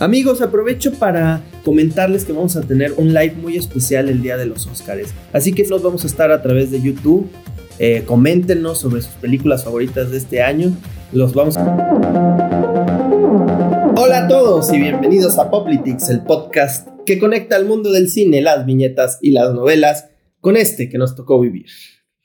Amigos, 0.00 0.40
aprovecho 0.40 0.94
para 0.94 1.42
comentarles 1.62 2.24
que 2.24 2.32
vamos 2.32 2.56
a 2.56 2.62
tener 2.62 2.94
un 2.96 3.12
live 3.12 3.34
muy 3.34 3.58
especial 3.58 4.08
el 4.08 4.22
día 4.22 4.38
de 4.38 4.46
los 4.46 4.66
Oscars. 4.66 5.12
Así 5.34 5.52
que 5.52 5.62
nos 5.64 5.82
vamos 5.82 6.04
a 6.04 6.06
estar 6.06 6.32
a 6.32 6.40
través 6.40 6.70
de 6.70 6.80
YouTube. 6.80 7.28
Eh, 7.78 8.04
coméntenos 8.06 8.80
sobre 8.80 9.02
sus 9.02 9.12
películas 9.16 9.62
favoritas 9.62 10.10
de 10.10 10.16
este 10.16 10.40
año. 10.40 10.72
Los 11.12 11.34
vamos 11.34 11.58
a... 11.58 11.64
Hola 13.94 14.24
a 14.24 14.28
todos 14.28 14.72
y 14.72 14.80
bienvenidos 14.80 15.38
a 15.38 15.50
Poplitics, 15.50 16.08
el 16.08 16.22
podcast 16.22 16.88
que 17.04 17.18
conecta 17.18 17.56
al 17.56 17.66
mundo 17.66 17.92
del 17.92 18.08
cine, 18.08 18.40
las 18.40 18.64
viñetas 18.64 19.18
y 19.20 19.32
las 19.32 19.52
novelas 19.52 20.08
con 20.40 20.56
este 20.56 20.88
que 20.88 20.96
nos 20.96 21.14
tocó 21.14 21.38
vivir. 21.38 21.66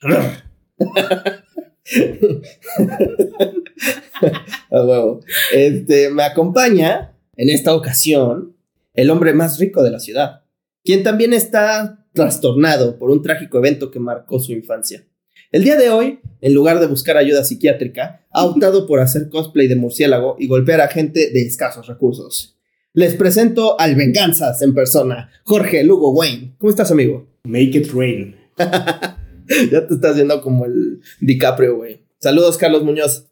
a 4.70 4.82
huevo. 4.82 5.20
Este, 5.52 6.08
me 6.08 6.22
acompaña 6.22 7.12
en 7.36 7.50
esta 7.50 7.74
ocasión, 7.74 8.56
el 8.94 9.10
hombre 9.10 9.34
más 9.34 9.58
rico 9.58 9.82
de 9.82 9.90
la 9.90 10.00
ciudad, 10.00 10.42
quien 10.84 11.02
también 11.02 11.32
está 11.32 12.06
trastornado 12.12 12.98
por 12.98 13.10
un 13.10 13.22
trágico 13.22 13.58
evento 13.58 13.90
que 13.90 14.00
marcó 14.00 14.40
su 14.40 14.52
infancia. 14.52 15.06
El 15.52 15.62
día 15.62 15.76
de 15.76 15.90
hoy, 15.90 16.18
en 16.40 16.54
lugar 16.54 16.80
de 16.80 16.86
buscar 16.86 17.16
ayuda 17.16 17.44
psiquiátrica, 17.44 18.26
ha 18.30 18.44
optado 18.44 18.86
por 18.86 19.00
hacer 19.00 19.28
cosplay 19.28 19.68
de 19.68 19.76
murciélago 19.76 20.36
y 20.38 20.48
golpear 20.48 20.80
a 20.80 20.88
gente 20.88 21.30
de 21.30 21.42
escasos 21.42 21.86
recursos. 21.86 22.56
Les 22.94 23.14
presento 23.14 23.78
al 23.78 23.94
Venganzas 23.94 24.62
en 24.62 24.74
persona, 24.74 25.30
Jorge 25.44 25.84
Lugo 25.84 26.12
Wayne. 26.12 26.54
¿Cómo 26.58 26.70
estás, 26.70 26.90
amigo? 26.90 27.28
Make 27.44 27.78
it 27.78 27.92
rain. 27.92 28.34
ya 28.56 29.86
te 29.86 29.94
estás 29.94 30.16
viendo 30.16 30.40
como 30.40 30.64
el 30.64 31.00
DiCaprio, 31.20 31.76
güey. 31.76 32.00
Saludos, 32.18 32.56
Carlos 32.56 32.82
Muñoz. 32.82 33.26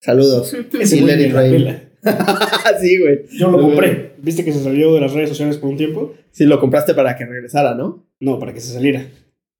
Saludos. 0.00 0.54
Pela. 0.70 1.85
sí, 2.80 3.00
güey. 3.00 3.22
Yo 3.32 3.50
lo 3.50 3.60
compré. 3.60 4.12
¿Viste 4.18 4.44
que 4.44 4.52
se 4.52 4.62
salió 4.62 4.94
de 4.94 5.00
las 5.00 5.12
redes 5.12 5.28
sociales 5.28 5.56
por 5.58 5.70
un 5.70 5.76
tiempo? 5.76 6.14
Sí, 6.30 6.44
lo 6.44 6.60
compraste 6.60 6.94
para 6.94 7.16
que 7.16 7.24
regresara, 7.24 7.74
¿no? 7.74 8.06
No, 8.20 8.38
para 8.38 8.52
que 8.52 8.60
se 8.60 8.72
saliera. 8.72 9.06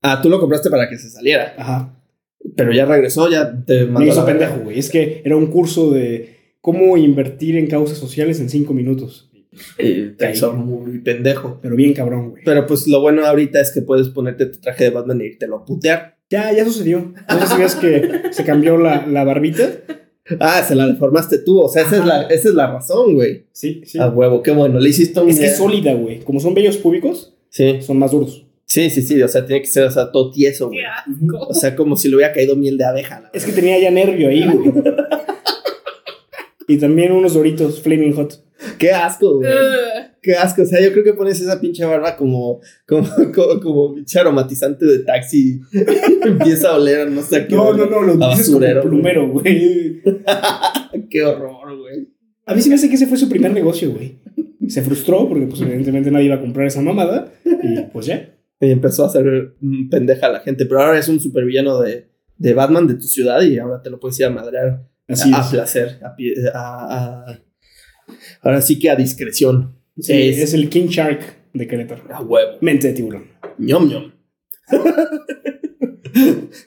Ah, 0.02 0.20
tú 0.22 0.28
lo 0.28 0.40
compraste 0.40 0.70
para 0.70 0.88
que 0.88 0.98
se 0.98 1.10
saliera. 1.10 1.54
Ajá. 1.58 1.92
Pero 2.56 2.72
ya 2.72 2.84
regresó, 2.84 3.28
ya 3.28 3.64
te 3.64 3.86
Me 3.86 4.06
hizo 4.06 4.24
pendejo, 4.24 4.58
güey. 4.60 4.78
Es 4.78 4.90
que 4.90 5.22
era 5.24 5.36
un 5.36 5.48
curso 5.48 5.90
de 5.90 6.54
cómo 6.60 6.96
invertir 6.96 7.56
en 7.56 7.66
causas 7.66 7.98
sociales 7.98 8.40
en 8.40 8.48
cinco 8.48 8.72
minutos. 8.72 9.30
Y 9.78 10.10
te 10.10 10.30
hizo 10.30 10.52
muy 10.52 10.98
pendejo. 10.98 11.58
Pero 11.62 11.76
bien 11.76 11.94
cabrón, 11.94 12.30
güey. 12.30 12.44
Pero 12.44 12.66
pues 12.66 12.86
lo 12.86 13.00
bueno 13.00 13.26
ahorita 13.26 13.60
es 13.60 13.72
que 13.72 13.82
puedes 13.82 14.08
ponerte 14.08 14.46
tu 14.46 14.60
traje 14.60 14.84
de 14.84 14.90
Batman 14.90 15.20
y 15.22 15.36
te 15.36 15.46
lo 15.46 15.64
putear. 15.64 16.16
Ya, 16.28 16.52
ya 16.52 16.64
sucedió. 16.64 17.12
No 17.28 17.40
sé 17.40 17.46
si 17.46 17.60
ves 17.60 17.74
que 17.76 18.32
se 18.32 18.44
cambió 18.44 18.76
la, 18.76 19.06
la 19.06 19.24
barbita. 19.24 19.70
Ah, 20.40 20.62
se 20.66 20.74
la 20.74 20.86
deformaste 20.86 21.38
tú. 21.38 21.60
O 21.60 21.68
sea, 21.68 21.82
esa 21.82 21.96
es, 21.98 22.04
la, 22.04 22.22
esa 22.22 22.48
es 22.48 22.54
la 22.54 22.66
razón, 22.72 23.14
güey. 23.14 23.44
Sí, 23.52 23.82
sí. 23.84 23.98
A 23.98 24.08
huevo, 24.08 24.42
qué 24.42 24.50
bueno. 24.50 24.78
Le 24.80 24.88
hiciste 24.90 25.20
un. 25.20 25.28
Es 25.28 25.38
que 25.38 25.46
es 25.46 25.56
sólida, 25.56 25.94
güey. 25.94 26.20
Como 26.20 26.40
son 26.40 26.54
bellos 26.54 26.76
públicos, 26.76 27.34
Sí. 27.48 27.80
son 27.82 27.98
más 27.98 28.10
duros. 28.10 28.44
Sí, 28.64 28.90
sí, 28.90 29.02
sí. 29.02 29.22
O 29.22 29.28
sea, 29.28 29.46
tiene 29.46 29.62
que 29.62 29.68
ser, 29.68 29.84
o 29.84 29.90
sea, 29.90 30.10
todo 30.10 30.30
tieso, 30.32 30.66
güey. 30.66 30.80
Qué 30.80 30.86
asco. 30.86 31.46
O 31.48 31.54
sea, 31.54 31.76
como 31.76 31.96
si 31.96 32.08
le 32.08 32.16
hubiera 32.16 32.32
caído 32.32 32.56
miel 32.56 32.76
de 32.76 32.84
abeja. 32.84 33.20
la 33.20 33.30
Es 33.32 33.44
que 33.44 33.52
tenía 33.52 33.78
ya 33.78 33.90
nervio 33.90 34.28
ahí, 34.28 34.44
güey. 34.44 34.72
y 36.68 36.78
también 36.78 37.12
unos 37.12 37.34
doritos 37.34 37.80
Flaming 37.80 38.12
Hot. 38.14 38.42
Qué 38.78 38.90
asco, 38.90 39.36
güey. 39.36 39.52
Qué 40.26 40.34
asco. 40.34 40.62
O 40.62 40.66
sea, 40.66 40.80
yo 40.82 40.90
creo 40.90 41.04
que 41.04 41.12
pones 41.12 41.40
esa 41.40 41.60
pinche 41.60 41.84
barba 41.84 42.16
como, 42.16 42.60
como, 42.84 43.06
como, 43.32 43.60
como 43.60 43.94
pinche 43.94 44.18
aromatizante 44.18 44.84
de 44.84 44.98
taxi. 45.04 45.60
Empieza 46.24 46.70
a 46.70 46.74
oler, 46.78 47.08
no 47.08 47.22
sé 47.22 47.36
a 47.36 47.46
qué. 47.46 47.54
No, 47.54 47.72
no, 47.72 47.86
no, 47.86 48.02
lo 48.02 48.14
dices 48.16 48.46
como 48.46 48.58
basurero. 48.58 48.82
plumero, 48.82 49.28
güey. 49.28 50.02
Qué 51.10 51.22
horror, 51.24 51.78
güey. 51.78 52.08
A 52.44 52.54
mí 52.56 52.60
se 52.60 52.68
me 52.68 52.74
hace 52.74 52.88
que 52.88 52.96
ese 52.96 53.06
fue 53.06 53.16
su 53.18 53.28
primer 53.28 53.52
negocio, 53.52 53.92
güey. 53.92 54.18
Se 54.66 54.82
frustró 54.82 55.28
porque, 55.28 55.46
pues, 55.46 55.60
evidentemente 55.60 56.10
nadie 56.10 56.26
iba 56.26 56.34
a 56.34 56.40
comprar 56.40 56.66
esa 56.66 56.80
mamada. 56.82 57.32
Y 57.44 57.82
pues 57.92 58.06
ya. 58.06 58.34
Y 58.60 58.72
empezó 58.72 59.04
a 59.04 59.06
hacer 59.06 59.54
mm, 59.60 59.88
pendeja 59.90 60.26
a 60.26 60.32
la 60.32 60.40
gente. 60.40 60.66
Pero 60.66 60.80
ahora 60.82 60.98
es 60.98 61.06
un 61.08 61.20
supervillano 61.20 61.78
de, 61.80 62.08
de 62.36 62.52
Batman 62.52 62.88
de 62.88 62.94
tu 62.94 63.02
ciudad 63.06 63.42
y 63.42 63.58
ahora 63.58 63.80
te 63.80 63.90
lo 63.90 64.00
puedes 64.00 64.18
ir 64.18 64.26
a 64.26 64.30
madrear 64.30 64.88
Así 65.06 65.30
a, 65.32 65.48
placer. 65.48 66.00
A- 66.02 67.26
a- 67.32 67.38
ahora 68.42 68.60
sí 68.60 68.80
que 68.80 68.90
a 68.90 68.96
discreción. 68.96 69.75
Sí, 69.98 70.28
es, 70.28 70.38
es 70.38 70.54
el 70.54 70.68
King 70.68 70.86
Shark 70.88 71.20
de 71.54 71.66
Querétaro. 71.66 72.02
a 72.14 72.20
huevo. 72.22 72.58
Mente 72.60 72.88
de 72.88 72.92
tiburón. 72.94 73.24
ñom 73.58 73.88
ñom. 73.88 74.12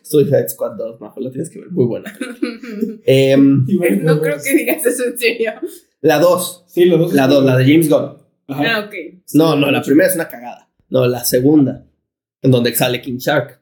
Suicide 0.03 0.49
Squad 0.49 0.75
2, 0.77 1.01
no, 1.01 1.13
lo 1.17 1.31
tienes 1.31 1.49
que 1.49 1.59
ver, 1.59 1.71
muy 1.71 1.85
buena. 1.85 2.13
Em, 3.05 3.65
No 4.03 4.21
creo 4.21 4.37
que 4.43 4.55
digas 4.55 4.85
eso 4.85 5.05
en 5.05 5.17
serio. 5.17 5.53
la 6.01 6.19
2, 6.19 6.65
Sí, 6.67 6.85
los 6.85 6.99
dos. 6.99 7.13
la 7.13 7.27
2, 7.27 7.43
la 7.45 7.57
de 7.57 7.63
James 7.65 7.89
Gunn. 7.89 8.17
Ajá. 8.47 8.63
Ah, 8.75 8.85
ok. 8.85 8.93
No, 9.33 9.55
no, 9.55 9.71
la 9.71 9.81
primera 9.81 10.07
es 10.09 10.15
una 10.15 10.27
cagada. 10.27 10.69
No, 10.89 11.07
la 11.07 11.23
segunda, 11.23 11.85
en 12.41 12.51
donde 12.51 12.73
sale 12.75 13.01
King 13.01 13.17
Shark, 13.17 13.61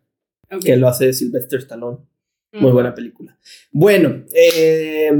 que 0.64 0.76
lo 0.78 0.88
hace 0.88 1.14
Sylvester 1.14 1.60
Stallone. 1.60 1.98
Muy 2.54 2.72
buena 2.72 2.94
película. 2.96 3.38
Bueno, 3.72 4.24
eh, 4.34 5.12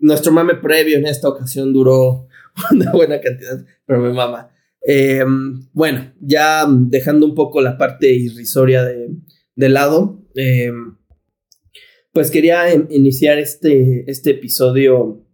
nuestro 0.00 0.30
mame 0.32 0.54
previo 0.56 0.96
en 0.98 1.06
esta 1.06 1.28
ocasión 1.28 1.72
duró 1.72 2.23
una 2.72 2.92
buena 2.92 3.20
cantidad, 3.20 3.64
pero 3.86 4.00
me 4.00 4.12
mama. 4.12 4.50
Eh, 4.86 5.24
bueno, 5.72 6.12
ya 6.20 6.66
dejando 6.68 7.26
un 7.26 7.34
poco 7.34 7.60
la 7.60 7.78
parte 7.78 8.12
irrisoria 8.12 8.84
de, 8.84 9.68
lado, 9.68 10.22
eh, 10.34 10.70
pues 12.12 12.30
quería 12.30 12.70
em- 12.70 12.86
iniciar 12.90 13.38
este, 13.38 14.04
este 14.10 14.30
episodio 14.32 15.26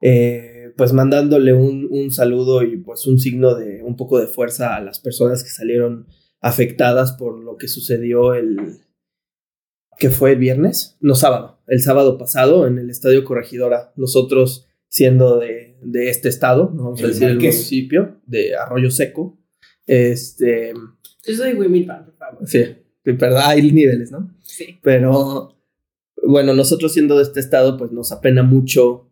eh, 0.00 0.72
pues 0.76 0.92
mandándole 0.92 1.52
un, 1.52 1.88
un 1.90 2.10
saludo 2.10 2.62
y 2.62 2.76
pues 2.76 3.06
un 3.06 3.18
signo 3.18 3.54
de 3.54 3.82
un 3.82 3.96
poco 3.96 4.20
de 4.20 4.26
fuerza 4.26 4.76
a 4.76 4.80
las 4.80 5.00
personas 5.00 5.42
que 5.42 5.50
salieron 5.50 6.06
afectadas 6.40 7.12
por 7.12 7.42
lo 7.42 7.56
que 7.56 7.66
sucedió 7.66 8.34
el, 8.34 8.78
que 9.98 10.10
fue 10.10 10.32
el 10.32 10.38
viernes, 10.38 10.96
no 11.00 11.16
sábado, 11.16 11.60
el 11.66 11.82
sábado 11.82 12.16
pasado 12.16 12.66
en 12.66 12.78
el 12.78 12.90
Estadio 12.90 13.24
Corregidora, 13.24 13.92
nosotros 13.96 14.68
siendo 14.88 15.38
de, 15.38 15.67
de 15.82 16.10
este 16.10 16.28
estado, 16.28 16.70
no 16.74 16.84
vamos 16.84 17.02
a 17.02 17.06
decir 17.08 17.28
el 17.28 17.36
municipio, 17.36 18.20
de 18.26 18.56
Arroyo 18.56 18.90
Seco, 18.90 19.38
este, 19.86 20.72
Yo 21.26 21.34
soy 21.34 21.54
Wimilpan, 21.54 22.04
por 22.06 22.16
favor. 22.16 22.46
sí, 22.46 22.58
de 22.58 23.12
verdad 23.12 23.42
hay 23.46 23.70
niveles, 23.72 24.10
¿no? 24.10 24.34
Sí. 24.42 24.78
Pero 24.82 25.56
bueno, 26.22 26.52
nosotros 26.54 26.92
siendo 26.92 27.16
de 27.16 27.22
este 27.22 27.40
estado, 27.40 27.76
pues 27.76 27.90
nos 27.92 28.12
apena 28.12 28.42
mucho 28.42 29.10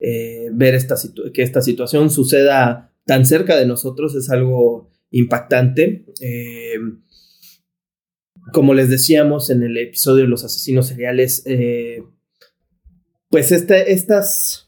eh, 0.00 0.48
ver 0.52 0.74
esta 0.74 0.96
situ- 0.96 1.32
que 1.32 1.42
esta 1.42 1.60
situación 1.62 2.10
suceda 2.10 2.92
tan 3.04 3.24
cerca 3.26 3.56
de 3.56 3.66
nosotros, 3.66 4.14
es 4.14 4.28
algo 4.30 4.92
impactante. 5.10 6.04
Eh, 6.20 6.74
como 8.52 8.74
les 8.74 8.88
decíamos 8.90 9.50
en 9.50 9.62
el 9.62 9.76
episodio 9.76 10.22
de 10.24 10.28
los 10.30 10.44
asesinos 10.44 10.86
seriales, 10.88 11.42
eh, 11.46 12.02
pues 13.28 13.50
este- 13.52 13.92
estas 13.92 14.67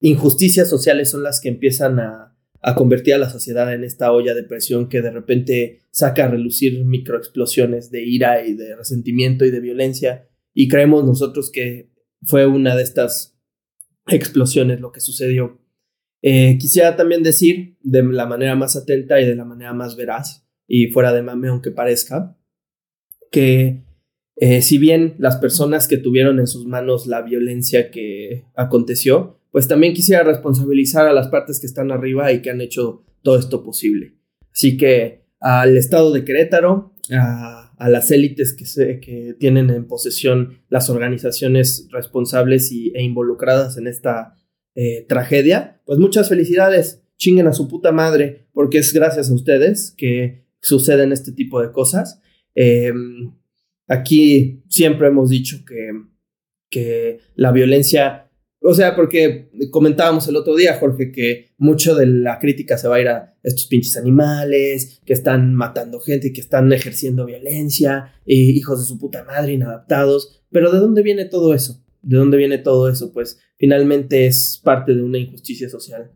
injusticias 0.00 0.68
sociales 0.68 1.10
son 1.10 1.22
las 1.22 1.40
que 1.40 1.48
empiezan 1.48 2.00
a, 2.00 2.36
a 2.62 2.74
convertir 2.74 3.14
a 3.14 3.18
la 3.18 3.30
sociedad 3.30 3.72
en 3.72 3.84
esta 3.84 4.12
olla 4.12 4.34
de 4.34 4.44
presión 4.44 4.88
que 4.88 5.02
de 5.02 5.10
repente 5.10 5.80
saca 5.90 6.24
a 6.24 6.28
relucir 6.28 6.84
microexplosiones 6.84 7.90
de 7.90 8.04
ira 8.04 8.46
y 8.46 8.54
de 8.54 8.76
resentimiento 8.76 9.44
y 9.44 9.50
de 9.50 9.60
violencia. 9.60 10.28
Y 10.52 10.68
creemos 10.68 11.04
nosotros 11.04 11.50
que 11.50 11.90
fue 12.22 12.46
una 12.46 12.76
de 12.76 12.82
estas 12.82 13.38
explosiones 14.06 14.80
lo 14.80 14.92
que 14.92 15.00
sucedió. 15.00 15.58
Eh, 16.22 16.58
quisiera 16.58 16.96
también 16.96 17.22
decir 17.22 17.78
de 17.80 18.02
la 18.02 18.26
manera 18.26 18.54
más 18.56 18.76
atenta 18.76 19.20
y 19.20 19.26
de 19.26 19.36
la 19.36 19.44
manera 19.44 19.72
más 19.72 19.96
veraz, 19.96 20.46
y 20.66 20.88
fuera 20.88 21.12
de 21.12 21.22
mame 21.22 21.48
aunque 21.48 21.70
parezca, 21.70 22.36
que 23.30 23.84
eh, 24.36 24.60
si 24.62 24.78
bien 24.78 25.14
las 25.18 25.36
personas 25.36 25.88
que 25.88 25.96
tuvieron 25.96 26.38
en 26.38 26.46
sus 26.46 26.66
manos 26.66 27.06
la 27.06 27.22
violencia 27.22 27.90
que 27.90 28.44
aconteció, 28.54 29.39
pues 29.50 29.68
también 29.68 29.94
quisiera 29.94 30.22
responsabilizar 30.22 31.06
a 31.06 31.12
las 31.12 31.28
partes 31.28 31.60
que 31.60 31.66
están 31.66 31.90
arriba 31.90 32.32
y 32.32 32.42
que 32.42 32.50
han 32.50 32.60
hecho 32.60 33.04
todo 33.22 33.38
esto 33.38 33.62
posible. 33.62 34.14
Así 34.52 34.76
que 34.76 35.24
al 35.40 35.76
estado 35.76 36.12
de 36.12 36.24
Querétaro, 36.24 36.94
a, 37.12 37.88
las 37.88 38.10
élites 38.10 38.54
que, 38.54 38.66
se, 38.66 39.00
tienen 39.38 39.70
en 39.70 39.86
posesión 39.86 40.60
las 40.68 40.90
organizaciones 40.90 41.88
responsables 41.90 42.70
y, 42.72 42.92
e 42.94 43.02
involucradas 43.02 43.78
en 43.78 43.86
esta 43.86 44.34
eh, 44.74 45.06
tragedia, 45.08 45.80
pues 45.86 45.98
muchas 45.98 46.28
felicidades, 46.28 47.02
chinguen 47.16 47.46
a 47.46 47.52
su 47.52 47.68
puta 47.68 47.90
madre, 47.90 48.48
porque 48.52 48.78
es 48.78 48.92
gracias 48.92 49.30
a 49.30 49.34
ustedes 49.34 49.94
que 49.96 50.44
suceden 50.60 51.12
este 51.12 51.32
tipo 51.32 51.60
de 51.60 51.72
cosas. 51.72 52.20
Eh, 52.54 52.92
aquí 53.88 54.62
siempre 54.68 55.08
hemos 55.08 55.30
dicho 55.30 55.64
que, 55.66 55.90
que 56.70 57.18
la 57.34 57.50
violencia 57.50 58.29
o 58.62 58.74
sea, 58.74 58.94
porque 58.94 59.50
comentábamos 59.70 60.28
el 60.28 60.36
otro 60.36 60.54
día, 60.54 60.78
Jorge, 60.78 61.10
que 61.12 61.52
mucho 61.56 61.94
de 61.94 62.06
la 62.06 62.38
crítica 62.38 62.76
se 62.76 62.88
va 62.88 62.96
a 62.96 63.00
ir 63.00 63.08
a 63.08 63.34
estos 63.42 63.66
pinches 63.66 63.96
animales 63.96 65.00
que 65.06 65.14
están 65.14 65.54
matando 65.54 65.98
gente 66.00 66.32
que 66.32 66.42
están 66.42 66.70
ejerciendo 66.72 67.24
violencia, 67.24 68.14
hijos 68.26 68.80
de 68.80 68.86
su 68.86 68.98
puta 68.98 69.24
madre, 69.24 69.54
inadaptados. 69.54 70.42
Pero 70.50 70.70
¿de 70.70 70.78
dónde 70.78 71.02
viene 71.02 71.24
todo 71.24 71.54
eso? 71.54 71.82
¿De 72.02 72.18
dónde 72.18 72.36
viene 72.36 72.58
todo 72.58 72.90
eso? 72.90 73.12
Pues 73.14 73.40
finalmente 73.56 74.26
es 74.26 74.60
parte 74.62 74.94
de 74.94 75.02
una 75.02 75.18
injusticia 75.18 75.70
social. 75.70 76.10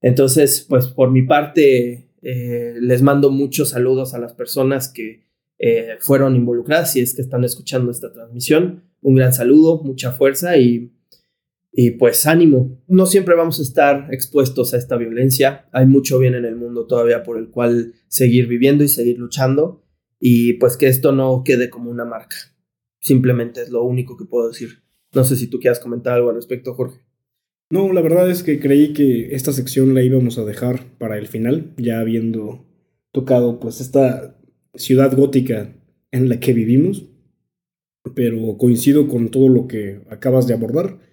Entonces, 0.00 0.66
pues 0.68 0.88
por 0.88 1.12
mi 1.12 1.22
parte, 1.22 2.10
eh, 2.22 2.74
les 2.80 3.02
mando 3.02 3.30
muchos 3.30 3.70
saludos 3.70 4.12
a 4.12 4.18
las 4.18 4.34
personas 4.34 4.88
que 4.88 5.24
eh, 5.58 5.96
fueron 6.00 6.34
involucradas, 6.34 6.92
si 6.92 7.00
es 7.00 7.14
que 7.14 7.22
están 7.22 7.44
escuchando 7.44 7.92
esta 7.92 8.12
transmisión. 8.12 8.82
Un 9.02 9.14
gran 9.14 9.32
saludo, 9.32 9.82
mucha 9.84 10.10
fuerza 10.10 10.56
y, 10.58 10.92
y 11.78 11.90
pues 11.92 12.26
ánimo. 12.26 12.82
No 12.88 13.04
siempre 13.04 13.34
vamos 13.34 13.58
a 13.58 13.62
estar 13.62 14.08
expuestos 14.10 14.72
a 14.72 14.78
esta 14.78 14.96
violencia. 14.96 15.68
Hay 15.72 15.84
mucho 15.84 16.18
bien 16.18 16.34
en 16.34 16.46
el 16.46 16.56
mundo 16.56 16.86
todavía 16.86 17.22
por 17.22 17.36
el 17.36 17.50
cual 17.50 17.92
seguir 18.08 18.48
viviendo 18.48 18.82
y 18.82 18.88
seguir 18.88 19.18
luchando. 19.18 19.84
Y 20.18 20.54
pues 20.54 20.78
que 20.78 20.86
esto 20.86 21.12
no 21.12 21.42
quede 21.44 21.68
como 21.68 21.90
una 21.90 22.06
marca. 22.06 22.36
Simplemente 22.98 23.60
es 23.60 23.68
lo 23.68 23.82
único 23.84 24.16
que 24.16 24.24
puedo 24.24 24.48
decir. 24.48 24.84
No 25.12 25.22
sé 25.24 25.36
si 25.36 25.48
tú 25.48 25.60
quieras 25.60 25.78
comentar 25.78 26.14
algo 26.14 26.30
al 26.30 26.36
respecto, 26.36 26.72
Jorge. 26.72 27.02
No, 27.68 27.92
la 27.92 28.00
verdad 28.00 28.30
es 28.30 28.42
que 28.42 28.58
creí 28.58 28.94
que 28.94 29.34
esta 29.34 29.52
sección 29.52 29.92
la 29.92 30.02
íbamos 30.02 30.38
a 30.38 30.46
dejar 30.46 30.96
para 30.96 31.18
el 31.18 31.26
final, 31.26 31.74
ya 31.76 32.00
habiendo 32.00 32.64
tocado 33.12 33.60
pues 33.60 33.82
esta 33.82 34.40
ciudad 34.76 35.14
gótica 35.14 35.76
en 36.10 36.30
la 36.30 36.40
que 36.40 36.54
vivimos, 36.54 37.06
pero 38.14 38.56
coincido 38.56 39.08
con 39.08 39.30
todo 39.30 39.50
lo 39.50 39.66
que 39.68 40.00
acabas 40.08 40.46
de 40.46 40.54
abordar. 40.54 41.04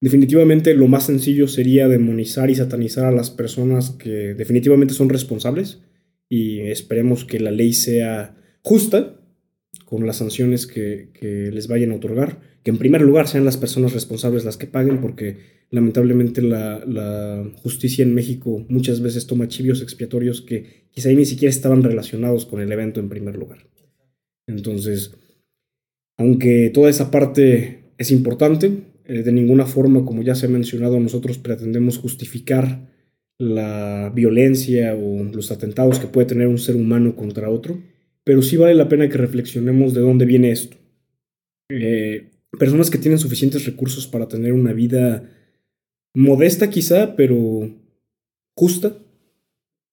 Definitivamente 0.00 0.74
lo 0.74 0.88
más 0.88 1.04
sencillo 1.06 1.46
sería 1.46 1.86
demonizar 1.86 2.48
y 2.48 2.54
satanizar 2.54 3.04
a 3.04 3.12
las 3.12 3.30
personas 3.30 3.90
que 3.90 4.34
definitivamente 4.34 4.94
son 4.94 5.10
responsables 5.10 5.82
y 6.28 6.60
esperemos 6.60 7.26
que 7.26 7.38
la 7.38 7.50
ley 7.50 7.74
sea 7.74 8.36
justa 8.62 9.20
con 9.84 10.06
las 10.06 10.16
sanciones 10.16 10.66
que, 10.66 11.10
que 11.12 11.50
les 11.52 11.68
vayan 11.68 11.92
a 11.92 11.96
otorgar, 11.96 12.40
que 12.62 12.70
en 12.70 12.78
primer 12.78 13.02
lugar 13.02 13.28
sean 13.28 13.44
las 13.44 13.58
personas 13.58 13.92
responsables 13.92 14.44
las 14.44 14.56
que 14.56 14.66
paguen 14.66 15.00
porque 15.02 15.60
lamentablemente 15.70 16.40
la, 16.40 16.82
la, 16.86 17.44
justicia 17.62 18.02
en 18.02 18.14
México 18.14 18.64
muchas 18.68 19.02
veces 19.02 19.26
toma 19.26 19.48
chivios 19.48 19.82
expiatorios 19.82 20.40
que 20.40 20.86
quizá 20.90 21.10
ni 21.10 21.26
siquiera 21.26 21.50
estaban 21.50 21.82
relacionados 21.82 22.46
con 22.46 22.60
el 22.60 22.72
evento 22.72 23.00
en 23.00 23.08
primer 23.08 23.36
lugar. 23.36 23.68
Entonces, 24.46 25.12
aunque 26.16 26.70
toda 26.72 26.90
esa 26.90 27.10
parte 27.10 27.92
es 27.98 28.10
importante, 28.10 28.89
eh, 29.10 29.24
de 29.24 29.32
ninguna 29.32 29.66
forma, 29.66 30.04
como 30.04 30.22
ya 30.22 30.36
se 30.36 30.46
ha 30.46 30.48
mencionado, 30.48 31.00
nosotros 31.00 31.36
pretendemos 31.38 31.98
justificar 31.98 32.86
la 33.40 34.12
violencia 34.14 34.94
o 34.94 35.24
los 35.24 35.50
atentados 35.50 35.98
que 35.98 36.06
puede 36.06 36.28
tener 36.28 36.46
un 36.46 36.58
ser 36.58 36.76
humano 36.76 37.16
contra 37.16 37.50
otro, 37.50 37.82
pero 38.22 38.40
sí 38.40 38.56
vale 38.56 38.76
la 38.76 38.88
pena 38.88 39.08
que 39.08 39.18
reflexionemos 39.18 39.94
de 39.94 40.02
dónde 40.02 40.26
viene 40.26 40.52
esto. 40.52 40.76
Eh, 41.70 42.30
personas 42.56 42.88
que 42.88 42.98
tienen 42.98 43.18
suficientes 43.18 43.64
recursos 43.64 44.06
para 44.06 44.28
tener 44.28 44.52
una 44.52 44.72
vida 44.72 45.28
modesta 46.14 46.70
quizá, 46.70 47.16
pero 47.16 47.68
justa, 48.56 48.96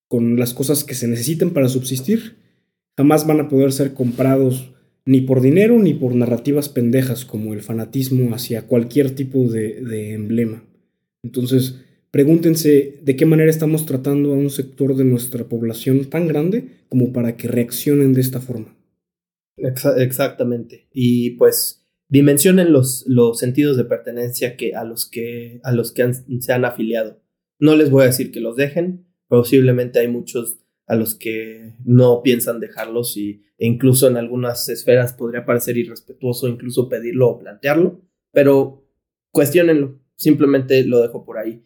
con 0.08 0.38
las 0.38 0.54
cosas 0.54 0.84
que 0.84 0.94
se 0.94 1.08
necesitan 1.08 1.56
para 1.56 1.70
subsistir, 1.70 2.36
jamás 2.96 3.25
van 3.25 3.40
a 3.40 3.50
poder 3.50 3.72
ser 3.72 3.96
comprados 3.96 4.75
ni 5.07 5.21
por 5.21 5.42
dinero 5.42 5.80
ni 5.80 5.94
por 5.94 6.13
narrativas 6.13 6.69
pendejas 6.69 7.25
como 7.25 7.54
el 7.54 7.62
fanatismo 7.62 8.36
hacia 8.36 8.68
cualquier 8.68 9.12
tipo 9.12 9.48
de, 9.48 9.81
de 9.81 10.13
emblema. 10.13 10.63
Entonces, 11.24 11.81
pregúntense 12.12 13.00
de 13.01 13.15
qué 13.15 13.25
manera 13.25 13.50
estamos 13.50 13.86
tratando 13.86 14.33
a 14.33 14.38
un 14.38 14.50
sector 14.50 14.95
de 14.95 15.06
nuestra 15.06 15.45
población 15.45 16.06
tan 16.06 16.27
grande 16.27 16.83
como 16.89 17.12
para 17.13 17.38
que 17.38 17.48
reaccionen 17.48 18.13
de 18.13 18.21
esta 18.21 18.39
forma. 18.42 18.75
Exactamente. 19.57 20.88
Y 20.94 21.31
pues 21.31 21.86
dimensionen 22.10 22.71
los, 22.71 23.03
los 23.07 23.39
sentidos 23.39 23.77
de 23.77 23.86
pertenencia 23.86 24.56
que, 24.56 24.75
a 24.75 24.83
los 24.83 25.10
que, 25.10 25.60
a 25.63 25.71
los 25.71 25.92
que 25.92 26.12
se 26.39 26.53
han 26.53 26.65
afiliado. 26.65 27.21
No 27.60 27.75
les 27.75 27.89
voy 27.89 28.03
a 28.03 28.07
decir 28.07 28.31
que 28.31 28.39
los 28.39 28.56
dejen, 28.56 29.07
posiblemente 29.27 30.00
hay 30.00 30.07
muchos 30.07 30.60
a 30.88 30.95
los 30.95 31.16
que 31.16 31.75
no 31.86 32.22
piensan 32.24 32.60
dejarlos 32.60 33.18
y, 33.18 33.44
e 33.57 33.68
incluso 33.68 34.07
en 34.07 34.18
algunas 34.18 34.68
esferas 34.69 35.13
podría 35.13 35.45
parecer 35.45 35.78
irrespetuoso 35.78 36.48
incluso 36.48 36.89
pedirlo 36.89 37.30
o 37.30 37.39
plantearlo, 37.39 38.01
pero 38.31 38.86
cuestionenlo, 39.31 40.00
simplemente 40.16 40.84
lo 40.84 41.01
dejo 41.01 41.25
por 41.25 41.38
ahí. 41.38 41.63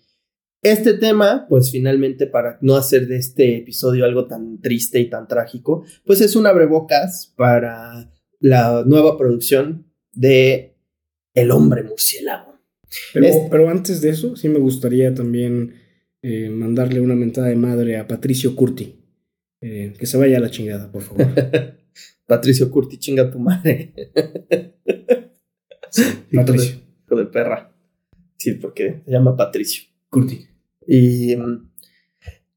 Este 0.64 0.94
tema, 0.94 1.48
pues 1.50 1.72
finalmente 1.72 2.28
para 2.28 2.60
no 2.62 2.76
hacer 2.76 3.08
de 3.08 3.18
este 3.18 3.58
episodio 3.58 4.06
algo 4.06 4.28
tan 4.28 4.60
triste 4.62 5.00
y 5.00 5.10
tan 5.10 5.28
trágico, 5.28 5.84
pues 6.06 6.22
es 6.22 6.36
un 6.36 6.46
abrebocas 6.46 7.34
para 7.36 8.12
la 8.40 8.84
nueva 8.86 9.18
producción 9.18 9.88
de 10.12 10.76
El 11.34 11.52
hombre 11.52 11.84
murciélago. 11.84 12.60
Pero, 13.14 13.70
antes 13.70 14.02
de 14.02 14.10
eso, 14.10 14.36
sí 14.36 14.50
me 14.50 14.60
gustaría 14.60 15.14
también 15.14 15.76
eh, 16.22 16.50
mandarle 16.50 17.00
una 17.00 17.16
mentada 17.16 17.48
de 17.48 17.56
madre 17.56 17.98
a 17.98 18.08
Patricio 18.08 18.56
Curti. 18.56 19.01
Eh, 19.62 19.94
que 19.98 20.06
se 20.06 20.18
vaya 20.18 20.38
a 20.38 20.42
la 20.42 20.50
chingada, 20.50 20.92
por 20.92 21.04
favor. 21.04 21.28
Patricio 22.26 22.72
Curti, 22.72 22.98
chinga 22.98 23.30
tu 23.30 23.40
madre. 23.40 23.94
Patricio. 26.34 26.80
Hijo 27.06 27.16
de, 27.16 27.26
perra. 27.26 27.74
Sí, 28.38 28.54
porque 28.54 29.02
se 29.06 29.12
llama 29.12 29.36
Patricio. 29.36 29.84
Curti. 30.10 30.48
Y, 30.88 31.36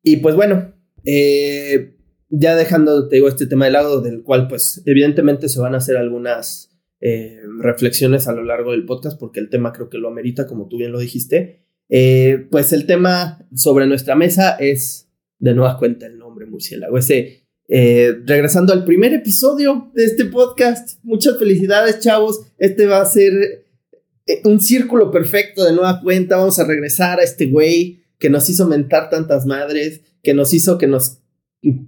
y 0.02 0.16
pues 0.18 0.34
bueno, 0.34 0.72
eh, 1.04 1.96
ya 2.30 2.56
dejando, 2.56 3.08
te 3.08 3.16
digo, 3.16 3.28
este 3.28 3.46
tema 3.46 3.66
de 3.66 3.72
lado, 3.72 4.00
del 4.00 4.22
cual 4.22 4.48
pues 4.48 4.82
evidentemente 4.86 5.48
se 5.48 5.60
van 5.60 5.74
a 5.74 5.78
hacer 5.78 5.96
algunas 5.96 6.70
eh, 7.00 7.38
reflexiones 7.60 8.28
a 8.28 8.32
lo 8.32 8.44
largo 8.44 8.72
del 8.72 8.86
podcast, 8.86 9.18
porque 9.18 9.40
el 9.40 9.50
tema 9.50 9.72
creo 9.72 9.88
que 9.88 9.98
lo 9.98 10.08
amerita, 10.08 10.46
como 10.46 10.68
tú 10.68 10.78
bien 10.78 10.92
lo 10.92 10.98
dijiste. 10.98 11.64
Eh, 11.88 12.46
pues 12.50 12.72
el 12.72 12.86
tema 12.86 13.46
sobre 13.54 13.86
nuestra 13.86 14.14
mesa 14.16 14.56
es, 14.56 15.10
de 15.38 15.54
nueva 15.54 15.78
cuenta, 15.78 16.06
el 16.06 16.18
nombre 16.34 16.46
murciélago. 16.46 16.98
Ese, 16.98 17.46
eh, 17.68 18.16
regresando 18.26 18.72
al 18.72 18.84
primer 18.84 19.14
episodio 19.14 19.90
de 19.94 20.04
este 20.04 20.24
podcast, 20.24 20.98
muchas 21.04 21.38
felicidades, 21.38 22.00
chavos. 22.00 22.40
Este 22.58 22.86
va 22.86 23.00
a 23.00 23.06
ser 23.06 23.32
un 24.44 24.60
círculo 24.60 25.10
perfecto 25.10 25.64
de 25.64 25.72
nueva 25.72 26.00
cuenta. 26.00 26.36
Vamos 26.36 26.58
a 26.58 26.66
regresar 26.66 27.20
a 27.20 27.22
este 27.22 27.46
güey 27.46 28.02
que 28.18 28.30
nos 28.30 28.50
hizo 28.50 28.66
mentar 28.66 29.10
tantas 29.10 29.46
madres, 29.46 30.00
que 30.22 30.34
nos 30.34 30.52
hizo 30.52 30.76
que 30.76 30.88
nos 30.88 31.18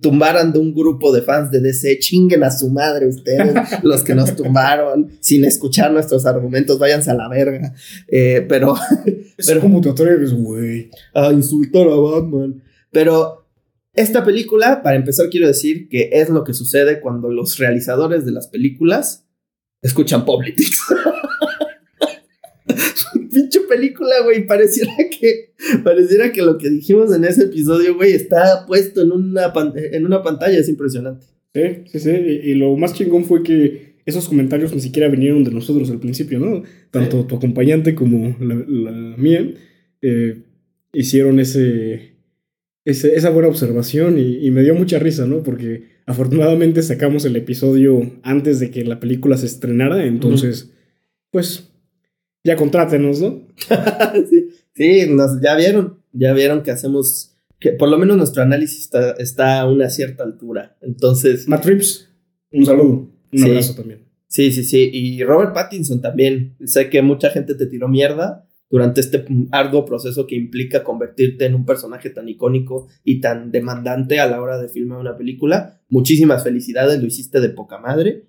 tumbaran 0.01 0.53
de 0.53 0.59
un 0.59 0.75
grupo 0.75 1.13
de 1.13 1.21
fans 1.21 1.51
de 1.51 1.61
DC, 1.61 1.99
chinguen 1.99 2.43
a 2.45 2.51
su 2.51 2.71
madre 2.71 3.09
ustedes, 3.09 3.55
los 3.83 4.03
que 4.03 4.15
nos 4.15 4.35
tumbaron, 4.35 5.11
sin 5.21 5.45
escuchar 5.45 5.93
nuestros 5.93 6.25
argumentos, 6.25 6.79
váyanse 6.79 7.11
a 7.11 7.15
la 7.15 7.29
verga. 7.29 7.75
Eh, 8.09 8.47
pero. 8.49 8.75
Es 9.37 9.47
pero, 9.49 9.61
como 9.61 9.83
te 9.83 9.91
atreves, 9.91 10.33
güey. 10.33 10.89
A 11.13 11.33
insultar 11.33 11.87
a 11.89 11.97
Batman. 11.97 12.63
Pero 12.91 13.46
esta 13.97 14.25
película, 14.25 14.83
para 14.83 14.97
empezar, 14.97 15.29
quiero 15.31 15.47
decir 15.47 15.89
que 15.89 16.11
es 16.13 16.29
lo 16.29 16.45
que 16.45 16.53
sucede 16.53 17.01
cuando 17.01 17.31
los 17.31 17.59
realizadores 17.59 18.25
de 18.25 18.33
las 18.33 18.47
películas 18.47 19.27
escuchan 19.83 20.25
Politics. 20.25 20.81
pinche 23.37 23.61
película, 23.69 24.15
güey. 24.25 24.47
Pareciera 24.47 24.93
que, 25.11 25.53
pareciera 25.85 26.33
que 26.33 26.43
lo 26.43 26.59
que 26.59 26.71
dijimos 26.71 27.15
en 27.15 27.25
ese 27.25 27.45
episodio, 27.45 27.97
güey, 27.97 28.13
está 28.13 28.65
puesto 28.67 29.03
en 29.03 29.13
una, 29.13 29.53
en 29.75 30.07
una 30.07 30.23
pantalla. 30.23 30.59
Es 30.59 30.69
impresionante. 30.69 31.27
Sí, 31.55 31.63
sí, 31.87 32.01
sí. 32.01 32.11
Y, 32.11 32.55
lo 32.55 32.77
más 32.77 32.95
chingón 32.95 33.25
fue 33.25 33.43
que 33.43 33.97
esos 34.05 34.29
comentarios 34.29 34.75
ni 34.75 34.81
siquiera 34.81 35.09
vinieron 35.09 35.43
de 35.45 35.51
nosotros 35.51 35.91
al 35.91 36.01
principio, 36.01 36.39
¿no? 36.39 36.63
Tanto 36.91 37.25
tu 37.27 37.37
acompañante 37.37 37.95
como 37.95 38.37
la, 38.41 39.17
mía 39.17 39.55
eh, 40.03 40.43
hicieron 40.93 41.41
ese, 41.41 42.16
esa 42.87 43.31
buena 43.31 43.49
observación 43.49 44.17
y, 44.19 44.51
me 44.53 44.63
dio 44.63 44.75
mucha 44.75 44.99
risa, 45.01 45.27
¿no? 45.27 45.43
Porque 45.43 45.89
afortunadamente 46.07 46.83
sacamos 46.83 47.25
el 47.25 47.35
episodio 47.35 48.13
antes 48.23 48.61
de 48.61 48.71
que 48.71 48.85
la 48.85 49.01
película 49.01 49.37
se 49.37 49.47
estrenara, 49.47 50.07
entonces, 50.07 50.71
pues 51.31 51.69
ya 52.45 52.55
contrátenos, 52.55 53.21
¿no? 53.21 53.49
sí, 54.75 55.07
nos, 55.09 55.41
ya 55.43 55.57
vieron, 55.57 56.01
ya 56.13 56.33
vieron 56.33 56.63
que 56.63 56.71
hacemos, 56.71 57.37
que 57.59 57.73
por 57.73 57.89
lo 57.89 57.99
menos 57.99 58.17
nuestro 58.17 58.45
análisis 58.45 58.83
está, 58.83 59.13
está 59.19 59.61
a 59.61 59.69
una 59.69 59.91
cierta 59.91 60.23
altura. 60.23 60.77
Entonces. 60.81 61.49
Matt 61.49 61.65
Trips, 61.65 62.09
un 62.53 62.65
saludo, 62.65 63.11
un 63.33 63.45
abrazo 63.45 63.75
también. 63.75 64.07
Sí, 64.29 64.53
sí, 64.53 64.63
sí. 64.63 64.91
Y 64.93 65.25
Robert 65.25 65.55
Pattinson 65.55 66.01
también. 66.01 66.57
Sé 66.65 66.89
que 66.89 67.03
mucha 67.03 67.31
gente 67.31 67.55
te 67.55 67.67
tiró 67.67 67.89
mierda 67.89 68.46
durante 68.69 69.01
este 69.01 69.25
arduo 69.53 69.85
proceso 69.85 70.27
que 70.27 70.35
implica 70.35 70.83
convertirte 70.83 71.47
en 71.47 71.55
un 71.55 71.65
personaje 71.65 72.11
tan 72.11 72.29
icónico 72.29 72.89
y 73.05 73.21
tan 73.21 73.53
demandante 73.53 74.19
a 74.19 74.27
la 74.27 74.41
hora 74.41 74.61
de 74.61 74.69
filmar 74.69 74.99
una 74.99 75.17
película. 75.17 75.81
Muchísimas 75.89 76.43
felicidades, 76.43 77.01
lo 77.01 77.07
hiciste 77.07 77.41
de 77.41 77.51
poca 77.51 77.79
madre. 77.79 78.27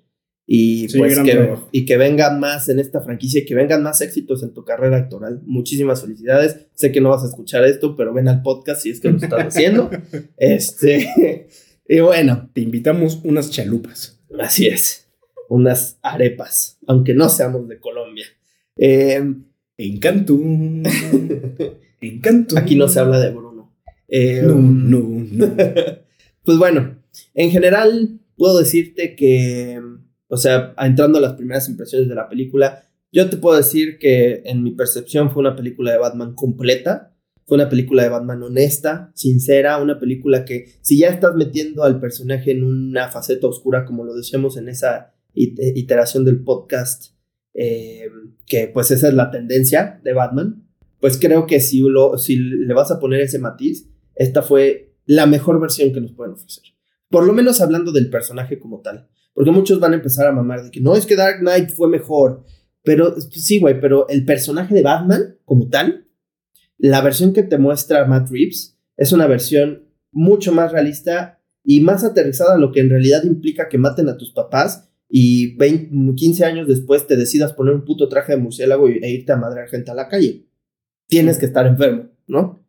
Y 0.49 0.87
pues 0.97 1.19
que, 1.19 1.55
y 1.73 1.85
que 1.85 1.97
vengan 1.97 2.39
más 2.39 2.69
en 2.69 2.79
esta 2.79 3.01
franquicia 3.01 3.41
y 3.41 3.45
que 3.45 3.53
vengan 3.53 3.83
más 3.83 3.99
éxitos 3.99 4.43
en 4.43 4.53
tu 4.53 4.63
carrera 4.63 4.95
actoral. 4.95 5.41
Muchísimas 5.45 6.01
felicidades. 6.01 6.67
Sé 6.73 6.93
que 6.93 7.01
no 7.01 7.09
vas 7.09 7.23
a 7.23 7.27
escuchar 7.27 7.65
esto, 7.65 7.97
pero 7.97 8.13
ven 8.13 8.29
al 8.29 8.43
podcast 8.43 8.81
si 8.81 8.91
es 8.91 9.01
que 9.01 9.09
lo 9.09 9.17
estás 9.17 9.43
haciendo. 9.47 9.89
este, 10.37 11.49
y 11.89 11.99
bueno. 11.99 12.49
Te 12.53 12.61
invitamos 12.61 13.19
unas 13.25 13.51
chalupas. 13.51 14.21
Así 14.39 14.67
es. 14.67 15.09
Unas 15.49 15.99
arepas, 16.01 16.77
aunque 16.87 17.13
no 17.13 17.27
seamos 17.27 17.67
de 17.67 17.79
Colombia. 17.79 18.25
Eh, 18.77 19.21
Encanto. 19.77 20.37
Encanto. 22.01 22.57
Aquí 22.57 22.75
no 22.75 22.87
se 22.87 22.99
habla 22.99 23.19
de 23.19 23.31
Bruno. 23.31 23.73
Eh, 24.07 24.41
No, 24.43 24.55
no, 24.55 24.99
no. 25.31 25.55
pues 26.43 26.57
bueno, 26.57 26.97
en 27.33 27.51
general 27.51 28.19
puedo 28.35 28.57
decirte 28.59 29.15
que, 29.15 29.79
o 30.27 30.37
sea, 30.37 30.73
entrando 30.79 31.17
a 31.17 31.21
las 31.21 31.33
primeras 31.33 31.67
impresiones 31.69 32.07
de 32.07 32.15
la 32.15 32.29
película, 32.29 32.83
yo 33.11 33.29
te 33.29 33.37
puedo 33.37 33.57
decir 33.57 33.97
que 33.99 34.41
en 34.45 34.63
mi 34.63 34.71
percepción 34.71 35.31
fue 35.31 35.41
una 35.41 35.55
película 35.55 35.91
de 35.91 35.97
Batman 35.97 36.33
completa, 36.35 37.13
fue 37.45 37.55
una 37.55 37.69
película 37.69 38.03
de 38.03 38.09
Batman 38.09 38.43
honesta, 38.43 39.11
sincera, 39.15 39.81
una 39.81 39.99
película 39.99 40.43
que 40.45 40.65
si 40.81 40.99
ya 40.99 41.07
estás 41.09 41.33
metiendo 41.35 41.83
al 41.83 41.99
personaje 41.99 42.51
en 42.51 42.63
una 42.63 43.09
faceta 43.09 43.47
oscura, 43.47 43.85
como 43.85 44.03
lo 44.03 44.13
decíamos 44.13 44.57
en 44.57 44.67
esa 44.67 45.13
it- 45.33 45.57
iteración 45.75 46.25
del 46.25 46.43
podcast, 46.43 47.13
eh, 47.57 48.11
que 48.45 48.69
pues 48.71 48.91
esa 48.91 49.07
es 49.07 49.15
la 49.15 49.31
tendencia 49.31 49.99
de 50.03 50.13
Batman, 50.13 50.63
pues 50.99 51.17
creo 51.17 51.47
que 51.47 51.59
si, 51.59 51.79
lo, 51.79 52.17
si 52.19 52.37
le 52.37 52.73
vas 52.73 52.91
a 52.91 52.99
poner 52.99 53.21
ese 53.21 53.39
matiz, 53.39 53.89
esta 54.15 54.43
fue 54.43 54.95
la 55.05 55.25
mejor 55.25 55.59
versión 55.59 55.91
que 55.91 55.99
nos 55.99 56.13
pueden 56.13 56.33
ofrecer. 56.33 56.63
Por 57.09 57.25
lo 57.25 57.33
menos 57.33 57.59
hablando 57.59 57.91
del 57.91 58.09
personaje 58.09 58.59
como 58.59 58.81
tal. 58.81 59.09
Porque 59.33 59.51
muchos 59.51 59.79
van 59.79 59.93
a 59.93 59.95
empezar 59.95 60.27
a 60.27 60.31
mamar 60.31 60.63
de 60.63 60.71
que 60.71 60.81
no 60.81 60.95
es 60.95 61.05
que 61.05 61.15
Dark 61.15 61.39
Knight 61.39 61.69
fue 61.69 61.87
mejor. 61.87 62.43
Pero 62.83 63.13
pues, 63.13 63.29
sí, 63.31 63.59
güey, 63.59 63.79
pero 63.79 64.07
el 64.07 64.23
personaje 64.25 64.73
de 64.73 64.83
Batman 64.83 65.37
como 65.43 65.67
tal, 65.69 66.07
la 66.77 67.01
versión 67.01 67.33
que 67.33 67.43
te 67.43 67.57
muestra 67.57 68.05
Matt 68.05 68.29
Reeves 68.29 68.77
es 68.97 69.11
una 69.11 69.27
versión 69.27 69.87
mucho 70.11 70.51
más 70.51 70.71
realista 70.71 71.41
y 71.63 71.81
más 71.81 72.03
aterrizada 72.03 72.55
a 72.55 72.57
lo 72.57 72.71
que 72.71 72.79
en 72.79 72.89
realidad 72.89 73.23
implica 73.23 73.67
que 73.67 73.77
maten 73.77 74.09
a 74.09 74.17
tus 74.17 74.31
papás 74.31 74.86
y 75.09 75.55
20 75.57 76.15
15 76.15 76.45
años 76.45 76.67
después 76.67 77.07
te 77.07 77.15
decidas 77.15 77.53
poner 77.53 77.73
un 77.73 77.85
puto 77.85 78.09
traje 78.09 78.33
de 78.33 78.41
murciélago 78.41 78.89
y- 78.89 78.99
e 79.01 79.11
irte 79.11 79.31
a 79.31 79.37
madrear 79.37 79.67
gente 79.69 79.91
a 79.91 79.95
la 79.95 80.07
calle. 80.09 80.45
Tienes 81.07 81.37
que 81.37 81.45
estar 81.45 81.65
enfermo, 81.65 82.09
¿no? 82.27 82.65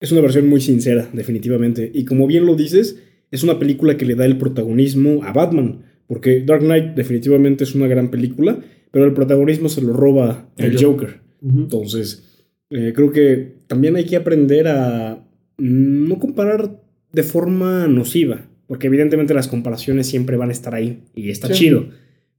Es 0.00 0.12
una 0.12 0.20
versión 0.20 0.48
muy 0.48 0.60
sincera, 0.60 1.08
definitivamente. 1.12 1.90
Y 1.92 2.04
como 2.04 2.26
bien 2.26 2.46
lo 2.46 2.54
dices, 2.54 3.00
es 3.30 3.42
una 3.42 3.58
película 3.58 3.96
que 3.96 4.04
le 4.04 4.14
da 4.14 4.24
el 4.26 4.38
protagonismo 4.38 5.24
a 5.24 5.32
Batman. 5.32 5.84
Porque 6.06 6.42
Dark 6.42 6.60
Knight 6.62 6.94
definitivamente 6.94 7.64
es 7.64 7.74
una 7.74 7.86
gran 7.88 8.10
película, 8.10 8.58
pero 8.90 9.06
el 9.06 9.14
protagonismo 9.14 9.68
se 9.70 9.80
lo 9.80 9.92
roba 9.94 10.50
el 10.58 10.72
El 10.72 10.84
Joker. 10.84 11.20
Entonces, 11.42 12.44
eh, 12.70 12.92
creo 12.94 13.10
que 13.10 13.56
también 13.66 13.96
hay 13.96 14.04
que 14.04 14.16
aprender 14.16 14.68
a 14.68 15.26
no 15.58 16.18
comparar 16.18 16.82
de 17.12 17.22
forma 17.22 17.86
nociva, 17.88 18.46
porque 18.66 18.86
evidentemente 18.88 19.34
las 19.34 19.48
comparaciones 19.48 20.06
siempre 20.06 20.36
van 20.36 20.48
a 20.48 20.52
estar 20.52 20.74
ahí 20.74 21.02
y 21.14 21.30
está 21.30 21.48
Sí. 21.48 21.54
chido, 21.54 21.86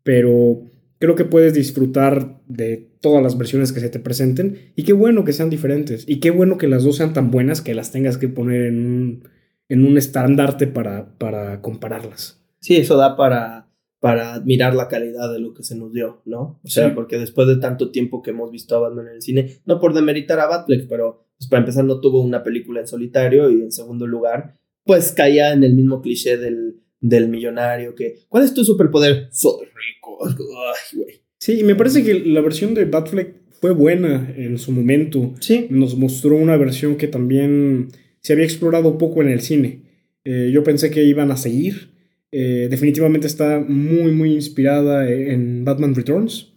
pero 0.04 0.62
creo 1.00 1.16
que 1.16 1.26
puedes 1.26 1.54
disfrutar 1.54 2.42
de 2.48 2.90
todas 3.02 3.22
las 3.22 3.38
versiones 3.38 3.72
que 3.72 3.80
se 3.80 3.90
te 3.90 4.00
presenten 4.00 4.58
y 4.76 4.84
qué 4.84 4.94
bueno 4.94 5.24
que 5.24 5.34
sean 5.34 5.50
diferentes 5.50 6.06
y 6.08 6.20
qué 6.20 6.32
bueno 6.32 6.58
que 6.58 6.68
las 6.68 6.84
dos 6.84 6.96
sean 6.98 7.14
tan 7.14 7.32
buenas 7.32 7.62
que 7.62 7.76
las 7.76 7.92
tengas 7.92 8.18
que 8.18 8.28
poner 8.28 8.66
en 8.66 8.86
un, 8.86 9.28
en 9.70 9.86
un 9.86 9.98
estandarte 9.98 10.68
para, 10.68 11.18
para 11.18 11.62
compararlas. 11.62 12.42
Sí, 12.60 12.78
eso 12.78 12.98
da 12.98 13.16
para, 13.16 13.68
para 14.00 14.34
admirar 14.36 14.74
la 14.76 14.88
calidad 14.88 15.32
de 15.32 15.40
lo 15.40 15.54
que 15.54 15.64
se 15.64 15.76
nos 15.76 15.92
dio, 15.94 16.22
¿no? 16.26 16.60
O 16.64 16.68
sea, 16.68 16.90
Sí. 16.90 16.96
porque 16.96 17.18
después 17.20 17.48
de 17.48 17.58
tanto 17.58 17.92
tiempo 17.92 18.22
que 18.24 18.32
hemos 18.32 18.50
visto 18.52 18.76
a 18.76 18.80
Batman 18.80 19.08
en 19.08 19.16
el 19.16 19.22
cine, 19.22 19.58
no 19.66 19.80
por 19.80 19.94
demeritar 19.94 20.40
a 20.40 20.48
Batfleck, 20.48 20.88
pero 20.88 21.28
pues 21.38 21.50
para 21.50 21.60
empezar 21.60 21.84
no 21.84 22.00
tuvo 22.00 22.22
una 22.22 22.44
película 22.44 22.80
en 22.80 22.88
solitario 22.88 23.50
y 23.52 23.62
en 23.62 23.72
segundo 23.72 24.08
lugar, 24.08 24.58
pues 24.86 25.12
caía 25.12 25.52
en 25.54 25.64
el 25.64 25.74
mismo 25.74 26.02
cliché 26.02 26.38
del, 26.38 26.78
del 27.02 27.28
millonario 27.28 27.96
que, 27.96 28.16
¿cuál 28.30 28.44
es 28.46 28.54
tu 28.54 28.64
superpoder? 28.64 29.28
Soy 29.32 29.66
rico. 29.66 30.18
Ay, 30.26 30.98
güey. 30.98 31.22
Sí, 31.38 31.60
y 31.60 31.64
me 31.64 31.76
parece 31.76 32.04
que 32.04 32.14
la 32.26 32.42
versión 32.42 32.74
de 32.74 32.86
Batfleck 32.86 33.36
fue 33.60 33.72
buena 33.74 34.34
en 34.38 34.58
su 34.58 34.72
momento. 34.72 35.34
Sí. 35.42 35.68
nos 35.70 35.96
mostró 35.98 36.36
una 36.38 36.56
versión 36.58 36.96
que 36.96 37.08
también 37.08 37.90
se 38.22 38.34
había 38.34 38.46
explorado 38.46 38.98
poco 38.98 39.22
en 39.22 39.30
el 39.30 39.42
cine. 39.42 39.82
Eh, 40.24 40.50
yo 40.54 40.64
pensé 40.64 40.90
que 40.92 41.04
iban 41.04 41.32
a 41.32 41.38
seguir. 41.38 41.92
Eh, 42.32 42.68
definitivamente 42.70 43.28
está 43.28 43.60
muy, 43.60 44.12
muy 44.12 44.34
inspirada 44.34 45.10
en 45.10 45.64
Batman 45.64 45.94
Returns. 45.96 46.54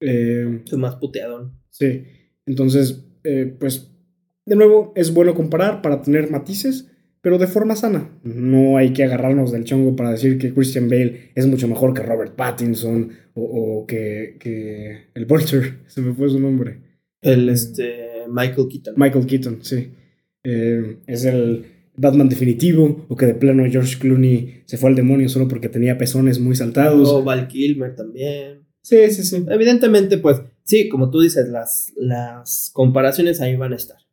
Eh, 0.00 0.62
Es 0.66 0.72
más 0.78 0.96
puteadón. 0.96 1.58
sí, 1.70 2.04
entonces, 2.44 3.04
eh, 3.24 3.56
pues, 3.58 3.90
de 4.44 4.54
nuevo, 4.56 4.92
es 4.94 5.12
bueno 5.12 5.34
comparar 5.34 5.82
para 5.82 6.02
tener 6.02 6.30
matices, 6.30 6.88
pero 7.26 7.38
de 7.38 7.48
forma 7.48 7.74
sana. 7.74 8.08
No 8.22 8.76
hay 8.76 8.92
que 8.92 9.02
agarrarnos 9.02 9.50
del 9.50 9.64
chongo 9.64 9.96
para 9.96 10.12
decir 10.12 10.38
que 10.38 10.54
Christian 10.54 10.88
Bale 10.88 11.32
es 11.34 11.44
mucho 11.48 11.66
mejor 11.66 11.92
que 11.92 12.00
Robert 12.00 12.36
Pattinson 12.36 13.10
o, 13.34 13.42
o 13.80 13.84
que, 13.84 14.36
que 14.38 15.08
el 15.12 15.24
Vulture, 15.24 15.78
se 15.88 16.02
me 16.02 16.14
fue 16.14 16.28
su 16.28 16.38
nombre. 16.38 16.78
El 17.20 17.48
este 17.48 18.26
Michael 18.28 18.68
Keaton. 18.70 18.94
Michael 18.96 19.26
Keaton, 19.26 19.58
sí. 19.62 19.88
Eh, 20.44 20.98
es 21.08 21.24
el 21.24 21.64
Batman 21.96 22.28
definitivo, 22.28 23.04
o 23.08 23.16
que 23.16 23.26
de 23.26 23.34
plano 23.34 23.64
George 23.68 23.98
Clooney 23.98 24.62
se 24.64 24.78
fue 24.78 24.90
al 24.90 24.94
demonio 24.94 25.28
solo 25.28 25.48
porque 25.48 25.68
tenía 25.68 25.98
pezones 25.98 26.38
muy 26.38 26.54
saltados. 26.54 27.08
o 27.08 27.24
Val 27.24 27.48
Kilmer 27.48 27.96
también. 27.96 28.68
Sí, 28.82 29.10
sí, 29.10 29.24
sí. 29.24 29.44
Evidentemente, 29.48 30.18
pues 30.18 30.42
sí, 30.62 30.88
como 30.88 31.10
tú 31.10 31.22
dices, 31.22 31.48
las, 31.48 31.92
las 31.96 32.70
comparaciones 32.72 33.40
ahí 33.40 33.56
van 33.56 33.72
a 33.72 33.76
estar. 33.76 34.05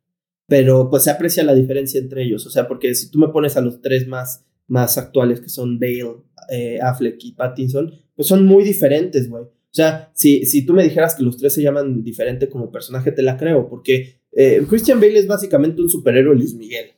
Pero 0.46 0.90
pues 0.90 1.04
se 1.04 1.10
aprecia 1.10 1.42
la 1.42 1.54
diferencia 1.54 1.98
entre 2.00 2.22
ellos. 2.22 2.46
O 2.46 2.50
sea, 2.50 2.68
porque 2.68 2.94
si 2.94 3.10
tú 3.10 3.18
me 3.18 3.28
pones 3.28 3.56
a 3.56 3.60
los 3.60 3.80
tres 3.80 4.06
más, 4.06 4.44
más 4.66 4.98
actuales, 4.98 5.40
que 5.40 5.48
son 5.48 5.78
Bale, 5.78 6.16
eh, 6.50 6.78
Affleck 6.82 7.22
y 7.24 7.32
Pattinson, 7.32 7.92
pues 8.14 8.28
son 8.28 8.44
muy 8.44 8.64
diferentes, 8.64 9.28
güey. 9.28 9.44
O 9.44 9.76
sea, 9.76 10.12
si, 10.14 10.44
si 10.46 10.64
tú 10.64 10.72
me 10.72 10.84
dijeras 10.84 11.14
que 11.16 11.24
los 11.24 11.36
tres 11.36 11.52
se 11.52 11.62
llaman 11.62 12.04
diferente 12.04 12.48
como 12.48 12.70
personaje, 12.70 13.10
te 13.10 13.22
la 13.22 13.36
creo. 13.36 13.68
Porque 13.68 14.20
eh, 14.32 14.64
Christian 14.68 15.00
Bale 15.00 15.18
es 15.18 15.26
básicamente 15.26 15.82
un 15.82 15.90
superhéroe 15.90 16.36
Luis 16.36 16.54
Miguel. 16.54 16.92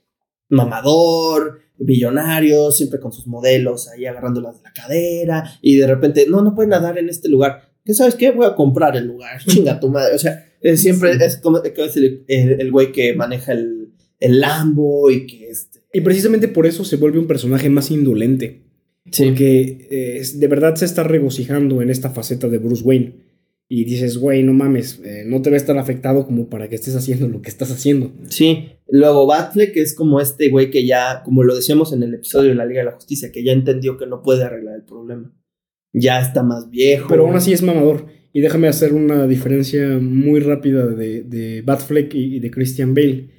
Mamador, 0.48 1.60
millonario, 1.78 2.70
siempre 2.70 3.00
con 3.00 3.12
sus 3.12 3.26
modelos 3.26 3.88
ahí 3.88 4.06
agarrándolas 4.06 4.58
de 4.58 4.62
la 4.62 4.72
cadera. 4.72 5.58
Y 5.62 5.76
de 5.76 5.86
repente, 5.86 6.26
no, 6.28 6.42
no 6.42 6.54
puede 6.54 6.68
nadar 6.68 6.98
en 6.98 7.08
este 7.08 7.28
lugar. 7.28 7.72
¿Qué 7.84 7.94
sabes 7.94 8.14
qué? 8.14 8.30
Voy 8.30 8.46
a 8.46 8.54
comprar 8.54 8.96
el 8.96 9.06
lugar. 9.06 9.40
Chinga 9.46 9.80
tu 9.80 9.88
madre. 9.88 10.14
O 10.14 10.18
sea, 10.18 10.44
es 10.60 10.80
siempre 10.80 11.12
es 11.12 11.38
como 11.38 11.62
es 11.62 11.96
el, 11.96 12.24
el, 12.28 12.60
el 12.60 12.70
güey 12.70 12.92
que 12.92 13.14
maneja 13.14 13.52
el, 13.52 13.92
el 14.20 14.40
Lambo 14.40 15.10
y 15.10 15.26
que 15.26 15.48
este. 15.48 15.80
Y 15.92 16.00
precisamente 16.00 16.48
por 16.48 16.66
eso 16.66 16.84
se 16.84 16.96
vuelve 16.96 17.18
un 17.18 17.26
personaje 17.26 17.70
más 17.70 17.90
indolente. 17.90 18.62
Sí. 19.10 19.24
Porque 19.24 19.88
eh, 19.90 20.22
de 20.34 20.48
verdad 20.48 20.74
se 20.74 20.84
está 20.84 21.04
regocijando 21.04 21.80
en 21.80 21.90
esta 21.90 22.10
faceta 22.10 22.48
de 22.48 22.58
Bruce 22.58 22.82
Wayne. 22.82 23.26
Y 23.68 23.84
dices, 23.84 24.18
güey, 24.18 24.44
no 24.44 24.52
mames, 24.52 25.00
eh, 25.04 25.24
no 25.26 25.42
te 25.42 25.50
ves 25.50 25.66
tan 25.66 25.78
afectado 25.78 26.24
como 26.24 26.48
para 26.48 26.68
que 26.68 26.76
estés 26.76 26.94
haciendo 26.94 27.26
lo 27.26 27.42
que 27.42 27.48
estás 27.48 27.72
haciendo. 27.72 28.12
Sí. 28.28 28.68
Luego 28.88 29.26
Batfleck 29.26 29.76
es 29.76 29.94
como 29.94 30.20
este 30.20 30.50
güey 30.50 30.70
que 30.70 30.86
ya, 30.86 31.22
como 31.24 31.42
lo 31.42 31.56
decíamos 31.56 31.92
en 31.92 32.04
el 32.04 32.14
episodio 32.14 32.50
de 32.50 32.54
la 32.54 32.64
Liga 32.64 32.80
de 32.80 32.86
la 32.86 32.92
Justicia, 32.92 33.32
que 33.32 33.42
ya 33.42 33.50
entendió 33.50 33.96
que 33.96 34.06
no 34.06 34.22
puede 34.22 34.44
arreglar 34.44 34.76
el 34.76 34.84
problema. 34.84 35.32
Ya 35.92 36.20
está 36.20 36.44
más 36.44 36.70
viejo. 36.70 37.08
Pero 37.08 37.26
aún 37.26 37.34
así 37.34 37.52
es 37.52 37.62
mamador. 37.62 38.06
Y 38.36 38.42
déjame 38.42 38.68
hacer 38.68 38.92
una 38.92 39.26
diferencia 39.26 39.98
muy 39.98 40.40
rápida 40.40 40.86
de, 40.88 41.22
de 41.22 41.62
Batfleck 41.62 42.14
y, 42.14 42.36
y 42.36 42.38
de 42.38 42.50
Christian 42.50 42.94
Bale. 42.94 43.30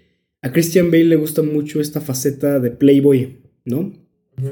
A 0.41 0.51
Christian 0.51 0.89
Bale 0.89 1.03
le 1.03 1.15
gusta 1.17 1.43
mucho 1.43 1.79
esta 1.79 2.01
faceta 2.01 2.59
de 2.59 2.71
playboy, 2.71 3.37
¿no? 3.63 3.93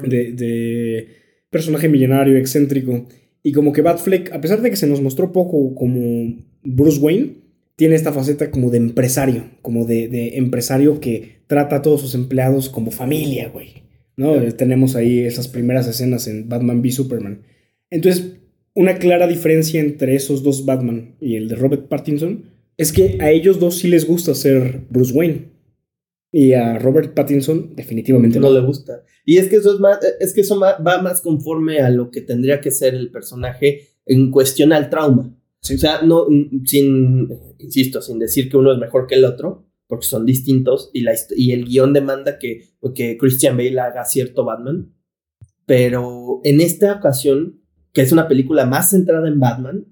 De, 0.04 0.34
de 0.34 1.08
personaje 1.50 1.90
millonario, 1.90 2.38
excéntrico. 2.38 3.08
Y 3.42 3.54
como 3.54 3.74
que 3.74 3.82
Batfleck, 3.82 4.34
a 4.34 4.40
pesar 4.40 4.62
de 4.62 4.70
que 4.70 4.76
se 4.76 4.86
nos 4.86 5.02
mostró 5.02 5.32
poco 5.32 5.74
como 5.74 6.38
Bruce 6.62 7.00
Wayne, 7.00 7.38
tiene 7.76 7.96
esta 7.96 8.14
faceta 8.14 8.52
como 8.52 8.70
de 8.70 8.78
empresario, 8.78 9.46
como 9.64 9.86
de, 9.86 10.10
de 10.10 10.38
empresario 10.38 11.00
que 11.00 11.38
trata 11.48 11.78
a 11.78 11.82
todos 11.82 12.02
sus 12.02 12.14
empleados 12.14 12.70
como 12.70 12.92
familia, 12.92 13.50
güey. 13.50 13.82
¿No? 14.16 14.40
Tenemos 14.54 14.96
ahí 14.96 15.22
esas 15.22 15.48
primeras 15.48 15.88
escenas 15.88 16.28
en 16.28 16.48
Batman 16.50 16.82
v 16.82 16.92
Superman. 16.92 17.42
Entonces, 17.90 18.34
una 18.76 19.00
clara 19.00 19.28
diferencia 19.28 19.80
entre 19.80 20.16
esos 20.16 20.44
dos 20.44 20.66
Batman 20.66 21.16
y 21.20 21.36
el 21.36 21.48
de 21.48 21.56
Robert 21.56 21.88
Pattinson 21.88 22.52
es 22.78 22.92
que 22.92 23.18
a 23.22 23.32
ellos 23.32 23.60
dos 23.60 23.78
sí 23.78 23.88
les 23.88 24.06
gusta 24.06 24.36
ser 24.36 24.86
Bruce 24.90 25.14
Wayne. 25.14 25.54
Y 26.32 26.52
a 26.52 26.78
Robert 26.78 27.14
Pattinson 27.14 27.74
definitivamente 27.76 28.42
no 28.42 28.52
le 28.52 28.60
gusta. 28.60 29.04
Y 29.24 29.38
es 29.38 29.48
que 29.48 29.56
eso 29.56 29.74
es 29.74 29.80
más, 29.80 30.00
es 30.20 30.34
que 30.34 30.42
eso 30.42 30.60
va 30.60 31.02
más 31.02 31.22
conforme 31.22 31.80
a 31.80 31.90
lo 31.90 32.12
que 32.12 32.20
tendría 32.20 32.60
que 32.60 32.72
ser 32.72 32.94
el 32.94 33.10
personaje 33.10 33.88
en 34.06 34.32
cuestión 34.32 34.74
al 34.74 34.90
trauma. 34.90 35.34
Sí. 35.62 35.76
O 35.76 35.78
sea, 35.78 36.02
no, 36.02 36.28
mm, 36.30 36.66
sin, 36.66 37.30
insisto, 37.60 38.02
sin 38.02 38.20
decir 38.20 38.50
que 38.50 38.58
uno 38.58 38.72
es 38.72 38.78
mejor 38.78 39.08
que 39.08 39.16
el 39.16 39.26
otro, 39.26 39.66
porque 39.88 40.06
son 40.06 40.26
distintos 40.26 40.90
y, 40.94 41.02
la, 41.02 41.14
y 41.36 41.54
el 41.54 41.66
guion 41.66 41.94
demanda 41.94 42.38
que, 42.38 42.76
que 42.94 43.18
Christian 43.18 43.58
Bale 43.58 43.80
haga 43.80 44.06
cierto 44.06 44.46
Batman. 44.46 44.94
Pero 45.66 46.42
en 46.44 46.62
esta 46.62 46.94
ocasión, 46.94 47.62
que 47.96 48.02
es 48.02 48.12
una 48.12 48.28
película 48.28 48.66
más 48.66 48.90
centrada 48.90 49.28
en 49.30 49.40
Batman, 49.40 49.86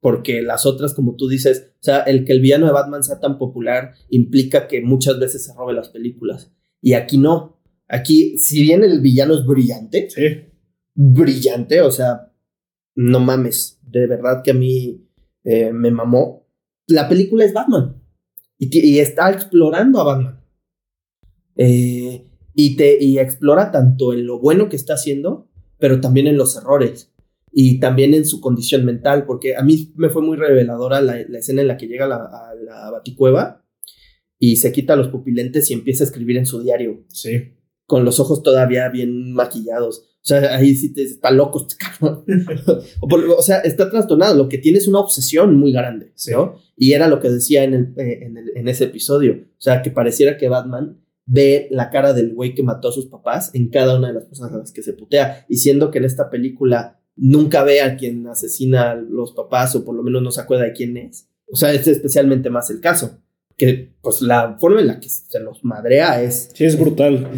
porque 0.00 0.42
las 0.42 0.66
otras, 0.66 0.92
como 0.92 1.14
tú 1.14 1.28
dices, 1.28 1.72
o 1.74 1.84
sea, 1.84 2.00
el 2.00 2.24
que 2.24 2.32
el 2.32 2.40
villano 2.40 2.66
de 2.66 2.72
Batman 2.72 3.04
sea 3.04 3.20
tan 3.20 3.38
popular 3.38 3.92
implica 4.10 4.66
que 4.66 4.82
muchas 4.82 5.20
veces 5.20 5.44
se 5.44 5.54
robe 5.54 5.72
las 5.72 5.88
películas. 5.88 6.52
Y 6.80 6.94
aquí 6.94 7.18
no. 7.18 7.60
Aquí, 7.86 8.36
si 8.38 8.60
bien 8.62 8.82
el 8.82 9.00
villano 9.00 9.34
es 9.34 9.46
brillante, 9.46 10.10
Sí. 10.10 10.48
brillante, 10.94 11.80
o 11.80 11.92
sea, 11.92 12.32
no 12.96 13.20
mames, 13.20 13.78
de 13.82 14.08
verdad 14.08 14.42
que 14.42 14.50
a 14.50 14.54
mí 14.54 15.06
eh, 15.44 15.72
me 15.72 15.92
mamó. 15.92 16.48
La 16.88 17.08
película 17.08 17.44
es 17.44 17.52
Batman 17.52 18.02
y, 18.58 18.98
está 18.98 19.30
explorando 19.30 20.00
a 20.00 20.04
Batman. 20.04 20.40
eh, 21.54 22.26
y, 22.54 22.76
te, 22.76 23.02
y 23.02 23.18
explora 23.18 23.70
tanto 23.70 24.12
en 24.12 24.26
lo 24.26 24.40
bueno 24.40 24.68
que 24.68 24.76
está 24.76 24.94
haciendo, 24.94 25.48
pero 25.78 26.00
también 26.00 26.26
en 26.26 26.36
los 26.36 26.56
errores 26.56 27.11
y 27.52 27.78
también 27.80 28.14
en 28.14 28.24
su 28.24 28.40
condición 28.40 28.84
mental, 28.84 29.26
porque 29.26 29.56
a 29.56 29.62
mí 29.62 29.92
me 29.96 30.08
fue 30.08 30.22
muy 30.22 30.36
reveladora 30.36 31.00
la, 31.02 31.16
la 31.28 31.38
escena 31.38 31.60
en 31.62 31.68
la 31.68 31.76
que 31.76 31.86
llega 31.86 32.06
a 32.06 32.08
la, 32.08 32.16
a 32.16 32.54
la 32.64 32.90
baticueva 32.90 33.64
y 34.38 34.56
se 34.56 34.72
quita 34.72 34.96
los 34.96 35.08
pupilentes 35.08 35.70
y 35.70 35.74
empieza 35.74 36.02
a 36.04 36.06
escribir 36.06 36.36
en 36.38 36.46
su 36.46 36.62
diario. 36.62 37.04
Sí. 37.08 37.52
Con 37.86 38.04
los 38.04 38.18
ojos 38.20 38.42
todavía 38.42 38.88
bien 38.88 39.32
maquillados. 39.34 40.08
O 40.24 40.24
sea, 40.24 40.56
ahí 40.56 40.74
sí 40.74 40.94
te 40.94 41.02
está 41.02 41.30
loco 41.30 41.60
este 41.68 41.74
cabrón. 41.76 42.24
o, 43.00 43.08
por- 43.08 43.24
o 43.28 43.42
sea, 43.42 43.58
está 43.58 43.90
trastornado. 43.90 44.36
Lo 44.36 44.48
que 44.48 44.58
tiene 44.58 44.78
es 44.78 44.88
una 44.88 45.00
obsesión 45.00 45.56
muy 45.58 45.72
grande, 45.72 46.12
Sí. 46.14 46.30
¿no? 46.32 46.56
Y 46.76 46.92
era 46.92 47.06
lo 47.08 47.20
que 47.20 47.28
decía 47.28 47.64
en, 47.64 47.74
el, 47.74 47.82
eh, 47.98 48.20
en, 48.22 48.36
el- 48.38 48.50
en 48.56 48.68
ese 48.68 48.84
episodio. 48.84 49.34
O 49.34 49.60
sea, 49.60 49.82
que 49.82 49.90
pareciera 49.90 50.36
que 50.38 50.48
Batman 50.48 50.98
ve 51.26 51.68
la 51.70 51.90
cara 51.90 52.12
del 52.14 52.34
güey 52.34 52.54
que 52.54 52.62
mató 52.62 52.88
a 52.88 52.92
sus 52.92 53.06
papás 53.06 53.54
en 53.54 53.68
cada 53.68 53.96
una 53.98 54.08
de 54.08 54.14
las 54.14 54.24
personas 54.24 54.52
a 54.54 54.58
las 54.58 54.72
que 54.72 54.82
se 54.82 54.92
putea. 54.92 55.44
Y 55.48 55.56
siendo 55.56 55.90
que 55.90 55.98
en 55.98 56.04
esta 56.04 56.30
película 56.30 57.00
nunca 57.16 57.62
ve 57.64 57.80
a 57.82 57.96
quien 57.96 58.26
asesina 58.26 58.92
a 58.92 58.94
los 58.96 59.32
papás 59.32 59.74
o 59.74 59.84
por 59.84 59.94
lo 59.94 60.02
menos 60.02 60.22
no 60.22 60.30
se 60.30 60.40
acuerda 60.40 60.64
de 60.64 60.72
quién 60.72 60.96
es. 60.96 61.28
O 61.50 61.56
sea, 61.56 61.72
es 61.72 61.86
especialmente 61.86 62.50
más 62.50 62.70
el 62.70 62.80
caso. 62.80 63.18
Que 63.56 63.90
pues 64.00 64.22
la 64.22 64.56
forma 64.58 64.80
en 64.80 64.86
la 64.86 64.98
que 64.98 65.08
se 65.08 65.38
los 65.38 65.62
madrea 65.64 66.22
es... 66.22 66.50
Sí, 66.54 66.64
es 66.64 66.78
brutal. 66.78 67.28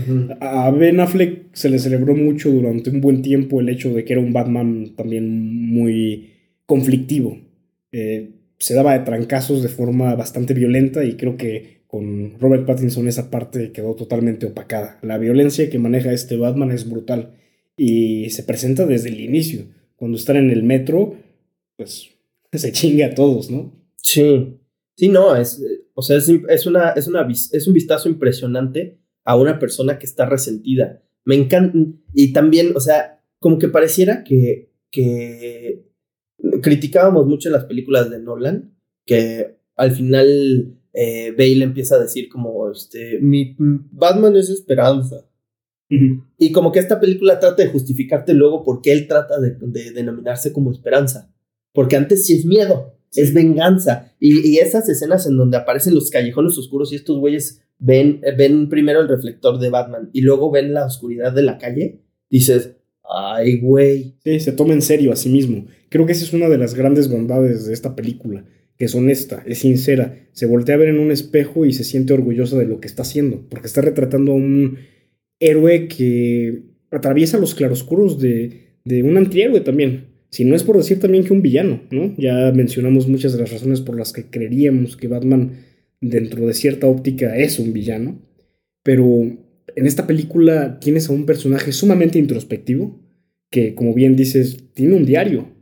A 0.40 0.70
Ben 0.70 1.00
Affleck 1.00 1.54
se 1.54 1.68
le 1.68 1.78
celebró 1.78 2.14
mucho 2.14 2.50
durante 2.50 2.90
un 2.90 3.00
buen 3.00 3.20
tiempo 3.20 3.60
el 3.60 3.68
hecho 3.68 3.92
de 3.92 4.04
que 4.04 4.12
era 4.12 4.22
un 4.22 4.32
Batman 4.32 4.94
también 4.96 5.66
muy 5.66 6.30
conflictivo. 6.66 7.36
Eh, 7.90 8.30
se 8.58 8.74
daba 8.74 8.96
de 8.96 9.04
trancazos 9.04 9.62
de 9.62 9.68
forma 9.68 10.14
bastante 10.14 10.54
violenta 10.54 11.04
y 11.04 11.16
creo 11.16 11.36
que 11.36 11.82
con 11.88 12.38
Robert 12.40 12.64
Pattinson 12.64 13.08
esa 13.08 13.30
parte 13.30 13.72
quedó 13.72 13.94
totalmente 13.94 14.46
opacada. 14.46 14.98
La 15.02 15.18
violencia 15.18 15.68
que 15.68 15.78
maneja 15.78 16.12
este 16.12 16.36
Batman 16.36 16.70
es 16.70 16.88
brutal 16.88 17.34
y 17.76 18.30
se 18.30 18.42
presenta 18.42 18.86
desde 18.86 19.08
el 19.08 19.20
inicio. 19.20 19.66
Cuando 19.96 20.16
están 20.16 20.36
en 20.36 20.50
el 20.50 20.62
metro, 20.62 21.16
pues 21.76 22.10
se 22.52 22.72
chinga 22.72 23.06
a 23.06 23.14
todos, 23.14 23.50
¿no? 23.50 23.72
Sí, 23.96 24.58
sí, 24.96 25.08
no, 25.08 25.34
es, 25.34 25.62
o 25.94 26.02
sea, 26.02 26.18
es, 26.18 26.28
es 26.28 26.66
una, 26.66 26.90
es, 26.90 27.06
una, 27.06 27.26
es 27.28 27.66
un 27.66 27.74
vistazo 27.74 28.08
impresionante 28.08 28.98
a 29.24 29.36
una 29.36 29.58
persona 29.58 29.98
que 29.98 30.06
está 30.06 30.26
resentida. 30.26 31.02
Me 31.24 31.34
encanta, 31.34 31.78
y 32.12 32.32
también, 32.32 32.76
o 32.76 32.80
sea, 32.80 33.22
como 33.38 33.58
que 33.58 33.68
pareciera 33.68 34.24
que, 34.24 34.70
que 34.90 35.86
criticábamos 36.62 37.26
mucho 37.26 37.50
las 37.50 37.64
películas 37.64 38.10
de 38.10 38.20
Nolan, 38.20 38.76
que 39.06 39.56
al 39.76 39.92
final 39.92 40.78
eh, 40.92 41.32
Bale 41.32 41.64
empieza 41.64 41.96
a 41.96 42.00
decir 42.00 42.28
como, 42.28 42.70
este, 42.70 43.18
mi 43.20 43.56
Batman 43.58 44.36
es 44.36 44.50
esperanza. 44.50 45.28
Y 45.88 46.50
como 46.50 46.72
que 46.72 46.80
esta 46.80 46.98
película 46.98 47.38
trata 47.38 47.62
de 47.62 47.68
justificarte 47.68 48.34
luego 48.34 48.64
por 48.64 48.80
qué 48.80 48.92
él 48.92 49.06
trata 49.06 49.38
de, 49.38 49.56
de 49.60 49.92
denominarse 49.92 50.52
como 50.52 50.72
esperanza. 50.72 51.32
Porque 51.72 51.96
antes 51.96 52.26
sí 52.26 52.34
es 52.34 52.44
miedo, 52.44 52.96
es 53.14 53.32
venganza. 53.32 54.12
Y, 54.18 54.48
y 54.48 54.58
esas 54.58 54.88
escenas 54.88 55.26
en 55.26 55.36
donde 55.36 55.56
aparecen 55.56 55.94
los 55.94 56.10
callejones 56.10 56.58
oscuros 56.58 56.92
y 56.92 56.96
estos 56.96 57.18
güeyes 57.18 57.62
ven, 57.78 58.20
eh, 58.22 58.32
ven 58.36 58.68
primero 58.68 59.00
el 59.00 59.08
reflector 59.08 59.58
de 59.58 59.70
Batman 59.70 60.10
y 60.12 60.22
luego 60.22 60.50
ven 60.50 60.74
la 60.74 60.86
oscuridad 60.86 61.32
de 61.32 61.42
la 61.42 61.58
calle, 61.58 62.00
dices, 62.30 62.76
ay, 63.02 63.58
güey. 63.60 64.16
Sí, 64.24 64.40
se 64.40 64.52
toma 64.52 64.72
en 64.72 64.82
serio 64.82 65.12
a 65.12 65.16
sí 65.16 65.28
mismo. 65.28 65.66
Creo 65.88 66.06
que 66.06 66.12
esa 66.12 66.24
es 66.24 66.32
una 66.32 66.48
de 66.48 66.58
las 66.58 66.74
grandes 66.74 67.08
bondades 67.08 67.66
de 67.66 67.74
esta 67.74 67.94
película, 67.94 68.44
que 68.76 68.86
es 68.86 68.94
honesta, 68.94 69.42
es 69.46 69.58
sincera, 69.58 70.18
se 70.32 70.46
voltea 70.46 70.74
a 70.74 70.78
ver 70.78 70.88
en 70.88 70.98
un 70.98 71.12
espejo 71.12 71.64
y 71.64 71.72
se 71.72 71.84
siente 71.84 72.12
orgullosa 72.12 72.58
de 72.58 72.66
lo 72.66 72.80
que 72.80 72.88
está 72.88 73.02
haciendo, 73.02 73.44
porque 73.48 73.68
está 73.68 73.80
retratando 73.80 74.32
a 74.32 74.36
un 74.36 74.78
héroe 75.40 75.88
que 75.88 76.62
atraviesa 76.90 77.38
los 77.38 77.54
claroscuros 77.54 78.20
de, 78.20 78.78
de 78.84 79.02
un 79.02 79.16
antihéroe 79.16 79.60
también. 79.60 80.06
Si 80.30 80.44
no 80.44 80.56
es 80.56 80.64
por 80.64 80.76
decir 80.76 80.98
también 80.98 81.24
que 81.24 81.32
un 81.32 81.42
villano, 81.42 81.82
¿no? 81.90 82.14
Ya 82.18 82.50
mencionamos 82.52 83.06
muchas 83.06 83.32
de 83.32 83.38
las 83.38 83.52
razones 83.52 83.80
por 83.80 83.96
las 83.96 84.12
que 84.12 84.30
creeríamos 84.30 84.96
que 84.96 85.08
Batman 85.08 85.52
dentro 86.00 86.46
de 86.46 86.54
cierta 86.54 86.86
óptica 86.86 87.36
es 87.36 87.58
un 87.58 87.72
villano, 87.72 88.20
pero 88.82 89.06
en 89.76 89.86
esta 89.86 90.06
película 90.06 90.78
tienes 90.80 91.08
a 91.08 91.12
un 91.12 91.26
personaje 91.26 91.72
sumamente 91.72 92.18
introspectivo, 92.18 93.00
que 93.50 93.74
como 93.74 93.94
bien 93.94 94.16
dices, 94.16 94.72
tiene 94.74 94.94
un 94.94 95.06
diario, 95.06 95.52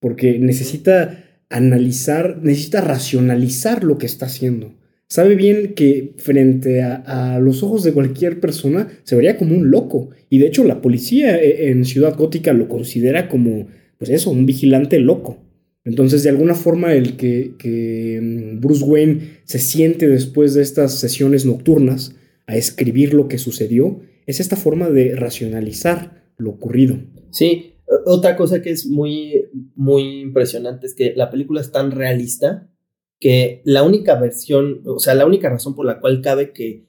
porque 0.00 0.38
necesita 0.38 1.24
analizar, 1.48 2.40
necesita 2.42 2.80
racionalizar 2.80 3.84
lo 3.84 3.98
que 3.98 4.06
está 4.06 4.26
haciendo. 4.26 4.74
Sabe 5.10 5.34
bien 5.34 5.74
que 5.74 6.14
frente 6.18 6.82
a, 6.82 7.40
los 7.40 7.64
ojos 7.64 7.82
de 7.82 7.92
cualquier 7.92 8.38
persona 8.38 8.86
se 9.02 9.16
vería 9.16 9.36
como 9.36 9.56
un 9.56 9.68
loco. 9.68 10.10
Y 10.28 10.38
de 10.38 10.46
hecho 10.46 10.62
la 10.62 10.80
policía 10.80 11.36
eh, 11.36 11.70
en 11.70 11.84
Ciudad 11.84 12.16
Gótica 12.16 12.52
lo 12.52 12.68
considera 12.68 13.28
como, 13.28 13.66
pues 13.98 14.08
eso, 14.08 14.30
un 14.30 14.46
vigilante 14.46 15.00
loco. 15.00 15.38
Entonces, 15.84 16.22
de 16.22 16.30
alguna 16.30 16.54
forma, 16.54 16.94
el 16.94 17.16
que, 17.16 17.54
que 17.58 18.20
mm, 18.22 18.60
Bruce 18.60 18.84
Wayne 18.84 19.40
se 19.42 19.58
siente 19.58 20.06
después 20.06 20.54
de 20.54 20.62
estas 20.62 21.00
sesiones 21.00 21.44
nocturnas 21.44 22.14
a 22.46 22.56
escribir 22.56 23.12
lo 23.12 23.26
que 23.26 23.38
sucedió, 23.38 24.00
es 24.26 24.38
esta 24.38 24.54
forma 24.54 24.90
de 24.90 25.16
racionalizar 25.16 26.22
lo 26.38 26.50
ocurrido. 26.50 27.00
Sí, 27.32 27.74
otra 28.06 28.36
cosa 28.36 28.62
que 28.62 28.70
es 28.70 28.86
muy, 28.86 29.46
muy 29.74 30.20
impresionante 30.20 30.86
es 30.86 30.94
que 30.94 31.14
la 31.16 31.30
película 31.30 31.60
es 31.60 31.72
tan 31.72 31.90
realista 31.90 32.69
que 33.20 33.62
la 33.64 33.82
única 33.82 34.18
versión, 34.18 34.82
o 34.86 34.98
sea, 34.98 35.14
la 35.14 35.26
única 35.26 35.48
razón 35.48 35.76
por 35.76 35.86
la 35.86 36.00
cual 36.00 36.22
cabe 36.22 36.52
que, 36.52 36.88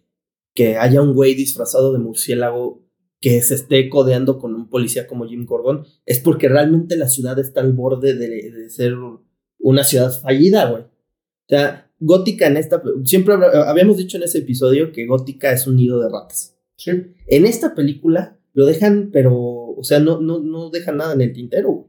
que 0.55 0.77
haya 0.77 1.01
un 1.01 1.13
güey 1.13 1.35
disfrazado 1.35 1.93
de 1.93 1.99
murciélago 1.99 2.81
que 3.19 3.41
se 3.41 3.53
esté 3.53 3.89
codeando 3.89 4.39
con 4.39 4.55
un 4.55 4.69
policía 4.69 5.05
como 5.05 5.27
Jim 5.27 5.45
Gordon 5.45 5.85
es 6.05 6.19
porque 6.19 6.49
realmente 6.49 6.95
la 6.97 7.07
ciudad 7.07 7.37
está 7.37 7.61
al 7.61 7.73
borde 7.73 8.15
de, 8.15 8.29
de 8.29 8.69
ser 8.69 8.95
una 9.59 9.83
ciudad 9.83 10.11
fallida, 10.19 10.71
güey. 10.71 10.83
O 10.83 11.49
sea, 11.49 11.91
Gótica 12.03 12.47
en 12.47 12.57
esta, 12.57 12.81
siempre 13.03 13.35
habíamos 13.35 13.97
dicho 13.97 14.17
en 14.17 14.23
ese 14.23 14.39
episodio 14.39 14.91
que 14.91 15.05
Gótica 15.05 15.51
es 15.51 15.67
un 15.67 15.75
nido 15.75 15.99
de 16.01 16.09
ratas. 16.09 16.57
Sí. 16.75 16.91
En 17.27 17.45
esta 17.45 17.75
película 17.75 18.39
lo 18.53 18.65
dejan, 18.65 19.11
pero, 19.13 19.35
o 19.37 19.83
sea, 19.83 19.99
no, 19.99 20.19
no, 20.19 20.39
no 20.39 20.71
dejan 20.71 20.97
nada 20.97 21.13
en 21.13 21.21
el 21.21 21.31
tintero. 21.31 21.71
güey. 21.71 21.85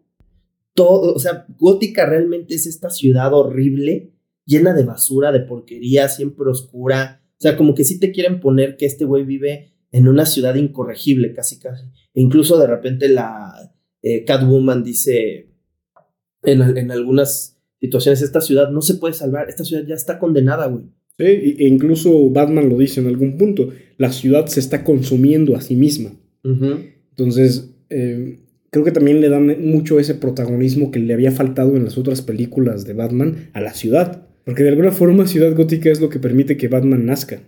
Todo, 0.75 1.15
o 1.15 1.19
sea, 1.19 1.47
Gótica 1.59 2.05
realmente 2.05 2.55
es 2.55 2.67
esta 2.67 2.91
ciudad 2.91 3.33
horrible, 3.33 4.12
llena 4.45 4.75
de 4.75 4.85
basura, 4.85 5.33
de 5.33 5.41
porquería, 5.41 6.09
siempre 6.09 6.49
oscura. 6.49 7.23
O 7.39 7.43
sea, 7.43 7.57
como 7.57 7.75
que 7.75 7.85
sí 7.85 7.99
te 7.99 8.13
quieren 8.13 8.41
poner 8.41 8.77
que 8.77 8.87
este 8.87 9.05
güey 9.05 9.25
vive 9.25 9.73
en 9.91 10.09
una 10.09 10.27
ciudad 10.27 10.55
incorregible, 10.55 11.33
casi, 11.35 11.59
casi. 11.59 11.85
E 12.15 12.21
incluso 12.21 12.59
de 12.59 12.67
repente 12.67 13.09
la 13.09 13.73
eh, 14.03 14.25
Catwoman 14.25 14.83
dice 14.83 15.51
en, 16.43 16.61
en 16.77 16.91
algunas 16.91 17.61
situaciones, 17.81 18.23
esta 18.23 18.41
ciudad 18.41 18.71
no 18.71 18.81
se 18.81 18.95
puede 18.95 19.15
salvar, 19.15 19.49
esta 19.49 19.65
ciudad 19.65 19.85
ya 19.87 19.95
está 19.95 20.19
condenada, 20.19 20.67
güey. 20.67 20.85
Sí, 21.19 21.25
e 21.25 21.69
incluso 21.69 22.31
Batman 22.31 22.69
lo 22.69 22.79
dice 22.79 23.01
en 23.01 23.07
algún 23.07 23.37
punto, 23.37 23.69
la 23.99 24.13
ciudad 24.13 24.47
se 24.47 24.61
está 24.61 24.83
consumiendo 24.83 25.57
a 25.57 25.61
sí 25.61 25.77
misma. 25.77 26.13
Entonces, 26.43 27.75
eh, 27.91 28.41
creo 28.71 28.85
que 28.85 28.93
también 28.93 29.21
le 29.21 29.29
dan 29.29 29.55
mucho 29.61 30.01
ese 30.01 30.15
protagonismo 30.15 30.91
que 30.91 30.99
le 30.99 31.13
había 31.13 31.31
faltado 31.31 31.77
en 31.77 31.85
las 31.85 31.99
otras 31.99 32.23
películas 32.23 32.85
de 32.87 32.95
Batman 32.95 33.51
a 33.53 33.61
la 33.61 33.75
ciudad. 33.75 34.27
Porque 34.45 34.63
de 34.63 34.71
alguna 34.71 34.93
forma 34.93 35.27
Ciudad 35.27 35.55
Gótica 35.55 35.91
es 35.91 36.01
lo 36.01 36.09
que 36.09 36.19
permite 36.19 36.57
que 36.57 36.69
Batman 36.69 37.07
nazca. 37.07 37.43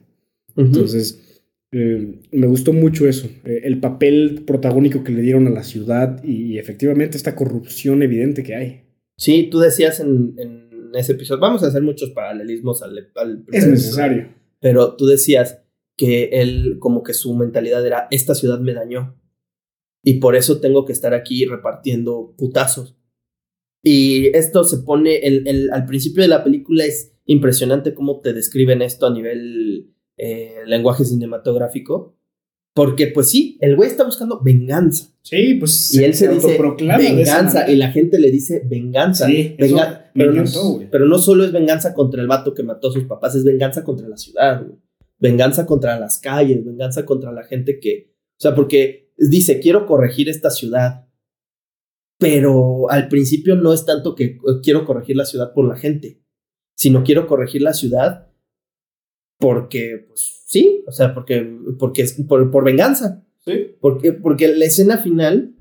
Entonces, 0.57 1.43
eh, 1.73 2.21
me 2.31 2.47
gustó 2.47 2.73
mucho 2.73 3.09
eso, 3.09 3.29
eh, 3.45 3.63
el 3.65 3.81
papel 3.81 4.43
protagónico 4.47 5.03
que 5.03 5.11
le 5.11 5.23
dieron 5.23 5.49
a 5.49 5.51
la 5.51 5.65
ciudad 5.65 6.23
y, 6.23 6.59
efectivamente 6.59 7.17
esta 7.17 7.35
corrupción 7.35 8.03
evidente 8.03 8.45
que 8.45 8.55
hay. 8.55 8.83
Sí, 9.17 9.49
tú 9.51 9.59
decías 9.59 9.99
en, 9.99 10.35
en 10.39 10.91
ese 10.95 11.13
episodio, 11.13 11.41
vamos 11.41 11.65
a 11.65 11.67
hacer 11.67 11.83
muchos 11.83 12.11
paralelismos 12.11 12.83
al, 12.83 13.11
al 13.17 13.45
Es 13.51 13.67
necesario. 13.67 14.29
pero 14.61 14.95
tú 14.95 15.07
decías 15.07 15.63
que 15.97 16.25
él 16.33 16.77
como 16.79 17.03
que 17.03 17.13
su 17.13 17.35
mentalidad 17.35 17.85
era, 17.85 18.07
esta 18.13 18.37
ciudad 18.37 18.61
me 18.61 18.75
dañó 18.75 19.17
y 20.05 20.21
por 20.21 20.37
eso 20.37 20.61
tengo 20.61 20.85
que 20.85 20.93
estar 20.93 21.15
aquí 21.15 21.45
repartiendo 21.45 22.35
putazos. 22.37 22.97
Y 23.87 24.35
esto 24.37 24.65
se 24.65 24.79
pone, 24.79 25.19
el, 25.19 25.47
el- 25.47 25.71
al 25.71 25.85
principio 25.85 26.23
de 26.23 26.29
la 26.29 26.43
película 26.43 26.85
es 26.85 27.13
impresionante 27.27 27.95
cómo 27.95 28.21
te 28.21 28.33
describen 28.33 28.81
esto 28.83 29.07
a 29.07 29.13
nivel 29.13 29.91
eh, 30.17 30.55
lenguaje 30.67 31.05
cinematográfico, 31.05 32.17
porque 32.75 33.07
pues 33.09 33.31
sí, 33.31 33.57
el 33.61 33.77
güey 33.77 33.89
está 33.91 34.05
buscando 34.05 34.41
venganza. 34.43 35.11
Sí, 35.23 35.55
pues 35.55 35.95
Y 35.95 36.03
él 36.03 36.15
se 36.15 36.29
dice 36.29 36.49
de 36.49 36.55
esa 36.55 36.97
venganza 36.97 37.71
y 37.71 37.77
la 37.77 37.93
gente 37.93 38.19
le 38.19 38.31
dice 38.31 38.63
venganza. 38.69 39.27
Sí, 39.27 39.55
Venga- 39.59 40.11
pero, 40.15 40.33
no, 40.33 40.41
encantó, 40.41 40.69
güey. 40.73 40.91
pero 40.91 41.05
no 41.07 41.19
solo 41.19 41.45
es 41.45 41.53
venganza 41.53 41.95
contra 41.95 42.21
el 42.23 42.27
vato 42.27 42.53
que 42.55 42.63
mató 42.63 42.89
a 42.89 42.93
sus 42.93 43.05
papás, 43.05 43.35
es 43.37 43.45
venganza 43.45 43.85
contra 43.85 44.09
la 44.09 44.17
ciudad, 44.17 44.65
güey. 44.65 44.79
Venganza 45.21 45.67
contra 45.67 45.99
las 46.01 46.19
calles, 46.19 46.65
venganza 46.65 47.05
contra 47.07 47.33
la 47.33 47.45
gente 47.45 47.79
que... 47.81 48.13
O 48.37 48.41
sea, 48.41 48.55
porque 48.55 49.13
dice, 49.17 49.61
quiero 49.61 49.87
corregir 49.87 50.29
esta 50.29 50.51
ciudad, 50.51 51.07
pero 52.19 52.91
al 52.91 53.09
principio 53.09 53.57
no 53.57 53.73
es 53.73 53.85
tanto 53.85 54.15
que 54.15 54.25
eh, 54.25 54.39
quiero 54.63 54.85
corregir 54.85 55.17
la 55.17 55.25
ciudad 55.25 55.53
por 55.53 55.67
la 55.67 55.77
gente, 55.77 56.21
sino 56.77 57.05
quiero 57.05 57.27
corregir 57.27 57.63
la 57.63 57.75
ciudad 57.75 58.29
porque, 59.39 60.07
pues 60.09 60.43
sí, 60.47 60.85
o 60.87 60.93
sea, 60.93 61.13
porque, 61.15 61.59
porque 61.79 62.03
es 62.03 62.15
por, 62.15 62.51
por 62.51 62.65
venganza. 62.65 63.27
Sí. 63.45 63.77
Porque, 63.81 64.13
porque 64.13 64.55
la 64.55 64.65
escena 64.65 64.99
final 64.99 65.55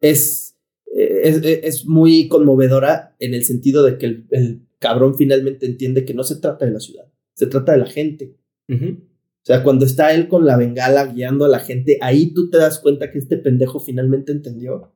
es, 0.00 0.56
es, 0.86 1.42
es 1.44 1.86
muy 1.86 2.28
conmovedora 2.28 3.14
en 3.20 3.34
el 3.34 3.44
sentido 3.44 3.84
de 3.84 3.98
que 3.98 4.06
el, 4.06 4.26
el, 4.30 4.60
cabrón 4.80 5.14
finalmente 5.14 5.64
entiende 5.64 6.04
que 6.04 6.12
no 6.12 6.24
se 6.24 6.36
trata 6.36 6.66
de 6.66 6.72
la 6.72 6.80
ciudad, 6.80 7.06
se 7.32 7.46
trata 7.46 7.72
de 7.72 7.78
la 7.78 7.86
gente. 7.86 8.36
O 8.68 9.46
sea, 9.46 9.62
cuando 9.62 9.86
está 9.86 10.14
él 10.14 10.28
con 10.28 10.44
la 10.44 10.58
bengala 10.58 11.06
guiando 11.06 11.46
a 11.46 11.48
la 11.48 11.60
gente, 11.60 11.98
ahí 12.02 12.34
tú 12.34 12.50
te 12.50 12.58
das 12.58 12.80
cuenta 12.80 13.10
que 13.10 13.18
este 13.18 13.38
pendejo 13.38 13.80
finalmente 13.80 14.32
entendió 14.32 14.93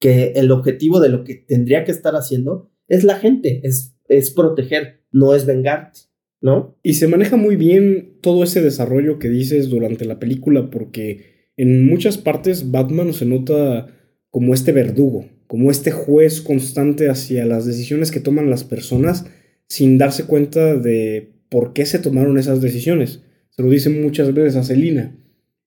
que 0.00 0.32
el 0.34 0.50
objetivo 0.50 0.98
de 0.98 1.10
lo 1.10 1.22
que 1.24 1.34
tendría 1.36 1.84
que 1.84 1.92
estar 1.92 2.14
haciendo 2.14 2.70
es 2.88 3.04
la 3.04 3.16
gente, 3.16 3.60
es, 3.62 3.94
es 4.08 4.30
proteger, 4.30 5.04
no 5.12 5.34
es 5.34 5.46
vengarte, 5.46 6.00
¿no? 6.40 6.76
Y 6.82 6.94
se 6.94 7.06
maneja 7.06 7.36
muy 7.36 7.56
bien 7.56 8.18
todo 8.22 8.42
ese 8.42 8.62
desarrollo 8.62 9.18
que 9.18 9.28
dices 9.28 9.68
durante 9.68 10.06
la 10.06 10.18
película, 10.18 10.70
porque 10.70 11.52
en 11.56 11.86
muchas 11.86 12.18
partes 12.18 12.70
Batman 12.70 13.12
se 13.12 13.26
nota 13.26 13.94
como 14.30 14.54
este 14.54 14.72
verdugo, 14.72 15.26
como 15.46 15.70
este 15.70 15.90
juez 15.90 16.40
constante 16.40 17.08
hacia 17.08 17.44
las 17.44 17.66
decisiones 17.66 18.10
que 18.10 18.20
toman 18.20 18.50
las 18.50 18.64
personas 18.64 19.26
sin 19.66 19.98
darse 19.98 20.24
cuenta 20.24 20.76
de 20.76 21.32
por 21.48 21.72
qué 21.72 21.84
se 21.84 21.98
tomaron 21.98 22.38
esas 22.38 22.60
decisiones. 22.60 23.22
Se 23.50 23.62
lo 23.62 23.68
dicen 23.68 24.02
muchas 24.02 24.32
veces 24.32 24.56
a 24.56 24.62
Selina. 24.62 25.16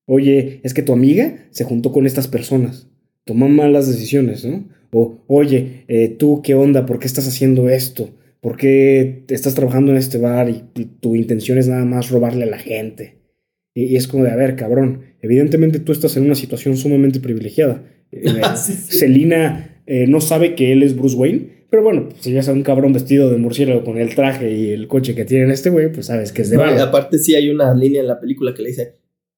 Oye, 0.06 0.62
es 0.64 0.74
que 0.74 0.82
tu 0.82 0.94
amiga 0.94 1.48
se 1.52 1.64
juntó 1.64 1.92
con 1.92 2.06
estas 2.06 2.28
personas, 2.28 2.90
tomó 3.26 3.50
malas 3.50 3.88
decisiones, 3.88 4.46
¿no? 4.46 4.68
O, 4.92 5.24
oye, 5.28 5.86
eh, 5.88 6.10
tú 6.10 6.42
qué 6.44 6.54
onda, 6.54 6.86
¿por 6.86 7.00
qué 7.00 7.08
estás 7.08 7.28
haciendo 7.28 7.70
esto? 7.70 8.12
¿Por 8.42 8.58
qué 8.58 9.24
estás 9.30 9.56
trabajando 9.56 9.92
en 9.92 9.98
este 9.98 10.18
bar 10.18 10.50
y, 10.50 10.64
y 10.76 10.86
tu 10.86 11.16
intención 11.16 11.58
es 11.58 11.68
nada 11.68 11.86
más 11.86 12.10
robarle 12.10 12.44
a 12.44 12.48
la 12.48 12.60
gente? 12.60 13.16
Y, 13.74 13.86
y, 13.86 13.96
es 13.96 14.08
como 14.08 14.24
de, 14.24 14.32
a 14.32 14.36
ver, 14.36 14.56
cabrón, 14.56 15.02
evidentemente 15.22 15.80
tú 15.80 15.92
estás 15.92 16.16
en 16.18 16.26
una 16.26 16.36
situación 16.36 16.78
sumamente 16.78 17.20
privilegiada. 17.20 17.84
Eh, 18.12 18.42
sí, 18.56 18.74
sí. 18.74 18.98
Selina 19.00 19.82
eh, 19.86 20.08
no 20.08 20.22
sabe 20.22 20.56
que 20.56 20.72
él 20.72 20.84
es 20.84 20.96
Bruce 20.96 21.16
Wayne, 21.16 21.66
pero 21.70 21.84
bueno, 21.84 22.10
si 22.20 22.32
ves 22.32 22.48
a 22.48 22.54
un 22.54 22.64
cabrón 22.64 22.94
vestido 22.94 23.32
de 23.32 23.38
murciélago 23.38 23.84
con 23.84 23.98
el 23.98 24.14
traje 24.14 24.52
y 24.52 24.70
el 24.70 24.88
coche 24.88 25.16
que 25.16 25.26
tiene 25.26 25.52
este 25.52 25.72
güey, 25.72 25.92
pues 25.92 26.06
sabes 26.06 26.32
que 26.32 26.44
es 26.44 26.50
de 26.50 26.58
No, 26.58 26.64
aparte 26.64 27.18
sí 27.18 27.34
hay 27.34 27.50
una 27.50 27.74
línea 27.74 28.02
en 28.02 28.08
la 28.08 28.20
película 28.20 28.54
que 28.54 28.62
le 28.62 28.70
dice, 28.70 28.94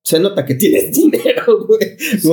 se 0.06 0.20
nota 0.20 0.46
que 0.46 0.56
tienes 0.56 0.94
dinero, 0.96 1.66
güey. 1.68 1.98
Sí. 1.98 2.30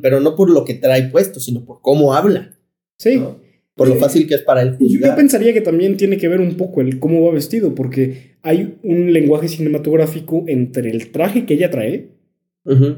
Pero 0.00 0.20
no 0.20 0.36
por 0.36 0.50
lo 0.50 0.64
que 0.64 0.74
trae 0.74 1.08
puesto, 1.08 1.40
sino 1.40 1.64
por 1.64 1.80
cómo 1.80 2.14
habla. 2.14 2.56
Sí. 2.98 3.16
¿no? 3.16 3.38
Por 3.74 3.88
lo 3.88 3.94
fácil 3.96 4.26
que 4.28 4.34
es 4.34 4.42
para 4.42 4.60
él 4.60 4.72
Yo, 4.78 4.86
yo 4.86 4.88
juzgar. 4.98 5.16
pensaría 5.16 5.54
que 5.54 5.62
también 5.62 5.96
tiene 5.96 6.18
que 6.18 6.28
ver 6.28 6.40
un 6.40 6.56
poco 6.58 6.82
el 6.82 6.98
cómo 6.98 7.22
va 7.24 7.32
vestido, 7.32 7.74
porque 7.74 8.36
hay 8.42 8.76
un 8.82 9.12
lenguaje 9.14 9.48
cinematográfico 9.48 10.44
entre 10.48 10.90
el 10.90 11.10
traje 11.10 11.46
que 11.46 11.54
ella 11.54 11.70
trae 11.70 12.10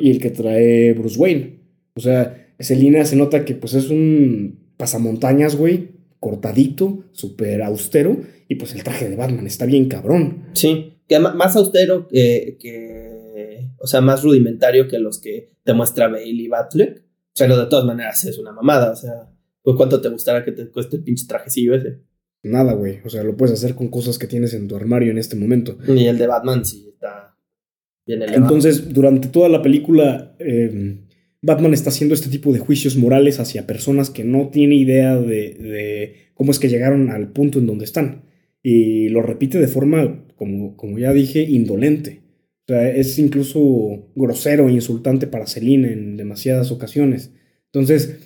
y 0.01 0.11
el 0.11 0.19
que 0.19 0.31
trae 0.31 0.93
Bruce 0.95 1.19
Wayne. 1.19 1.61
O 1.95 2.01
sea, 2.01 2.49
Selina 2.59 3.05
se 3.05 3.15
nota 3.17 3.45
que 3.45 3.55
pues 3.55 3.75
es 3.75 3.91
un 3.91 4.59
pasamontañas, 4.77 5.55
güey, 5.55 5.91
cortadito, 6.19 7.05
súper 7.13 7.63
austero, 7.63 8.17
y 8.49 8.57
pues 8.57 8.75
el 8.75 8.83
traje 8.83 9.09
de 9.09 9.15
Batman 9.17 9.47
está 9.47 9.67
bien 9.67 9.87
cabrón. 9.89 10.47
Sí, 10.55 10.95
que 11.07 11.19
más 11.21 11.55
austero 11.57 12.09
que- 12.09 12.57
o 13.83 13.87
sea, 13.87 14.01
más 14.01 14.23
rudimentario 14.23 14.87
que 14.87 14.99
los 14.99 15.21
que 15.21 15.51
te 15.65 15.75
muestra 15.75 16.09
Bailey 16.09 16.47
Batfleck, 16.47 17.05
pero 17.37 17.57
de 17.57 17.67
todas 17.67 17.85
maneras 17.85 18.25
es 18.25 18.39
una 18.39 18.53
mamada, 18.53 18.93
o 18.93 18.97
sea, 18.97 19.29
pues 19.63 19.77
cuánto 19.77 20.01
te 20.01 20.09
gustará 20.09 20.45
que 20.45 20.53
te 20.53 20.71
cueste 20.71 20.97
el 20.97 21.03
pinche 21.03 21.27
trajecillo 21.27 21.75
ese. 21.75 22.01
Nada, 22.45 22.73
güey. 22.75 23.01
O 23.05 23.09
sea, 23.09 23.23
lo 23.23 23.37
puedes 23.37 23.55
hacer 23.55 23.75
con 23.75 23.89
cosas 23.89 24.19
que 24.19 24.27
tienes 24.27 24.55
en 24.55 24.69
tu 24.69 24.77
armario 24.77 25.11
en 25.11 25.19
este 25.19 25.37
momento. 25.37 25.79
Y 25.87 26.07
el 26.07 26.19
de 26.19 26.27
Batman 26.27 26.65
sí 26.65 26.89
está 26.93 27.37
bien 28.07 28.23
elevado. 28.23 28.43
Entonces, 28.43 28.93
durante 28.93 29.29
toda 29.29 29.49
la 29.49 29.63
película, 29.63 30.35
eh, 30.41 30.99
Batman 31.41 31.73
está 31.73 31.91
haciendo 31.91 32.15
este 32.15 32.31
tipo 32.31 32.53
de 32.53 32.59
juicios 32.59 32.97
morales 32.97 33.39
hacia 33.39 33.67
personas 33.67 34.11
que 34.11 34.25
no 34.25 34.49
tiene 34.49 34.75
idea 34.75 35.17
de, 35.17 35.55
de 35.55 36.17
cómo 36.35 36.51
es 36.51 36.59
que 36.59 36.69
llegaron 36.69 37.11
al 37.11 37.33
punto 37.33 37.59
en 37.59 37.67
donde 37.67 37.85
están. 37.85 38.25
Y 38.63 39.09
lo 39.09 39.23
repite 39.23 39.59
de 39.59 39.69
forma, 39.69 40.25
como, 40.37 40.77
como 40.77 40.99
ya 40.99 41.13
dije, 41.13 41.43
indolente. 41.43 42.23
O 42.65 42.73
sea, 42.73 42.89
es 42.91 43.19
incluso 43.19 44.11
grosero 44.15 44.69
e 44.69 44.73
insultante 44.73 45.27
para 45.27 45.47
Selina 45.47 45.91
en 45.91 46.17
demasiadas 46.17 46.71
ocasiones. 46.71 47.33
Entonces, 47.73 48.19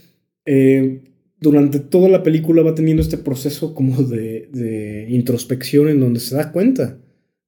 eh, 0.45 1.13
durante 1.41 1.81
toda 1.81 2.09
la 2.09 2.23
película 2.23 2.63
va 2.63 2.75
teniendo 2.75 3.03
este 3.03 3.19
proceso 3.19 3.75
como 3.75 4.03
de, 4.03 4.49
de 4.53 5.07
introspección 5.11 5.89
en 5.89 6.01
donde 6.01 6.21
se 6.21 6.35
da 6.35 6.53
cuenta 6.53 6.99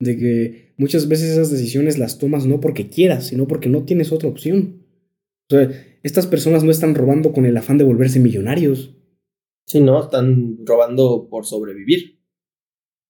de 0.01 0.17
que 0.17 0.75
muchas 0.77 1.09
veces 1.09 1.31
esas 1.31 1.51
decisiones 1.51 1.99
las 1.99 2.19
tomas 2.19 2.47
no 2.47 2.61
porque 2.61 2.89
quieras, 2.89 3.27
sino 3.27 3.47
porque 3.47 3.69
no 3.69 3.85
tienes 3.85 4.13
otra 4.13 4.29
opción. 4.29 4.85
O 5.51 5.55
sea, 5.55 5.71
estas 6.03 6.27
personas 6.27 6.63
no 6.63 6.71
están 6.71 6.95
robando 6.95 7.33
con 7.33 7.47
el 7.47 7.57
afán 7.57 7.79
de 7.79 7.85
volverse 7.85 8.21
millonarios. 8.21 8.95
Sí, 9.67 9.81
¿no? 9.81 10.03
Están 10.03 10.59
robando 10.65 11.29
por 11.29 11.45
sobrevivir. 11.45 12.21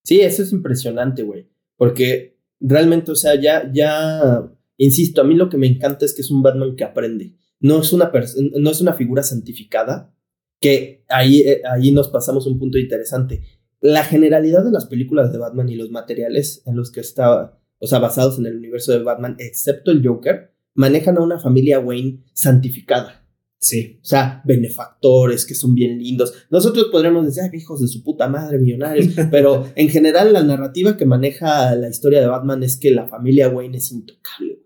Sí, 0.05 0.21
eso 0.21 0.43
es 0.43 0.53
impresionante, 0.53 1.23
güey. 1.23 1.49
Porque 1.77 2.38
realmente, 2.61 3.11
o 3.11 3.17
sea, 3.17 3.35
ya, 3.41 3.71
ya, 3.73 4.51
insisto, 4.77 5.21
a 5.21 5.25
mí 5.25 5.35
lo 5.35 5.49
que 5.49 5.59
me 5.59 5.67
encanta 5.67 6.05
es 6.05 6.15
que 6.15 6.23
es 6.23 6.31
un 6.31 6.43
Batman 6.43 6.77
que 6.77 6.85
aprende. 6.85 7.37
No 7.61 7.81
es 7.81 7.93
una, 7.93 8.13
no 8.57 8.71
es 8.71 8.81
una 8.81 8.93
figura 8.95 9.23
santificada, 9.23 10.15
que 10.61 11.05
ahí, 11.09 11.41
eh, 11.41 11.63
ahí 11.71 11.93
nos 11.93 12.09
pasamos 12.09 12.47
un 12.47 12.59
punto 12.59 12.79
interesante. 12.79 13.43
La 13.81 14.05
generalidad 14.05 14.65
de 14.65 14.73
las 14.73 14.87
películas 14.87 15.33
de 15.33 15.39
Batman 15.39 15.69
y 15.69 15.77
los 15.77 15.91
materiales 15.91 16.63
en 16.67 16.77
los 16.77 16.91
que 16.91 17.01
está, 17.01 17.59
o 17.79 17.87
sea, 17.87 17.99
basados 17.99 18.39
en 18.39 18.47
el 18.47 18.57
universo 18.57 18.93
de 18.93 19.03
Batman, 19.03 19.37
excepto 19.39 19.91
el 19.91 20.07
Joker, 20.07 20.53
manejan 20.75 21.19
a 21.19 21.23
una 21.23 21.39
familia 21.39 21.81
Wayne 21.81 22.25
santificada. 22.33 23.28
Sí. 23.61 23.99
O 24.03 24.05
sea, 24.05 24.41
benefactores 24.45 25.45
que 25.45 25.55
son 25.55 25.75
bien 25.75 25.99
lindos. 25.99 26.47
Nosotros 26.51 26.87
podríamos 26.93 27.27
decir, 27.27 27.43
ay, 27.43 27.59
hijos 27.59 27.81
de 27.81 27.89
su 27.89 28.03
puta 28.03 28.29
madre, 28.29 28.59
millonarios. 28.59 29.15
pero 29.31 29.67
en 29.75 29.89
general, 29.89 30.33
la 30.33 30.43
narrativa 30.43 30.97
que 30.97 31.07
maneja 31.07 31.75
la 31.75 31.89
historia 31.89 32.21
de 32.21 32.29
Batman 32.29 32.63
es 32.63 32.77
que 32.77 32.91
la 32.91 33.09
familia 33.09 33.49
Wayne 33.49 33.79
es 33.79 33.91
intocable. 33.91 34.65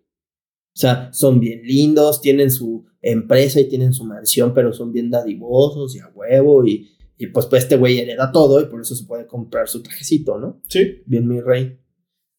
O 0.74 0.78
sea, 0.78 1.12
son 1.12 1.40
bien 1.40 1.62
lindos, 1.64 2.20
tienen 2.20 2.50
su 2.50 2.87
empresa 3.00 3.61
y 3.61 3.68
tienen 3.68 3.92
su 3.92 4.05
mansión, 4.05 4.55
pero 4.55 4.72
son 4.72 4.92
bien 4.92 5.11
dadivosos 5.11 5.94
y 5.96 5.98
a 5.98 6.09
huevo. 6.14 6.66
Y, 6.66 6.90
y 7.18 7.26
pues, 7.28 7.46
pues 7.46 7.64
este 7.64 7.76
güey 7.76 7.98
hereda 7.98 8.31
todo 8.33 8.61
y 8.61 8.66
por 8.66 8.81
eso 8.81 8.94
se 8.94 9.05
puede 9.05 9.26
comprar 9.26 9.68
su 9.68 9.83
trajecito, 9.83 10.38
¿no? 10.38 10.61
Sí. 10.68 11.02
Bien, 11.07 11.26
mi 11.26 11.40
rey. 11.40 11.78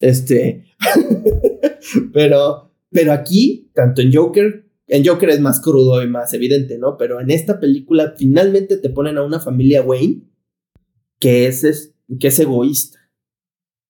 Este. 0.00 0.66
pero, 2.12 2.72
pero 2.90 3.12
aquí, 3.12 3.70
tanto 3.74 4.02
en 4.02 4.12
Joker, 4.12 4.63
en 4.86 5.04
Joker 5.04 5.30
es 5.30 5.40
más 5.40 5.60
crudo 5.60 6.02
y 6.02 6.08
más 6.08 6.32
evidente, 6.34 6.78
¿no? 6.78 6.96
Pero 6.96 7.20
en 7.20 7.30
esta 7.30 7.58
película 7.60 8.14
finalmente 8.18 8.76
te 8.76 8.90
ponen 8.90 9.18
a 9.18 9.22
una 9.24 9.40
familia 9.40 9.82
Wayne 9.82 10.22
que 11.20 11.46
es, 11.46 11.64
es- 11.64 11.94
que 12.20 12.28
es 12.28 12.38
egoísta. 12.38 12.98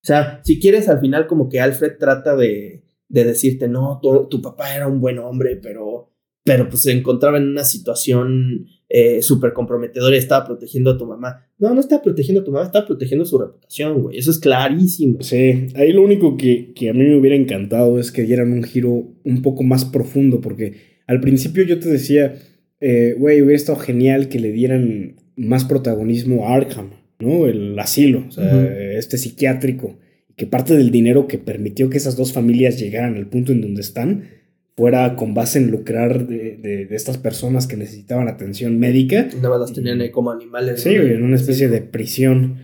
O 0.02 0.06
sea, 0.06 0.40
si 0.44 0.60
quieres, 0.60 0.88
al 0.88 1.00
final, 1.00 1.26
como 1.26 1.48
que 1.48 1.60
Alfred 1.60 1.96
trata 1.98 2.36
de, 2.36 2.84
de 3.08 3.24
decirte, 3.24 3.68
no, 3.68 3.98
tu, 4.02 4.28
tu 4.28 4.42
papá 4.42 4.74
era 4.76 4.86
un 4.86 5.00
buen 5.00 5.18
hombre, 5.18 5.56
pero, 5.56 6.12
pero 6.44 6.68
pues 6.68 6.82
se 6.82 6.92
encontraba 6.92 7.38
en 7.38 7.48
una 7.48 7.64
situación 7.64 8.66
eh, 8.96 9.22
súper 9.22 9.52
comprometedora 9.52 10.14
y 10.14 10.20
estaba 10.20 10.46
protegiendo 10.46 10.92
a 10.92 10.96
tu 10.96 11.04
mamá. 11.04 11.48
No, 11.58 11.74
no 11.74 11.80
estaba 11.80 12.00
protegiendo 12.00 12.42
a 12.42 12.44
tu 12.44 12.52
mamá, 12.52 12.66
estaba 12.66 12.86
protegiendo 12.86 13.24
su 13.24 13.36
reputación, 13.36 14.02
güey. 14.02 14.16
Eso 14.16 14.30
es 14.30 14.38
clarísimo. 14.38 15.20
Sí, 15.20 15.66
ahí 15.74 15.90
lo 15.90 16.04
único 16.04 16.36
que, 16.36 16.72
que 16.76 16.90
a 16.90 16.92
mí 16.92 17.02
me 17.02 17.16
hubiera 17.16 17.34
encantado 17.34 17.98
es 17.98 18.12
que 18.12 18.22
dieran 18.22 18.52
un 18.52 18.62
giro 18.62 19.16
un 19.24 19.42
poco 19.42 19.64
más 19.64 19.84
profundo, 19.84 20.40
porque 20.40 20.74
al 21.08 21.20
principio 21.20 21.64
yo 21.64 21.80
te 21.80 21.88
decía, 21.88 22.36
eh, 22.78 23.16
güey, 23.18 23.42
hubiera 23.42 23.56
estado 23.56 23.80
genial 23.80 24.28
que 24.28 24.38
le 24.38 24.52
dieran 24.52 25.16
más 25.34 25.64
protagonismo 25.64 26.46
a 26.46 26.54
Arkham, 26.54 26.90
¿no? 27.18 27.48
El 27.48 27.76
asilo, 27.80 28.26
o 28.28 28.30
sea, 28.30 28.64
este 28.96 29.18
psiquiátrico, 29.18 29.98
que 30.36 30.46
parte 30.46 30.76
del 30.76 30.92
dinero 30.92 31.26
que 31.26 31.38
permitió 31.38 31.90
que 31.90 31.96
esas 31.96 32.16
dos 32.16 32.32
familias 32.32 32.78
llegaran 32.78 33.16
al 33.16 33.26
punto 33.26 33.50
en 33.50 33.60
donde 33.60 33.80
están 33.80 34.28
fuera 34.76 35.14
con 35.16 35.34
base 35.34 35.58
en 35.58 35.70
lucrar 35.70 36.26
de, 36.26 36.56
de- 36.56 36.86
de 36.86 36.96
estas 36.96 37.16
personas 37.18 37.66
que 37.66 37.76
necesitaban 37.76 38.28
atención 38.28 38.78
médica. 38.78 39.28
Nada 39.36 39.50
más 39.50 39.60
las 39.60 39.72
tenían 39.72 40.00
ahí 40.00 40.10
como 40.10 40.30
animales. 40.32 40.80
Sí, 40.82 40.94
¿no? 40.96 41.02
en 41.02 41.22
una 41.22 41.36
especie 41.36 41.68
de 41.68 41.80
prisión. 41.80 42.56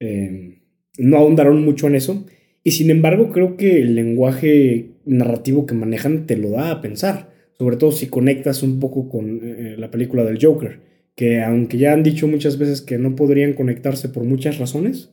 Eh, 0.00 0.60
no 0.98 1.16
ahondaron 1.16 1.64
mucho 1.64 1.86
en 1.88 1.94
eso. 1.96 2.24
Y 2.62 2.72
sin 2.72 2.90
embargo, 2.90 3.30
creo 3.30 3.56
que 3.56 3.80
el 3.80 3.94
lenguaje 3.94 4.90
narrativo 5.04 5.66
que 5.66 5.74
manejan 5.74 6.26
te 6.26 6.36
lo 6.36 6.50
da 6.50 6.70
a 6.70 6.80
pensar. 6.80 7.30
Sobre 7.58 7.76
todo 7.76 7.90
si 7.92 8.06
conectas 8.08 8.62
un 8.62 8.78
poco 8.80 9.08
con 9.08 9.40
eh, 9.42 9.74
la 9.78 9.90
película 9.90 10.24
del 10.24 10.38
Joker. 10.44 10.80
Que 11.14 11.42
aunque 11.42 11.78
ya 11.78 11.92
han 11.92 12.02
dicho 12.02 12.28
muchas 12.28 12.58
veces 12.58 12.82
que 12.82 12.98
no 12.98 13.16
podrían 13.16 13.54
conectarse 13.54 14.08
por 14.08 14.24
muchas 14.24 14.58
razones, 14.58 15.10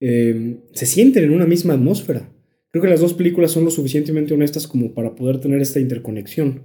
eh, 0.00 0.56
se 0.72 0.86
sienten 0.86 1.24
en 1.24 1.30
una 1.30 1.46
misma 1.46 1.74
atmósfera. 1.74 2.28
Creo 2.70 2.82
que 2.82 2.90
las 2.90 3.00
dos 3.00 3.14
películas 3.14 3.52
son 3.52 3.64
lo 3.64 3.70
suficientemente 3.70 4.34
honestas 4.34 4.66
como 4.66 4.92
para 4.92 5.14
poder 5.14 5.40
tener 5.40 5.60
esta 5.60 5.80
interconexión. 5.80 6.62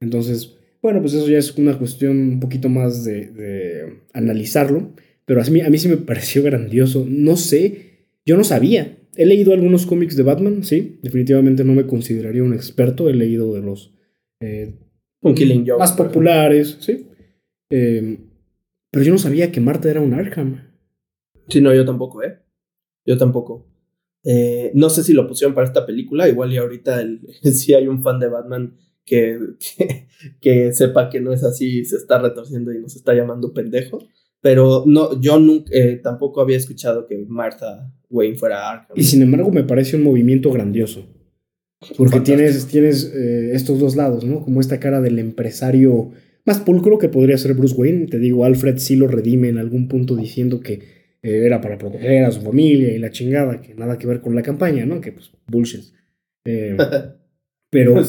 Entonces, 0.00 0.56
bueno, 0.82 1.00
pues 1.00 1.14
eso 1.14 1.28
ya 1.28 1.38
es 1.38 1.56
una 1.56 1.78
cuestión 1.78 2.18
un 2.18 2.40
poquito 2.40 2.68
más 2.68 3.04
de, 3.04 3.30
de 3.30 4.02
analizarlo. 4.12 4.92
Pero 5.24 5.42
a 5.42 5.44
mí, 5.44 5.60
a 5.60 5.70
mí 5.70 5.78
sí 5.78 5.88
me 5.88 5.96
pareció 5.96 6.42
grandioso. 6.42 7.04
No 7.08 7.36
sé, 7.36 8.06
yo 8.24 8.36
no 8.36 8.44
sabía 8.44 8.96
he 9.16 9.26
leído 9.26 9.52
algunos 9.52 9.86
cómics 9.86 10.16
de 10.16 10.22
Batman, 10.22 10.62
sí. 10.62 10.98
Definitivamente 11.02 11.64
no 11.64 11.72
me 11.72 11.86
consideraría 11.86 12.42
un 12.42 12.54
experto. 12.54 13.08
He 13.08 13.14
leído 13.14 13.54
de 13.54 13.62
los 13.62 13.94
eh, 14.40 14.78
Joke. 15.22 15.78
más 15.78 15.92
populares, 15.92 16.76
sí. 16.80 17.08
Eh, 17.70 18.18
pero 18.90 19.04
yo 19.04 19.12
no 19.12 19.18
sabía 19.18 19.50
que 19.50 19.60
Marta 19.60 19.90
era 19.90 20.00
un 20.00 20.14
Arkham. 20.14 20.70
Sí, 21.48 21.60
no, 21.60 21.74
yo 21.74 21.84
tampoco, 21.84 22.22
¿eh? 22.22 22.38
Yo 23.06 23.16
tampoco. 23.16 23.66
Eh, 24.28 24.72
no 24.74 24.90
sé 24.90 25.04
si 25.04 25.12
lo 25.12 25.28
pusieron 25.28 25.54
para 25.54 25.68
esta 25.68 25.86
película, 25.86 26.28
igual 26.28 26.52
y 26.52 26.56
ahorita 26.56 27.00
el, 27.00 27.20
si 27.42 27.74
hay 27.74 27.86
un 27.86 28.02
fan 28.02 28.18
de 28.18 28.28
Batman 28.28 28.76
que, 29.04 29.38
que, 29.78 30.08
que 30.40 30.72
sepa 30.72 31.08
que 31.08 31.20
no 31.20 31.32
es 31.32 31.44
así 31.44 31.84
se 31.84 31.96
está 31.96 32.18
retorciendo 32.18 32.72
y 32.72 32.80
nos 32.80 32.96
está 32.96 33.14
llamando 33.14 33.54
pendejos. 33.54 34.06
Pero 34.42 34.82
no, 34.84 35.20
yo 35.20 35.38
nunca, 35.38 35.70
eh, 35.72 36.00
tampoco 36.02 36.40
había 36.40 36.56
escuchado 36.56 37.06
que 37.06 37.24
Martha 37.28 37.92
Wayne 38.10 38.36
fuera 38.36 38.68
Arkham. 38.68 38.96
Y 38.96 39.04
sin 39.04 39.22
embargo 39.22 39.50
me 39.50 39.64
parece 39.64 39.96
un 39.96 40.02
movimiento 40.02 40.50
grandioso. 40.50 41.06
Porque 41.96 42.16
Fantástico. 42.16 42.24
tienes, 42.24 42.66
tienes 42.66 43.12
eh, 43.14 43.50
estos 43.54 43.78
dos 43.78 43.96
lados, 43.96 44.24
¿no? 44.24 44.42
Como 44.42 44.60
esta 44.60 44.80
cara 44.80 45.00
del 45.00 45.18
empresario 45.18 46.10
más 46.44 46.58
pulcro 46.60 46.98
que 46.98 47.08
podría 47.08 47.38
ser 47.38 47.54
Bruce 47.54 47.74
Wayne. 47.76 48.06
Te 48.06 48.18
digo, 48.18 48.44
Alfred 48.44 48.78
sí 48.78 48.96
lo 48.96 49.08
redime 49.08 49.48
en 49.48 49.58
algún 49.58 49.88
punto 49.88 50.16
diciendo 50.16 50.60
que 50.60 50.95
eh, 51.26 51.44
era 51.44 51.60
para 51.60 51.76
proteger 51.76 52.24
a 52.24 52.30
su 52.30 52.40
familia 52.40 52.92
y 52.92 52.98
la 52.98 53.10
chingada, 53.10 53.60
que 53.60 53.74
nada 53.74 53.98
que 53.98 54.06
ver 54.06 54.20
con 54.20 54.34
la 54.34 54.42
campaña, 54.42 54.86
¿no? 54.86 55.00
Que 55.00 55.12
pues 55.12 55.30
bullshit. 55.48 55.84
Eh, 56.44 56.76
pero 57.70 58.02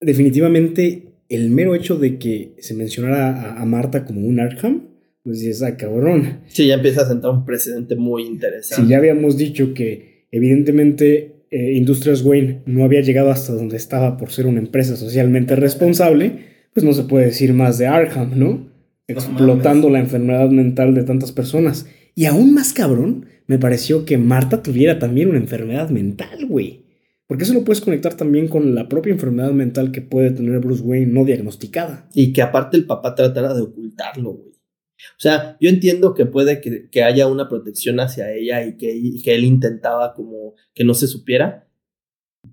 definitivamente 0.00 1.14
el 1.28 1.50
mero 1.50 1.74
hecho 1.74 1.96
de 1.96 2.18
que 2.18 2.54
se 2.58 2.74
mencionara 2.74 3.54
a, 3.54 3.60
a 3.60 3.64
Marta 3.64 4.04
como 4.04 4.26
un 4.26 4.38
Arkham, 4.38 4.88
pues 5.24 5.40
dices, 5.40 5.62
ah, 5.62 5.76
cabrón. 5.76 6.42
Sí, 6.46 6.68
ya 6.68 6.74
empieza 6.74 7.02
a 7.02 7.08
sentar 7.08 7.32
un 7.32 7.44
precedente 7.44 7.96
muy 7.96 8.22
interesante. 8.22 8.84
Si 8.84 8.88
ya 8.88 8.98
habíamos 8.98 9.36
dicho 9.36 9.74
que 9.74 10.28
evidentemente 10.30 11.46
eh, 11.50 11.72
Industrias 11.72 12.22
Wayne 12.22 12.62
no 12.66 12.84
había 12.84 13.00
llegado 13.00 13.30
hasta 13.30 13.52
donde 13.52 13.76
estaba 13.76 14.16
por 14.16 14.30
ser 14.30 14.46
una 14.46 14.60
empresa 14.60 14.94
socialmente 14.94 15.56
responsable, 15.56 16.32
pues 16.72 16.84
no 16.84 16.92
se 16.92 17.02
puede 17.02 17.26
decir 17.26 17.52
más 17.54 17.78
de 17.78 17.88
Arkham, 17.88 18.38
¿no? 18.38 18.68
Explotando 19.08 19.90
la 19.90 19.98
enfermedad 19.98 20.50
mental 20.50 20.94
de 20.94 21.02
tantas 21.02 21.32
personas. 21.32 21.86
Y 22.16 22.24
aún 22.24 22.54
más 22.54 22.72
cabrón, 22.72 23.26
me 23.46 23.58
pareció 23.58 24.06
que 24.06 24.16
Marta 24.16 24.62
tuviera 24.62 24.98
también 24.98 25.28
una 25.28 25.38
enfermedad 25.38 25.90
mental, 25.90 26.46
güey. 26.46 26.86
Porque 27.26 27.44
eso 27.44 27.52
lo 27.52 27.62
puedes 27.62 27.82
conectar 27.82 28.14
también 28.14 28.48
con 28.48 28.74
la 28.74 28.88
propia 28.88 29.12
enfermedad 29.12 29.52
mental 29.52 29.92
que 29.92 30.00
puede 30.00 30.30
tener 30.30 30.58
Bruce 30.60 30.82
Wayne 30.82 31.12
no 31.12 31.26
diagnosticada. 31.26 32.08
Y 32.14 32.32
que 32.32 32.40
aparte 32.40 32.78
el 32.78 32.86
papá 32.86 33.14
tratara 33.14 33.52
de 33.52 33.60
ocultarlo, 33.60 34.32
güey. 34.32 34.52
O 34.52 35.18
sea, 35.18 35.58
yo 35.60 35.68
entiendo 35.68 36.14
que 36.14 36.24
puede 36.24 36.62
que, 36.62 37.02
haya 37.02 37.26
una 37.26 37.50
protección 37.50 38.00
hacia 38.00 38.32
ella 38.32 38.64
y 38.64 38.78
que, 38.78 39.34
él 39.34 39.44
intentaba 39.44 40.14
como 40.14 40.54
que 40.72 40.84
no 40.84 40.94
se 40.94 41.08
supiera. 41.08 41.68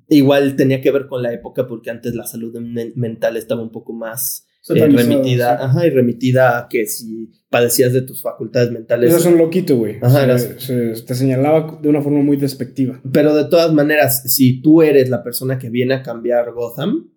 Igual 0.10 0.58
tenía 0.58 0.82
que 0.82 0.92
ver 0.92 1.08
con 1.08 1.24
la 1.24 1.32
época 1.32 1.68
porque 1.68 1.90
antes 1.90 2.16
la 2.16 2.26
salud 2.26 2.54
men- 2.60 2.92
mental 2.98 3.38
estaba 3.38 3.62
un 3.64 3.72
poco 3.72 3.94
más 3.94 4.46
eh, 4.70 4.88
remitida, 4.88 5.58
sí. 5.58 5.64
ajá, 5.66 5.88
y 5.88 5.90
remitida 5.90 6.58
a 6.58 6.68
que 6.70 6.86
si 6.86 7.32
padecías 7.50 7.92
de 7.94 8.02
tus 8.02 8.22
facultades 8.22 8.72
mentales. 8.72 9.10
Eso 9.10 9.20
es 9.20 9.26
un 9.26 9.38
loquito, 9.38 9.76
güey. 9.78 9.98
Ajá, 10.02 10.20
Se- 10.20 10.24
eras- 10.24 10.56
se- 10.60 11.04
te 11.04 11.16
señalaba 11.16 11.80
de 11.82 11.90
una 11.90 12.02
forma 12.02 12.22
muy 12.22 12.38
despectiva. 12.38 13.02
Pero 13.12 13.36
de 13.36 13.46
todas 13.46 13.74
maneras, 13.74 14.24
si 14.34 14.62
tú 14.62 14.82
eres 14.82 15.10
la 15.10 15.22
persona 15.24 15.60
que 15.60 15.70
viene 15.70 15.94
a 15.96 16.02
cambiar 16.04 16.52
Gotham, 16.54 17.12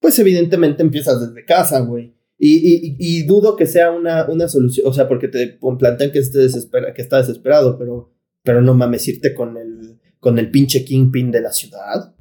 pues 0.00 0.18
evidentemente 0.20 0.82
empiezas 0.82 1.20
desde 1.20 1.44
casa, 1.44 1.80
güey. 1.80 2.14
Y, 2.38 2.56
y, 2.58 2.96
y 3.00 3.22
dudo 3.24 3.56
que 3.56 3.66
sea 3.66 3.90
una, 3.90 4.26
una 4.28 4.46
solución, 4.46 4.86
o 4.86 4.92
sea, 4.92 5.08
porque 5.08 5.26
te 5.26 5.58
plantean 5.78 6.12
que, 6.12 6.20
esté 6.20 6.38
desespera, 6.38 6.94
que 6.94 7.02
está 7.02 7.16
desesperado, 7.18 7.76
pero, 7.76 8.14
pero 8.44 8.62
no 8.62 8.74
mames, 8.74 9.08
irte 9.08 9.34
con 9.34 9.56
el, 9.56 9.98
con 10.20 10.38
el 10.38 10.48
pinche 10.52 10.84
kingpin 10.84 11.32
de 11.32 11.40
la 11.40 11.52
ciudad. 11.52 12.14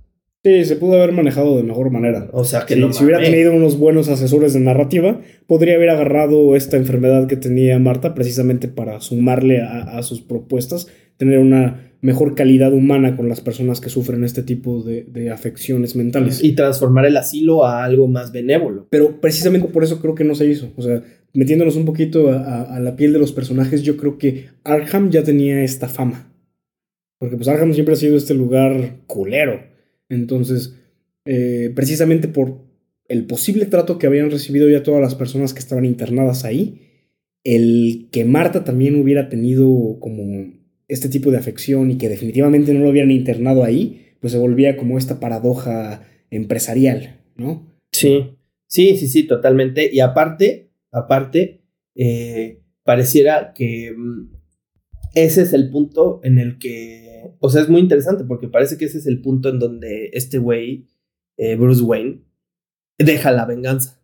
Sí, 0.47 0.65
se 0.65 0.75
pudo 0.77 0.93
haber 0.93 1.11
manejado 1.11 1.57
de 1.57 1.63
mejor 1.63 1.89
manera. 1.91 2.29
O 2.31 2.43
sea, 2.45 2.65
que 2.65 2.75
Si, 2.75 2.79
no 2.79 2.93
si 2.93 3.03
hubiera 3.03 3.19
tenido 3.31 3.53
unos 3.53 3.77
buenos 3.77 4.07
asesores 4.07 4.53
de 4.53 4.59
narrativa, 4.61 5.19
podría 5.45 5.75
haber 5.75 5.89
agarrado 5.89 6.55
esta 6.55 6.77
enfermedad 6.77 7.27
que 7.27 7.35
tenía 7.35 7.77
Marta 7.79 8.13
precisamente 8.13 8.67
para 8.67 8.99
sumarle 9.01 9.61
a, 9.61 9.97
a 9.97 10.03
sus 10.03 10.21
propuestas, 10.21 10.87
tener 11.17 11.39
una 11.39 11.83
mejor 11.99 12.35
calidad 12.35 12.71
humana 12.73 13.17
con 13.17 13.27
las 13.27 13.41
personas 13.41 13.81
que 13.81 13.89
sufren 13.89 14.23
este 14.23 14.43
tipo 14.43 14.83
de, 14.83 15.03
de 15.03 15.31
afecciones 15.31 15.95
mentales. 15.95 16.43
Y 16.43 16.53
transformar 16.53 17.05
el 17.07 17.17
asilo 17.17 17.65
a 17.65 17.83
algo 17.83 18.07
más 18.07 18.31
benévolo. 18.31 18.87
Pero 18.89 19.19
precisamente 19.19 19.67
por 19.67 19.83
eso 19.83 19.99
creo 19.99 20.15
que 20.15 20.23
no 20.23 20.35
se 20.35 20.45
hizo. 20.47 20.71
O 20.77 20.81
sea, 20.81 21.01
metiéndonos 21.33 21.75
un 21.75 21.85
poquito 21.85 22.29
a, 22.31 22.35
a- 22.37 22.75
a 22.75 22.79
la 22.79 22.95
piel 22.95 23.11
de 23.13 23.19
los 23.19 23.31
personajes, 23.33 23.81
yo 23.83 23.97
creo 23.97 24.17
que 24.17 24.45
Arkham 24.63 25.09
ya 25.09 25.23
tenía 25.23 25.63
esta 25.63 25.89
fama. 25.89 26.31
Porque 27.19 27.35
pues 27.35 27.47
Arkham 27.47 27.73
siempre 27.73 27.93
ha 27.95 27.97
sido 27.97 28.15
este 28.15 28.33
lugar 28.35 28.97
culero. 29.07 29.59
Entonces, 30.09 30.75
eh, 31.25 31.71
precisamente 31.75 32.27
por 32.27 32.61
el 33.07 33.25
posible 33.25 33.65
trato 33.65 33.97
que 33.97 34.07
habían 34.07 34.31
recibido 34.31 34.69
ya 34.69 34.83
todas 34.83 35.01
las 35.01 35.15
personas 35.15 35.53
que 35.53 35.59
estaban 35.59 35.85
internadas 35.85 36.45
ahí, 36.45 36.81
el 37.43 38.09
que 38.11 38.25
Marta 38.25 38.63
también 38.63 38.95
hubiera 38.95 39.29
tenido 39.29 39.97
como 39.99 40.51
este 40.87 41.09
tipo 41.09 41.31
de 41.31 41.37
afección 41.37 41.91
y 41.91 41.97
que 41.97 42.09
definitivamente 42.09 42.73
no 42.73 42.81
lo 42.81 42.89
hubieran 42.89 43.11
internado 43.11 43.63
ahí, 43.63 44.07
pues 44.19 44.33
se 44.33 44.39
volvía 44.39 44.77
como 44.77 44.97
esta 44.97 45.19
paradoja 45.19 46.07
empresarial, 46.29 47.21
¿no? 47.35 47.65
Sí, 47.91 48.37
sí, 48.67 48.97
sí, 48.97 49.07
sí, 49.07 49.23
totalmente. 49.23 49.89
Y 49.91 49.99
aparte, 49.99 50.71
aparte, 50.91 51.61
eh, 51.95 52.61
pareciera 52.83 53.53
que 53.53 53.93
mm, 53.95 54.29
ese 55.15 55.41
es 55.41 55.53
el 55.53 55.69
punto 55.69 56.19
en 56.23 56.39
el 56.39 56.57
que, 56.57 57.06
o 57.39 57.49
sea, 57.49 57.61
es 57.61 57.69
muy 57.69 57.81
interesante 57.81 58.23
porque 58.23 58.47
parece 58.47 58.77
que 58.77 58.85
ese 58.85 58.97
es 58.97 59.07
el 59.07 59.21
punto 59.21 59.49
en 59.49 59.59
donde 59.59 60.09
este 60.13 60.37
güey, 60.37 60.87
eh, 61.37 61.55
Bruce 61.55 61.83
Wayne, 61.83 62.21
deja 62.97 63.31
la 63.31 63.45
venganza. 63.45 64.01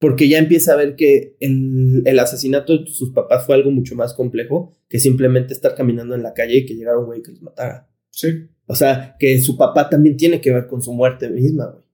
Porque 0.00 0.28
ya 0.28 0.38
empieza 0.38 0.74
a 0.74 0.76
ver 0.76 0.94
que 0.94 1.36
el, 1.40 2.02
el 2.04 2.18
asesinato 2.20 2.76
de 2.78 2.86
sus 2.86 3.10
papás 3.10 3.44
fue 3.46 3.56
algo 3.56 3.72
mucho 3.72 3.96
más 3.96 4.14
complejo 4.14 4.72
que 4.88 5.00
simplemente 5.00 5.52
estar 5.52 5.74
caminando 5.74 6.14
en 6.14 6.22
la 6.22 6.34
calle 6.34 6.58
y 6.58 6.66
que 6.66 6.74
llegara 6.74 6.98
un 6.98 7.06
güey 7.06 7.22
que 7.22 7.32
los 7.32 7.42
matara. 7.42 7.90
Sí. 8.10 8.28
O 8.66 8.76
sea, 8.76 9.16
que 9.18 9.40
su 9.40 9.56
papá 9.56 9.88
también 9.88 10.16
tiene 10.16 10.40
que 10.40 10.52
ver 10.52 10.66
con 10.66 10.82
su 10.82 10.92
muerte 10.92 11.28
misma, 11.30 11.66
güey. 11.66 11.84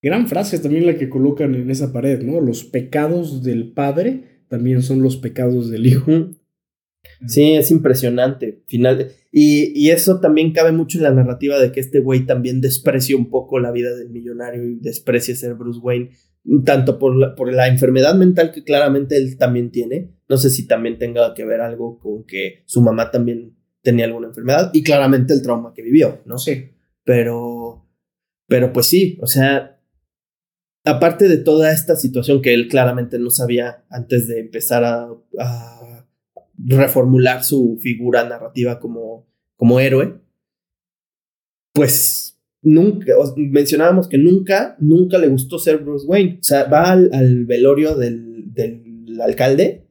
Gran 0.00 0.28
frase 0.28 0.60
también 0.60 0.86
la 0.86 0.96
que 0.96 1.08
colocan 1.08 1.54
en 1.56 1.70
esa 1.70 1.92
pared, 1.92 2.22
¿no? 2.22 2.40
Los 2.40 2.62
pecados 2.64 3.42
del 3.42 3.72
padre 3.72 4.44
también 4.48 4.82
son 4.82 5.02
los 5.02 5.16
pecados 5.16 5.70
del 5.70 5.86
hijo. 5.86 6.30
Sí, 7.26 7.54
es 7.54 7.70
impresionante. 7.70 8.62
Final. 8.66 9.10
Y, 9.30 9.72
y 9.74 9.90
eso 9.90 10.20
también 10.20 10.52
cabe 10.52 10.72
mucho 10.72 10.98
en 10.98 11.04
la 11.04 11.12
narrativa 11.12 11.58
de 11.58 11.70
que 11.70 11.80
este 11.80 12.00
güey 12.00 12.24
también 12.24 12.60
desprecia 12.60 13.16
un 13.16 13.28
poco 13.30 13.58
la 13.58 13.70
vida 13.70 13.94
del 13.94 14.08
millonario 14.08 14.64
y 14.64 14.76
desprecia 14.76 15.36
ser 15.36 15.54
Bruce 15.54 15.80
Wayne, 15.80 16.10
tanto 16.64 16.98
por 16.98 17.14
la, 17.14 17.34
por 17.34 17.52
la 17.52 17.68
enfermedad 17.68 18.14
mental 18.14 18.52
que 18.52 18.64
claramente 18.64 19.16
él 19.16 19.36
también 19.36 19.70
tiene. 19.70 20.14
No 20.28 20.38
sé 20.38 20.50
si 20.50 20.66
también 20.66 20.98
tenga 20.98 21.34
que 21.34 21.44
ver 21.44 21.60
algo 21.60 21.98
con 21.98 22.24
que 22.24 22.62
su 22.66 22.80
mamá 22.80 23.10
también 23.10 23.56
tenía 23.82 24.06
alguna 24.06 24.28
enfermedad 24.28 24.70
y 24.72 24.82
claramente 24.82 25.34
el 25.34 25.42
trauma 25.42 25.72
que 25.74 25.82
vivió, 25.82 26.22
¿no? 26.24 26.38
Sí. 26.38 26.70
Pero, 27.04 27.86
pero 28.46 28.72
pues 28.72 28.86
sí, 28.86 29.18
o 29.20 29.26
sea, 29.26 29.80
aparte 30.84 31.28
de 31.28 31.38
toda 31.38 31.72
esta 31.72 31.96
situación 31.96 32.42
que 32.42 32.54
él 32.54 32.68
claramente 32.68 33.18
no 33.18 33.30
sabía 33.30 33.84
antes 33.90 34.26
de 34.26 34.40
empezar 34.40 34.84
a, 34.84 35.08
a 35.38 35.97
reformular 36.58 37.44
su 37.44 37.78
figura 37.80 38.28
narrativa 38.28 38.80
como, 38.80 39.26
como 39.56 39.80
héroe, 39.80 40.20
pues 41.72 42.38
nunca, 42.62 43.12
mencionábamos 43.36 44.08
que 44.08 44.18
nunca, 44.18 44.76
nunca 44.80 45.18
le 45.18 45.28
gustó 45.28 45.58
ser 45.58 45.78
Bruce 45.78 46.06
Wayne. 46.06 46.38
O 46.40 46.44
sea, 46.44 46.64
va 46.64 46.92
al, 46.92 47.10
al 47.12 47.44
velorio 47.46 47.94
del, 47.94 48.52
del 48.52 49.20
alcalde 49.20 49.88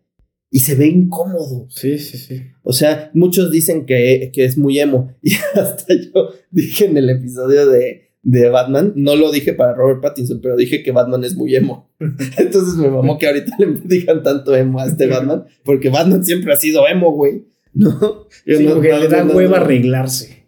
y 0.49 0.59
se 0.59 0.75
ve 0.75 0.87
incómodo. 0.87 1.67
Sí, 1.69 1.97
sí, 1.99 2.17
sí. 2.17 2.41
O 2.63 2.73
sea, 2.73 3.11
muchos 3.13 3.51
dicen 3.51 3.85
que, 3.85 4.31
que 4.33 4.45
es 4.45 4.57
muy 4.57 4.79
emo. 4.79 5.13
Y 5.21 5.33
hasta 5.53 5.93
yo 5.93 6.31
dije 6.51 6.85
en 6.85 6.97
el 6.97 7.09
episodio 7.09 7.67
de, 7.67 8.06
de 8.23 8.49
Batman, 8.49 8.93
no 8.95 9.15
lo 9.15 9.31
dije 9.31 9.53
para 9.53 9.73
Robert 9.73 10.01
Pattinson, 10.01 10.41
pero 10.41 10.57
dije 10.57 10.83
que 10.83 10.91
Batman 10.91 11.23
es 11.23 11.35
muy 11.35 11.55
emo. 11.55 11.89
Entonces 12.37 12.75
me 12.75 12.89
mamó 12.89 13.17
que 13.17 13.27
ahorita 13.27 13.55
le 13.59 13.67
digan 13.85 14.21
tanto 14.23 14.55
emo 14.55 14.79
a 14.79 14.85
este 14.87 15.07
Batman, 15.07 15.45
porque 15.63 15.89
Batman 15.89 16.23
siempre 16.25 16.51
ha 16.53 16.57
sido 16.57 16.87
emo, 16.87 17.11
güey. 17.13 17.45
¿No? 17.73 18.27
Yo 18.45 18.57
Sí, 18.57 18.63
no- 18.65 18.73
porque 18.75 18.89
no- 18.89 18.99
le 18.99 19.07
da 19.07 19.23
hueva 19.25 19.57
arreglarse. 19.57 20.43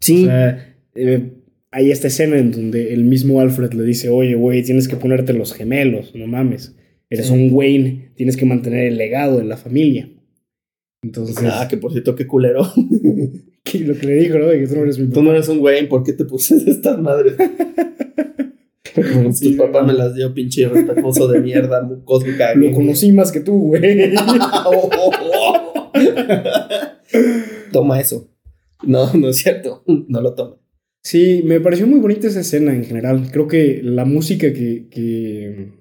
Sí, 0.00 0.24
O 0.24 0.26
sea, 0.26 0.76
eh, 0.96 1.32
hay 1.70 1.90
esta 1.90 2.08
escena 2.08 2.36
en 2.38 2.50
donde 2.50 2.92
el 2.92 3.04
mismo 3.04 3.40
Alfred 3.40 3.72
le 3.72 3.84
dice, 3.84 4.08
oye, 4.10 4.34
güey, 4.34 4.62
tienes 4.62 4.86
que 4.88 4.96
ponerte 4.96 5.32
los 5.32 5.54
gemelos, 5.54 6.14
no 6.14 6.26
mames. 6.26 6.74
Eres 7.10 7.26
Sí. 7.28 7.32
un 7.32 7.48
Wayne, 7.52 8.12
tienes 8.16 8.36
que 8.36 8.44
mantener 8.44 8.86
el 8.86 8.96
legado 8.98 9.38
de 9.38 9.44
la 9.44 9.56
familia. 9.56 10.10
Entonces, 11.02 11.36
ah, 11.50 11.66
que 11.68 11.76
por 11.76 11.92
cierto, 11.92 12.14
qué 12.16 12.26
culero. 12.26 12.62
¿qué- 13.78 13.84
lo 13.84 13.94
que 13.98 14.06
le 14.06 14.14
dijo, 14.14 14.38
¿no? 14.38 14.46
De 14.46 14.60
que 14.60 14.66
tú 14.66 14.74
no 14.76 14.82
eres 14.82 14.98
mi 14.98 15.06
Tú 15.06 15.10
papá. 15.14 15.22
no 15.24 15.30
eres 15.32 15.48
un 15.48 15.58
güey, 15.58 15.88
¿por 15.88 16.02
qué 16.04 16.12
te 16.12 16.24
puse 16.24 16.56
de 16.56 16.70
estas 16.70 16.98
madres? 17.00 17.34
Como 19.12 19.32
Sí, 19.32 19.56
tu 19.56 19.56
papá 19.64 19.82
me 19.82 19.92
las 19.92 20.14
dio, 20.14 20.32
pinche 20.32 20.62
irrespetuoso 20.62 21.26
de 21.26 21.40
mierda, 21.40 21.82
mucoso, 21.82 22.26
Lo 22.54 22.70
conocí 22.72 23.10
más 23.12 23.32
que 23.32 23.40
tú, 23.40 23.58
güey. 23.58 24.14
Toma 27.72 28.00
eso. 28.00 28.30
No, 28.84 29.12
no 29.14 29.28
es 29.28 29.38
cierto. 29.38 29.82
No 30.08 30.20
lo 30.20 30.34
tomo. 30.34 30.60
Sí, 31.02 31.42
me 31.44 31.60
pareció 31.60 31.86
muy 31.86 32.00
bonita 32.00 32.26
esa 32.28 32.40
escena 32.40 32.74
en 32.74 32.84
general. 32.84 33.28
Creo 33.32 33.46
que 33.48 33.80
la 33.82 34.04
música 34.04 34.52
que, 34.52 34.88
que 34.90 35.72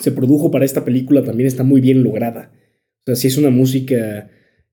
se 0.00 0.12
produjo 0.12 0.50
para 0.50 0.64
esta 0.64 0.84
película 0.84 1.22
también 1.24 1.46
está 1.46 1.62
muy 1.64 1.80
bien 1.80 2.02
lograda. 2.02 2.52
O 3.00 3.04
sea, 3.06 3.16
sí 3.16 3.26
es 3.28 3.38
una 3.38 3.50
música 3.50 4.30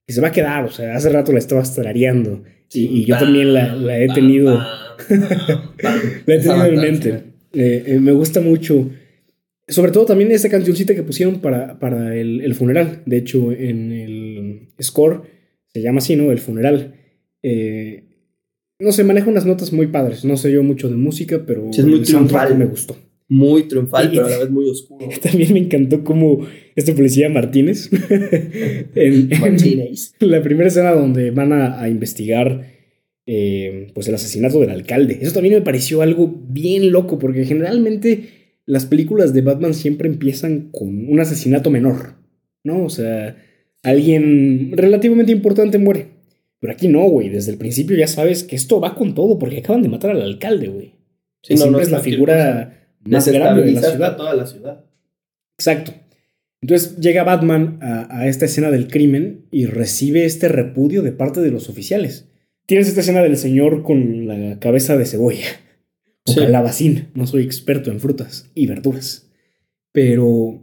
que 0.10 0.14
se 0.14 0.22
va 0.22 0.30
a 0.30 0.32
quedar. 0.32 0.66
O 0.66 0.72
sea, 0.72 0.96
hace 0.96 1.08
rato 1.10 1.32
la 1.32 1.38
estaba 1.38 1.62
tarareando. 1.62 2.42
Y, 2.74 3.02
y 3.02 3.06
yo 3.06 3.16
también 3.20 3.54
la, 3.54 3.76
la 3.76 4.00
he 4.00 4.08
tenido. 4.08 4.58
la 6.26 6.34
he 6.34 6.40
tenido 6.40 6.66
en 6.66 6.76
mente. 6.82 7.10
Eh, 7.54 7.84
eh, 7.86 8.00
me 8.00 8.12
gusta 8.12 8.42
mucho. 8.42 8.90
Sobre 9.68 9.92
todo 9.92 10.08
también 10.08 10.32
esa 10.32 10.50
cancioncita 10.50 10.96
que 10.96 11.04
pusieron 11.04 11.42
para, 11.42 11.78
para 11.78 12.16
el, 12.16 12.42
el, 12.42 12.56
funeral. 12.56 13.04
De 13.06 13.18
hecho, 13.18 13.52
en 13.52 13.92
el 13.92 14.70
score 14.82 15.22
se 15.68 15.84
llama 15.84 16.00
así, 16.00 16.16
¿no? 16.16 16.32
El 16.32 16.40
funeral. 16.40 16.96
Eh, 17.44 18.06
no 18.80 18.92
sé, 18.92 19.04
maneja 19.04 19.30
unas 19.30 19.46
notas 19.46 19.72
muy 19.72 19.86
padres. 19.86 20.26
No 20.26 20.38
sé 20.38 20.52
yo 20.52 20.64
mucho 20.64 20.90
de 20.90 20.96
música, 20.96 21.44
pero 21.46 21.72
sí, 21.72 21.82
es 21.82 21.86
muy 21.86 22.00
el 22.00 22.08
soundtrack 22.08 22.56
me 22.56 22.66
gustó. 22.66 22.98
Muy 23.30 23.68
triunfal, 23.68 24.10
pero 24.10 24.26
a 24.26 24.30
la 24.30 24.40
vez 24.40 24.50
muy 24.50 24.68
oscuro. 24.68 25.08
También 25.22 25.54
me 25.54 25.60
encantó 25.60 26.04
como 26.04 26.46
este 26.76 26.94
policía 26.94 27.30
Martínez. 27.30 27.90
en, 28.96 29.30
Martínez. 29.40 30.16
En 30.20 30.32
la 30.32 30.42
primera 30.42 30.68
escena 30.68 30.92
donde 30.92 31.30
van 31.32 31.54
a, 31.54 31.80
a 31.80 31.88
investigar 31.90 32.80
eh, 33.32 33.92
pues 33.94 34.08
el 34.08 34.16
asesinato 34.16 34.60
del 34.60 34.72
alcalde. 34.72 35.20
Eso 35.22 35.34
también 35.34 35.54
me 35.54 35.62
pareció 35.62 36.02
algo 36.02 36.34
bien 36.48 36.92
loco, 36.92 37.20
porque 37.20 37.46
generalmente 37.46 38.30
las 38.66 38.88
películas 38.88 39.36
de 39.36 39.42
Batman 39.42 39.76
siempre 39.76 40.10
empiezan 40.10 40.70
con 40.72 41.08
un 41.08 41.20
asesinato 41.20 41.70
menor, 41.70 42.16
¿no? 42.64 42.84
O 42.84 42.90
sea, 42.90 43.38
alguien 43.84 44.72
relativamente 44.76 45.32
importante 45.32 45.78
muere. 45.78 46.08
Pero 46.60 46.74
aquí 46.74 46.88
no, 46.88 47.08
güey. 47.08 47.30
Desde 47.30 47.52
el 47.52 47.60
principio 47.60 47.96
ya 47.96 48.08
sabes 48.08 48.44
que 48.44 48.56
esto 48.56 48.82
va 48.82 48.96
con 48.96 49.14
todo, 49.14 49.38
porque 49.38 49.60
acaban 49.60 49.84
de 49.84 49.90
matar 49.90 50.10
al 50.10 50.24
alcalde, 50.24 50.70
güey. 50.70 50.96
Sí, 51.44 51.54
no, 51.54 51.58
siempre 51.60 51.72
no 51.72 51.80
es 51.82 51.92
la 51.92 52.00
figura 52.00 52.79
más 53.10 53.28
grande 53.28 53.64
de 53.64 53.72
la 53.74 53.82
ciudad. 53.82 54.18
toda 54.18 54.34
la 54.34 54.46
ciudad. 54.46 54.86
Exacto. 55.58 55.94
Entonces 56.62 56.98
llega 56.98 57.24
Batman 57.24 57.80
a, 57.82 58.20
a, 58.20 58.28
esta 58.28 58.46
escena 58.46 58.70
del 58.72 58.88
crimen 58.88 59.46
y 59.52 59.66
recibe 59.66 60.26
este 60.26 60.48
repudio 60.50 61.02
de 61.02 61.12
parte 61.12 61.40
de 61.42 61.52
los 61.52 61.70
oficiales. 61.70 62.28
Tienes 62.66 62.88
esta 62.88 63.00
escena 63.02 63.22
del 63.22 63.38
señor 63.38 63.84
con 63.84 64.28
la 64.28 64.60
cabeza 64.60 64.98
de 64.98 65.06
cebolla 65.06 65.48
o 66.26 66.32
Sí. 66.34 66.40
calabacín. 66.40 67.08
No 67.14 67.28
soy 67.28 67.44
experto 67.44 67.92
en 67.92 68.00
frutas 68.00 68.52
y 68.56 68.68
verduras. 68.68 69.30
Pero 69.92 70.62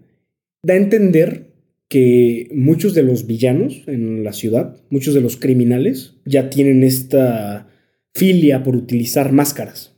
da 0.63 0.75
a 0.75 0.79
entender 0.79 1.55
que 1.89 2.49
muchos 2.53 2.95
de 2.95 3.03
los 3.03 3.27
villanos 3.27 3.83
en 3.87 4.23
la 4.25 4.33
ciudad, 4.33 4.77
muchos 4.91 5.15
de 5.15 5.21
los 5.21 5.37
criminales, 5.37 6.15
ya 6.25 6.51
tienen 6.51 6.83
esta 6.85 7.69
filia 8.15 8.63
por 8.63 8.77
utilizar 8.77 9.33
máscaras. 9.33 9.95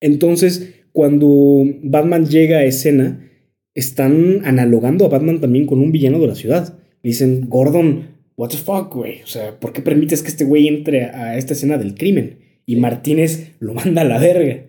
Entonces, 0.00 0.74
cuando 0.92 1.64
Batman 1.82 2.26
llega 2.26 2.58
a 2.58 2.64
escena, 2.64 3.30
están 3.74 4.42
analogando 4.44 5.04
a 5.04 5.08
Batman 5.08 5.40
también 5.40 5.66
con 5.66 5.80
un 5.80 5.92
villano 5.92 6.18
de 6.18 6.26
la 6.26 6.34
ciudad. 6.34 6.78
Dicen, 7.02 7.48
Gordon, 7.48 8.16
what 8.36 8.50
the 8.50 8.56
fuck, 8.56 8.94
güey. 8.94 9.22
O 9.22 9.26
sea, 9.26 9.58
¿por 9.58 9.72
qué 9.72 9.82
permites 9.82 10.22
que 10.22 10.28
este 10.28 10.44
güey 10.44 10.68
entre 10.68 11.04
a 11.04 11.36
esta 11.36 11.54
escena 11.54 11.78
del 11.78 11.94
crimen? 11.94 12.38
Y 12.66 12.76
Martínez 12.76 13.52
lo 13.58 13.74
manda 13.74 14.02
a 14.02 14.04
la 14.06 14.18
verga. 14.18 14.66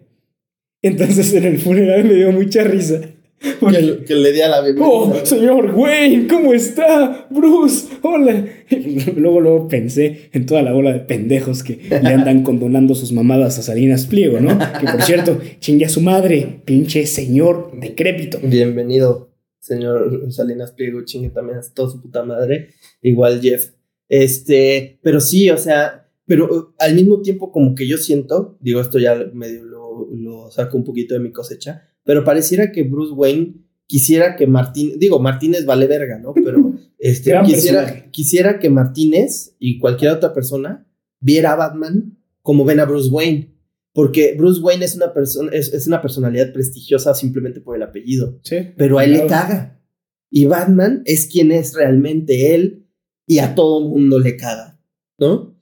Entonces 0.81 1.33
en 1.33 1.45
el 1.45 1.59
funeral 1.59 2.05
me 2.05 2.15
dio 2.15 2.31
mucha 2.31 2.63
risa. 2.63 3.01
Que, 3.71 4.03
que, 4.05 4.15
le 4.15 4.31
di 4.31 4.41
a 4.41 4.49
la 4.49 4.61
bienvenida. 4.61 4.87
Oh, 4.87 5.25
señor 5.25 5.73
Wayne, 5.73 6.27
¿cómo 6.27 6.53
está? 6.53 7.27
Bruce, 7.31 7.87
hola. 8.03 8.45
luego, 9.15 9.41
luego 9.41 9.67
pensé 9.67 10.29
en 10.31 10.45
toda 10.45 10.61
la 10.61 10.73
bola 10.73 10.93
de 10.93 10.99
pendejos 10.99 11.63
que 11.63 11.79
le 11.89 12.09
andan 12.09 12.43
condonando 12.43 12.93
sus 12.93 13.11
mamadas 13.11 13.57
a 13.57 13.63
Salinas 13.63 14.05
Pliego, 14.05 14.39
¿no? 14.39 14.57
Que 14.57 14.85
por 14.85 15.01
cierto, 15.01 15.39
chingue 15.59 15.85
a 15.85 15.89
su 15.89 16.01
madre, 16.01 16.61
pinche 16.65 17.07
señor 17.07 17.71
decrépito. 17.79 18.39
Bienvenido, 18.43 19.31
señor 19.59 20.31
Salinas 20.31 20.71
Pliego, 20.73 21.03
chingue 21.03 21.29
también 21.29 21.57
a 21.57 21.61
toda 21.73 21.89
su 21.89 22.01
puta 22.01 22.23
madre. 22.23 22.69
Igual 23.01 23.41
Jeff. 23.41 23.71
Este, 24.07 24.99
pero 25.01 25.19
sí, 25.19 25.49
o 25.49 25.57
sea, 25.57 26.07
pero 26.25 26.75
al 26.77 26.93
mismo 26.93 27.21
tiempo 27.21 27.51
como 27.51 27.73
que 27.73 27.87
yo 27.87 27.97
siento, 27.97 28.57
digo, 28.59 28.81
esto 28.81 28.99
ya 28.99 29.15
medio 29.33 29.63
lo, 29.63 30.07
lo 30.11 30.51
saco 30.51 30.77
un 30.77 30.83
poquito 30.83 31.15
de 31.15 31.21
mi 31.21 31.31
cosecha, 31.31 31.90
pero 32.11 32.25
pareciera 32.25 32.73
que 32.73 32.83
Bruce 32.83 33.13
Wayne 33.13 33.53
quisiera 33.87 34.35
que 34.35 34.45
Martín, 34.45 34.99
digo, 34.99 35.21
Martínez 35.21 35.65
vale 35.65 35.87
verga, 35.87 36.19
¿no? 36.19 36.33
Pero 36.33 36.73
este, 36.99 37.33
quisiera, 37.45 38.11
quisiera 38.11 38.59
que 38.59 38.69
Martínez 38.69 39.55
y 39.59 39.79
cualquier 39.79 40.11
otra 40.11 40.33
persona 40.33 40.85
viera 41.21 41.53
a 41.53 41.55
Batman 41.55 42.17
como 42.41 42.65
ven 42.65 42.81
a 42.81 42.85
Bruce 42.85 43.09
Wayne. 43.09 43.55
Porque 43.93 44.35
Bruce 44.37 44.59
Wayne 44.59 44.83
es 44.83 44.93
una 44.97 45.13
persona, 45.13 45.51
es, 45.53 45.73
es, 45.73 45.87
una 45.87 46.01
personalidad 46.01 46.51
prestigiosa 46.51 47.15
simplemente 47.15 47.61
por 47.61 47.77
el 47.77 47.83
apellido. 47.83 48.41
Sí. 48.43 48.57
Pero 48.75 48.99
a 48.99 49.05
él 49.05 49.11
claro. 49.11 49.23
le 49.23 49.29
caga. 49.29 49.81
Y 50.29 50.43
Batman 50.47 51.03
es 51.05 51.29
quien 51.31 51.53
es 51.53 51.73
realmente 51.75 52.53
él 52.53 52.89
y 53.25 53.39
a 53.39 53.55
todo 53.55 53.87
mundo 53.87 54.19
le 54.19 54.35
caga, 54.35 54.81
¿no? 55.17 55.57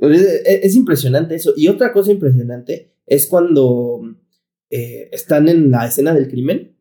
Es, 0.00 0.42
es 0.46 0.74
impresionante 0.74 1.36
eso. 1.36 1.54
Y 1.56 1.68
otra 1.68 1.92
cosa 1.92 2.10
impresionante 2.10 2.92
es 3.06 3.28
cuando 3.28 4.00
eh, 4.70 5.08
están 5.12 5.48
en 5.48 5.70
la 5.70 5.86
escena 5.86 6.14
del 6.14 6.28
crimen 6.28 6.76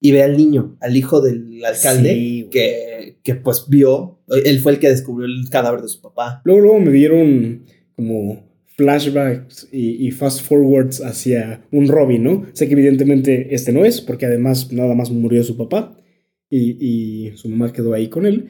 y 0.00 0.12
ve 0.12 0.22
al 0.22 0.36
niño, 0.36 0.76
al 0.80 0.96
hijo 0.96 1.20
del 1.20 1.62
alcalde, 1.64 2.14
sí, 2.14 2.48
que, 2.50 3.18
que 3.22 3.34
pues 3.34 3.66
vio, 3.68 4.20
él 4.28 4.60
fue 4.60 4.72
el 4.72 4.78
que 4.78 4.88
descubrió 4.88 5.26
el 5.26 5.48
cadáver 5.50 5.82
de 5.82 5.88
su 5.88 6.00
papá. 6.00 6.40
Luego, 6.44 6.60
luego 6.60 6.80
me 6.80 6.90
dieron 6.90 7.66
como 7.94 8.48
flashbacks 8.76 9.68
y, 9.70 10.06
y, 10.06 10.10
fast 10.10 10.40
forwards 10.40 11.04
hacia 11.04 11.62
un 11.70 11.86
Robin, 11.86 12.22
¿no? 12.22 12.46
Sé 12.54 12.66
que 12.66 12.72
evidentemente 12.72 13.54
este 13.54 13.72
no 13.72 13.84
es, 13.84 14.00
porque 14.00 14.24
además 14.24 14.72
nada 14.72 14.94
más 14.94 15.10
murió 15.10 15.44
su 15.44 15.56
papá 15.58 16.00
y, 16.48 16.78
y 16.80 17.36
su 17.36 17.50
mamá 17.50 17.72
quedó 17.72 17.92
ahí 17.92 18.08
con 18.08 18.24
él. 18.24 18.48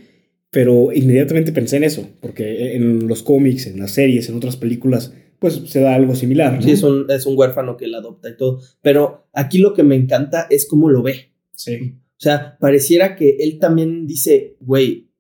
Pero 0.53 0.93
inmediatamente 0.93 1.53
pensé 1.53 1.77
en 1.77 1.85
eso, 1.85 2.09
porque 2.21 2.75
en 2.75 3.07
los 3.07 3.23
cómics, 3.23 3.66
en 3.66 3.79
las 3.79 3.93
series, 3.93 4.29
en 4.29 4.37
otras 4.37 4.57
películas, 4.57 5.14
pues 5.40 5.61
se 5.66 5.81
da 5.81 5.94
algo 5.94 6.14
similar. 6.14 6.55
¿no? 6.55 6.62
Sí, 6.62 6.70
es 6.70 6.83
un, 6.83 7.11
es 7.11 7.26
un 7.26 7.37
huérfano 7.37 7.76
que 7.76 7.88
la 7.88 7.98
adopta 7.98 8.29
y 8.29 8.37
todo. 8.37 8.61
Pero 8.83 9.26
aquí 9.33 9.59
lo 9.59 9.74
que 9.74 9.83
me 9.83 9.96
encanta 9.96 10.46
es 10.50 10.68
cómo 10.68 10.90
lo 10.90 11.03
ve. 11.03 11.33
Sí. 11.55 11.94
O 11.96 12.22
sea, 12.22 12.59
pareciera 12.61 13.16
que 13.16 13.38
él 13.40 13.59
también 13.59 14.07
dice, 14.07 14.57
güey, 14.61 15.11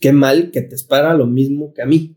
qué 0.00 0.12
mal 0.12 0.50
que 0.50 0.62
te 0.62 0.74
espera 0.74 1.14
lo 1.14 1.26
mismo 1.26 1.72
que 1.72 1.82
a 1.82 1.86
mí. 1.86 2.16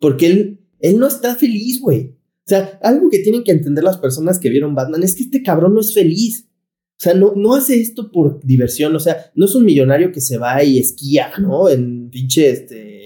Porque 0.00 0.26
él, 0.26 0.60
él 0.80 0.98
no 0.98 1.06
está 1.06 1.36
feliz, 1.36 1.80
güey. 1.80 2.16
O 2.44 2.48
sea, 2.48 2.78
algo 2.82 3.08
que 3.08 3.20
tienen 3.20 3.44
que 3.44 3.52
entender 3.52 3.84
las 3.84 3.98
personas 3.98 4.38
que 4.38 4.50
vieron 4.50 4.74
Batman 4.74 5.02
es 5.02 5.14
que 5.14 5.22
este 5.22 5.42
cabrón 5.42 5.74
no 5.74 5.80
es 5.80 5.94
feliz. 5.94 6.48
O 6.50 7.00
sea, 7.00 7.14
no, 7.14 7.34
no 7.36 7.54
hace 7.54 7.80
esto 7.80 8.10
por 8.10 8.44
diversión. 8.44 8.96
O 8.96 9.00
sea, 9.00 9.30
no 9.36 9.44
es 9.44 9.54
un 9.54 9.64
millonario 9.64 10.10
que 10.10 10.20
se 10.20 10.38
va 10.38 10.64
y 10.64 10.78
esquía, 10.78 11.30
¿no? 11.40 11.68
En 11.68 12.10
pinche, 12.10 12.50
este, 12.50 12.97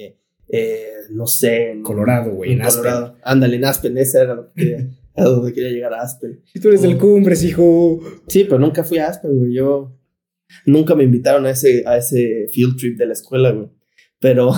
eh, 0.52 0.92
no 1.10 1.26
sé. 1.26 1.72
En 1.72 1.82
Colorado, 1.82 2.32
güey, 2.32 2.52
en, 2.52 2.60
en 2.60 2.68
Colorado. 2.68 3.06
Aspen. 3.06 3.22
Ándale, 3.24 3.56
en 3.56 3.64
Aspen, 3.64 3.98
ese 3.98 4.20
era 4.20 4.34
lo 4.34 4.52
que 4.52 4.62
quería, 4.62 4.90
a 5.16 5.24
donde 5.24 5.52
quería 5.52 5.70
llegar 5.70 5.94
a 5.94 6.02
Aspen. 6.02 6.40
Y 6.54 6.60
tú 6.60 6.68
eres 6.68 6.80
oh. 6.80 6.88
del 6.88 6.98
Cumbres, 6.98 7.42
hijo. 7.42 8.00
Sí, 8.28 8.44
pero 8.44 8.58
nunca 8.58 8.84
fui 8.84 8.98
a 8.98 9.08
Aspen, 9.08 9.36
güey. 9.36 9.54
Yo, 9.54 9.98
nunca 10.66 10.94
me 10.94 11.04
invitaron 11.04 11.46
a 11.46 11.50
ese, 11.50 11.82
a 11.86 11.96
ese 11.96 12.48
field 12.52 12.76
trip 12.76 12.98
de 12.98 13.06
la 13.06 13.14
escuela, 13.14 13.50
güey. 13.50 13.70
Pero, 14.20 14.52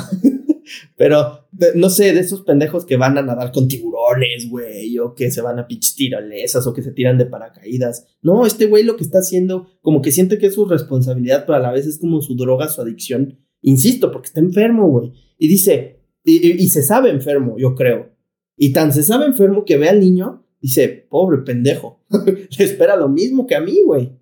pero, 0.96 1.48
no 1.76 1.88
sé, 1.88 2.12
de 2.12 2.20
esos 2.20 2.42
pendejos 2.42 2.84
que 2.84 2.96
van 2.96 3.16
a 3.16 3.22
nadar 3.22 3.52
con 3.52 3.68
tiburones, 3.68 4.50
güey, 4.50 4.98
o 4.98 5.14
que 5.14 5.30
se 5.30 5.42
van 5.42 5.60
a 5.60 5.68
pitch 5.68 5.94
tirolesas, 5.94 6.66
o 6.66 6.74
que 6.74 6.82
se 6.82 6.90
tiran 6.90 7.18
de 7.18 7.26
paracaídas. 7.26 8.08
No, 8.20 8.44
este 8.44 8.66
güey 8.66 8.82
lo 8.82 8.96
que 8.96 9.04
está 9.04 9.18
haciendo, 9.18 9.68
como 9.80 10.02
que 10.02 10.10
siente 10.10 10.38
que 10.38 10.46
es 10.46 10.54
su 10.54 10.66
responsabilidad, 10.66 11.44
pero 11.46 11.56
a 11.56 11.60
la 11.60 11.70
vez 11.70 11.86
es 11.86 11.98
como 11.98 12.20
su 12.20 12.34
droga, 12.34 12.68
su 12.68 12.82
adicción. 12.82 13.38
Insisto, 13.64 14.12
porque 14.12 14.26
está 14.26 14.40
enfermo, 14.40 14.88
güey. 14.88 15.12
Y 15.38 15.48
dice, 15.48 16.00
y, 16.22 16.46
y, 16.46 16.52
y, 16.52 16.68
se 16.68 16.82
sabe 16.82 17.10
enfermo, 17.10 17.56
yo 17.58 17.74
creo. 17.74 18.12
Y 18.56 18.72
tan 18.72 18.92
se 18.92 19.02
sabe 19.02 19.24
enfermo 19.24 19.64
que 19.64 19.78
ve 19.78 19.88
al 19.88 20.00
niño, 20.00 20.46
dice, 20.60 21.06
pobre 21.08 21.38
pendejo, 21.38 22.04
le 22.58 22.64
espera 22.64 22.96
lo 22.96 23.08
mismo 23.08 23.46
que 23.46 23.54
a 23.54 23.62
mí, 23.62 23.80
güey. 23.84 24.12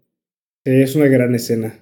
Es 0.64 0.94
una 0.94 1.08
gran 1.08 1.34
escena. 1.34 1.80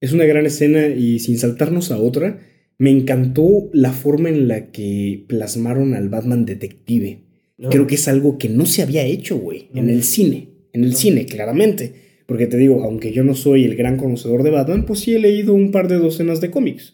Es 0.00 0.12
una 0.12 0.24
gran 0.24 0.46
escena 0.46 0.88
y 0.88 1.18
sin 1.18 1.38
saltarnos 1.38 1.90
a 1.90 1.98
otra, 1.98 2.40
me 2.78 2.90
encantó 2.90 3.68
la 3.74 3.92
forma 3.92 4.30
en 4.30 4.48
la 4.48 4.70
que 4.70 5.26
plasmaron 5.28 5.92
al 5.92 6.08
Batman 6.08 6.46
detective. 6.46 7.22
No. 7.58 7.68
Creo 7.68 7.86
que 7.86 7.96
es 7.96 8.08
algo 8.08 8.38
que 8.38 8.48
no 8.48 8.64
se 8.64 8.82
había 8.82 9.04
hecho, 9.04 9.38
güey, 9.38 9.68
no. 9.72 9.80
en 9.80 9.90
el 9.90 10.04
cine. 10.04 10.48
En 10.72 10.84
el 10.84 10.90
no. 10.90 10.96
cine, 10.96 11.26
claramente. 11.26 11.92
Porque 12.26 12.46
te 12.46 12.56
digo, 12.56 12.82
aunque 12.82 13.12
yo 13.12 13.22
no 13.22 13.34
soy 13.34 13.64
el 13.64 13.76
gran 13.76 13.98
conocedor 13.98 14.42
de 14.42 14.50
Batman, 14.50 14.86
pues 14.86 15.00
sí 15.00 15.14
he 15.14 15.18
leído 15.18 15.54
un 15.54 15.70
par 15.70 15.88
de 15.88 15.98
docenas 15.98 16.40
de 16.40 16.50
cómics. 16.50 16.93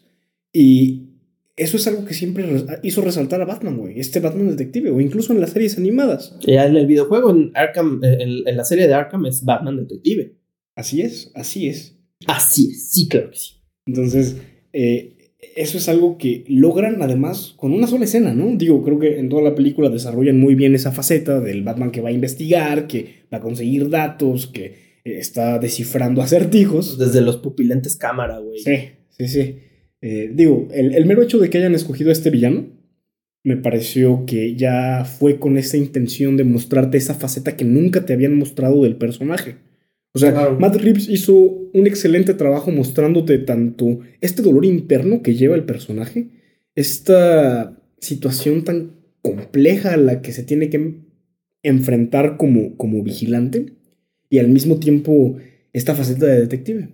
Y 0.53 1.09
eso 1.55 1.77
es 1.77 1.87
algo 1.87 2.05
que 2.05 2.13
siempre 2.13 2.45
hizo 2.83 3.01
resaltar 3.01 3.41
a 3.41 3.45
Batman, 3.45 3.77
güey. 3.77 3.99
Este 3.99 4.19
Batman 4.19 4.49
detective, 4.49 4.91
o 4.91 4.99
incluso 4.99 5.33
en 5.33 5.41
las 5.41 5.51
series 5.51 5.77
animadas. 5.77 6.35
Ya 6.45 6.65
en 6.65 6.75
el 6.75 6.87
videojuego, 6.87 7.29
en 7.31 7.51
Arkham, 7.55 8.01
en, 8.03 8.47
en 8.47 8.57
la 8.57 8.65
serie 8.65 8.87
de 8.87 8.93
Arkham 8.93 9.25
es 9.25 9.43
Batman 9.43 9.77
detective. 9.77 10.35
Así 10.75 11.01
es, 11.01 11.31
así 11.35 11.67
es. 11.67 11.97
Así 12.27 12.71
es, 12.71 12.91
sí, 12.91 13.07
claro 13.07 13.31
que 13.31 13.37
sí. 13.37 13.55
Entonces, 13.85 14.37
eh, 14.73 15.17
eso 15.55 15.77
es 15.77 15.89
algo 15.89 16.17
que 16.17 16.43
logran 16.47 17.01
además 17.01 17.53
con 17.57 17.73
una 17.73 17.87
sola 17.87 18.05
escena, 18.05 18.33
¿no? 18.33 18.55
Digo, 18.55 18.83
creo 18.83 18.99
que 18.99 19.19
en 19.19 19.29
toda 19.29 19.41
la 19.41 19.55
película 19.55 19.89
desarrollan 19.89 20.39
muy 20.39 20.55
bien 20.55 20.75
esa 20.75 20.91
faceta 20.91 21.39
del 21.39 21.63
Batman 21.63 21.91
que 21.91 22.01
va 22.01 22.09
a 22.09 22.13
investigar, 22.13 22.87
que 22.87 23.25
va 23.33 23.39
a 23.39 23.41
conseguir 23.41 23.89
datos, 23.89 24.47
que 24.47 24.65
eh, 24.65 25.17
está 25.19 25.59
descifrando 25.59 26.21
acertijos. 26.21 26.97
Desde 26.97 27.21
los 27.21 27.37
pupilentes 27.37 27.95
cámara, 27.95 28.39
güey. 28.39 28.59
Sí, 28.59 28.91
sí, 29.09 29.27
sí. 29.27 29.55
Eh, 30.01 30.31
digo, 30.33 30.67
el, 30.71 30.95
el 30.95 31.05
mero 31.05 31.21
hecho 31.21 31.39
de 31.39 31.49
que 31.49 31.59
hayan 31.59 31.75
escogido 31.75 32.09
a 32.09 32.13
este 32.13 32.31
villano 32.31 32.67
me 33.43 33.57
pareció 33.57 34.25
que 34.25 34.55
ya 34.55 35.05
fue 35.05 35.39
con 35.39 35.57
esa 35.57 35.77
intención 35.77 36.37
de 36.37 36.43
mostrarte 36.43 36.97
esa 36.97 37.15
faceta 37.15 37.55
que 37.57 37.65
nunca 37.65 38.05
te 38.05 38.13
habían 38.13 38.35
mostrado 38.35 38.83
del 38.83 38.97
personaje. 38.97 39.55
O 40.13 40.19
sea, 40.19 40.31
Claro. 40.31 40.59
Matt 40.59 40.75
Reeves 40.75 41.07
hizo 41.09 41.33
un 41.35 41.87
excelente 41.87 42.33
trabajo 42.33 42.71
mostrándote 42.71 43.37
tanto 43.39 43.99
este 44.19 44.41
dolor 44.41 44.65
interno 44.65 45.21
que 45.21 45.35
lleva 45.35 45.55
el 45.55 45.63
personaje, 45.63 46.27
esta 46.75 47.81
situación 47.99 48.63
tan 48.63 48.91
compleja 49.21 49.93
a 49.93 49.97
la 49.97 50.21
que 50.21 50.33
se 50.33 50.43
tiene 50.43 50.69
que 50.69 50.95
enfrentar 51.63 52.37
como, 52.37 52.75
como 52.75 53.03
vigilante 53.03 53.73
y 54.29 54.39
al 54.39 54.49
mismo 54.49 54.79
tiempo 54.79 55.37
esta 55.73 55.95
faceta 55.95 56.25
de 56.25 56.41
detective. 56.41 56.89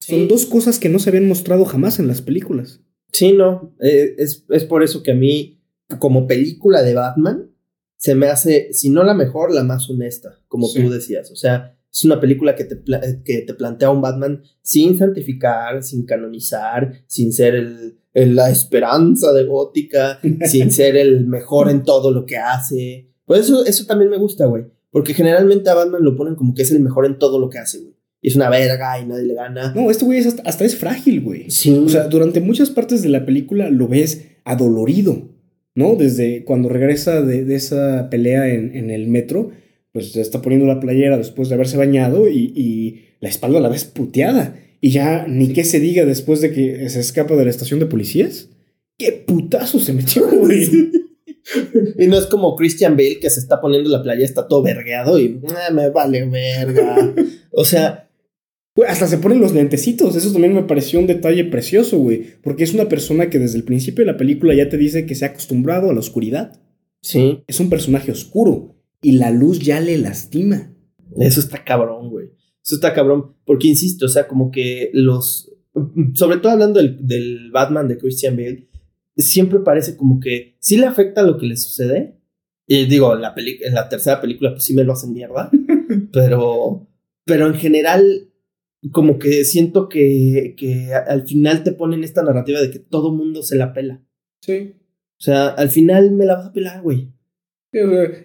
Son 0.00 0.28
dos 0.28 0.46
cosas 0.46 0.78
que 0.78 0.88
no 0.88 0.98
se 0.98 1.10
habían 1.10 1.28
mostrado 1.28 1.64
jamás 1.64 1.98
en 1.98 2.06
las 2.08 2.22
películas. 2.22 2.80
Sí, 3.12 3.32
no. 3.32 3.74
eh, 3.80 4.14
es, 4.18 4.44
es 4.48 4.64
por 4.64 4.82
eso 4.82 5.02
que 5.02 5.12
a 5.12 5.14
mí, 5.14 5.60
como 5.98 6.26
película 6.26 6.82
de 6.82 6.94
Batman, 6.94 7.50
se 7.96 8.14
me 8.14 8.26
hace, 8.28 8.72
si 8.72 8.90
no 8.90 9.02
la 9.02 9.14
mejor, 9.14 9.52
la 9.52 9.64
más 9.64 9.88
honesta, 9.90 10.40
como 10.48 10.68
Sí. 10.68 10.80
tú 10.82 10.90
decías. 10.90 11.30
O 11.32 11.36
sea, 11.36 11.76
es 11.92 12.04
una 12.04 12.20
película 12.20 12.54
que 12.54 12.64
te, 12.64 12.74
eh, 12.76 13.22
que 13.24 13.42
te 13.42 13.54
plantea 13.54 13.90
un 13.90 14.00
Batman 14.02 14.42
sin 14.62 14.96
santificar, 14.96 15.82
sin 15.82 16.04
canonizar, 16.06 16.92
sin 17.06 17.32
ser 17.32 17.54
el, 17.56 17.98
el- 18.14 18.36
la 18.36 18.50
esperanza 18.50 19.32
de 19.32 19.44
Gótica, 19.44 20.20
sin 20.46 20.70
ser 20.70 20.96
el 20.96 21.26
mejor 21.26 21.70
en 21.70 21.82
todo 21.82 22.12
lo 22.12 22.24
que 22.24 22.36
hace. 22.36 23.10
Pues 23.24 23.40
eso, 23.40 23.64
eso 23.66 23.84
también 23.86 24.10
me 24.10 24.16
gusta, 24.18 24.46
güey. 24.46 24.64
Porque 24.90 25.12
generalmente 25.12 25.68
a 25.70 25.74
Batman 25.74 26.02
lo 26.04 26.16
ponen 26.16 26.34
como 26.34 26.54
que 26.54 26.62
es 26.62 26.70
el 26.70 26.80
mejor 26.80 27.04
en 27.04 27.18
todo 27.18 27.38
lo 27.38 27.50
que 27.50 27.58
hace, 27.58 27.80
güey. 27.80 27.94
Y 28.20 28.28
es 28.28 28.36
una 28.36 28.50
verga 28.50 29.00
y 29.00 29.06
nadie 29.06 29.24
le 29.26 29.34
gana. 29.34 29.72
No, 29.74 29.90
este 29.90 30.04
güey 30.04 30.18
es 30.18 30.26
hasta, 30.26 30.42
hasta 30.42 30.64
es 30.64 30.76
frágil, 30.76 31.20
güey. 31.20 31.50
Sí. 31.50 31.70
O 31.70 31.88
sea, 31.88 32.08
durante 32.08 32.40
muchas 32.40 32.70
partes 32.70 33.02
de 33.02 33.08
la 33.08 33.24
película 33.24 33.70
lo 33.70 33.86
ves 33.88 34.22
adolorido, 34.44 35.28
¿no? 35.74 35.94
Desde 35.94 36.44
cuando 36.44 36.68
regresa 36.68 37.22
de, 37.22 37.44
de 37.44 37.54
esa 37.54 38.08
pelea 38.10 38.48
en, 38.48 38.74
en 38.76 38.90
el 38.90 39.06
metro, 39.06 39.50
pues 39.92 40.12
se 40.12 40.20
está 40.20 40.42
poniendo 40.42 40.66
la 40.66 40.80
playera 40.80 41.16
después 41.16 41.48
de 41.48 41.54
haberse 41.54 41.76
bañado 41.76 42.28
y, 42.28 42.52
y 42.56 43.04
la 43.20 43.28
espalda 43.28 43.60
la 43.60 43.68
ves 43.68 43.84
puteada. 43.84 44.56
Y 44.80 44.90
ya 44.90 45.26
ni 45.28 45.52
qué 45.52 45.64
se 45.64 45.80
diga 45.80 46.04
después 46.04 46.40
de 46.40 46.52
que 46.52 46.88
se 46.88 47.00
escapa 47.00 47.36
de 47.36 47.44
la 47.44 47.50
estación 47.50 47.78
de 47.80 47.86
policías. 47.86 48.48
¡Qué 48.96 49.12
putazo 49.12 49.78
se 49.78 49.92
metió, 49.92 50.28
güey! 50.28 50.68
Y 51.98 52.06
no 52.08 52.18
es 52.18 52.26
como 52.26 52.56
Christian 52.56 52.96
Bale 52.96 53.20
que 53.20 53.30
se 53.30 53.40
está 53.40 53.60
poniendo 53.60 53.88
la 53.90 54.02
playa, 54.02 54.24
está 54.24 54.46
todo 54.46 54.62
vergueado 54.62 55.18
y 55.18 55.40
"Ah, 55.48 55.72
me 55.72 55.88
vale 55.90 56.26
verga. 56.26 57.14
o 57.52 57.64
sea, 57.64 58.07
Güey, 58.78 58.88
hasta 58.88 59.08
se 59.08 59.18
ponen 59.18 59.40
los 59.40 59.52
lentecitos. 59.52 60.14
Eso 60.14 60.32
también 60.32 60.54
me 60.54 60.62
pareció 60.62 61.00
un 61.00 61.08
detalle 61.08 61.44
precioso, 61.44 61.98
güey. 61.98 62.22
Porque 62.42 62.62
es 62.62 62.72
una 62.74 62.88
persona 62.88 63.28
que 63.28 63.40
desde 63.40 63.58
el 63.58 63.64
principio 63.64 64.04
de 64.04 64.12
la 64.12 64.16
película 64.16 64.54
ya 64.54 64.68
te 64.68 64.76
dice 64.76 65.04
que 65.04 65.16
se 65.16 65.24
ha 65.24 65.28
acostumbrado 65.30 65.90
a 65.90 65.92
la 65.92 65.98
oscuridad. 65.98 66.60
sí, 67.02 67.42
Es 67.48 67.58
un 67.58 67.70
personaje 67.70 68.12
oscuro 68.12 68.76
y 69.02 69.12
la 69.12 69.32
luz 69.32 69.58
ya 69.58 69.80
le 69.80 69.98
lastima. 69.98 70.72
eso 71.18 71.40
está 71.40 71.64
cabrón, 71.64 72.08
güey. 72.10 72.26
Eso 72.64 72.76
está 72.76 72.94
cabrón. 72.94 73.34
Porque 73.44 73.66
insisto, 73.66 74.06
o 74.06 74.08
sea, 74.08 74.28
como 74.28 74.52
que 74.52 74.90
los. 74.92 75.50
Sobre 76.14 76.36
todo 76.36 76.52
hablando 76.52 76.78
del, 76.80 77.04
del 77.04 77.50
Batman 77.50 77.88
de 77.88 77.98
Christian 77.98 78.36
Bale, 78.36 78.68
siempre 79.16 79.58
parece 79.60 79.96
como 79.96 80.20
que 80.20 80.56
sí 80.60 80.76
le 80.76 80.86
afecta 80.86 81.22
lo 81.24 81.36
que 81.36 81.46
le 81.46 81.56
sucede. 81.56 82.16
Y 82.68 82.84
digo, 82.86 83.12
en 83.14 83.22
la, 83.22 83.34
peli- 83.34 83.58
en 83.64 83.74
la 83.74 83.88
tercera 83.88 84.20
película, 84.20 84.50
pues 84.52 84.62
sí 84.62 84.72
me 84.74 84.84
lo 84.84 84.92
hacen 84.92 85.12
mierda. 85.12 85.50
pero, 86.12 86.86
pero 87.24 87.46
en 87.46 87.54
general, 87.54 88.27
como 88.92 89.18
que 89.18 89.44
siento 89.44 89.88
que, 89.88 90.54
que 90.56 90.92
al 90.94 91.26
final 91.26 91.64
te 91.64 91.72
ponen 91.72 92.04
esta 92.04 92.22
narrativa 92.22 92.60
de 92.60 92.70
que 92.70 92.78
todo 92.78 93.12
mundo 93.12 93.42
se 93.42 93.56
la 93.56 93.72
pela. 93.72 94.02
Sí. 94.40 94.74
O 95.18 95.20
sea, 95.20 95.48
al 95.48 95.70
final 95.70 96.12
me 96.12 96.26
la 96.26 96.36
vas 96.36 96.46
a 96.46 96.52
pelar, 96.52 96.82
güey. 96.82 97.12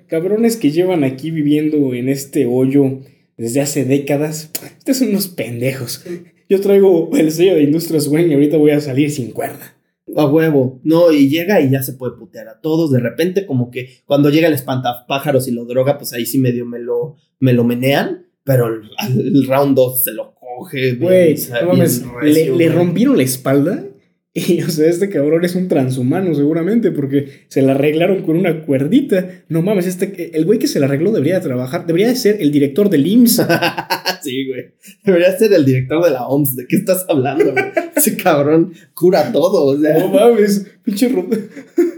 cabrones 0.08 0.58
que 0.58 0.72
llevan 0.72 1.04
aquí 1.04 1.32
viviendo 1.32 1.94
en 1.94 2.08
este 2.08 2.46
hoyo 2.46 3.02
desde 3.36 3.62
hace 3.62 3.84
décadas. 3.84 4.52
Estos 4.78 4.98
son 4.98 5.10
unos 5.10 5.28
pendejos. 5.28 6.06
Yo 6.50 6.62
traigo 6.62 7.10
el 7.18 7.32
sello 7.32 7.56
de 7.56 7.64
Industrias 7.64 8.08
Wayne 8.08 8.30
y 8.30 8.34
ahorita 8.36 8.58
voy 8.58 8.72
a 8.72 8.80
salir 8.80 9.10
sin 9.10 9.32
cuerda. 9.32 9.76
A 10.16 10.28
huevo. 10.28 10.82
No, 10.84 11.12
y 11.12 11.30
llega 11.30 11.62
y 11.62 11.72
ya 11.72 11.82
se 11.82 11.94
puede 11.94 12.16
putear 12.16 12.48
a 12.48 12.62
todos. 12.62 12.92
De 12.92 13.00
repente, 13.00 13.48
como 13.48 13.72
que 13.72 14.02
cuando 14.06 14.30
llega 14.30 14.48
el 14.48 14.54
espantapájaros 14.54 15.48
y 15.48 15.52
lo 15.52 15.66
droga, 15.66 15.98
pues 15.98 16.14
ahí 16.14 16.28
sí 16.28 16.38
medio 16.38 16.66
me 16.68 16.78
lo, 16.78 17.16
me 17.40 17.54
lo 17.54 17.64
menean. 17.64 18.28
Pero 18.44 18.68
el, 18.68 18.82
el 19.20 19.48
round 19.48 19.76
2 19.76 20.04
se 20.04 20.12
lo 20.12 20.33
coge. 20.58 20.96
Güey, 20.96 21.36
no 21.64 22.22
le, 22.22 22.56
le 22.56 22.70
rompieron 22.70 23.18
la 23.18 23.24
espalda. 23.24 23.84
Y, 24.36 24.64
o 24.64 24.70
sea, 24.70 24.90
este 24.90 25.10
cabrón 25.10 25.46
es 25.46 25.54
un 25.54 25.68
transhumano 25.68 26.34
seguramente 26.34 26.90
porque 26.90 27.46
se 27.50 27.62
la 27.62 27.74
arreglaron 27.74 28.24
con 28.24 28.36
una 28.36 28.66
cuerdita. 28.66 29.44
No 29.48 29.62
mames, 29.62 29.86
este, 29.86 30.36
el 30.36 30.46
güey 30.46 30.58
que 30.58 30.68
se 30.68 30.80
la 30.80 30.88
arregló 30.88 31.12
debería 31.12 31.40
trabajar, 31.40 31.86
debería 31.86 32.08
de 32.08 32.16
ser 32.16 32.38
el 32.42 32.52
director 32.52 32.90
del 32.90 33.06
IMSS. 33.06 33.46
sí, 34.24 34.48
güey. 34.48 34.74
Debería 35.04 35.38
ser 35.38 35.54
el 35.54 35.66
director 35.66 36.04
de 36.04 36.12
la 36.12 36.26
OMS. 36.28 36.56
¿De 36.56 36.66
qué 36.66 36.78
estás 36.78 37.06
hablando, 37.08 37.52
güey? 37.52 37.66
Ese 37.96 38.18
cabrón 38.18 38.74
cura 38.96 39.32
todo. 39.32 39.66
O 39.66 39.80
sea, 39.80 40.00
No 40.00 40.08
mames, 40.08 40.66
pinche 40.82 41.12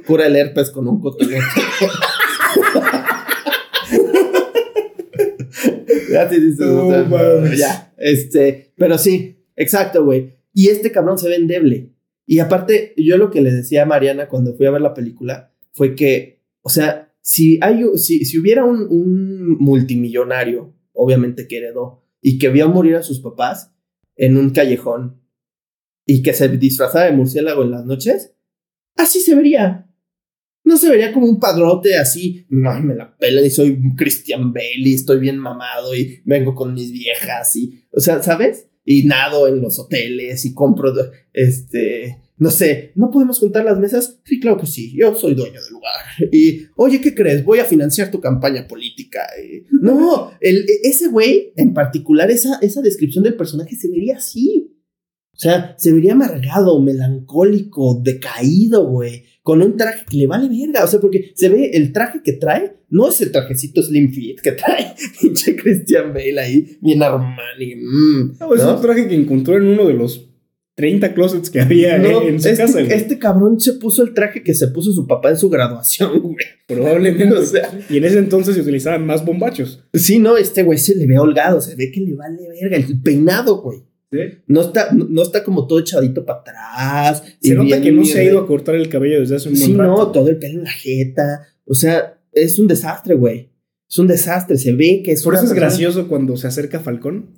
cura 0.06 0.28
el 0.28 0.36
herpes 0.36 0.72
con 0.72 0.90
un 0.90 1.00
cotonete. 1.00 1.40
Ya 6.16 6.26
dices, 6.28 6.60
No. 6.60 7.46
Este, 7.98 8.74
pero 8.78 8.98
sí, 8.98 9.46
exacto, 9.56 10.04
güey. 10.04 10.34
Y 10.54 10.70
este 10.70 10.92
cabrón 10.92 11.18
se 11.18 11.30
ve 11.30 11.36
endeble. 11.36 11.92
Y 12.26 12.40
aparte, 12.40 12.94
yo 12.98 13.18
lo 13.18 13.30
que 13.30 13.42
le 13.42 13.52
decía 13.52 13.84
a 13.84 13.86
Mariana 13.86 14.28
cuando 14.28 14.56
fui 14.56 14.66
a 14.66 14.72
ver 14.72 14.82
la 14.82 14.94
película 14.94 15.54
fue 15.74 15.96
que, 15.96 16.42
o 16.62 16.70
sea, 16.70 17.14
si 17.22 17.60
hay, 17.62 17.84
si, 17.98 18.26
si 18.26 18.40
hubiera 18.40 18.66
un, 18.66 18.88
un 18.90 19.58
multimillonario, 19.60 20.74
obviamente 20.94 21.48
que 21.48 21.58
heredó, 21.58 22.04
y 22.22 22.40
que 22.40 22.50
vio 22.50 22.70
morir 22.70 22.96
a 22.96 23.04
sus 23.04 23.20
papás 23.20 23.76
en 24.16 24.38
un 24.38 24.52
callejón 24.52 25.22
y 26.06 26.24
que 26.24 26.34
se 26.34 26.48
disfrazara 26.50 27.06
de 27.06 27.12
murciélago 27.12 27.64
en 27.64 27.72
las 27.72 27.86
noches, 27.86 28.36
así 28.96 29.20
se 29.20 29.36
vería. 29.36 29.85
No 30.66 30.78
se 30.78 30.90
vería 30.90 31.14
como 31.14 31.28
un 31.28 31.40
padrote 31.40 31.96
así, 31.96 32.46
no, 32.50 32.78
me 32.82 32.96
la 32.96 33.16
pelan 33.16 33.46
y 33.46 33.50
soy 33.50 33.80
Christian 33.96 34.52
Bale 34.52 34.82
y 34.84 34.96
estoy 34.96 35.20
bien 35.20 35.38
mamado 35.38 35.96
y 35.96 36.22
vengo 36.26 36.56
con 36.56 36.74
mis 36.74 36.92
viejas 36.92 37.56
y, 37.56 37.86
o 37.94 38.02
sea, 38.02 38.22
¿sabes? 38.22 38.68
Y 38.84 39.06
nado 39.06 39.48
en 39.48 39.62
los 39.62 39.80
hoteles 39.80 40.44
y 40.44 40.54
compro, 40.54 40.94
este, 41.34 42.18
no 42.38 42.52
sé, 42.52 42.92
¿no 42.96 43.12
podemos 43.12 43.40
juntar 43.40 43.64
las 43.64 43.80
mesas? 43.80 44.20
Sí, 44.26 44.40
claro 44.40 44.58
que 44.58 44.66
sí, 44.66 44.94
yo 44.98 45.16
soy 45.16 45.36
dueño 45.36 45.62
del 45.62 45.72
lugar. 45.72 45.94
Y, 46.32 46.66
oye, 46.76 47.00
¿qué 47.00 47.16
crees? 47.16 47.46
Voy 47.46 47.60
a 47.60 47.66
financiar 47.66 48.12
tu 48.12 48.20
campaña 48.20 48.68
política. 48.68 49.22
No, 49.70 50.32
el, 50.42 50.66
ese 50.84 51.08
güey, 51.08 51.54
en 51.56 51.74
particular, 51.74 52.30
esa, 52.32 52.58
esa 52.62 52.82
descripción 52.82 53.24
del 53.24 53.36
personaje 53.36 53.76
se 53.76 53.90
vería 53.90 54.18
así. 54.18 54.72
O 55.34 55.38
sea, 55.38 55.76
se 55.78 55.92
vería 55.94 56.14
amargado, 56.14 56.82
melancólico, 56.82 58.02
decaído, 58.04 58.88
güey. 58.88 59.24
Con 59.46 59.62
un 59.62 59.78
traje 59.78 60.06
que 60.10 60.18
le 60.18 60.26
vale 60.26 60.50
verga. 60.50 60.84
O 60.84 60.88
sea, 60.88 61.00
porque 61.00 61.32
se 61.36 61.50
ve 61.50 61.70
el 61.76 61.92
traje 61.94 62.22
que 62.24 62.34
trae, 62.34 62.78
no 62.90 63.08
es 63.10 63.22
el 63.22 63.32
trajecito 63.32 63.84
Slim 63.84 64.12
Fit 64.12 64.42
que 64.42 64.54
trae 64.54 64.94
pinche 65.22 65.56
Christian 65.56 66.14
Bale 66.16 66.40
ahí, 66.40 66.78
bien 66.82 67.04
Armani. 67.04 67.76
mm, 67.76 68.38
No, 68.40 68.56
es 68.56 68.64
¿no? 68.64 68.76
un 68.76 68.82
traje 68.82 69.08
que 69.08 69.14
encontró 69.14 69.56
en 69.58 69.68
uno 69.68 69.86
de 69.88 69.94
los 69.94 70.30
30 70.78 71.14
closets 71.14 71.52
que 71.52 71.62
había 71.62 71.98
No, 72.00 72.24
en 72.24 72.42
su 72.42 72.50
este, 72.50 72.64
casa. 72.64 72.82
güey. 72.82 72.92
este 72.92 73.20
cabrón 73.20 73.60
se 73.62 73.74
puso 73.74 74.02
el 74.02 74.14
traje 74.16 74.42
que 74.42 74.54
se 74.56 74.68
puso 74.70 74.92
su 74.92 75.06
papá 75.06 75.30
en 75.30 75.38
su 75.38 75.48
graduación, 75.50 76.20
güey. 76.24 76.36
Probablemente. 76.68 77.34
O 77.36 77.46
sea, 77.46 77.70
y 77.90 77.98
en 77.98 78.04
ese 78.04 78.18
entonces 78.18 78.56
se 78.56 78.62
utilizaban 78.62 79.06
más 79.06 79.24
bombachos. 79.24 79.84
sí, 79.94 80.18
no, 80.20 80.38
este 80.38 80.64
güey 80.64 80.80
se 80.80 80.96
le 80.96 81.06
ve 81.06 81.20
holgado, 81.20 81.62
se 81.62 81.76
ve 81.76 81.92
que 81.94 82.02
le 82.02 82.16
vale 82.16 82.40
verga. 82.60 82.78
El 82.78 83.00
peinado, 83.02 83.62
güey. 83.62 83.84
No 84.48 84.62
está, 84.62 84.92
no, 84.94 85.08
no 85.10 85.22
está 85.22 85.44
como 85.44 85.68
todo 85.68 85.80
echadito 85.80 86.26
para 86.26 86.40
atrás. 86.40 87.24
Se 87.42 87.54
nota 87.54 87.66
bien 87.66 87.82
que 87.82 87.92
no 87.92 88.06
se 88.06 88.20
ha 88.20 88.24
ido 88.24 88.40
a 88.40 88.48
cortar 88.48 88.76
el 88.76 88.90
cabello 88.90 89.20
desde 89.20 89.36
hace 89.38 89.50
un 89.50 89.56
buen 89.56 89.66
Sí, 89.68 89.74
rato. 89.76 89.92
no, 89.92 90.12
todo 90.12 90.30
el 90.30 90.38
pelo 90.38 90.60
en 90.60 90.64
la 90.66 90.72
jeta. 90.72 91.48
O 91.66 91.74
sea, 91.74 92.20
es 92.32 92.60
un 92.60 92.68
desastre, 92.68 93.16
güey. 93.16 93.50
Es 93.90 94.00
un 94.00 94.08
desastre. 94.08 94.58
Se 94.58 94.74
ve 94.74 95.02
que 95.04 95.12
es 95.14 95.24
Por 95.24 95.34
eso 95.36 95.44
es 95.44 95.50
persona- 95.50 95.68
gracioso 95.68 96.08
cuando 96.08 96.36
se 96.38 96.48
acerca 96.48 96.80
Falcón 96.80 97.32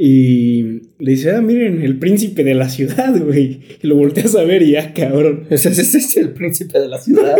y 0.00 0.62
le 1.00 1.10
dice, 1.12 1.32
ah, 1.32 1.40
miren, 1.40 1.82
el 1.82 1.98
príncipe 1.98 2.44
de 2.44 2.54
la 2.54 2.68
ciudad, 2.68 3.18
güey. 3.24 3.60
Y 3.82 3.86
lo 3.86 3.96
volteas 3.96 4.34
a 4.36 4.44
ver 4.44 4.62
y 4.62 4.72
ya, 4.72 4.94
cabrón. 4.94 5.46
Ese, 5.50 5.70
ese 5.70 5.98
es 5.98 6.16
el 6.16 6.30
príncipe 6.30 6.78
de 6.78 6.88
la 6.88 7.00
ciudad. 7.00 7.36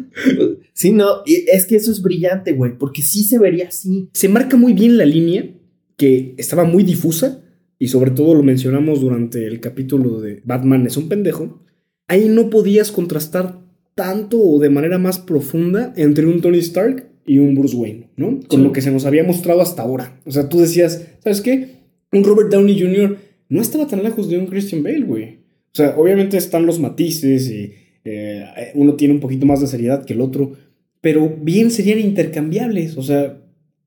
sí, 0.74 0.92
no, 0.92 1.22
y 1.24 1.44
es 1.50 1.66
que 1.66 1.76
eso 1.76 1.90
es 1.90 2.02
brillante, 2.02 2.52
güey, 2.52 2.76
porque 2.78 3.02
sí 3.02 3.24
se 3.24 3.38
vería 3.38 3.68
así. 3.68 4.08
Se 4.12 4.28
marca 4.28 4.56
muy 4.56 4.72
bien 4.74 4.96
la 4.98 5.04
línea, 5.06 5.48
que 5.96 6.34
estaba 6.36 6.64
muy 6.64 6.84
difusa, 6.84 7.42
y 7.78 7.88
sobre 7.88 8.10
todo 8.10 8.34
lo 8.34 8.42
mencionamos 8.42 9.00
durante 9.00 9.46
el 9.46 9.60
capítulo 9.60 10.20
de 10.20 10.40
Batman 10.44 10.86
es 10.86 10.96
un 10.96 11.08
pendejo, 11.08 11.62
ahí 12.08 12.28
no 12.28 12.50
podías 12.50 12.90
contrastar 12.92 13.58
tanto 13.94 14.38
o 14.40 14.58
de 14.58 14.70
manera 14.70 14.98
más 14.98 15.18
profunda 15.18 15.92
entre 15.96 16.26
un 16.26 16.40
Tony 16.40 16.58
Stark 16.58 17.06
y 17.26 17.38
un 17.38 17.54
Bruce 17.54 17.76
Wayne, 17.76 18.10
¿no? 18.16 18.40
Con 18.46 18.60
Sí. 18.60 18.64
lo 18.66 18.72
que 18.72 18.82
se 18.82 18.90
nos 18.90 19.04
había 19.06 19.24
mostrado 19.24 19.60
hasta 19.60 19.82
ahora. 19.82 20.20
O 20.26 20.30
sea, 20.30 20.48
tú 20.48 20.60
decías, 20.60 21.06
¿sabes 21.24 21.40
qué? 21.40 21.68
Un 22.12 22.22
Robert 22.24 22.50
Downey 22.50 22.78
Jr. 22.80 23.16
no 23.48 23.60
estaba 23.60 23.86
tan 23.86 24.02
lejos 24.02 24.28
de 24.28 24.38
un 24.38 24.46
Christian 24.46 24.82
Bale, 24.82 25.00
güey. 25.02 25.24
O 25.72 25.74
sea, 25.76 25.94
obviamente 25.96 26.36
están 26.36 26.66
los 26.66 26.78
matices 26.78 27.50
y 27.50 27.72
eh, 28.04 28.44
uno 28.74 28.94
tiene 28.94 29.14
un 29.14 29.20
poquito 29.20 29.44
más 29.46 29.60
de 29.60 29.66
seriedad 29.66 30.04
que 30.04 30.12
el 30.14 30.20
otro, 30.20 30.52
pero 31.00 31.36
bien 31.42 31.70
serían 31.70 31.98
intercambiables. 31.98 32.96
O 32.96 33.02
sea, 33.02 33.38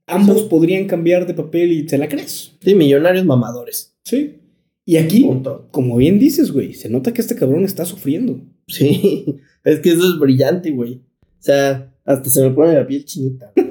ambos 0.10 0.42
Sí. 0.42 0.48
podrían 0.50 0.86
cambiar 0.88 1.26
de 1.28 1.34
papel 1.34 1.72
y 1.72 1.86
te 1.86 1.98
la 1.98 2.08
crees. 2.10 2.54
Sí, 2.62 2.76
millonarios 2.76 3.26
mamadores. 3.26 3.96
Sí. 4.04 4.36
Y 4.86 4.98
aquí, 4.98 5.24
Punto. 5.24 5.68
como 5.72 5.98
bien 5.98 6.18
dices, 6.20 6.52
güey, 6.52 6.74
se 6.74 6.90
nota 6.90 7.14
que 7.14 7.22
este 7.22 7.36
cabrón 7.36 7.64
está 7.64 7.86
sufriendo. 7.86 8.42
Sí, 8.68 9.26
es 9.64 9.80
que 9.80 9.90
eso 9.92 10.04
es 10.04 10.20
brillante, 10.20 10.72
güey. 10.72 10.94
O 11.22 11.42
sea, 11.42 11.94
hasta 12.06 12.30
se 12.30 12.42
me 12.42 12.52
pone 12.52 12.74
la 12.74 12.88
piel 12.88 13.06
chinita. 13.06 13.52
güey. 13.56 13.68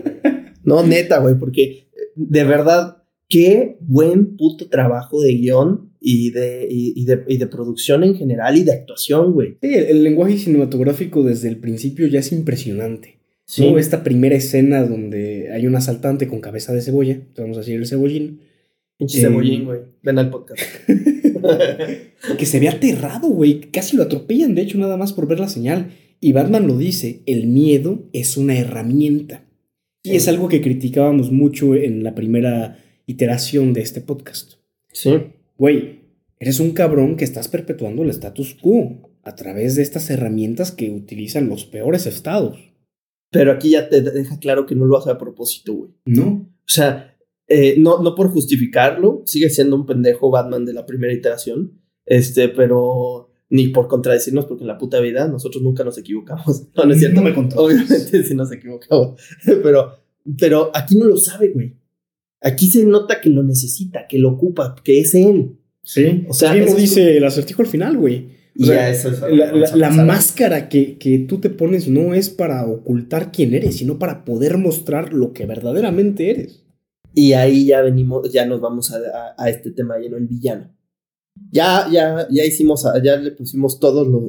no, 0.65 0.83
neta, 0.87 1.19
güey, 1.19 1.37
porque 1.39 1.63
eh, 1.63 1.87
de 2.15 2.45
verdad, 2.45 3.03
qué 3.29 3.77
buen 3.81 4.37
puto 4.37 4.69
trabajo 4.69 5.21
de 5.21 5.33
guion 5.35 5.93
y 6.01 6.31
de, 6.31 6.69
y, 6.71 6.93
y 7.01 7.05
de, 7.05 7.25
y 7.27 7.37
de 7.39 7.47
producción 7.49 8.05
en 8.05 8.15
general 8.15 8.57
y 8.57 8.63
de 8.63 8.73
actuación, 8.73 9.33
güey. 9.33 9.59
Sí, 9.61 9.75
el, 9.75 9.87
el 9.87 10.05
lenguaje 10.05 10.39
cinematográfico 10.39 11.25
desde 11.25 11.49
el 11.49 11.57
principio 11.59 12.07
ya 12.07 12.21
es 12.21 12.31
impresionante. 12.31 13.18
Sí. 13.51 13.71
¿no? 13.71 13.79
Esta 13.79 14.05
primera 14.05 14.37
escena 14.37 14.83
donde 14.85 15.51
hay 15.53 15.67
un 15.67 15.75
asaltante 15.75 16.29
con 16.29 16.41
cabeza 16.41 16.75
de 16.75 16.83
cebolla, 16.83 17.19
te 17.35 17.41
vamos 17.41 17.57
a 17.57 17.61
decir 17.61 17.77
el 17.77 17.87
cebollín, 17.87 18.41
Pinche 18.99 19.19
Eh, 19.19 19.23
cebollín, 19.23 19.65
güey. 19.65 19.81
Ven 20.03 20.19
al 20.19 20.29
podcast. 20.29 20.61
que 22.39 22.47
se 22.47 22.61
ve 22.61 22.69
aterrado, 22.69 23.29
güey. 23.29 23.61
Casi 23.73 23.97
lo 23.97 24.03
atropellan, 24.03 24.55
de 24.55 24.63
hecho, 24.63 24.77
nada 24.77 24.97
más 24.97 25.13
por 25.13 25.27
ver 25.27 25.41
la 25.41 25.49
señal. 25.49 25.93
Y 26.21 26.33
Batman 26.33 26.67
lo 26.67 26.77
dice, 26.77 27.21
el 27.27 27.47
miedo 27.47 28.09
es 28.13 28.37
una 28.37 28.59
herramienta. 28.59 29.45
Y 30.03 30.11
Sí. 30.11 30.17
es 30.17 30.29
algo 30.29 30.49
que 30.49 30.61
criticábamos 30.61 31.31
mucho 31.33 31.75
en 31.75 32.03
la 32.03 32.15
primera 32.15 32.79
iteración 33.07 33.73
de 33.73 33.81
este 33.83 34.01
podcast. 34.01 34.55
sí. 34.93 35.11
Güey, 35.57 36.03
eres 36.39 36.61
un 36.61 36.71
cabrón 36.71 37.17
que 37.17 37.25
estás 37.25 37.49
perpetuando 37.49 38.05
el 38.05 38.11
status 38.11 38.55
quo 38.55 39.11
a 39.25 39.35
través 39.35 39.75
de 39.75 39.83
estas 39.83 40.09
herramientas 40.09 40.71
que 40.71 40.91
utilizan 40.91 41.49
los 41.49 41.65
peores 41.65 42.07
estados. 42.07 42.61
Pero 43.31 43.53
aquí 43.53 43.71
ya 43.71 43.89
te 43.89 44.01
deja 44.01 44.39
claro 44.39 44.67
que 44.67 44.75
no 44.75 44.87
lo 44.87 44.97
hace 44.97 45.11
a 45.11 45.19
propósito, 45.19 45.75
güey. 45.75 45.91
No. 46.07 46.49
O 46.57 46.71
sea, 46.71 47.17
eh, 47.47 47.77
no, 47.79 48.03
no 48.03 48.15
por 48.15 48.29
justificarlo, 48.31 49.23
sigue 49.25 49.51
siendo 49.51 49.77
un 49.77 49.87
pendejo 49.87 50.31
Batman 50.31 50.65
de 50.65 50.75
la 50.75 50.87
primera 50.87 51.13
iteración, 51.13 51.81
este, 52.05 52.49
pero 52.49 53.31
ni 53.51 53.69
por 53.69 53.89
contradecirnos, 53.89 54.45
porque 54.45 54.65
en 54.65 54.69
la 54.69 54.77
puta 54.77 55.01
vida 55.01 55.27
nosotros 55.29 55.63
nunca 55.63 55.85
nos 55.85 55.97
equivocamos. 55.99 56.65
No, 56.77 56.85
no 56.85 56.93
es 56.93 57.01
cierto. 57.01 57.17
No 57.17 57.23
me 57.23 57.35
contó. 57.35 57.63
Obviamente 57.63 58.23
sí 58.23 58.35
nos 58.35 58.53
equivocamos, 58.53 59.21
pero, 59.63 59.93
pero 60.39 60.71
aquí 60.75 60.97
no 60.97 61.07
lo 61.07 61.17
sabe, 61.17 61.49
güey. 61.49 61.77
Aquí 62.41 62.71
se 62.71 62.85
nota 62.85 63.21
que 63.21 63.31
lo 63.31 63.43
necesita, 63.43 64.07
que 64.07 64.19
lo 64.19 64.31
ocupa, 64.31 64.77
que 64.85 65.01
es 65.01 65.15
él. 65.15 65.59
Sí. 65.83 66.27
O 66.29 66.35
sea, 66.35 66.53
mismo 66.53 66.77
dice 66.77 67.17
el 67.17 67.25
acertijo 67.25 67.63
al 67.63 67.69
final, 67.69 67.97
güey. 67.97 68.29
Y 68.61 68.65
O 68.65 68.67
sea, 68.67 68.75
ya 68.77 68.91
eso 68.91 69.11
es 69.11 69.23
algo 69.23 69.37
La, 69.77 69.91
máscara 69.91 70.69
que, 70.69 70.99
que 70.99 71.21
tú 71.21 71.39
te 71.39 71.49
pones 71.49 71.87
no 71.87 72.13
es 72.13 72.29
para 72.29 72.67
ocultar 72.67 73.31
quién 73.31 73.55
eres, 73.55 73.77
sino 73.77 74.01
para 74.01 74.25
poder 74.25 74.59
mostrar 74.59 75.13
lo 75.13 75.33
que 75.33 75.47
verdaderamente 75.47 76.29
eres. 76.31 76.65
Y 77.15 77.35
ahí 77.35 77.67
ya 77.67 77.83
venimos, 77.83 78.33
ya 78.33 78.47
nos 78.47 78.61
vamos 78.61 78.93
a, 78.93 78.97
a- 78.97 79.35
a 79.45 79.49
este 79.49 79.71
tema 79.71 79.97
lleno, 79.99 80.17
el 80.17 80.27
villano. 80.27 80.75
Ya, 81.53 81.87
ya, 81.93 82.27
ya 82.31 82.45
hicimos, 82.45 82.85
ya 83.05 83.15
le 83.17 83.31
pusimos 83.31 83.79
todos 83.79 84.09
los, 84.09 84.23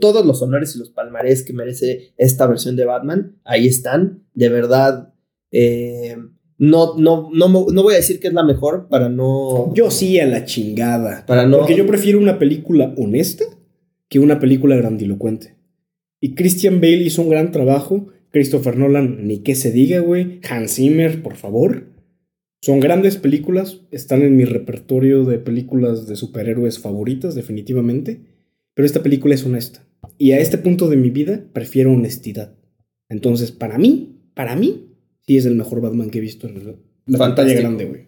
todos 0.00 0.26
los 0.26 0.42
honores 0.42 0.74
y 0.74 0.80
los 0.80 0.90
palmarés 0.90 1.44
que 1.44 1.52
merece 1.52 2.12
esta 2.16 2.48
versión 2.48 2.74
de 2.74 2.86
Batman. 2.86 3.36
Ahí 3.44 3.68
están, 3.68 4.24
de 4.34 4.48
verdad. 4.48 5.14
eh, 5.52 6.16
no, 6.58 6.96
no, 6.98 7.30
no, 7.32 7.48
no 7.70 7.82
voy 7.82 7.94
a 7.94 7.98
decir 7.98 8.18
que 8.18 8.28
es 8.28 8.34
la 8.34 8.42
mejor 8.42 8.88
para 8.88 9.08
no. 9.08 9.72
Yo 9.74 9.90
sí 9.92 10.18
a 10.18 10.26
la 10.26 10.44
chingada. 10.44 11.24
para 11.26 11.46
no. 11.46 11.58
Porque 11.58 11.76
yo 11.76 11.86
prefiero 11.86 12.18
una 12.18 12.38
película 12.38 12.92
honesta 12.96 13.44
que 14.16 14.20
una 14.20 14.40
película 14.40 14.76
grandilocuente. 14.76 15.56
Y 16.22 16.34
Christian 16.34 16.80
Bale 16.80 17.02
hizo 17.02 17.20
un 17.20 17.28
gran 17.28 17.52
trabajo. 17.52 18.06
Christopher 18.30 18.78
Nolan, 18.78 19.26
ni 19.26 19.40
qué 19.40 19.54
se 19.54 19.70
diga, 19.70 20.00
güey. 20.00 20.40
Hans 20.48 20.76
Zimmer, 20.76 21.22
por 21.22 21.36
favor. 21.36 21.88
Son 22.62 22.80
grandes 22.80 23.18
películas. 23.18 23.82
Están 23.90 24.22
en 24.22 24.34
mi 24.34 24.46
repertorio 24.46 25.24
de 25.24 25.38
películas 25.38 26.06
de 26.06 26.16
superhéroes 26.16 26.78
favoritas, 26.78 27.34
definitivamente. 27.34 28.22
Pero 28.72 28.86
esta 28.86 29.02
película 29.02 29.34
es 29.34 29.44
honesta. 29.44 29.86
Y 30.16 30.32
a 30.32 30.38
este 30.38 30.56
punto 30.56 30.88
de 30.88 30.96
mi 30.96 31.10
vida 31.10 31.44
prefiero 31.52 31.92
honestidad. 31.92 32.56
Entonces, 33.10 33.52
para 33.52 33.76
mí, 33.76 34.22
para 34.32 34.56
mí, 34.56 34.96
sí 35.26 35.36
es 35.36 35.44
el 35.44 35.56
mejor 35.56 35.82
Batman 35.82 36.08
que 36.08 36.18
he 36.18 36.22
visto 36.22 36.48
en 36.48 36.66
la, 36.66 36.74
la 37.04 37.18
pantalla 37.18 37.52
grande, 37.52 37.84
güey. 37.84 38.06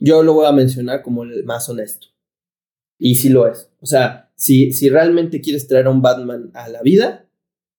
Yo 0.00 0.24
lo 0.24 0.34
voy 0.34 0.46
a 0.46 0.52
mencionar 0.52 1.02
como 1.02 1.22
el 1.22 1.44
más 1.44 1.68
honesto. 1.68 2.08
Y 2.98 3.14
sí 3.14 3.28
lo 3.28 3.46
es. 3.46 3.70
O 3.78 3.86
sea, 3.86 4.25
si, 4.36 4.72
si 4.72 4.88
realmente 4.88 5.40
quieres 5.40 5.66
traer 5.66 5.86
a 5.86 5.90
un 5.90 6.02
Batman 6.02 6.50
a 6.54 6.68
la 6.68 6.82
vida, 6.82 7.28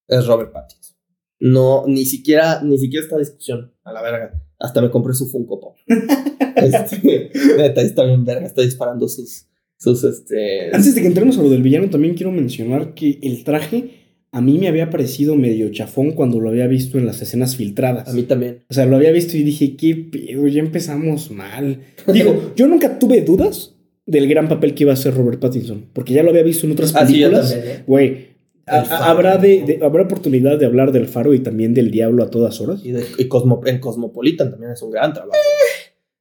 es 0.08 0.26
Robert 0.26 0.52
Pattinson. 0.52 0.98
No, 1.40 1.86
ni 1.88 2.06
siquiera, 2.06 2.62
ni 2.64 2.78
siquiera 2.78 3.06
esta 3.06 3.18
discusión, 3.18 3.74
a 3.84 3.94
la 3.94 4.02
verga. 4.02 4.44
Hasta 4.60 4.82
me 4.82 4.90
compré 4.90 5.14
su 5.14 5.30
Funko 5.30 5.60
Pop. 5.60 5.78
Este, 6.58 7.30
neta, 7.56 7.82
está 7.82 8.04
bien 8.04 8.26
verga, 8.26 8.48
está 8.48 8.64
disparando 8.64 9.08
sus, 9.08 9.46
sus, 9.78 10.04
este... 10.04 10.72
Antes 10.74 10.96
de 10.96 11.02
que 11.02 11.08
entremos 11.08 11.38
a 11.38 11.44
lo 11.44 11.52
del 11.52 11.62
villano, 11.62 11.88
también 11.92 12.16
quiero 12.16 12.32
mencionar 12.32 12.96
que 12.96 13.20
el 13.22 13.44
traje 13.44 13.92
a 14.32 14.42
mí 14.42 14.58
me 14.58 14.68
había 14.68 14.90
parecido 14.90 15.36
medio 15.36 15.72
chafón 15.72 16.14
cuando 16.14 16.40
lo 16.40 16.50
había 16.50 16.66
visto 16.66 16.98
en 16.98 17.06
las 17.06 17.22
escenas 17.22 17.56
filtradas. 17.56 18.10
A 18.10 18.14
mí 18.14 18.24
también. 18.24 18.64
O 18.70 18.74
sea, 18.74 18.88
lo 18.88 18.96
había 18.96 19.12
visto 19.12 19.38
y 19.38 19.44
dije, 19.44 19.76
qué 19.78 19.96
pedo, 19.96 20.48
ya 20.48 20.60
empezamos 20.60 21.30
mal. 21.30 21.82
Digo, 22.12 22.54
yo 22.56 22.68
nunca 22.68 22.98
tuve 22.98 23.22
dudas 23.22 23.77
del 24.08 24.28
gran 24.28 24.48
papel 24.50 24.74
que 24.74 24.84
iba 24.86 24.92
a 24.92 24.96
hacer 24.96 25.14
Robert 25.14 25.40
Pattinson, 25.40 25.86
porque 25.94 26.14
ya 26.14 26.24
lo 26.24 26.32
había 26.32 26.42
visto 26.44 26.66
en 26.66 26.72
otras 26.72 26.96
Ah, 26.96 27.06
películas. 27.06 27.52
¿eh? 27.54 27.84
Güey, 27.86 28.28
habrá, 28.66 29.38
de, 29.38 29.64
de- 29.64 29.80
habrá 29.86 30.04
oportunidad 30.04 30.58
de 30.58 30.66
hablar 30.66 30.92
del 30.92 31.08
faro 31.08 31.34
y 31.34 31.40
también 31.40 31.74
del 31.74 31.92
diablo 31.92 32.24
a 32.24 32.30
todas 32.32 32.60
horas. 32.60 32.82
Y, 32.84 32.92
de- 32.94 33.06
y 33.20 33.26
Cosmo- 33.26 33.62
en 33.66 33.80
Cosmopolitan 33.80 34.50
también 34.52 34.72
es 34.72 34.82
un 34.82 34.92
gran 34.92 35.14
trabajo. 35.14 35.38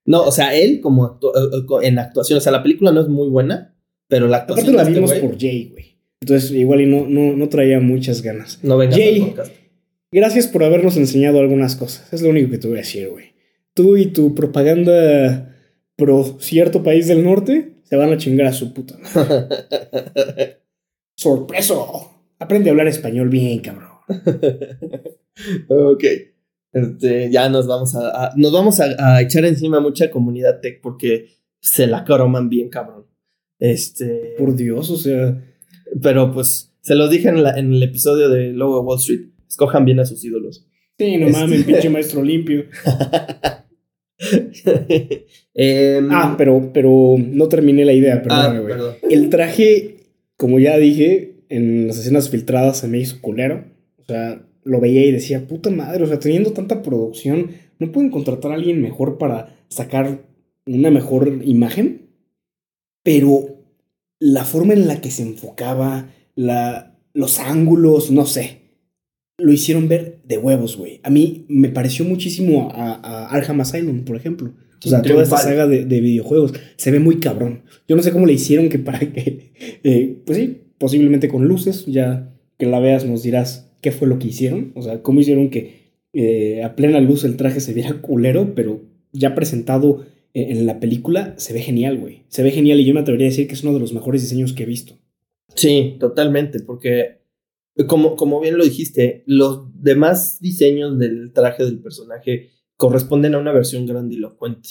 No, 0.05 0.23
o 0.23 0.31
sea, 0.31 0.55
él 0.57 0.81
como 0.81 1.05
actu- 1.19 1.33
eh, 1.35 1.57
eh, 1.83 1.89
en 1.89 1.99
actuación, 1.99 2.37
o 2.39 2.41
sea, 2.41 2.53
la 2.53 2.63
película 2.63 2.93
no 2.93 3.01
es 3.01 3.09
muy 3.09 3.29
buena, 3.29 3.75
pero 4.09 4.29
la 4.29 4.39
actuación 4.39 4.75
Aparte 4.75 4.77
la 4.93 4.99
este 5.01 5.15
vimos 5.17 5.31
por 5.31 5.41
Jay, 5.41 5.69
güey. 5.73 5.97
Entonces 6.21 6.51
igual 6.53 6.81
y 6.81 6.87
no, 6.87 7.07
no, 7.09 7.37
no 7.37 7.49
traía 7.49 7.79
muchas 7.81 8.23
ganas. 8.23 8.61
no 8.63 8.77
vengas 8.79 8.97
Jay. 8.99 9.35
Gracias 10.13 10.47
por 10.47 10.63
habernos 10.65 10.97
enseñado 10.97 11.41
algunas 11.41 11.77
cosas. 11.77 12.13
Es 12.13 12.23
lo 12.23 12.31
único 12.31 12.51
que 12.51 12.59
te 12.59 12.69
voy 12.69 12.77
a 12.79 12.81
decir, 12.81 13.09
güey. 13.11 13.27
Tú 13.75 13.97
y 13.97 14.07
tu 14.07 14.35
propaganda 14.35 15.55
pro 15.97 16.37
cierto 16.41 16.83
país 16.83 17.09
del 17.09 17.25
norte 17.25 17.73
se 17.89 17.97
van 17.97 18.13
a 18.13 18.17
chingar 18.19 18.47
a 18.49 18.53
su 18.53 18.73
puta. 18.75 18.97
¡Sorpreso! 21.17 22.11
Aprende 22.39 22.69
a 22.69 22.73
hablar 22.73 22.89
español 22.89 23.29
bien, 23.31 23.61
cabrón. 23.61 23.89
ok. 25.69 26.05
Este, 26.73 27.31
ya 27.31 27.49
nos 27.49 27.67
vamos 27.67 27.95
a, 27.95 28.27
a- 28.27 28.33
nos 28.37 28.53
vamos 28.53 28.81
a, 28.81 28.87
a 28.99 29.23
echar 29.23 29.45
encima 29.47 29.81
mucha 29.81 30.11
comunidad 30.11 30.61
tech 30.61 30.81
porque 30.83 31.29
se 31.61 31.87
la 31.87 32.05
croman 32.05 32.49
bien, 32.51 32.69
cabrón. 32.69 33.07
Este, 33.59 34.35
Por 34.39 34.55
Dios, 34.57 34.91
o 34.91 34.97
sea. 34.97 35.43
pero 36.03 36.31
pues 36.33 36.75
se 36.83 36.95
los 36.95 37.11
dije 37.11 37.29
en, 37.31 37.43
la- 37.43 37.59
en 37.59 37.73
el 37.73 37.83
episodio 37.83 38.29
de 38.29 38.53
Logo 38.53 38.83
Wall 38.83 38.99
Street. 38.99 39.31
Escojan 39.49 39.85
bien 39.87 40.01
a 40.01 40.05
sus 40.05 40.23
ídolos. 40.25 40.67
Sí, 40.99 41.17
no 41.17 41.27
Este- 41.29 41.41
mames, 41.41 41.65
pinche 41.65 41.89
maestro 41.89 42.23
limpio. 42.23 42.65
Em, 45.55 46.09
Ah, 46.11 46.35
pero, 46.37 46.71
pero 46.73 47.17
no 47.19 47.49
terminé 47.49 47.85
la 47.85 47.93
idea, 47.93 48.23
ah, 48.29 48.53
perdón. 48.63 48.95
El 49.09 49.31
traje, 49.31 49.97
como 50.37 50.59
ya 50.59 50.77
dije, 50.77 51.37
en 51.49 51.87
las 51.87 51.99
escenas 51.99 52.29
filtradas 52.31 52.79
se 52.79 52.89
me 52.89 52.99
hizo 52.99 53.21
culero. 53.21 53.65
O 53.99 54.05
sea, 54.05 54.43
lo 54.65 54.81
veía 54.81 55.07
y 55.07 55.13
decía, 55.13 55.47
puta 55.47 55.71
madre, 55.71 56.05
o 56.05 56.07
sea, 56.07 56.19
teniendo 56.19 56.53
tanta 56.53 56.83
producción, 56.83 57.53
¿no 57.79 57.93
pueden 57.93 58.11
contratar 58.11 58.53
a 58.53 58.55
alguien 58.55 58.83
mejor 58.83 59.19
para 59.19 59.57
sacar 59.69 60.23
una 60.67 60.91
mejor 60.91 61.41
imagen? 61.45 62.09
Pero 63.03 63.57
la 64.19 64.45
forma 64.45 64.75
en 64.75 64.89
la 64.89 65.01
que 65.01 65.11
se 65.11 65.23
enfocaba, 65.23 66.11
la, 66.35 66.99
los 67.15 67.39
ángulos, 67.39 68.11
no 68.11 68.27
sé, 68.27 68.66
lo 69.39 69.53
hicieron 69.53 69.89
ver 69.89 70.21
de 70.25 70.39
huevos, 70.39 70.77
güey. 70.77 71.01
A 71.03 71.11
mí 71.11 71.45
me 71.49 71.69
pareció 71.69 72.05
muchísimo 72.05 72.71
a, 72.73 72.95
a 72.95 73.29
Arkham 73.29 73.61
Asylum, 73.61 74.05
por 74.05 74.17
ejemplo. 74.17 74.53
O 74.85 74.89
sea, 74.89 75.03
toda 75.03 75.23
esta 75.23 75.39
saga 75.39 75.67
de, 75.67 75.85
de 75.85 76.01
videojuegos 76.01 76.53
se 76.77 76.91
ve 76.91 77.01
muy 77.01 77.19
cabrón. 77.19 77.63
Yo 77.89 77.97
no 77.97 78.03
sé 78.03 78.13
cómo 78.13 78.27
le 78.27 78.35
hicieron 78.35 78.69
que 78.69 78.79
para 78.79 79.01
que, 79.01 79.53
eh, 79.85 80.19
pues 80.25 80.39
sí, 80.39 80.61
posiblemente 80.79 81.29
con 81.29 81.47
luces, 81.47 81.87
ya 81.87 82.33
que 82.59 82.67
la 82.67 82.79
veas 82.79 83.05
nos 83.05 83.23
dirás 83.23 83.73
qué 83.81 83.91
fue 83.91 84.09
lo 84.09 84.19
que 84.19 84.29
hicieron. 84.29 84.73
O 84.75 84.83
sea, 84.83 85.03
cómo 85.03 85.21
hicieron 85.21 85.51
que 85.51 85.93
eh, 86.13 86.63
a 86.63 86.77
plena 86.77 87.01
luz 87.01 87.25
el 87.25 87.37
traje 87.37 87.61
se 87.61 87.73
viera 87.73 88.01
culero, 88.01 88.55
pero 88.55 88.83
ya 89.13 89.35
presentado 89.35 90.05
en 90.35 90.57
en 90.59 90.67
la 90.67 90.81
película 90.81 91.35
se 91.39 91.55
ve 91.55 91.61
genial, 91.61 91.99
güey. 91.99 92.25
Se 92.29 92.43
ve 92.43 92.51
genial 92.51 92.79
y 92.79 92.85
yo 92.85 92.93
me 92.93 93.01
atrevería 93.01 93.29
a 93.29 93.31
decir 93.31 93.49
que 93.49 93.55
es 93.55 93.63
uno 93.63 93.73
de 93.73 93.81
los 93.81 93.95
mejores 93.95 94.21
diseños 94.21 94.53
que 94.53 94.65
he 94.65 94.67
visto. 94.67 94.99
Sí, 95.55 95.97
totalmente, 95.99 96.61
porque 96.61 97.21
como, 97.85 98.17
como 98.17 98.41
bien 98.41 98.57
lo 98.57 98.65
dijiste, 98.65 99.23
los 99.27 99.67
demás 99.75 100.41
diseños 100.41 100.99
del 100.99 101.33
traje 101.33 101.65
del 101.65 101.81
personaje 101.81 102.51
corresponden 102.77 103.35
a 103.35 103.39
una 103.39 103.53
versión 103.53 103.87
grandilocuente. 103.87 104.69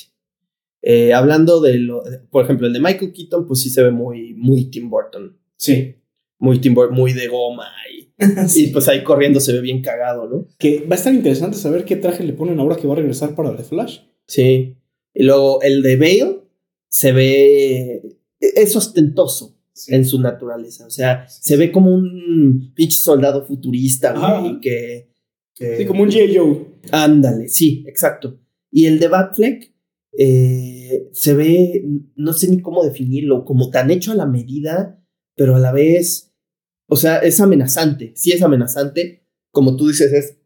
Eh, 0.82 1.14
hablando 1.14 1.62
de 1.62 1.78
lo, 1.80 2.04
por 2.32 2.44
ejemplo, 2.44 2.68
el 2.68 2.74
de 2.74 2.80
Michael 2.80 3.14
Keaton, 3.14 3.48
pues 3.48 3.62
sí 3.62 3.70
se 3.70 3.84
ve 3.84 3.92
muy, 3.92 4.34
muy 4.34 4.66
Tim 4.66 4.90
Burton. 4.90 5.38
Sí. 5.58 5.96
Muy 6.40 6.60
Tim 6.60 6.74
Burton, 6.74 6.96
muy 6.96 7.14
de 7.14 7.28
goma 7.28 7.68
y, 7.92 8.12
y 8.56 8.68
pues 8.68 8.88
ahí 8.88 9.04
corriendo 9.04 9.40
se 9.40 9.54
ve 9.54 9.62
bien 9.62 9.82
cagado, 9.82 10.28
¿no? 10.28 10.48
Que 10.58 10.86
va 10.86 10.96
a 10.96 10.98
estar 10.98 11.14
interesante 11.14 11.58
saber 11.58 11.86
qué 11.86 11.96
traje 11.96 12.24
le 12.24 12.34
ponen 12.34 12.60
ahora 12.60 12.76
que 12.76 12.88
va 12.88 12.94
a 12.94 12.98
regresar 12.98 13.36
para 13.36 13.56
The 13.56 13.64
Flash. 13.64 14.00
Sí. 14.28 14.78
Y 15.14 15.24
luego 15.24 15.62
el 15.62 15.82
de 15.82 15.96
Bale 15.98 16.40
se 16.88 17.12
ve. 17.12 18.02
Es 18.40 18.76
ostentoso 18.76 19.55
en 19.88 20.06
su 20.06 20.20
naturaleza. 20.22 20.86
O 20.86 20.90
sea, 20.90 21.28
se 21.28 21.58
ve 21.58 21.72
como 21.72 21.94
un 21.94 22.72
pinche 22.76 23.00
soldado 23.00 23.46
futurista, 23.46 24.14
güey. 24.14 24.60
Que, 24.62 25.12
que- 25.56 25.78
Sí, 25.78 25.86
como 25.86 26.04
un 26.04 26.10
G.I. 26.10 26.36
Joe. 26.38 26.66
Ándale, 26.92 27.48
sí, 27.50 27.84
exacto. 27.88 28.40
Y 28.72 28.86
el 28.88 29.00
de 29.00 29.08
Batfleck 29.08 29.74
eh, 30.18 31.10
se 31.12 31.34
ve, 31.34 31.84
no 32.16 32.34
sé 32.34 32.50
ni 32.50 32.62
cómo 32.62 32.84
definirlo, 32.84 33.44
como 33.46 33.70
tan 33.70 33.92
hecho 33.92 34.12
a 34.12 34.16
la 34.16 34.26
medida, 34.26 35.02
pero 35.36 35.56
a 35.56 35.60
la 35.60 35.72
vez, 35.72 36.34
o 36.88 36.96
sea, 36.96 37.18
es 37.20 37.40
amenazante. 37.40 38.14
Sí 38.16 38.32
es 38.32 38.42
amenazante. 38.42 39.26
Como 39.52 39.76
tú 39.78 39.88
dices, 39.88 40.12
es 40.14 40.38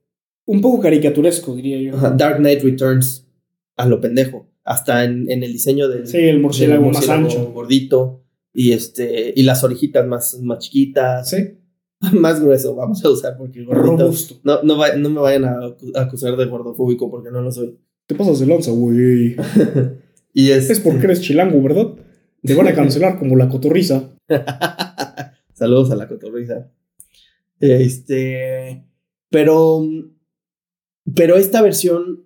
Un 0.46 0.62
poco 0.62 0.80
caricaturesco, 0.82 1.56
diría 1.56 1.80
yo. 1.82 1.96
Ajá, 1.96 2.12
Dark 2.12 2.38
Knight 2.38 2.62
Returns 2.64 3.28
a 3.78 3.86
lo 3.88 4.02
pendejo. 4.02 4.48
Hasta 4.64 5.04
en, 5.04 5.30
en 5.32 5.42
el 5.44 5.52
diseño 5.54 5.88
del, 5.88 6.06
Sí, 6.08 6.18
el 6.18 6.40
murciélago 6.40 6.90
más 6.92 7.08
ancho. 7.10 7.52
gordito. 7.52 8.19
Y 8.62 8.74
este. 8.74 9.32
Y 9.38 9.44
las 9.44 9.64
orejitas 9.64 10.06
más, 10.06 10.38
más 10.42 10.60
chiquitas. 10.60 11.30
Sí. 11.30 11.38
Más 12.14 12.42
grueso 12.42 12.76
vamos 12.76 13.04
a 13.06 13.10
usar 13.10 13.38
porque 13.38 13.64
gordito. 13.64 13.98
Robusto. 13.98 14.36
No, 14.44 14.62
no, 14.64 14.78
va- 14.78 14.96
no 14.96 15.10
me 15.10 15.20
vayan 15.22 15.46
a 15.46 15.60
acusar 15.96 16.36
de 16.38 16.46
gordofóbico 16.46 17.10
porque 17.12 17.30
no 17.32 17.42
lo 17.42 17.52
soy. 17.52 17.78
Te 18.06 18.16
pasas 18.16 18.40
de 18.40 18.48
lanza, 18.48 18.72
güey. 18.72 19.36
Y 20.34 20.52
es. 20.52 20.70
Es 20.70 20.80
porque 20.82 21.06
eres 21.06 21.22
chilango, 21.22 21.62
¿verdad? 21.62 21.88
Te 22.44 22.54
van 22.56 22.68
a 22.68 22.74
cancelar 22.76 23.18
como 23.18 23.36
la 23.38 23.48
cotorriza. 23.50 24.14
Saludos 25.54 25.92
a 25.92 25.96
la 25.96 26.08
cotorriza. 26.10 26.70
Este. 27.60 28.86
Pero. 29.30 29.82
Pero 31.16 31.36
esta 31.38 31.62
versión. 31.62 32.26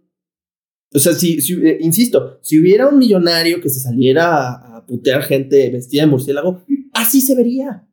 O 0.96 1.00
sea, 1.00 1.14
si, 1.14 1.42
si- 1.42 1.54
eh, 1.66 1.78
insisto, 1.82 2.40
si 2.42 2.60
hubiera 2.60 2.88
un 2.88 2.98
millonario 3.00 3.62
que 3.62 3.70
se 3.70 3.80
saliera 3.80 4.54
a, 4.54 4.73
a 4.84 4.86
putear 4.86 5.24
gente 5.24 5.70
vestida 5.70 6.02
de 6.04 6.08
murciélago, 6.08 6.62
así 6.94 7.22
se 7.22 7.36
vería. 7.36 7.88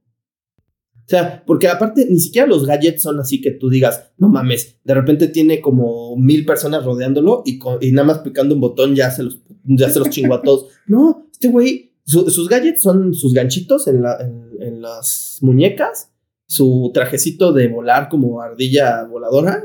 O 0.59 1.09
sea, 1.11 1.43
porque 1.45 1.67
aparte 1.67 2.07
ni 2.09 2.21
siquiera 2.21 2.47
los 2.47 2.65
gadgets 2.67 3.03
son 3.03 3.19
así 3.19 3.41
que 3.41 3.51
tú 3.51 3.69
digas, 3.69 4.13
no 4.17 4.29
mames, 4.29 4.77
de 4.85 4.95
repente 4.95 5.27
tiene 5.27 5.61
como 5.61 6.17
mil 6.17 6.45
personas 6.47 6.85
rodeándolo 6.85 7.43
y, 7.45 7.59
con- 7.59 7.79
y 7.81 7.91
nada 7.91 8.07
más 8.07 8.19
picando 8.19 8.55
un 8.55 8.61
botón 8.61 8.95
ya 8.95 9.11
se 9.11 9.25
los, 9.25 9.41
ya 9.65 9.91
se 9.91 9.99
los 9.99 10.11
chingó 10.11 10.35
a 10.35 10.43
todos. 10.45 10.67
No, 10.87 11.27
este 11.33 11.49
güey, 11.49 11.95
su- 12.05 12.31
sus 12.31 12.49
gadgets 12.49 12.83
son 12.83 13.13
sus 13.15 13.33
ganchitos 13.35 13.89
en, 13.89 14.03
la, 14.03 14.19
en, 14.21 14.51
en 14.61 14.83
las 14.83 15.39
muñecas, 15.41 16.13
su 16.47 16.91
trajecito 16.95 17.53
de 17.53 17.67
volar 17.67 18.09
como 18.09 18.41
ardilla 18.41 19.03
voladora, 19.05 19.65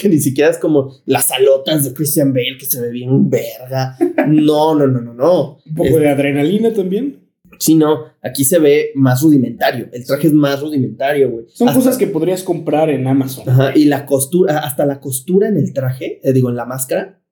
que 0.00 0.08
ni 0.08 0.18
siquiera 0.18 0.50
es 0.50 0.58
como 0.58 0.92
las 1.06 1.30
alotas 1.30 1.84
de 1.84 1.92
Christian 1.94 2.32
Bale, 2.32 2.56
que 2.58 2.66
se 2.66 2.80
ve 2.80 2.90
bien 2.90 3.28
verga. 3.30 3.96
No, 4.28 4.74
no, 4.74 4.86
no, 4.86 5.00
no, 5.00 5.14
no. 5.14 5.58
Un 5.66 5.74
poco 5.74 5.88
Es- 5.88 5.96
de 6.00 6.08
adrenalina 6.08 6.72
también. 6.72 7.20
Sí, 7.58 7.74
no, 7.74 8.00
aquí 8.22 8.44
se 8.44 8.58
ve 8.58 8.90
más 8.96 9.22
rudimentario. 9.22 9.88
El 9.92 10.04
traje 10.04 10.26
es 10.26 10.32
más 10.34 10.60
rudimentario, 10.60 11.30
güey. 11.30 11.46
Son 11.48 11.68
Hasta- 11.68 11.80
cosas 11.80 11.96
que 11.96 12.06
podrías 12.06 12.42
comprar 12.42 12.90
en 12.90 13.06
Amazon. 13.06 13.48
Ajá, 13.48 13.72
y 13.74 13.86
la 13.86 14.04
costura, 14.04 14.58
hasta 14.58 14.84
la 14.84 15.00
costura 15.00 15.48
en 15.48 15.56
el 15.56 15.72
traje, 15.72 16.20
eh, 16.22 16.32
digo, 16.34 16.50
en 16.50 16.56
la 16.56 16.66
máscara, 16.66 17.22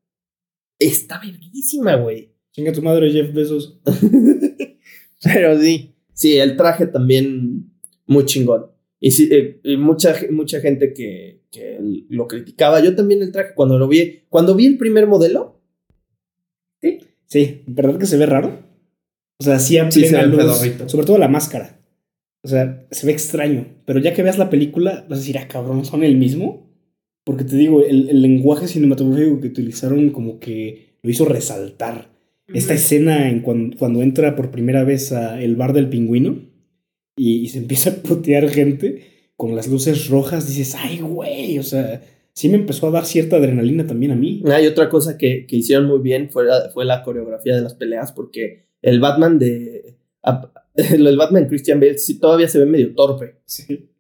está 0.78 1.20
verguísima, 1.20 1.96
güey. 1.96 2.32
Chinga 2.52 2.72
tu 2.72 2.80
madre, 2.80 3.10
Jeff 3.10 3.34
Bezos. 3.34 3.80
Pero 5.22 5.58
sí, 5.60 5.94
sí, 6.12 6.36
el 6.38 6.56
traje 6.56 6.86
también 6.86 7.70
muy 8.06 8.24
chingón. 8.24 8.66
Y, 9.00 9.10
sí, 9.10 9.28
eh, 9.30 9.60
y 9.64 9.76
mucha, 9.76 10.14
mucha 10.30 10.60
gente 10.60 10.92
que, 10.94 11.42
que 11.54 11.78
lo 12.08 12.26
criticaba. 12.26 12.80
Yo 12.82 12.94
también 12.96 13.22
el 13.22 13.30
traje, 13.32 13.54
cuando 13.54 13.78
lo 13.78 13.86
vi, 13.88 14.22
cuando 14.28 14.54
vi 14.54 14.66
el 14.66 14.78
primer 14.78 15.06
modelo, 15.06 15.60
Sí, 17.26 17.62
¿verdad 17.66 17.98
que 17.98 18.06
se 18.06 18.16
ve 18.18 18.26
raro? 18.26 18.60
O 19.40 19.44
sea, 19.44 19.58
sí 19.58 19.78
a 19.78 19.90
Sí, 19.90 20.04
se 20.04 20.26
luz, 20.26 20.42
sobre 20.86 21.06
todo 21.06 21.18
la 21.18 21.26
máscara. 21.28 21.80
O 22.44 22.48
sea, 22.48 22.86
se 22.90 23.06
ve 23.06 23.12
extraño. 23.12 23.66
Pero 23.86 23.98
ya 23.98 24.12
que 24.14 24.22
veas 24.22 24.38
la 24.38 24.50
película, 24.50 25.04
vas 25.08 25.18
a 25.18 25.20
decir, 25.22 25.38
ah, 25.38 25.48
cabrón, 25.48 25.84
¿son 25.84 26.04
el 26.04 26.16
mismo? 26.16 26.70
Porque 27.24 27.44
te 27.44 27.56
digo, 27.56 27.82
el, 27.82 28.10
el 28.10 28.22
lenguaje 28.22 28.68
cinematográfico 28.68 29.40
que 29.40 29.48
utilizaron 29.48 30.10
como 30.10 30.38
que 30.38 30.98
lo 31.02 31.10
hizo 31.10 31.24
resaltar. 31.24 32.10
Esta 32.52 32.74
escena 32.74 33.30
en 33.30 33.40
cuan- 33.42 33.72
cuando, 33.78 34.02
entra 34.02 34.36
por 34.36 34.50
primera 34.50 34.84
vez 34.84 35.10
a 35.12 35.40
el 35.42 35.56
bar 35.56 35.72
del 35.72 35.88
pingüino 35.88 36.38
y, 37.16 37.36
y 37.36 37.48
se 37.48 37.58
empieza 37.58 37.90
a 37.90 37.94
putear 37.94 38.48
gente 38.50 39.13
con 39.36 39.56
las 39.56 39.68
luces 39.68 40.08
rojas, 40.08 40.46
dices, 40.48 40.74
ay, 40.76 41.00
güey, 41.00 41.58
o 41.58 41.62
sea, 41.62 42.02
sí 42.32 42.48
me 42.48 42.56
empezó 42.56 42.86
a 42.86 42.90
dar 42.90 43.04
cierta 43.04 43.36
adrenalina 43.36 43.86
también 43.86 44.12
a 44.12 44.16
mí. 44.16 44.42
hay 44.52 44.66
otra 44.66 44.88
cosa 44.88 45.18
que, 45.18 45.46
que 45.46 45.56
hicieron 45.56 45.86
muy 45.86 45.98
bien, 46.00 46.30
fue, 46.30 46.44
la- 46.44 46.70
fue 46.72 46.84
la 46.84 47.02
coreografía 47.02 47.54
de 47.56 47.62
las 47.62 47.74
peleas, 47.74 48.12
porque 48.12 48.66
el 48.82 49.00
Batman 49.00 49.38
de... 49.38 49.96
a- 50.22 50.50
el 50.74 51.16
Batman 51.16 51.46
Christian 51.48 51.78
Bale 51.80 51.98
sí 51.98 52.18
todavía 52.18 52.48
se 52.48 52.58
ve 52.58 52.66
medio 52.66 52.94
torpe. 52.94 53.36
Sí. 53.44 53.90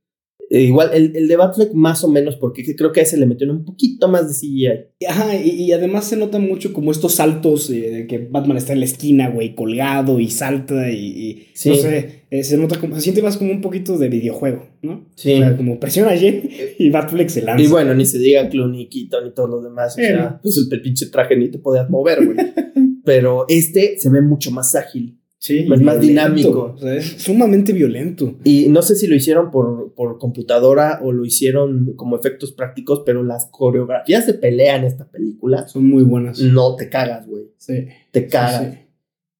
Eh, 0.54 0.62
igual, 0.62 0.90
el, 0.94 1.16
el 1.16 1.26
de 1.26 1.34
Batfleck 1.34 1.72
más 1.74 2.04
o 2.04 2.08
menos, 2.08 2.36
porque 2.36 2.62
creo 2.76 2.92
que 2.92 3.00
a 3.00 3.02
ese 3.02 3.16
le 3.16 3.26
metieron 3.26 3.56
un 3.56 3.64
poquito 3.64 4.06
más 4.06 4.28
de 4.28 4.34
CGI. 4.34 5.04
Ajá, 5.08 5.34
y, 5.34 5.50
y 5.50 5.72
además 5.72 6.04
se 6.04 6.16
nota 6.16 6.38
mucho 6.38 6.72
como 6.72 6.92
estos 6.92 7.14
saltos 7.16 7.68
eh, 7.70 7.90
de 7.90 8.06
que 8.06 8.18
Batman 8.18 8.56
está 8.56 8.72
en 8.72 8.78
la 8.78 8.84
esquina, 8.84 9.30
güey, 9.30 9.56
colgado 9.56 10.20
y 10.20 10.30
salta 10.30 10.92
y, 10.92 10.96
y 11.06 11.46
Sí. 11.54 11.70
no 11.70 11.74
sé, 11.74 12.22
eh, 12.30 12.44
se 12.44 12.56
nota 12.56 12.78
como, 12.78 12.94
se 12.94 13.00
siente 13.00 13.20
más 13.20 13.36
como 13.36 13.50
un 13.50 13.60
poquito 13.60 13.98
de 13.98 14.08
videojuego, 14.08 14.68
¿no? 14.82 15.08
Sí. 15.16 15.32
O 15.34 15.38
sea, 15.38 15.56
como 15.56 15.80
presiona 15.80 16.14
Y 16.14 16.76
y 16.78 16.90
Batfleck 16.90 17.30
se 17.30 17.42
lanza. 17.42 17.60
Y 17.64 17.66
bueno, 17.66 17.92
ni 17.92 18.06
se 18.06 18.20
diga 18.20 18.48
Clooney, 18.48 18.88
Keaton 18.88 19.26
y 19.26 19.34
todo 19.34 19.48
lo 19.48 19.60
demás. 19.60 19.94
O 19.94 19.96
sea, 19.96 20.38
pues 20.40 20.56
el, 20.56 20.72
el 20.72 20.82
pinche 20.82 21.06
traje 21.06 21.36
ni 21.36 21.48
te 21.48 21.58
podías 21.58 21.90
mover, 21.90 22.24
güey. 22.24 22.36
Pero 23.04 23.44
este 23.48 23.98
se 23.98 24.08
ve 24.08 24.22
mucho 24.22 24.52
más 24.52 24.74
ágil. 24.76 25.18
Sí, 25.44 25.58
es 25.70 25.80
más 25.82 26.00
dinámico. 26.00 26.72
O 26.74 26.78
sea, 26.78 26.94
es 26.94 27.04
sumamente 27.22 27.72
violento. 27.72 28.36
Y 28.44 28.68
no 28.68 28.80
sé 28.82 28.96
si 28.96 29.06
lo 29.06 29.14
hicieron 29.14 29.50
por, 29.50 29.92
por 29.94 30.18
computadora 30.18 31.00
o 31.02 31.12
lo 31.12 31.24
hicieron 31.24 31.92
como 31.96 32.16
efectos 32.16 32.52
prácticos, 32.52 33.02
pero 33.04 33.22
las 33.22 33.46
coreografías 33.50 34.26
de 34.26 34.34
pelea 34.34 34.76
en 34.76 34.84
esta 34.84 35.10
película 35.10 35.68
Son 35.68 35.86
muy 35.86 36.02
buenas. 36.02 36.40
no 36.40 36.76
te 36.76 36.88
cagas, 36.88 37.26
güey. 37.26 37.44
Sí. 37.58 37.86
Te 38.10 38.26
cagas. 38.26 38.72
sí. 38.72 38.78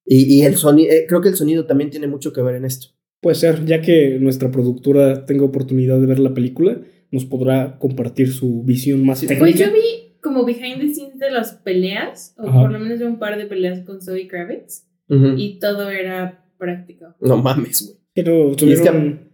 Y, 0.07 0.35
y 0.35 0.43
el 0.43 0.57
sonido, 0.57 0.93
creo 1.09 1.23
que 1.23 1.31
el 1.31 1.37
sonido 1.37 1.65
también 1.65 1.89
tiene 1.89 2.07
mucho 2.07 2.33
que 2.35 2.43
ver 2.43 2.57
en 2.57 2.67
esto. 2.67 2.89
Puede 3.23 3.37
ser, 3.37 3.65
ya 3.65 3.81
que 3.81 4.19
nuestra 4.21 4.51
productora 4.51 5.25
tenga 5.25 5.45
oportunidad 5.45 5.99
de 5.99 6.05
ver 6.07 6.19
la 6.19 6.35
película, 6.35 6.79
nos 7.11 7.25
podrá 7.25 7.79
compartir 7.79 8.31
su 8.31 8.63
visión 8.65 9.07
más 9.07 9.21
técnica. 9.21 9.41
Pues 9.41 9.59
yo 9.59 9.73
vi 9.73 10.19
como 10.21 10.45
behind 10.45 10.81
the 10.81 10.93
scenes 10.93 11.19
de 11.19 11.31
las 11.31 11.55
peleas, 11.55 12.35
o 12.37 12.47
Ajá. 12.49 12.61
por 12.61 12.73
lo 12.73 12.79
menos 12.81 12.99
de 12.99 13.07
un 13.07 13.19
par 13.19 13.39
de 13.39 13.47
peleas 13.47 13.81
con 13.87 14.03
Zoe 14.03 14.29
Kravitz, 14.29 14.85
Y 15.09 15.59
todo 15.59 15.91
era 15.91 16.45
práctico. 16.59 17.07
No 17.21 17.37
mames, 17.37 17.83
güey. 17.87 17.99
Pero 18.15 18.55
es 18.73 18.81
que- 18.81 18.89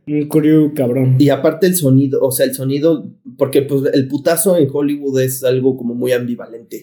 un 0.06 0.28
crew 0.28 0.72
cabrón. 0.74 1.16
Y 1.18 1.28
aparte 1.28 1.66
el 1.66 1.76
sonido, 1.76 2.20
o 2.22 2.32
sea, 2.32 2.46
el 2.46 2.54
sonido, 2.54 3.12
porque 3.38 3.62
pues 3.62 3.92
el 3.94 4.08
putazo 4.08 4.56
en 4.56 4.68
Hollywood 4.72 5.20
es 5.20 5.44
algo 5.44 5.76
como 5.76 5.94
muy 5.94 6.12
ambivalente. 6.12 6.82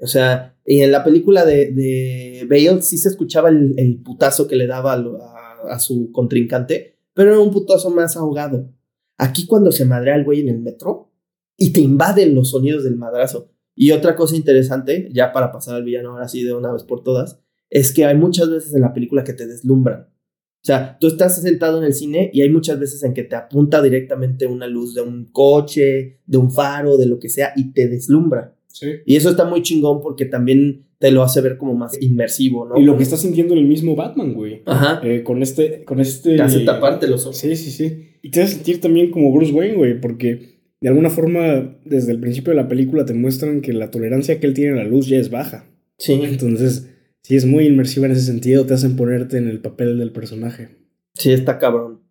O 0.00 0.06
sea, 0.06 0.56
y 0.64 0.80
en 0.80 0.90
la 0.92 1.04
película 1.04 1.44
de, 1.44 1.70
de 1.72 2.46
Bale 2.48 2.80
sí 2.82 2.96
se 2.98 3.08
escuchaba 3.10 3.50
el, 3.50 3.74
el 3.76 3.98
putazo 4.02 4.46
que 4.48 4.56
le 4.56 4.66
daba 4.66 4.94
a, 4.94 4.96
a- 4.96 5.74
a 5.74 5.78
su 5.78 6.10
contrincante, 6.12 6.96
pero 7.14 7.30
era 7.32 7.40
un 7.40 7.50
putazo 7.50 7.90
más 7.90 8.16
ahogado. 8.16 8.70
Aquí 9.18 9.46
cuando 9.46 9.70
se 9.70 9.84
madrea 9.84 10.16
el 10.16 10.24
güey 10.24 10.40
en 10.40 10.48
el 10.48 10.58
metro 10.60 11.10
y 11.56 11.72
te 11.72 11.80
invaden 11.80 12.34
los 12.34 12.50
sonidos 12.50 12.84
del 12.84 12.96
madrazo. 12.96 13.50
Y 13.74 13.90
otra 13.92 14.16
cosa 14.16 14.34
interesante, 14.36 15.08
ya 15.12 15.32
para 15.32 15.52
pasar 15.52 15.74
al 15.76 15.84
villano 15.84 16.10
ahora 16.12 16.28
sí 16.28 16.42
de 16.42 16.52
una 16.54 16.72
vez 16.72 16.82
por 16.84 17.02
todas, 17.02 17.40
es 17.72 17.90
que 17.92 18.04
hay 18.04 18.14
muchas 18.14 18.50
veces 18.50 18.74
en 18.74 18.82
la 18.82 18.92
película 18.92 19.24
que 19.24 19.32
te 19.32 19.46
deslumbran. 19.46 20.02
O 20.02 20.64
sea, 20.64 20.98
tú 21.00 21.08
estás 21.08 21.40
sentado 21.40 21.78
en 21.78 21.84
el 21.84 21.94
cine 21.94 22.30
y 22.32 22.42
hay 22.42 22.50
muchas 22.50 22.78
veces 22.78 23.02
en 23.02 23.14
que 23.14 23.24
te 23.24 23.34
apunta 23.34 23.80
directamente 23.80 24.46
una 24.46 24.66
luz 24.66 24.94
de 24.94 25.00
un 25.00 25.24
coche, 25.32 26.20
de 26.26 26.38
un 26.38 26.52
faro, 26.52 26.98
de 26.98 27.06
lo 27.06 27.18
que 27.18 27.30
sea, 27.30 27.52
y 27.56 27.72
te 27.72 27.88
deslumbra. 27.88 28.54
Sí. 28.68 28.88
Y 29.06 29.16
eso 29.16 29.30
está 29.30 29.46
muy 29.46 29.62
chingón 29.62 30.02
porque 30.02 30.26
también 30.26 30.84
te 30.98 31.10
lo 31.10 31.22
hace 31.22 31.40
ver 31.40 31.56
como 31.56 31.74
más 31.74 32.00
inmersivo, 32.00 32.68
¿no? 32.68 32.78
Y 32.78 32.84
lo 32.84 32.96
que 32.96 33.02
está 33.02 33.16
sintiendo 33.16 33.54
el 33.54 33.64
mismo 33.64 33.96
Batman, 33.96 34.34
güey. 34.34 34.62
Ajá. 34.66 35.00
Eh, 35.02 35.22
con 35.24 35.42
este. 35.42 35.82
Con 35.84 35.98
este 35.98 36.36
Te 36.36 36.42
hace 36.42 36.60
taparte 36.60 37.08
los 37.08 37.22
ojos. 37.22 37.38
Sí, 37.38 37.56
sí, 37.56 37.70
sí. 37.70 38.10
Y 38.20 38.30
te 38.30 38.42
hace 38.42 38.54
sentir 38.54 38.80
también 38.82 39.10
como 39.10 39.32
Bruce 39.32 39.52
Wayne, 39.52 39.76
güey, 39.76 40.00
porque 40.00 40.60
de 40.80 40.88
alguna 40.88 41.10
forma, 41.10 41.76
desde 41.84 42.12
el 42.12 42.20
principio 42.20 42.50
de 42.50 42.56
la 42.56 42.68
película 42.68 43.06
te 43.06 43.14
muestran 43.14 43.62
que 43.62 43.72
la 43.72 43.90
tolerancia 43.90 44.38
que 44.38 44.46
él 44.46 44.54
tiene 44.54 44.78
a 44.78 44.84
la 44.84 44.88
luz 44.88 45.08
ya 45.08 45.16
es 45.16 45.30
baja. 45.30 45.64
Sí. 45.98 46.20
Entonces, 46.22 46.91
Sí, 47.22 47.36
es 47.36 47.46
muy 47.46 47.66
inmersiva 47.66 48.06
en 48.06 48.12
ese 48.12 48.22
sentido, 48.22 48.66
te 48.66 48.74
hacen 48.74 48.96
ponerte 48.96 49.38
en 49.38 49.48
el 49.48 49.60
papel 49.60 49.98
del 49.98 50.12
personaje. 50.12 50.76
Sí, 51.14 51.32
está 51.32 51.58
cabrón. 51.58 52.02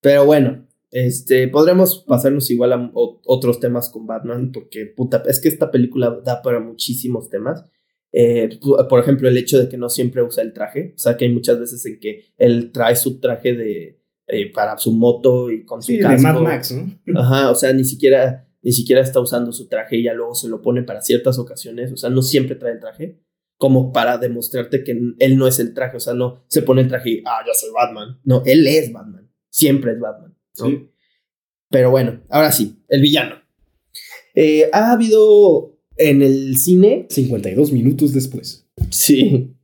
Pero 0.00 0.24
bueno, 0.24 0.66
este, 0.90 1.48
podremos 1.48 2.04
pasarnos 2.06 2.50
igual 2.50 2.72
a 2.72 2.90
otros 2.94 3.60
temas 3.60 3.90
con 3.90 4.06
Batman, 4.06 4.52
porque 4.52 4.86
puta, 4.86 5.22
es 5.26 5.40
que 5.40 5.48
esta 5.48 5.70
película 5.70 6.20
da 6.24 6.42
para 6.42 6.60
muchísimos 6.60 7.28
temas. 7.28 7.64
Eh, 8.12 8.58
por 8.88 9.00
ejemplo, 9.00 9.28
el 9.28 9.36
hecho 9.36 9.58
de 9.58 9.68
que 9.68 9.76
no 9.76 9.90
siempre 9.90 10.22
usa 10.22 10.42
el 10.42 10.54
traje. 10.54 10.94
O 10.96 10.98
sea, 10.98 11.16
que 11.16 11.26
hay 11.26 11.32
muchas 11.32 11.60
veces 11.60 11.84
en 11.84 12.00
que 12.00 12.24
él 12.38 12.70
trae 12.72 12.96
su 12.96 13.20
traje 13.20 13.52
de 13.54 14.00
eh, 14.28 14.52
para 14.52 14.78
su 14.78 14.92
moto 14.92 15.50
y 15.50 15.64
con 15.64 15.82
su 15.82 15.92
Sí, 15.92 15.98
de 15.98 16.02
casco. 16.04 16.22
Mad 16.22 16.40
Max, 16.40 16.74
¿no? 17.04 17.20
Ajá, 17.20 17.50
o 17.50 17.54
sea, 17.54 17.72
ni 17.72 17.84
siquiera, 17.84 18.48
ni 18.62 18.72
siquiera 18.72 19.02
está 19.02 19.20
usando 19.20 19.52
su 19.52 19.68
traje 19.68 19.96
y 19.96 20.04
ya 20.04 20.14
luego 20.14 20.34
se 20.34 20.48
lo 20.48 20.62
pone 20.62 20.82
para 20.82 21.02
ciertas 21.02 21.38
ocasiones. 21.38 21.92
O 21.92 21.96
sea, 21.96 22.08
no 22.10 22.22
siempre 22.22 22.56
trae 22.56 22.72
el 22.72 22.80
traje. 22.80 23.20
Como 23.58 23.92
para 23.92 24.18
demostrarte 24.18 24.84
que 24.84 24.92
él 25.18 25.38
no 25.38 25.46
es 25.46 25.58
el 25.58 25.72
traje. 25.72 25.96
O 25.96 26.00
sea, 26.00 26.14
no 26.14 26.44
se 26.48 26.62
pone 26.62 26.82
el 26.82 26.88
traje 26.88 27.10
y, 27.10 27.22
ah, 27.24 27.38
yo 27.46 27.52
soy 27.54 27.70
Batman. 27.72 28.20
No, 28.24 28.42
él 28.44 28.66
es 28.66 28.92
Batman. 28.92 29.30
Siempre 29.48 29.92
es 29.92 30.00
Batman. 30.00 30.36
¿no? 30.58 30.66
Sí. 30.66 30.90
Pero 31.70 31.90
bueno, 31.90 32.22
ahora 32.28 32.52
sí, 32.52 32.82
el 32.88 33.00
villano. 33.00 33.36
Eh, 34.34 34.68
ha 34.72 34.92
habido 34.92 35.78
en 35.96 36.22
el 36.22 36.56
cine. 36.58 37.06
52 37.08 37.72
minutos 37.72 38.12
después. 38.12 38.68
Sí. 38.90 39.56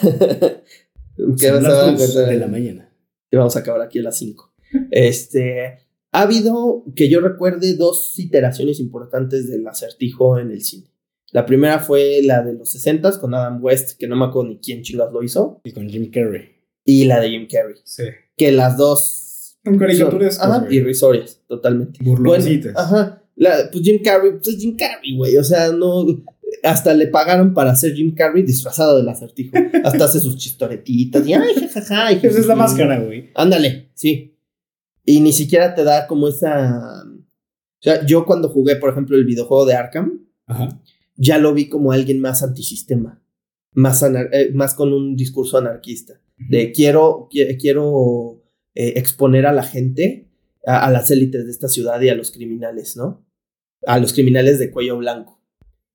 que 0.00 1.48
Son 1.48 1.62
vas 1.62 2.16
a 2.16 2.20
de 2.22 2.36
la 2.36 2.48
mañana. 2.48 2.94
Y 3.30 3.36
vamos 3.36 3.56
a 3.56 3.60
acabar 3.60 3.82
aquí 3.82 3.98
a 3.98 4.02
las 4.02 4.18
5. 4.18 4.54
Este. 4.90 5.78
Ha 6.14 6.22
habido, 6.22 6.84
que 6.94 7.08
yo 7.08 7.20
recuerde, 7.20 7.74
dos 7.74 8.18
iteraciones 8.18 8.80
importantes 8.80 9.48
del 9.48 9.66
acertijo 9.66 10.38
en 10.38 10.50
el 10.50 10.62
cine. 10.62 10.91
La 11.32 11.44
primera 11.46 11.78
fue 11.78 12.20
la 12.22 12.42
de 12.42 12.52
los 12.54 12.70
60 12.72 13.18
con 13.20 13.34
Adam 13.34 13.58
West, 13.62 13.98
que 13.98 14.06
no 14.06 14.16
me 14.16 14.26
acuerdo 14.26 14.50
ni 14.50 14.58
quién 14.58 14.82
chingas 14.82 15.12
lo 15.12 15.22
hizo, 15.22 15.60
Y 15.64 15.72
con 15.72 15.88
Jim 15.88 16.10
Carrey. 16.10 16.50
y 16.84 17.04
la 17.06 17.20
de 17.20 17.30
Jim 17.30 17.48
Carrey. 17.50 17.76
Sí. 17.84 18.04
Que 18.36 18.52
las 18.52 18.76
dos 18.76 19.56
Son 19.64 19.78
caricaturescas, 19.78 20.46
son- 20.46 20.64
ajá, 20.64 20.72
irrisorias, 20.74 21.40
totalmente. 21.48 21.98
Burloncitas. 22.02 22.72
Bueno, 22.74 22.86
ajá. 22.88 23.22
La, 23.34 23.70
pues 23.72 23.82
Jim 23.82 24.00
Carrey, 24.04 24.32
pues 24.32 24.48
es 24.48 24.56
Jim 24.60 24.76
Carrey, 24.76 25.16
güey. 25.16 25.36
O 25.38 25.44
sea, 25.44 25.72
no. 25.72 26.04
Hasta 26.62 26.92
le 26.94 27.06
pagaron 27.08 27.54
para 27.54 27.72
hacer 27.72 27.94
Jim 27.94 28.14
Carrey 28.14 28.42
disfrazado 28.42 28.98
del 28.98 29.08
acertijo. 29.08 29.56
Hasta 29.84 30.04
hace 30.04 30.20
sus 30.20 30.36
chistoretitas. 30.36 31.26
Y 31.26 31.32
ay, 31.32 31.54
jajaja. 31.72 32.12
y 32.12 32.16
Esa 32.16 32.40
es 32.40 32.46
la 32.46 32.54
máscara, 32.56 33.00
güey. 33.00 33.30
Ándale, 33.34 33.90
sí. 33.94 34.36
Y 35.04 35.20
ni 35.20 35.32
siquiera 35.32 35.74
te 35.74 35.82
da 35.82 36.06
como 36.06 36.28
esa. 36.28 37.04
O 37.06 37.82
sea, 37.82 38.04
yo 38.06 38.26
cuando 38.26 38.48
jugué, 38.50 38.76
por 38.76 38.90
ejemplo, 38.90 39.16
el 39.16 39.24
videojuego 39.24 39.64
de 39.64 39.74
Arkham, 39.74 40.26
Ajá. 40.46 40.68
Ya 41.16 41.38
lo 41.38 41.52
vi 41.54 41.68
como 41.68 41.92
alguien 41.92 42.20
más 42.20 42.42
antisistema. 42.42 43.22
Más, 43.74 44.02
eh, 44.02 44.50
más 44.52 44.74
con 44.74 44.92
un 44.92 45.16
discurso 45.16 45.56
anarquista. 45.56 46.20
De 46.36 46.72
quiero, 46.72 47.28
qui- 47.30 47.58
quiero 47.58 48.42
eh, 48.74 48.94
exponer 48.96 49.46
a 49.46 49.52
la 49.52 49.62
gente, 49.62 50.28
a, 50.66 50.86
a 50.86 50.90
las 50.90 51.10
élites 51.10 51.44
de 51.46 51.50
esta 51.50 51.68
ciudad 51.68 52.00
y 52.02 52.10
a 52.10 52.14
los 52.14 52.30
criminales, 52.32 52.96
¿no? 52.96 53.24
A 53.86 53.98
los 53.98 54.12
criminales 54.12 54.58
de 54.58 54.70
cuello 54.70 54.98
blanco. 54.98 55.40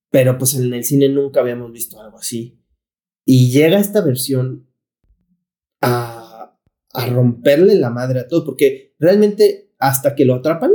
Pero 0.10 0.38
pues 0.38 0.56
en 0.56 0.74
el 0.74 0.84
cine 0.86 1.10
nunca 1.10 1.42
habíamos 1.42 1.72
visto 1.72 2.02
algo 2.02 2.18
así. 2.18 2.60
Y 3.26 3.52
llega 3.52 3.78
esta 3.80 4.02
versión 4.02 4.68
a, 5.82 6.58
a 6.94 7.06
romperle 7.08 7.76
la 7.76 7.90
madre 7.90 8.22
a 8.22 8.28
todo, 8.28 8.46
porque 8.46 8.96
realmente 9.00 9.72
hasta 9.78 10.16
que 10.16 10.26
lo 10.26 10.36
atrapan, 10.36 10.72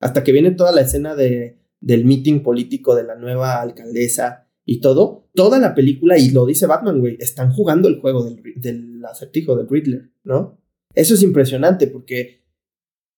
hasta 0.00 0.24
que 0.24 0.32
viene 0.32 0.52
toda 0.52 0.72
la 0.72 0.80
escena 0.82 1.14
de, 1.14 1.58
del 1.84 2.06
meeting 2.06 2.42
político 2.42 2.94
de 2.94 3.04
la 3.04 3.14
nueva 3.14 3.60
alcaldesa 3.60 4.48
y 4.64 4.80
todo, 4.80 5.28
toda 5.34 5.58
la 5.58 5.74
película, 5.74 6.16
y 6.18 6.30
lo 6.30 6.46
dice 6.46 6.66
Batman, 6.66 6.98
güey, 6.98 7.18
están 7.20 7.52
jugando 7.52 7.88
el 7.88 8.00
juego 8.00 8.24
del, 8.24 8.40
del 8.56 9.04
acertijo 9.04 9.54
del 9.54 9.68
Riddler, 9.68 10.10
¿no? 10.24 10.58
Eso 10.94 11.12
es 11.12 11.22
impresionante 11.22 11.86
porque 11.86 12.42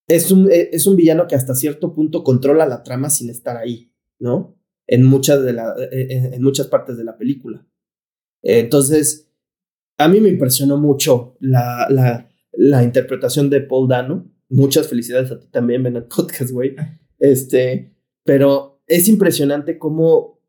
es 0.07 0.31
un, 0.31 0.51
eh, 0.51 0.69
es 0.73 0.85
un 0.85 0.97
villano 0.97 1.27
que 1.27 1.35
hasta 1.35 1.55
cierto 1.55 1.93
punto 1.93 2.25
controla 2.25 2.65
la 2.65 2.83
trama 2.83 3.09
sin 3.09 3.29
estar 3.29 3.55
ahí, 3.55 3.93
¿no? 4.19 4.59
En 4.85 5.05
muchas, 5.05 5.41
de 5.43 5.53
la, 5.53 5.73
eh, 5.91 6.07
en, 6.09 6.33
en 6.33 6.43
muchas 6.43 6.67
partes 6.67 6.97
de 6.97 7.05
la 7.05 7.17
película. 7.17 7.65
Entonces, 8.41 9.31
a 9.97 10.09
mí 10.09 10.19
me 10.19 10.29
impresionó 10.29 10.77
mucho 10.77 11.37
la, 11.39 11.87
la, 11.89 12.29
la 12.51 12.83
interpretación 12.83 13.49
de 13.49 13.61
Paul 13.61 13.87
Dano. 13.87 14.29
Muchas 14.49 14.89
felicidades 14.89 15.31
a 15.31 15.39
ti 15.39 15.47
también, 15.47 15.83
ven 15.83 15.95
al 15.95 16.07
podcast, 16.07 16.51
güey. 16.51 16.75
Este, 17.19 17.96
pero 18.27 18.83
es 18.87 19.07
impresionante 19.07 19.77
cómo 19.77 20.41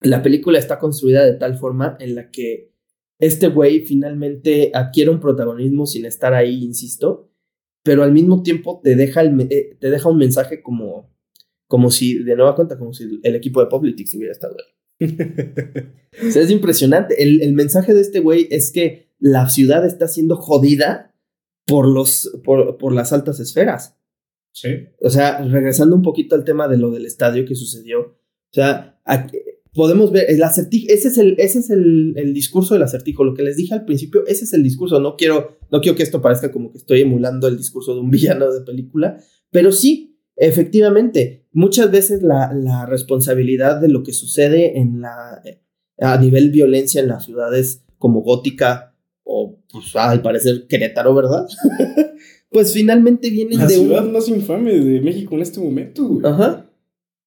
la 0.00 0.22
película 0.22 0.60
está 0.60 0.78
construida 0.78 1.26
de 1.26 1.34
tal 1.34 1.58
forma 1.58 1.96
en 1.98 2.14
la 2.14 2.30
que 2.30 2.72
este 3.18 3.48
güey 3.48 3.80
finalmente 3.80 4.70
adquiere 4.72 5.10
un 5.10 5.18
protagonismo 5.18 5.86
sin 5.86 6.06
estar 6.06 6.34
ahí, 6.34 6.62
insisto, 6.62 7.28
pero 7.82 8.04
al 8.04 8.12
mismo 8.12 8.44
tiempo 8.44 8.80
te 8.84 8.94
deja, 8.94 9.22
el, 9.22 9.48
eh, 9.50 9.76
te 9.80 9.90
deja 9.90 10.08
un 10.08 10.18
mensaje 10.18 10.62
como, 10.62 11.12
como 11.66 11.90
si, 11.90 12.22
de 12.22 12.36
nueva 12.36 12.54
cuenta, 12.54 12.78
como 12.78 12.94
si 12.94 13.20
el 13.24 13.34
equipo 13.34 13.60
de 13.60 13.66
Publitix 13.66 14.14
hubiera 14.14 14.32
estado 14.32 14.56
ahí. 14.58 15.08
O 16.28 16.30
sea, 16.30 16.42
es 16.42 16.50
impresionante. 16.50 17.22
El, 17.22 17.40
el 17.40 17.54
mensaje 17.54 17.94
de 17.94 18.00
este 18.00 18.20
güey 18.20 18.46
es 18.50 18.72
que 18.72 19.12
la 19.18 19.48
ciudad 19.48 19.86
está 19.86 20.08
siendo 20.08 20.36
jodida 20.36 21.14
por, 21.66 21.88
los, 21.88 22.40
por, 22.44 22.78
por 22.78 22.92
las 22.92 23.12
altas 23.12 23.40
esferas. 23.40 23.99
Sí. 24.52 24.68
O 25.00 25.10
sea, 25.10 25.42
regresando 25.42 25.94
un 25.96 26.02
poquito 26.02 26.34
al 26.34 26.44
tema 26.44 26.68
de 26.68 26.76
lo 26.78 26.90
del 26.90 27.06
estadio 27.06 27.44
que 27.44 27.54
sucedió. 27.54 28.00
O 28.00 28.52
sea, 28.52 29.00
aquí- 29.04 29.38
podemos 29.72 30.10
ver 30.10 30.26
el 30.28 30.42
acertijo. 30.42 30.92
Ese 30.92 31.08
es, 31.08 31.18
el, 31.18 31.36
ese 31.38 31.60
es 31.60 31.70
el, 31.70 32.14
el 32.16 32.34
discurso 32.34 32.74
del 32.74 32.82
acertijo. 32.82 33.22
Lo 33.24 33.34
que 33.34 33.42
les 33.44 33.56
dije 33.56 33.74
al 33.74 33.84
principio, 33.84 34.26
ese 34.26 34.44
es 34.44 34.52
el 34.52 34.62
discurso. 34.62 34.98
No 35.00 35.16
quiero, 35.16 35.58
no 35.70 35.80
quiero 35.80 35.96
que 35.96 36.02
esto 36.02 36.20
parezca 36.20 36.50
como 36.50 36.72
que 36.72 36.78
estoy 36.78 37.00
emulando 37.02 37.46
el 37.48 37.56
discurso 37.56 37.94
de 37.94 38.00
un 38.00 38.10
villano 38.10 38.52
de 38.52 38.62
película, 38.62 39.18
pero 39.50 39.70
sí, 39.72 40.18
efectivamente, 40.36 41.46
muchas 41.52 41.90
veces 41.90 42.22
la, 42.22 42.52
la 42.52 42.86
responsabilidad 42.86 43.80
de 43.80 43.88
lo 43.88 44.02
que 44.02 44.12
sucede 44.12 44.78
en 44.78 45.00
la, 45.02 45.42
a 45.98 46.18
nivel 46.18 46.50
violencia 46.50 47.00
en 47.00 47.08
las 47.08 47.24
ciudades 47.24 47.84
como 47.98 48.22
Gótica 48.22 48.96
o, 49.22 49.60
pues, 49.70 49.94
al 49.94 50.22
parecer, 50.22 50.66
Querétaro, 50.68 51.14
¿verdad? 51.14 51.46
pues 52.50 52.72
finalmente 52.72 53.30
vienen 53.30 53.58
La 53.58 53.66
de 53.66 53.78
un- 53.78 53.86
ciudad 53.86 54.04
más 54.04 54.28
infame 54.28 54.72
de 54.78 55.00
México 55.00 55.34
en 55.36 55.42
este 55.42 55.60
momento, 55.60 56.06
güey. 56.06 56.26
Ajá. 56.26 56.70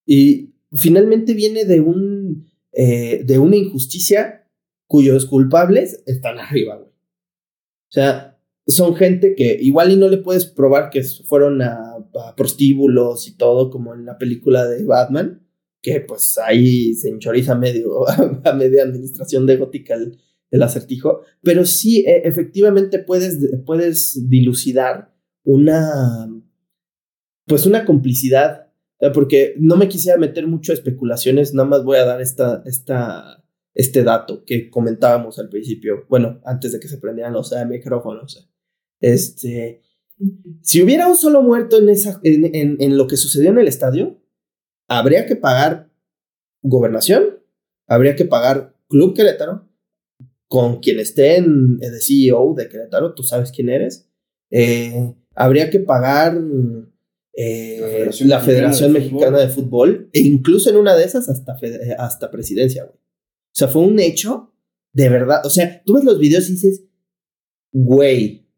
Y 0.06 0.54
finalmente 0.72 1.34
viene 1.34 1.64
de 1.64 1.80
un 1.80 2.46
eh, 2.72 3.22
de 3.24 3.38
una 3.38 3.56
injusticia 3.56 4.48
cuyos 4.86 5.26
culpables 5.26 6.02
están 6.06 6.38
arriba, 6.38 6.76
güey. 6.76 6.88
O 6.90 7.90
sea, 7.94 8.38
son 8.66 8.96
gente 8.96 9.34
que 9.34 9.56
igual 9.60 9.92
y 9.92 9.96
no 9.96 10.08
le 10.08 10.18
puedes 10.18 10.46
probar 10.46 10.90
que 10.90 11.02
fueron 11.02 11.62
a, 11.62 11.94
a 11.96 12.34
prostíbulos 12.36 13.28
y 13.28 13.36
todo, 13.36 13.70
como 13.70 13.94
en 13.94 14.04
la 14.04 14.18
película 14.18 14.66
de 14.66 14.84
Batman, 14.84 15.46
que 15.80 16.00
pues 16.00 16.38
ahí 16.38 16.94
se 16.94 17.08
enchoriza 17.10 17.54
medio, 17.54 18.06
a 18.44 18.52
media 18.54 18.82
administración 18.82 19.46
de 19.46 19.56
gótica 19.58 19.94
el, 19.94 20.18
el 20.50 20.62
acertijo, 20.62 21.20
pero 21.42 21.64
sí, 21.66 22.00
e- 22.06 22.22
efectivamente 22.26 22.98
puedes, 22.98 23.38
puedes 23.64 24.28
dilucidar 24.28 25.13
una, 25.44 26.28
pues 27.46 27.66
una 27.66 27.84
complicidad, 27.84 28.72
porque 29.12 29.54
no 29.58 29.76
me 29.76 29.88
quisiera 29.88 30.18
meter 30.18 30.46
mucho 30.46 30.72
a 30.72 30.74
especulaciones, 30.74 31.54
nada 31.54 31.68
más 31.68 31.84
voy 31.84 31.98
a 31.98 32.04
dar 32.04 32.20
esta, 32.20 32.62
esta, 32.64 33.44
este 33.74 34.02
dato 34.02 34.44
que 34.44 34.70
comentábamos 34.70 35.38
al 35.38 35.48
principio, 35.48 36.06
bueno, 36.08 36.40
antes 36.44 36.72
de 36.72 36.80
que 36.80 36.88
se 36.88 36.98
prendieran 36.98 37.32
los 37.32 37.54
micrófonos. 37.68 38.50
Este, 39.00 39.82
si 40.62 40.82
hubiera 40.82 41.08
un 41.08 41.16
solo 41.16 41.42
muerto 41.42 41.78
en, 41.78 41.88
esa, 41.88 42.20
en, 42.22 42.54
en, 42.54 42.76
en 42.80 42.96
lo 42.96 43.06
que 43.06 43.16
sucedió 43.16 43.50
en 43.50 43.58
el 43.58 43.68
estadio, 43.68 44.20
habría 44.88 45.26
que 45.26 45.36
pagar 45.36 45.90
gobernación, 46.62 47.40
habría 47.86 48.16
que 48.16 48.24
pagar 48.24 48.74
Club 48.88 49.14
Querétaro, 49.14 49.68
con 50.48 50.80
quien 50.80 51.00
esté 51.00 51.36
en 51.36 51.78
eh, 51.82 51.90
de 51.90 52.00
CEO 52.00 52.54
de 52.56 52.68
Querétaro, 52.68 53.14
tú 53.14 53.22
sabes 53.22 53.50
quién 53.50 53.68
eres, 53.68 54.08
eh, 54.50 55.14
habría 55.34 55.70
que 55.70 55.80
pagar 55.80 56.40
eh, 57.36 57.78
La 57.80 57.88
Federación 57.88 58.28
la 58.28 58.38
Mexicana 58.40 58.80
de 58.80 58.88
Mexicana 58.88 59.38
de 59.40 59.48
Fútbol, 59.48 60.10
e 60.12 60.20
incluso 60.20 60.70
en 60.70 60.76
una 60.76 60.94
de 60.94 61.04
esas 61.04 61.28
hasta, 61.28 61.56
hasta 61.98 62.30
presidencia, 62.30 62.84
güey. 62.84 62.96
O 62.96 63.56
sea, 63.56 63.68
fue 63.68 63.82
un 63.82 63.98
hecho 64.00 64.52
de 64.92 65.08
verdad. 65.08 65.44
O 65.44 65.50
sea, 65.50 65.82
tú 65.84 65.94
ves 65.94 66.04
los 66.04 66.18
videos 66.18 66.48
y 66.48 66.52
dices, 66.52 66.84
güey, 67.72 68.48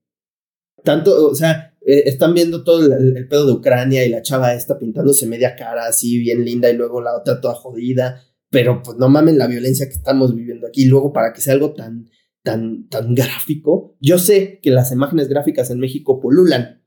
tanto, 0.85 1.31
o 1.31 1.35
sea, 1.35 1.77
eh, 1.85 2.05
están 2.07 2.35
viendo 2.35 2.65
todo 2.65 2.85
el, 2.87 3.17
el 3.17 3.29
pedo 3.29 3.47
de 3.47 3.53
Ucrania 3.53 4.05
y 4.05 4.11
la 4.11 4.23
chava 4.23 4.55
esta 4.55 4.79
pintándose 4.79 5.27
media 5.27 5.57
cara 5.57 5.87
así, 5.87 6.19
bien 6.19 6.45
linda, 6.45 6.71
y 6.71 6.77
luego 6.77 7.01
la 7.01 7.17
otra 7.17 7.41
toda 7.41 7.55
jodida. 7.55 8.23
Pero 8.51 8.83
pues 8.83 8.97
no 8.97 9.09
mamen 9.09 9.39
la 9.39 9.49
violencia 9.49 9.87
que 9.87 9.95
estamos 9.95 10.35
viviendo 10.35 10.67
aquí. 10.67 10.85
Y 10.85 10.87
luego, 10.87 11.13
para 11.13 11.33
que 11.33 11.41
sea 11.41 11.55
algo 11.55 11.75
tan, 11.75 12.09
tan, 12.47 12.89
tan 12.89 13.15
gráfico, 13.17 13.97
yo 14.01 14.19
sé 14.19 14.61
que 14.63 14.71
las 14.71 14.93
imágenes 14.93 15.27
gráficas 15.29 15.69
en 15.71 15.81
México 15.81 16.21
pululan 16.21 16.81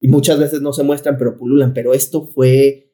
y 0.00 0.08
muchas 0.08 0.38
veces 0.40 0.60
no 0.60 0.72
se 0.72 0.82
muestran, 0.82 1.16
pero 1.16 1.36
pululan. 1.36 1.72
Pero 1.72 1.94
esto 1.94 2.26
fue 2.26 2.90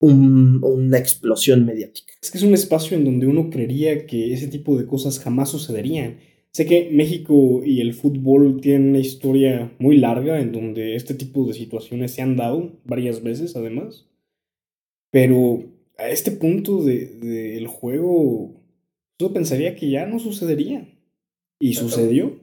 un- 0.00 0.60
una 0.64 0.98
explosión 0.98 1.64
mediática. 1.64 2.12
Es 2.20 2.30
que 2.30 2.38
es 2.38 2.44
un 2.44 2.54
espacio 2.54 2.96
en 2.96 3.04
donde 3.04 3.26
uno 3.26 3.48
creería 3.50 4.06
que 4.06 4.32
ese 4.34 4.48
tipo 4.48 4.76
de 4.76 4.86
cosas 4.86 5.18
jamás 5.20 5.48
sucederían. 5.50 6.18
Sé 6.52 6.66
que 6.66 6.90
México 6.90 7.62
y 7.64 7.80
el 7.80 7.94
fútbol 7.94 8.60
tienen 8.60 8.88
una 8.90 8.98
historia 8.98 9.72
muy 9.78 9.96
larga 9.98 10.40
en 10.40 10.52
donde 10.52 10.96
este 10.96 11.14
tipo 11.14 11.46
de 11.46 11.54
situaciones 11.54 12.12
se 12.12 12.22
han 12.22 12.36
dado 12.36 12.78
varias 12.84 13.22
veces 13.22 13.56
además. 13.56 14.06
Pero 15.12 15.64
a 15.98 16.08
este 16.10 16.30
punto 16.32 16.82
de- 16.82 17.06
del 17.06 17.66
juego, 17.68 18.60
yo 19.18 19.32
pensaría 19.32 19.76
que 19.76 19.88
ya 19.90 20.06
no 20.06 20.18
sucedería. 20.18 20.92
Y 21.58 21.74
sucedió. 21.74 22.40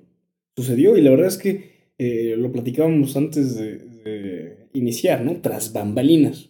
Sucedió. 0.56 0.98
Y 0.98 1.02
la 1.02 1.12
verdad 1.12 1.28
es 1.28 1.38
que 1.38 1.72
eh, 1.98 2.36
lo 2.38 2.52
platicábamos 2.52 3.16
antes 3.16 3.56
de, 3.56 3.78
de 3.78 4.68
iniciar, 4.74 5.24
¿no? 5.24 5.42
Tras 5.42 5.74
bambalinas. 5.74 6.50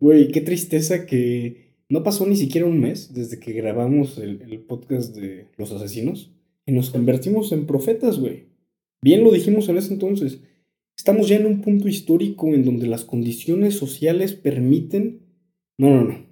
Güey, 0.00 0.28
qué 0.28 0.40
tristeza 0.40 1.06
que 1.06 1.74
no 1.88 2.02
pasó 2.02 2.26
ni 2.26 2.36
siquiera 2.36 2.66
un 2.66 2.80
mes 2.80 3.12
desde 3.12 3.38
que 3.38 3.52
grabamos 3.52 4.18
el, 4.18 4.42
el 4.42 4.60
podcast 4.60 5.14
de 5.14 5.48
los 5.56 5.70
asesinos 5.72 6.32
y 6.66 6.72
nos 6.72 6.90
convertimos 6.90 7.52
en 7.52 7.66
profetas, 7.66 8.18
güey. 8.18 8.46
Bien 9.02 9.24
lo 9.24 9.32
dijimos 9.32 9.68
en 9.68 9.76
ese 9.76 9.92
entonces. 9.92 10.40
Estamos 10.96 11.28
ya 11.28 11.36
en 11.36 11.46
un 11.46 11.60
punto 11.60 11.88
histórico 11.88 12.48
en 12.48 12.64
donde 12.64 12.86
las 12.86 13.04
condiciones 13.04 13.74
sociales 13.76 14.34
permiten... 14.34 15.20
No, 15.78 15.90
no, 15.90 16.04
no. 16.04 16.26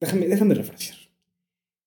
Déjame, 0.00 0.26
déjame 0.26 0.54
refrasear. 0.54 0.96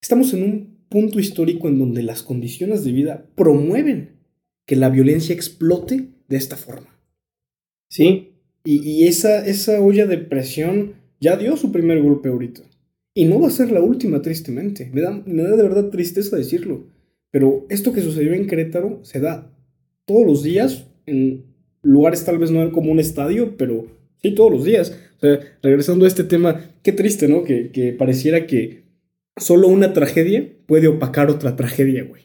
Estamos 0.02 0.34
en 0.34 0.44
un 0.44 0.79
punto 0.90 1.20
histórico 1.20 1.68
en 1.68 1.80
donde 1.80 2.04
las 2.04 2.24
condiciones 2.24 2.84
de 2.84 2.92
vida 2.92 3.26
promueven 3.36 4.18
que 4.66 4.76
la 4.76 4.90
violencia 4.90 5.34
explote 5.34 6.10
de 6.28 6.38
esta 6.38 6.56
forma. 6.58 7.00
Sí, 7.90 8.34
Y, 8.66 8.82
y 8.88 9.08
esa, 9.08 9.46
esa 9.48 9.82
olla 9.82 10.06
de 10.06 10.18
presión 10.18 10.94
ya 11.20 11.38
dio 11.38 11.58
su 11.58 11.72
primer 11.72 12.02
golpe 12.02 12.30
ahorita. 12.30 12.62
Y 13.14 13.26
no 13.26 13.40
va 13.40 13.48
a 13.48 13.52
ser 13.52 13.72
la 13.72 13.82
última, 13.82 14.22
tristemente. 14.22 14.90
Me 14.94 15.02
da, 15.02 15.24
me 15.26 15.44
da 15.44 15.56
de 15.56 15.64
verdad 15.64 15.90
tristeza 15.90 16.38
decirlo. 16.38 16.88
Pero 17.32 17.66
esto 17.70 17.94
que 17.94 18.02
sucedió 18.02 18.34
en 18.34 18.48
Querétaro 18.48 19.00
se 19.04 19.20
da 19.20 19.52
todos 20.06 20.26
los 20.26 20.44
días, 20.44 20.88
en 21.06 21.46
lugares 21.82 22.26
tal 22.26 22.38
vez 22.38 22.52
no 22.52 22.72
como 22.72 22.92
un 22.92 23.00
estadio, 23.00 23.56
pero 23.58 23.88
sí 24.22 24.36
todos 24.36 24.52
los 24.52 24.66
días. 24.66 24.98
O 25.18 25.20
sea, 25.22 25.40
regresando 25.62 26.06
a 26.06 26.08
este 26.08 26.24
tema, 26.24 26.72
qué 26.84 26.92
triste, 26.92 27.28
¿no? 27.28 27.44
Que, 27.44 27.72
que 27.72 27.94
pareciera 27.94 28.46
que 28.46 28.84
solo 29.40 29.68
una 29.68 29.94
tragedia 29.94 30.48
puede 30.66 30.88
opacar 30.88 31.30
otra 31.30 31.56
tragedia, 31.56 32.04
güey. 32.04 32.24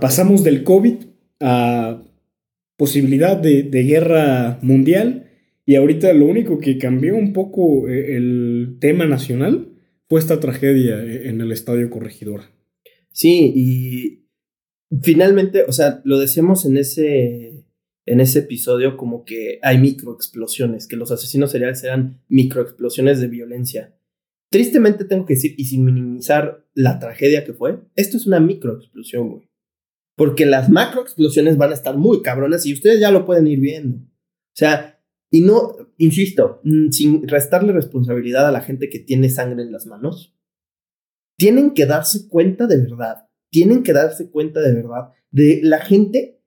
Pasamos 0.00 0.44
del 0.44 0.64
COVID 0.64 0.96
a 1.40 2.02
posibilidad 2.76 3.36
de, 3.36 3.64
de 3.64 3.82
guerra 3.82 4.58
mundial 4.62 5.30
y 5.66 5.74
ahorita 5.74 6.12
lo 6.14 6.24
único 6.26 6.60
que 6.60 6.78
cambió 6.78 7.14
un 7.16 7.34
poco 7.34 7.88
eh, 7.88 8.16
el 8.16 8.78
tema 8.80 9.04
nacional 9.04 9.68
fue 10.08 10.20
esta 10.20 10.40
tragedia 10.40 11.02
eh, 11.04 11.28
en 11.28 11.40
el 11.42 11.52
Estadio 11.52 11.90
Corregidora. 11.90 12.50
Sí, 13.10 13.52
y 13.54 14.28
finalmente, 15.02 15.64
o 15.64 15.72
sea, 15.72 16.00
lo 16.04 16.18
decíamos 16.18 16.64
en 16.64 16.78
ese, 16.78 17.64
en 18.06 18.20
ese 18.20 18.38
episodio 18.38 18.96
como 18.96 19.24
que 19.24 19.58
hay 19.62 19.78
microexplosiones, 19.78 20.86
que 20.86 20.96
los 20.96 21.10
asesinos 21.10 21.50
seriales 21.50 21.84
eran 21.84 22.22
microexplosiones 22.28 23.20
de 23.20 23.28
violencia. 23.28 23.94
Tristemente 24.50 25.04
tengo 25.04 25.26
que 25.26 25.34
decir, 25.34 25.54
y 25.58 25.64
sin 25.66 25.84
minimizar 25.84 26.66
la 26.74 26.98
tragedia 26.98 27.44
que 27.44 27.52
fue, 27.52 27.80
esto 27.94 28.16
es 28.16 28.26
una 28.26 28.40
microexplosión, 28.40 29.28
güey. 29.28 29.50
Porque 30.16 30.46
las 30.46 30.68
macroexplosiones 30.70 31.56
van 31.56 31.70
a 31.70 31.74
estar 31.74 31.96
muy 31.96 32.22
cabronas 32.22 32.66
y 32.66 32.72
ustedes 32.72 33.00
ya 33.00 33.10
lo 33.10 33.24
pueden 33.24 33.46
ir 33.46 33.60
viendo. 33.60 33.98
O 33.98 34.56
sea, 34.56 35.00
y 35.30 35.42
no, 35.42 35.76
insisto, 35.98 36.60
mm, 36.64 36.90
sin 36.90 37.28
restarle 37.28 37.72
responsabilidad 37.72 38.48
a 38.48 38.52
la 38.52 38.62
gente 38.62 38.88
que 38.88 38.98
tiene 38.98 39.28
sangre 39.28 39.62
en 39.62 39.72
las 39.72 39.86
manos, 39.86 40.34
tienen 41.36 41.72
que 41.72 41.86
darse 41.86 42.28
cuenta 42.28 42.66
de 42.66 42.78
verdad, 42.78 43.28
tienen 43.50 43.82
que 43.82 43.92
darse 43.92 44.30
cuenta 44.30 44.60
de 44.60 44.74
verdad 44.74 45.12
de 45.30 45.60
la 45.62 45.80
gente 45.80 46.42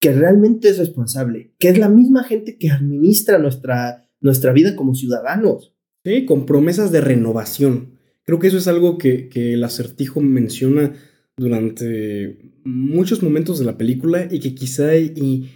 que 0.00 0.12
realmente 0.12 0.68
es 0.68 0.78
responsable, 0.78 1.54
que 1.58 1.68
es 1.68 1.78
la 1.78 1.88
misma 1.88 2.24
gente 2.24 2.58
que 2.58 2.70
administra 2.70 3.38
nuestra, 3.38 4.10
nuestra 4.20 4.52
vida 4.52 4.74
como 4.74 4.94
ciudadanos. 4.94 5.71
Sí, 6.04 6.24
con 6.24 6.46
promesas 6.46 6.92
de 6.92 7.00
renovación. 7.00 7.98
Creo 8.24 8.38
que 8.38 8.48
eso 8.48 8.58
es 8.58 8.68
algo 8.68 8.98
que, 8.98 9.28
que 9.28 9.54
el 9.54 9.64
acertijo 9.64 10.20
menciona 10.20 10.94
durante 11.36 12.38
muchos 12.64 13.22
momentos 13.22 13.58
de 13.58 13.64
la 13.64 13.78
película 13.78 14.28
y 14.30 14.40
que 14.40 14.54
quizá 14.54 14.96
y 14.96 15.50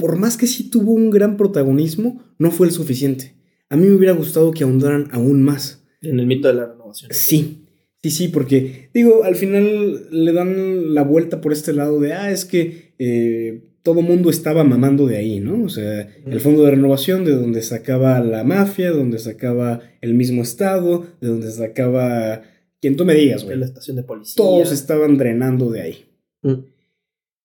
por 0.00 0.16
más 0.16 0.36
que 0.36 0.46
sí 0.46 0.70
tuvo 0.70 0.92
un 0.92 1.10
gran 1.10 1.36
protagonismo, 1.36 2.22
no 2.38 2.50
fue 2.50 2.66
el 2.66 2.72
suficiente. 2.72 3.34
A 3.68 3.76
mí 3.76 3.86
me 3.86 3.94
hubiera 3.94 4.14
gustado 4.14 4.50
que 4.50 4.64
ahondaran 4.64 5.08
aún 5.12 5.42
más. 5.42 5.84
En 6.00 6.18
el 6.18 6.26
mito 6.26 6.48
de 6.48 6.54
la 6.54 6.66
renovación. 6.66 7.10
Sí, 7.12 7.66
sí, 8.02 8.10
sí, 8.10 8.28
porque 8.28 8.90
digo, 8.94 9.22
al 9.22 9.36
final 9.36 10.08
le 10.10 10.32
dan 10.32 10.94
la 10.94 11.02
vuelta 11.02 11.40
por 11.40 11.52
este 11.52 11.74
lado 11.74 12.00
de, 12.00 12.14
ah, 12.14 12.32
es 12.32 12.46
que 12.46 12.94
eh, 12.98 13.69
todo 13.82 14.02
mundo 14.02 14.30
estaba 14.30 14.64
mamando 14.64 15.06
de 15.06 15.16
ahí, 15.16 15.40
¿no? 15.40 15.64
O 15.64 15.68
sea, 15.68 16.08
el 16.26 16.40
fondo 16.40 16.64
de 16.64 16.72
renovación 16.72 17.24
de 17.24 17.32
donde 17.32 17.62
sacaba 17.62 18.20
la 18.20 18.44
mafia, 18.44 18.90
de 18.90 18.98
donde 18.98 19.18
sacaba 19.18 19.80
el 20.00 20.14
mismo 20.14 20.42
estado, 20.42 21.06
de 21.20 21.28
donde 21.28 21.50
sacaba 21.50 22.42
quien 22.80 22.96
tú 22.96 23.04
me 23.04 23.14
digas, 23.14 23.44
güey. 23.44 23.58
La 23.58 23.66
estación 23.66 23.96
de 23.96 24.02
policía. 24.02 24.34
Todos 24.36 24.72
estaban 24.72 25.16
drenando 25.16 25.70
de 25.70 25.80
ahí. 25.80 26.04
Mm. 26.42 26.64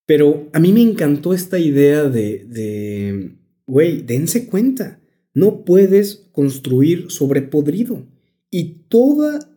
Pero 0.06 0.48
a 0.52 0.60
mí 0.60 0.72
me 0.72 0.82
encantó 0.82 1.34
esta 1.34 1.58
idea 1.58 2.04
de, 2.04 2.44
de, 2.46 3.32
güey, 3.66 4.02
dense 4.02 4.46
cuenta, 4.46 5.00
no 5.34 5.64
puedes 5.64 6.28
construir 6.32 7.10
sobre 7.10 7.42
podrido. 7.42 8.06
Y 8.50 8.84
toda 8.88 9.55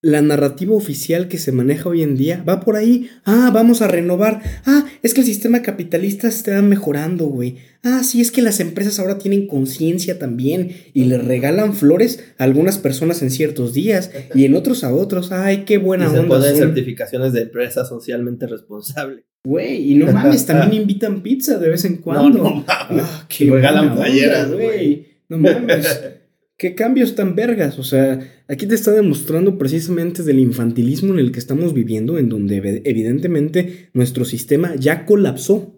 la 0.00 0.22
narrativa 0.22 0.74
oficial 0.74 1.26
que 1.26 1.38
se 1.38 1.50
maneja 1.50 1.88
hoy 1.88 2.02
en 2.02 2.16
día 2.16 2.44
va 2.48 2.60
por 2.60 2.76
ahí. 2.76 3.10
Ah, 3.24 3.50
vamos 3.52 3.82
a 3.82 3.88
renovar. 3.88 4.40
Ah, 4.64 4.86
es 5.02 5.12
que 5.12 5.20
el 5.22 5.26
sistema 5.26 5.62
capitalista 5.62 6.28
está 6.28 6.62
mejorando, 6.62 7.26
güey. 7.26 7.56
Ah, 7.82 8.02
sí, 8.04 8.20
es 8.20 8.30
que 8.30 8.42
las 8.42 8.60
empresas 8.60 9.00
ahora 9.00 9.18
tienen 9.18 9.46
conciencia 9.48 10.18
también 10.18 10.70
y 10.94 11.04
le 11.04 11.18
regalan 11.18 11.74
flores 11.74 12.22
a 12.38 12.44
algunas 12.44 12.78
personas 12.78 13.22
en 13.22 13.30
ciertos 13.30 13.74
días 13.74 14.10
y 14.34 14.44
en 14.44 14.54
otros 14.54 14.84
a 14.84 14.94
otros. 14.94 15.32
Ay, 15.32 15.64
qué 15.64 15.74
Y 15.74 15.78
buena 15.78 16.08
se 16.10 16.18
onda. 16.20 16.36
ponen 16.38 16.56
certificaciones 16.56 17.32
de 17.32 17.42
empresa 17.42 17.84
socialmente 17.84 18.46
responsable. 18.46 19.24
Güey, 19.44 19.92
y 19.92 19.94
no 19.94 20.12
mames, 20.12 20.46
también 20.46 20.82
invitan 20.82 21.22
pizza 21.22 21.58
de 21.58 21.70
vez 21.70 21.84
en 21.84 21.96
cuando. 22.02 22.38
No, 22.38 22.44
no 22.50 22.64
mames. 22.66 23.04
Ah, 23.04 23.26
qué 23.28 23.44
Y 23.46 23.50
regalan 23.50 23.94
playeras, 23.96 24.52
güey. 24.52 25.06
No 25.28 25.38
mames. 25.38 26.00
qué 26.58 26.74
cambios 26.74 27.14
tan 27.14 27.34
vergas. 27.34 27.78
O 27.78 27.82
sea, 27.84 28.20
aquí 28.48 28.66
te 28.66 28.74
está 28.74 28.90
demostrando 28.92 29.56
precisamente 29.56 30.22
del 30.22 30.38
infantilismo 30.40 31.14
en 31.14 31.20
el 31.20 31.32
que 31.32 31.38
estamos 31.38 31.72
viviendo, 31.72 32.18
en 32.18 32.28
donde 32.28 32.62
ev- 32.62 32.82
evidentemente 32.84 33.88
nuestro 33.94 34.24
sistema 34.26 34.74
ya 34.76 35.06
colapsó. 35.06 35.74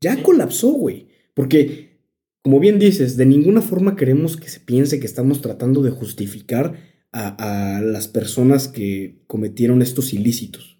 Ya 0.00 0.22
colapsó, 0.22 0.70
güey. 0.72 1.08
Porque, 1.34 1.98
como 2.42 2.60
bien 2.60 2.78
dices, 2.78 3.16
de 3.16 3.26
ninguna 3.26 3.62
forma 3.62 3.96
queremos 3.96 4.36
que 4.36 4.48
se 4.48 4.60
piense 4.60 5.00
que 5.00 5.06
estamos 5.06 5.40
tratando 5.40 5.82
de 5.82 5.90
justificar 5.90 6.74
a, 7.12 7.76
a 7.78 7.80
las 7.82 8.06
personas 8.08 8.68
que 8.68 9.22
cometieron 9.26 9.82
estos 9.82 10.12
ilícitos 10.14 10.78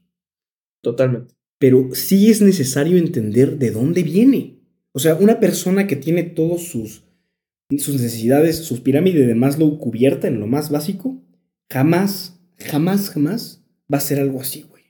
Totalmente. 0.82 1.34
pero 1.58 1.90
sí 1.92 2.30
es 2.30 2.40
necesario 2.42 2.96
entender 2.96 3.58
de 3.58 3.70
dónde 3.70 4.02
viene. 4.02 4.60
O 4.92 4.98
sea, 4.98 5.14
una 5.14 5.40
persona 5.40 5.86
que 5.86 5.96
tiene 5.96 6.22
todos 6.22 6.64
sus, 6.68 7.04
sus 7.78 7.94
necesidades, 8.00 8.58
sus 8.58 8.80
pirámides 8.80 9.26
de 9.26 9.34
Maslow 9.34 9.78
cubierta 9.78 10.28
en 10.28 10.40
lo 10.40 10.46
más 10.46 10.70
básico, 10.70 11.22
jamás, 11.70 12.40
jamás, 12.58 13.10
jamás 13.10 13.64
va 13.92 13.98
a 13.98 14.00
ser 14.02 14.20
algo 14.20 14.40
así, 14.40 14.64
güey. 14.68 14.82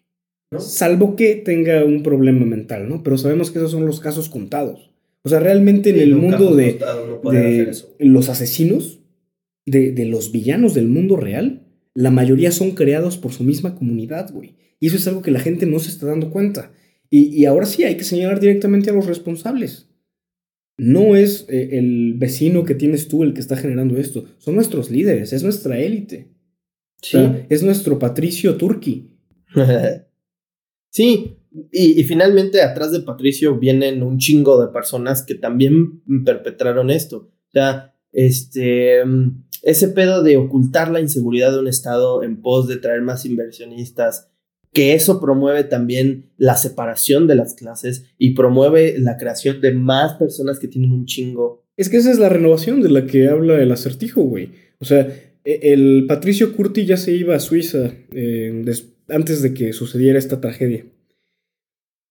¿No? 0.50 0.60
Salvo 0.60 1.16
que 1.16 1.36
tenga 1.36 1.84
un 1.84 2.02
problema 2.02 2.44
mental, 2.44 2.88
¿no? 2.88 3.02
Pero 3.02 3.18
sabemos 3.18 3.50
que 3.50 3.58
esos 3.58 3.70
son 3.70 3.86
los 3.86 4.00
casos 4.00 4.28
contados. 4.28 4.92
O 5.22 5.28
sea, 5.28 5.40
realmente 5.40 5.90
en 5.90 5.96
Sí, 5.96 6.02
el 6.02 6.16
mundo 6.16 6.54
de, 6.54 6.78
no 7.22 7.30
los 7.98 8.28
asesinos, 8.28 9.00
de, 9.64 9.92
de 9.92 10.04
los 10.04 10.32
villanos 10.32 10.74
del 10.74 10.88
mundo 10.88 11.16
real, 11.16 11.62
la 11.94 12.10
mayoría 12.10 12.50
son 12.50 12.72
creados 12.72 13.18
por 13.18 13.32
su 13.32 13.44
misma 13.44 13.74
comunidad, 13.76 14.32
güey. 14.32 14.56
Y 14.80 14.88
eso 14.88 14.96
es 14.96 15.06
algo 15.06 15.22
que 15.22 15.30
la 15.30 15.40
gente 15.40 15.66
no 15.66 15.78
se 15.78 15.90
está 15.90 16.06
dando 16.06 16.30
cuenta. 16.30 16.72
Y, 17.08 17.28
y 17.28 17.44
ahora 17.44 17.66
sí 17.66 17.84
hay 17.84 17.96
que 17.96 18.04
señalar 18.04 18.40
directamente 18.40 18.90
a 18.90 18.94
los 18.94 19.06
responsables. 19.06 19.88
No 20.78 21.16
es 21.16 21.46
eh, 21.48 21.70
el 21.78 22.14
vecino 22.14 22.64
que 22.64 22.74
tienes 22.74 23.08
tú 23.08 23.22
el 23.22 23.34
que 23.34 23.40
está 23.40 23.56
generando 23.56 23.96
esto. 23.98 24.24
Son 24.38 24.54
nuestros 24.54 24.90
líderes, 24.90 25.32
es 25.32 25.42
nuestra 25.42 25.78
élite. 25.78 26.28
O 26.30 27.04
Sí. 27.04 27.10
sea, 27.18 27.46
es 27.48 27.62
nuestro 27.62 27.98
Patricio 27.98 28.56
Turki. 28.56 29.10
sí, 30.90 31.36
y, 31.70 32.00
y 32.00 32.04
finalmente 32.04 32.62
atrás 32.62 32.92
de 32.92 33.00
Patricio 33.00 33.58
vienen 33.58 34.02
un 34.02 34.18
chingo 34.18 34.60
de 34.60 34.72
personas 34.72 35.22
que 35.22 35.34
también 35.34 36.02
perpetraron 36.24 36.90
esto. 36.90 37.30
O 37.48 37.50
sea, 37.52 37.94
este, 38.12 39.04
mm, 39.04 39.44
ese 39.62 39.88
pedo 39.88 40.22
de 40.22 40.36
ocultar 40.36 40.90
la 40.90 41.00
inseguridad 41.00 41.52
de 41.52 41.58
un 41.58 41.68
Estado 41.68 42.22
en 42.22 42.40
pos 42.40 42.68
de 42.68 42.76
traer 42.76 43.02
más 43.02 43.24
inversionistas, 43.26 44.30
que 44.72 44.94
eso 44.94 45.20
promueve 45.20 45.64
también 45.64 46.30
la 46.38 46.56
separación 46.56 47.26
de 47.26 47.34
las 47.34 47.54
clases 47.54 48.04
y 48.18 48.34
promueve 48.34 48.98
la 48.98 49.16
creación 49.18 49.60
de 49.60 49.72
más 49.72 50.14
personas 50.14 50.58
que 50.58 50.68
tienen 50.68 50.92
un 50.92 51.04
chingo. 51.04 51.64
Es 51.76 51.88
que 51.88 51.98
esa 51.98 52.10
es 52.10 52.18
la 52.18 52.28
renovación 52.28 52.80
de 52.80 52.90
la 52.90 53.06
que 53.06 53.28
habla 53.28 53.60
el 53.60 53.70
acertijo, 53.70 54.22
güey. 54.22 54.50
O 54.78 54.84
sea, 54.84 55.00
e- 55.44 55.60
el 55.72 56.06
Patricio 56.08 56.54
Curti 56.54 56.86
ya 56.86 56.96
se 56.96 57.12
iba 57.12 57.34
a 57.34 57.40
Suiza 57.40 57.92
eh, 58.12 58.64
antes 59.08 59.42
de 59.42 59.52
que 59.52 59.72
sucediera 59.72 60.18
esta 60.18 60.40
tragedia. 60.40 60.86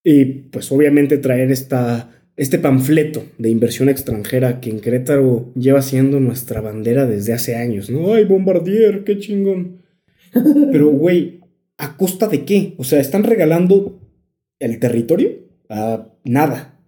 Y 0.03 0.25
pues 0.25 0.71
obviamente 0.71 1.17
traer 1.17 1.51
esta, 1.51 2.23
este 2.35 2.59
panfleto 2.59 3.23
de 3.37 3.49
inversión 3.49 3.89
extranjera 3.89 4.59
que 4.59 4.69
en 4.69 4.79
Querétaro 4.79 5.51
lleva 5.55 5.81
siendo 5.81 6.19
nuestra 6.19 6.61
bandera 6.61 7.05
desde 7.05 7.33
hace 7.33 7.55
años, 7.55 7.89
¿no? 7.89 8.13
¡Ay, 8.13 8.25
Bombardier, 8.25 9.03
qué 9.03 9.17
chingón! 9.19 9.81
Pero, 10.71 10.89
güey, 10.89 11.40
¿a 11.81 11.97
costa 11.97 12.27
de 12.27 12.45
qué? 12.45 12.75
O 12.77 12.83
sea, 12.83 12.99
¿están 12.99 13.23
regalando 13.23 13.99
el 14.59 14.79
territorio? 14.79 15.39
A 15.67 16.07
nada. 16.23 16.79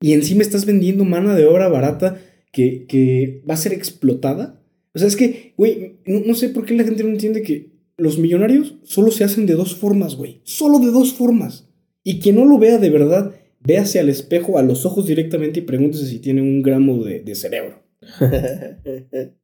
Y 0.00 0.12
encima 0.12 0.42
estás 0.42 0.66
vendiendo 0.66 1.04
mano 1.04 1.34
de 1.34 1.46
obra 1.46 1.68
barata 1.68 2.20
que, 2.50 2.84
que 2.86 3.42
va 3.48 3.54
a 3.54 3.58
ser 3.58 3.72
explotada. 3.72 4.60
O 4.92 4.98
sea, 4.98 5.06
es 5.06 5.14
que, 5.14 5.54
güey, 5.56 6.00
no, 6.04 6.20
no 6.26 6.34
sé 6.34 6.48
por 6.48 6.66
qué 6.66 6.74
la 6.74 6.82
gente 6.82 7.04
no 7.04 7.10
entiende 7.10 7.42
que 7.42 7.70
los 7.96 8.18
millonarios 8.18 8.74
solo 8.82 9.12
se 9.12 9.22
hacen 9.22 9.46
de 9.46 9.54
dos 9.54 9.76
formas, 9.76 10.16
güey. 10.16 10.40
Solo 10.42 10.80
de 10.80 10.90
dos 10.90 11.12
formas. 11.12 11.68
Y 12.02 12.18
quien 12.18 12.34
no 12.34 12.44
lo 12.44 12.58
vea 12.58 12.78
de 12.78 12.90
verdad, 12.90 13.32
véase 13.60 14.00
al 14.00 14.08
espejo, 14.08 14.58
a 14.58 14.62
los 14.62 14.84
ojos 14.84 15.06
directamente 15.06 15.60
y 15.60 15.64
pregúntese 15.64 16.06
si 16.06 16.18
tiene 16.18 16.42
un 16.42 16.62
gramo 16.62 17.04
de, 17.04 17.20
de 17.20 17.34
cerebro. 17.36 17.84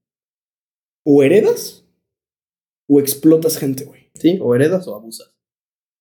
O 1.09 1.23
heredas 1.23 1.87
o 2.89 2.99
explotas 2.99 3.59
gente, 3.59 3.85
güey. 3.85 4.06
Sí, 4.19 4.39
o 4.41 4.55
heredas 4.55 4.87
o 4.89 4.95
abusas. 4.95 5.35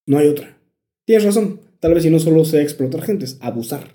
No 0.06 0.18
hay 0.18 0.28
otra. 0.28 0.58
Tienes 1.06 1.26
razón. 1.26 1.62
Tal 1.80 1.94
vez 1.94 2.04
si 2.04 2.10
no 2.10 2.20
solo 2.20 2.46
sea 2.46 2.62
explotar 2.62 3.02
gente, 3.02 3.26
es 3.26 3.38
abusar. 3.42 3.94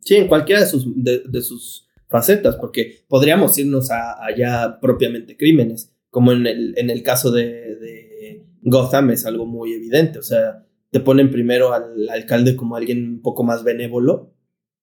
Sí, 0.00 0.16
en 0.16 0.26
cualquiera 0.26 0.62
de 0.62 0.66
sus, 0.66 0.84
de, 0.96 1.22
de 1.28 1.42
sus 1.42 1.88
facetas, 2.08 2.56
porque 2.56 3.04
podríamos 3.08 3.56
irnos 3.58 3.90
a, 3.90 4.24
allá 4.24 4.78
propiamente 4.80 5.36
crímenes, 5.36 5.94
como 6.10 6.32
en 6.32 6.46
el, 6.46 6.74
en 6.76 6.90
el 6.90 7.02
caso 7.02 7.30
de, 7.30 7.76
de 7.76 8.46
Gotham 8.62 9.10
es 9.10 9.26
algo 9.26 9.46
muy 9.46 9.74
evidente, 9.74 10.18
o 10.18 10.22
sea, 10.22 10.64
te 10.90 11.00
ponen 11.00 11.30
primero 11.30 11.72
al 11.72 12.08
alcalde 12.08 12.56
como 12.56 12.76
alguien 12.76 13.04
un 13.04 13.22
poco 13.22 13.44
más 13.44 13.64
benévolo, 13.64 14.32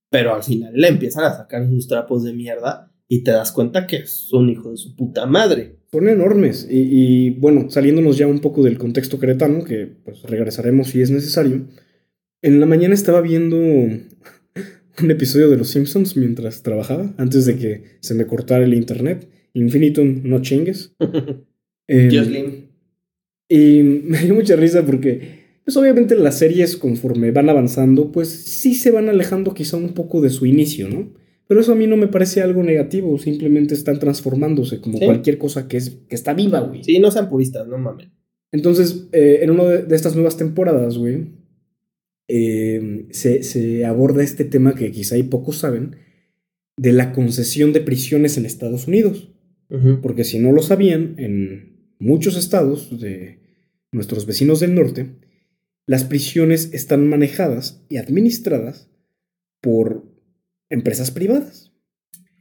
pero 0.09 0.35
al 0.35 0.43
final 0.43 0.73
le 0.73 0.87
empiezan 0.89 1.23
a 1.23 1.35
sacar 1.35 1.67
sus 1.67 1.87
trapos 1.87 2.23
de 2.23 2.33
mierda 2.33 2.90
y 3.13 3.23
te 3.23 3.31
das 3.31 3.51
cuenta 3.51 3.87
que 3.87 3.97
es 3.97 4.31
un 4.31 4.49
hijo 4.49 4.71
de 4.71 4.77
su 4.77 4.95
puta 4.95 5.25
madre. 5.25 5.75
Son 5.91 6.07
enormes. 6.07 6.65
Y, 6.71 6.77
y, 6.89 7.29
bueno, 7.31 7.69
saliéndonos 7.69 8.17
ya 8.17 8.25
un 8.25 8.39
poco 8.39 8.63
del 8.63 8.77
contexto 8.77 9.19
queretano, 9.19 9.65
que 9.65 9.85
pues 9.85 10.21
regresaremos 10.21 10.87
si 10.87 11.01
es 11.01 11.11
necesario. 11.11 11.67
En 12.41 12.61
la 12.61 12.65
mañana 12.65 12.93
estaba 12.93 13.19
viendo 13.19 13.57
un 13.57 15.11
episodio 15.11 15.49
de 15.49 15.57
Los 15.57 15.67
Simpsons 15.71 16.15
mientras 16.15 16.63
trabajaba, 16.63 17.13
antes 17.17 17.45
de 17.45 17.57
que 17.57 17.83
se 17.99 18.13
me 18.13 18.25
cortara 18.25 18.63
el 18.63 18.73
internet. 18.73 19.27
Infinitum, 19.51 20.21
no 20.23 20.41
chingues. 20.41 20.95
Em, 21.89 22.07
Dios 22.07 22.27
Lim. 22.27 22.69
Y 23.49 23.83
me 24.05 24.19
dio 24.19 24.35
mucha 24.35 24.55
risa 24.55 24.85
porque, 24.85 25.59
pues 25.65 25.75
obviamente 25.75 26.15
las 26.15 26.37
series 26.37 26.77
conforme 26.77 27.31
van 27.31 27.49
avanzando, 27.49 28.13
pues 28.13 28.29
sí 28.29 28.73
se 28.73 28.89
van 28.89 29.09
alejando 29.09 29.53
quizá 29.53 29.75
un 29.75 29.93
poco 29.93 30.21
de 30.21 30.29
su 30.29 30.45
inicio, 30.45 30.87
¿no? 30.87 31.19
Pero 31.51 31.59
eso 31.59 31.73
a 31.73 31.75
mí 31.75 31.85
no 31.85 31.97
me 31.97 32.07
parece 32.07 32.39
algo 32.41 32.63
negativo, 32.63 33.17
simplemente 33.17 33.73
están 33.73 33.99
transformándose 33.99 34.79
como 34.79 34.97
Sí. 34.97 35.03
cualquier 35.03 35.37
cosa 35.37 35.67
que, 35.67 35.75
es, 35.75 35.89
que 36.07 36.15
está 36.15 36.33
viva, 36.33 36.61
güey. 36.61 36.81
Sí, 36.81 36.97
no 36.97 37.11
sean 37.11 37.27
puristas, 37.29 37.67
no 37.67 37.77
mamen. 37.77 38.09
Entonces, 38.53 39.09
eh, 39.11 39.39
en 39.41 39.49
una 39.49 39.65
de, 39.65 39.83
de 39.83 39.93
estas 39.97 40.15
nuevas 40.15 40.37
temporadas, 40.37 40.97
güey, 40.97 41.25
eh, 42.29 43.05
se, 43.09 43.43
se 43.43 43.83
aborda 43.83 44.23
este 44.23 44.45
tema 44.45 44.75
que 44.75 44.91
quizá 44.91 45.15
hay 45.15 45.23
pocos 45.23 45.57
saben, 45.57 45.97
de 46.77 46.93
la 46.93 47.11
concesión 47.11 47.73
de 47.73 47.81
prisiones 47.81 48.37
en 48.37 48.45
Estados 48.45 48.87
Unidos. 48.87 49.27
Porque 50.01 50.23
si 50.23 50.39
no 50.39 50.53
lo 50.53 50.61
sabían, 50.61 51.15
en 51.17 51.95
muchos 51.99 52.37
estados 52.37 52.97
de 53.01 53.39
nuestros 53.91 54.25
vecinos 54.25 54.61
del 54.61 54.73
norte, 54.73 55.17
las 55.85 56.05
prisiones 56.05 56.73
están 56.73 57.09
manejadas 57.09 57.83
y 57.89 57.97
administradas 57.97 58.89
por 59.59 60.10
empresas 60.71 61.11
privadas. 61.11 61.71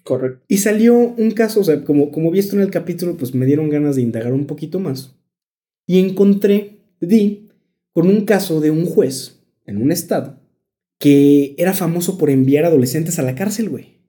Correcto. 0.05 0.43
Y 0.49 0.59
salió 0.59 0.97
un 0.97 1.31
caso, 1.33 1.61
o 1.61 1.65
sea, 1.65 1.85
como, 1.85 2.11
como 2.11 2.31
vi 2.31 2.39
esto 2.39 2.57
en 2.57 2.63
el 2.63 2.71
capítulo, 2.71 3.17
pues 3.17 3.35
me 3.35 3.47
dieron 3.47 3.69
ganas 3.69 3.97
de 3.97 4.03
indagar 4.03 4.33
un 4.33 4.47
poquito 4.47 4.81
más. 4.81 5.17
Y 5.87 5.99
encontré, 5.99 6.79
di, 7.01 7.51
con 7.93 8.09
un 8.09 8.25
caso 8.25 8.61
de 8.61 8.71
un 8.71 8.87
juez 8.87 9.43
en 9.67 9.83
un 9.83 9.93
estado 9.93 10.41
que 10.99 11.55
era 11.59 11.73
famoso 11.73 12.19
por 12.19 12.31
enviar 12.31 12.65
adolescentes 12.65 13.19
a 13.19 13.23
la 13.23 13.35
cárcel, 13.35 13.69
güey. 13.69 14.01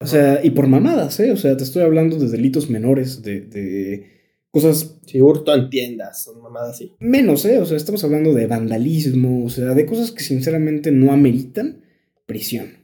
O 0.00 0.06
sea, 0.06 0.40
y 0.42 0.50
por 0.50 0.66
mamadas, 0.66 1.20
¿eh? 1.20 1.30
O 1.30 1.36
sea, 1.36 1.56
te 1.56 1.64
estoy 1.64 1.82
hablando 1.82 2.16
de 2.18 2.28
delitos 2.28 2.70
menores, 2.70 3.22
de, 3.22 3.42
de 3.42 4.06
cosas 4.50 5.00
Sí, 5.10 5.20
hurto 5.20 5.52
en 5.52 5.68
tiendas, 5.70 6.22
son 6.22 6.40
mamadas 6.40 6.76
así. 6.76 6.94
menos, 7.00 7.44
¿eh? 7.44 7.58
O 7.58 7.66
sea, 7.66 7.76
estamos 7.76 8.04
hablando 8.04 8.32
de 8.32 8.46
vandalismo, 8.46 9.44
o 9.44 9.50
sea, 9.50 9.74
de 9.74 9.84
cosas 9.84 10.12
que 10.12 10.22
sinceramente 10.22 10.92
no 10.92 11.12
ameritan 11.12 11.82
prisión. 12.26 12.79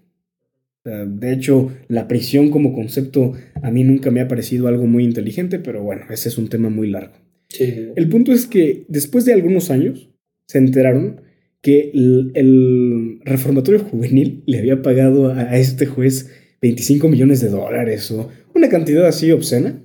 De 0.86 1.32
hecho, 1.32 1.72
la 1.88 2.06
prisión 2.08 2.50
como 2.50 2.72
concepto 2.72 3.32
a 3.62 3.70
mí 3.70 3.84
nunca 3.84 4.10
me 4.10 4.20
ha 4.20 4.28
parecido 4.28 4.68
algo 4.68 4.86
muy 4.86 5.04
inteligente, 5.04 5.58
pero 5.58 5.82
bueno, 5.82 6.02
ese 6.10 6.28
es 6.28 6.38
un 6.38 6.48
tema 6.48 6.68
muy 6.68 6.88
largo. 6.88 7.14
Sí. 7.48 7.90
El 7.94 8.08
punto 8.08 8.32
es 8.32 8.46
que 8.46 8.84
después 8.88 9.24
de 9.24 9.32
algunos 9.32 9.70
años 9.70 10.10
se 10.46 10.58
enteraron 10.58 11.20
que 11.60 11.90
el, 11.92 12.30
el 12.34 13.20
reformatorio 13.24 13.80
juvenil 13.80 14.42
le 14.46 14.58
había 14.58 14.82
pagado 14.82 15.30
a, 15.30 15.40
a 15.40 15.58
este 15.58 15.86
juez 15.86 16.30
25 16.62 17.08
millones 17.08 17.40
de 17.40 17.48
dólares 17.48 18.10
o 18.10 18.30
una 18.54 18.68
cantidad 18.68 19.06
así 19.06 19.30
obscena 19.32 19.82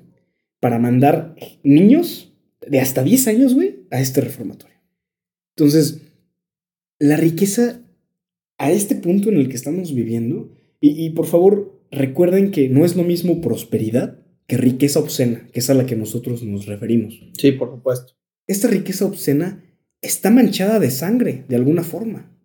para 0.60 0.80
mandar 0.80 1.36
niños 1.64 2.34
de 2.66 2.80
hasta 2.80 3.04
10 3.04 3.28
años, 3.28 3.54
güey, 3.56 3.88
a 3.90 4.00
este 4.00 4.22
reformatorio. 4.22 4.78
Entonces, 5.56 6.02
la 7.00 7.18
riqueza 7.18 7.82
a 8.58 8.72
este 8.72 8.96
punto 8.96 9.30
en 9.30 9.38
el 9.38 9.50
que 9.50 9.56
estamos 9.56 9.94
viviendo, 9.94 10.52
y, 10.82 11.06
y 11.06 11.12
por 11.12 11.28
favor 11.28 11.82
recuerden 11.92 12.52
que 12.52 12.68
no 12.68 12.84
es 12.84 12.98
lo 12.98 13.04
mismo 13.04 13.40
prosperidad 13.40 14.20
que 14.48 14.58
riqueza 14.58 15.00
obscena, 15.00 15.48
que 15.54 15.62
es 15.62 15.70
a 15.70 15.74
la 15.74 15.86
que 15.86 15.96
nosotros 15.96 16.44
nos 16.44 16.66
referimos. 16.66 17.22
Sí, 17.38 17.54
por 17.54 17.72
supuesto. 17.72 18.16
Esta 18.48 18.68
riqueza 18.68 19.06
obscena 19.06 19.64
está 20.02 20.30
manchada 20.30 20.80
de 20.80 20.92
sangre, 20.92 21.46
de 21.48 21.56
alguna 21.56 21.84
forma. 21.84 22.36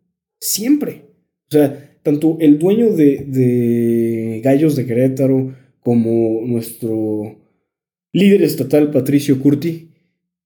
Siempre. 0.41 1.07
O 1.49 1.51
sea, 1.51 1.99
tanto 2.05 2.37
el 2.41 2.61
dueño 2.61 2.93
de, 2.93 3.24
de 3.26 4.41
Gallos 4.45 4.76
de 4.76 4.87
Querétaro 4.87 5.57
como 5.80 6.43
nuestro 6.47 7.41
líder 8.12 8.43
estatal, 8.43 8.91
Patricio 8.91 9.41
Curti, 9.41 9.91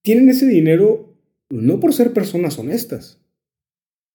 tienen 0.02 0.30
ese 0.30 0.46
dinero 0.46 1.14
no 1.50 1.80
por 1.80 1.92
ser 1.92 2.12
personas 2.12 2.58
honestas. 2.58 3.20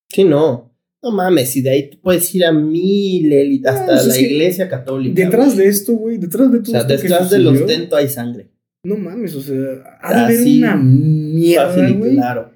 Sí, 0.10 0.24
no. 0.24 0.75
No 1.06 1.12
mames, 1.12 1.56
y 1.56 1.62
de 1.62 1.70
ahí 1.70 1.90
tú 1.92 2.00
puedes 2.02 2.34
ir 2.34 2.44
a 2.46 2.52
mil 2.52 3.32
élites, 3.32 3.72
hasta 3.72 3.86
pues 3.86 4.02
es 4.02 4.08
la 4.08 4.20
iglesia 4.20 4.68
católica. 4.68 5.24
Detrás 5.24 5.54
güey. 5.54 5.58
de 5.58 5.68
esto, 5.68 5.94
güey, 5.94 6.18
detrás 6.18 6.52
de 6.52 6.58
O 6.58 6.64
todo 6.64 6.72
sea, 6.72 6.82
esto 6.82 6.96
que 6.96 7.02
detrás 7.04 7.30
del 7.30 7.46
ostento 7.46 7.96
hay 7.96 8.10
sangre. 8.10 8.50
No 8.84 8.98
mames, 8.98 9.36
o 9.36 9.42
sea, 9.42 10.00
ha 10.02 10.16
de 10.16 10.20
haber 10.22 10.48
una 10.48 10.76
mierda, 10.78 11.70
Fácil 11.70 11.90
y 11.90 11.94
güey. 11.94 12.16
claro. 12.16 12.52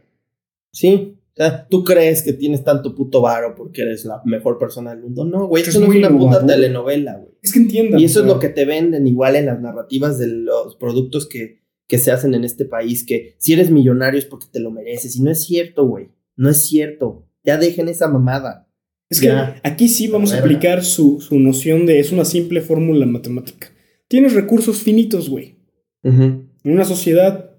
Sí. 0.74 1.16
O 1.32 1.36
sea, 1.36 1.68
tú 1.68 1.84
crees 1.84 2.24
que 2.24 2.34
tienes 2.34 2.64
tanto 2.64 2.96
puto 2.96 3.22
varo 3.22 3.54
porque 3.56 3.84
eres 3.84 4.04
la 4.06 4.20
mejor 4.26 4.58
persona 4.58 4.90
del 4.90 5.02
mundo. 5.02 5.26
No, 5.26 5.48
güey, 5.48 5.62
Eso 5.62 5.70
esto 5.70 5.84
es 5.84 5.88
no 5.88 5.94
es 5.94 6.00
una 6.00 6.18
puta 6.18 6.44
telenovela, 6.44 7.18
güey. 7.18 7.38
Es 7.44 7.54
que 7.54 7.60
entiendan. 7.60 8.00
Y 8.00 8.06
eso 8.06 8.22
o 8.22 8.24
es 8.24 8.28
sea, 8.28 8.34
lo 8.34 8.40
que 8.40 8.50
te 8.50 8.66
venden 8.66 9.06
igual 9.06 9.36
en 9.36 9.46
las 9.46 9.62
narrativas 9.62 10.18
de 10.18 10.26
los 10.28 10.76
productos 10.76 11.30
que, 11.30 11.60
que 11.88 12.00
se 12.00 12.12
hacen 12.12 12.34
en 12.34 12.44
este 12.44 12.66
país, 12.66 13.06
que 13.06 13.36
si 13.38 13.54
eres 13.54 13.70
millonario 13.70 14.18
es 14.18 14.26
porque 14.26 14.48
te 14.52 14.60
lo 14.60 14.72
mereces. 14.72 15.16
Y 15.16 15.22
no 15.22 15.30
es 15.30 15.44
cierto, 15.44 15.86
güey. 15.86 16.10
No 16.36 16.50
es 16.50 16.66
cierto. 16.66 17.29
Ya 17.50 17.58
dejen 17.58 17.88
esa 17.88 18.08
mamada. 18.08 18.70
Es 19.10 19.20
que 19.20 19.32
aquí 19.64 19.90
sí 19.90 20.08
vamos 20.08 20.34
a 20.34 20.38
aplicar 20.38 20.86
su, 20.86 21.20
su 21.20 21.40
noción 21.40 21.88
de 21.88 22.00
es 22.00 22.12
una 22.12 22.26
simple 22.26 22.62
fórmula 22.62 23.08
matemática. 23.08 23.72
Tienes 24.08 24.34
recursos 24.34 24.84
finitos, 24.84 25.30
güey. 25.30 25.58
En 26.04 26.52
una 26.64 26.86
sociedad, 26.86 27.56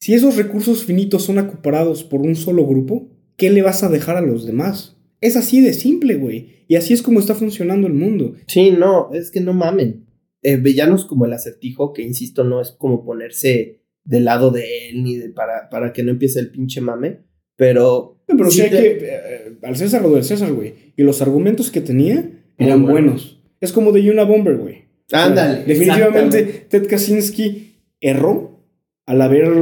si 0.00 0.14
esos 0.14 0.36
recursos 0.36 0.86
finitos 0.86 1.22
son 1.22 1.36
acuperados 1.38 2.02
por 2.02 2.22
un 2.22 2.34
solo 2.34 2.66
grupo, 2.66 3.10
¿qué 3.36 3.50
le 3.50 3.60
vas 3.60 3.82
a 3.82 3.90
dejar 3.90 4.16
a 4.16 4.22
los 4.22 4.46
demás? 4.46 4.96
Es 5.20 5.36
así 5.36 5.60
de 5.60 5.74
simple, 5.74 6.14
güey. 6.14 6.64
Y 6.66 6.76
así 6.76 6.94
es 6.94 7.02
como 7.02 7.20
está 7.20 7.34
funcionando 7.34 7.86
el 7.86 7.92
mundo. 7.92 8.32
Sí, 8.46 8.70
no, 8.70 9.12
es 9.12 9.30
que 9.30 9.40
no 9.40 9.52
mamen. 9.52 10.06
Eh, 10.40 10.56
villanos 10.56 11.04
como 11.04 11.26
el 11.26 11.34
acertijo, 11.34 11.92
que 11.92 12.00
insisto, 12.00 12.42
no 12.42 12.62
es 12.62 12.70
como 12.70 13.04
ponerse 13.04 13.82
del 14.02 14.24
lado 14.24 14.50
de 14.50 14.88
él 14.88 15.02
ni 15.02 15.16
de 15.16 15.28
para, 15.28 15.68
para 15.68 15.92
que 15.92 16.02
no 16.02 16.10
empiece 16.10 16.40
el 16.40 16.50
pinche 16.50 16.80
mame, 16.80 17.26
pero. 17.54 18.14
No, 18.28 18.36
Pero 18.36 18.50
sí 18.50 18.56
sí 18.58 18.62
hay 18.64 18.70
te- 18.70 18.76
que. 18.76 19.06
eh, 19.08 19.52
al 19.62 19.76
César 19.76 20.02
lo 20.02 20.10
del 20.10 20.24
César, 20.24 20.52
güey. 20.52 20.74
Y 20.96 21.02
los 21.02 21.22
argumentos 21.22 21.70
que 21.70 21.80
tenía 21.80 22.28
eran 22.58 22.84
buenos. 22.86 23.40
Es 23.60 23.72
como 23.72 23.92
de 23.92 24.02
Yuna 24.02 24.24
Bomber, 24.24 24.56
güey. 24.56 24.74
O 25.06 25.08
sea, 25.08 25.26
Ándale. 25.26 25.64
definitivamente. 25.64 26.42
Ted 26.68 26.88
Kaczynski 26.88 27.74
erró 28.00 28.60
al 29.06 29.22
haber 29.22 29.52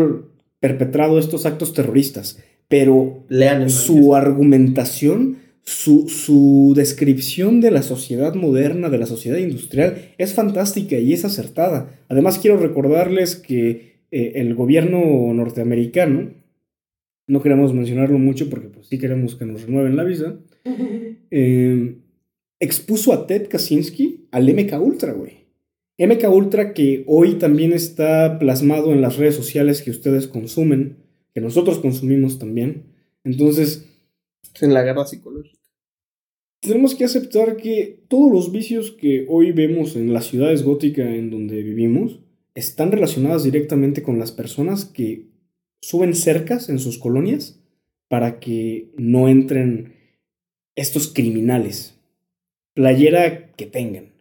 perpetrado 0.61 1.19
estos 1.19 1.45
actos 1.47 1.75
terroristas. 1.75 2.39
Pero 2.69 3.25
Lean 3.29 3.69
su 3.69 4.15
argumentación 4.15 5.39
su, 5.67 6.09
su 6.09 6.75
descripción 6.77 7.61
de 7.62 7.71
la 7.71 7.83
sociedad 7.83 8.35
moderna, 8.35 8.91
de 8.91 8.99
la 8.99 9.07
sociedad 9.07 9.39
industrial, 9.39 10.11
es 10.19 10.35
fantástica 10.35 10.97
y 10.99 11.12
es 11.15 11.25
acertada. 11.25 11.91
Además, 12.09 12.39
quiero 12.39 12.59
recordarles 12.59 13.37
que 13.37 13.95
eh, 14.11 14.33
el 14.37 14.55
gobierno 14.55 15.33
norteamericano, 15.33 16.31
no 17.27 17.43
queremos 17.43 17.72
mencionarlo 17.72 18.18
mucho 18.18 18.51
porque 18.51 18.68
pues 18.68 18.87
sí 18.89 18.99
queremos 18.99 19.35
que 19.35 19.47
nos 19.47 19.62
renueven 19.62 19.97
la 19.97 20.05
visa, 20.05 20.39
eh, 21.31 21.97
expuso 22.61 23.12
a 23.12 23.27
Ted 23.27 23.49
Kaczynski 23.49 24.27
al 24.31 24.53
MK 24.53 24.81
Ultra, 24.81 25.12
güey. 25.12 25.45
MK 25.99 26.29
Ultra 26.29 26.75
que 26.75 27.05
hoy 27.07 27.35
también 27.35 27.72
está 27.72 28.39
plasmado 28.39 28.93
en 28.93 29.01
las 29.01 29.16
redes 29.16 29.37
sociales 29.37 29.81
que 29.83 29.91
ustedes 29.91 30.27
consumen, 30.27 30.97
que 31.33 31.41
nosotros 31.41 31.79
consumimos 31.79 32.39
también. 32.39 32.85
Entonces, 33.22 33.87
En 34.61 34.75
la 34.75 34.83
guerra 34.83 35.07
psicológica. 35.07 35.59
tenemos 36.61 36.95
que 36.95 37.05
aceptar 37.05 37.57
que 37.57 38.01
todos 38.09 38.33
los 38.33 38.53
vicios 38.53 38.93
que 38.93 39.27
hoy 39.29 39.53
vemos 39.53 39.97
en 39.97 40.12
las 40.12 40.27
ciudades 40.27 40.62
góticas 40.62 41.09
en 41.09 41.31
donde 41.31 41.62
vivimos 41.62 42.20
están 42.55 42.93
relacionadas 42.93 43.45
directamente 43.45 44.03
con 44.03 44.18
las 44.18 44.33
personas 44.33 44.85
que 44.85 45.27
suben 45.87 46.14
cercas 46.14 46.68
en 46.68 46.78
sus 46.78 46.99
colonias 46.99 47.61
para 48.09 48.41
que 48.41 48.93
no 48.97 49.28
entren 49.28 49.95
estos 50.76 51.12
criminales. 51.12 52.01
Playera 52.74 53.53
que 53.53 53.66
tengan. 53.66 54.14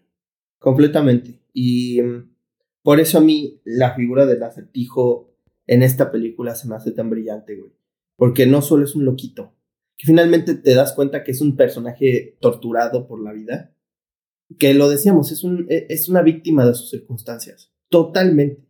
Completamente. 0.59 1.39
Y 1.53 2.01
mm, 2.01 2.35
por 2.83 2.99
eso 2.99 3.17
a 3.17 3.21
mí 3.21 3.61
la 3.63 3.95
figura 3.95 4.25
del 4.25 4.43
acertijo 4.43 5.33
en 5.65 5.83
esta 5.83 6.11
película 6.11 6.55
se 6.55 6.67
me 6.67 6.75
hace 6.75 6.91
tan 6.91 7.09
brillante, 7.09 7.55
güey. 7.55 7.71
Porque 8.15 8.45
no 8.45 8.61
solo 8.61 8.83
es 8.83 8.95
un 8.95 9.05
loquito, 9.05 9.55
que 9.97 10.05
finalmente 10.07 10.55
te 10.55 10.75
das 10.75 10.93
cuenta 10.93 11.23
que 11.23 11.31
es 11.31 11.41
un 11.41 11.55
personaje 11.55 12.37
torturado 12.41 13.07
por 13.07 13.23
la 13.23 13.31
vida, 13.31 13.75
que 14.59 14.73
lo 14.73 14.89
decíamos, 14.89 15.31
es, 15.31 15.43
un, 15.43 15.65
e- 15.69 15.87
es 15.89 16.09
una 16.09 16.21
víctima 16.21 16.65
de 16.65 16.75
sus 16.75 16.89
circunstancias, 16.89 17.71
totalmente. 17.89 18.61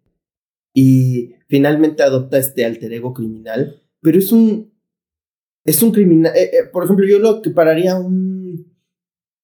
Y 0.73 1.35
finalmente 1.47 2.03
adopta 2.03 2.37
este 2.37 2.65
alter 2.65 2.91
ego 2.93 3.13
criminal, 3.13 3.81
pero 4.01 4.17
es 4.19 4.31
un... 4.31 4.71
Es 5.65 5.81
un 5.81 5.91
criminal... 5.91 6.33
eh, 6.35 6.43
eh, 6.53 6.57
por 6.71 6.83
ejemplo, 6.83 7.05
yo 7.07 7.19
lo 7.19 7.39
equipararía 7.39 7.93
a 7.93 7.99
un... 7.99 8.75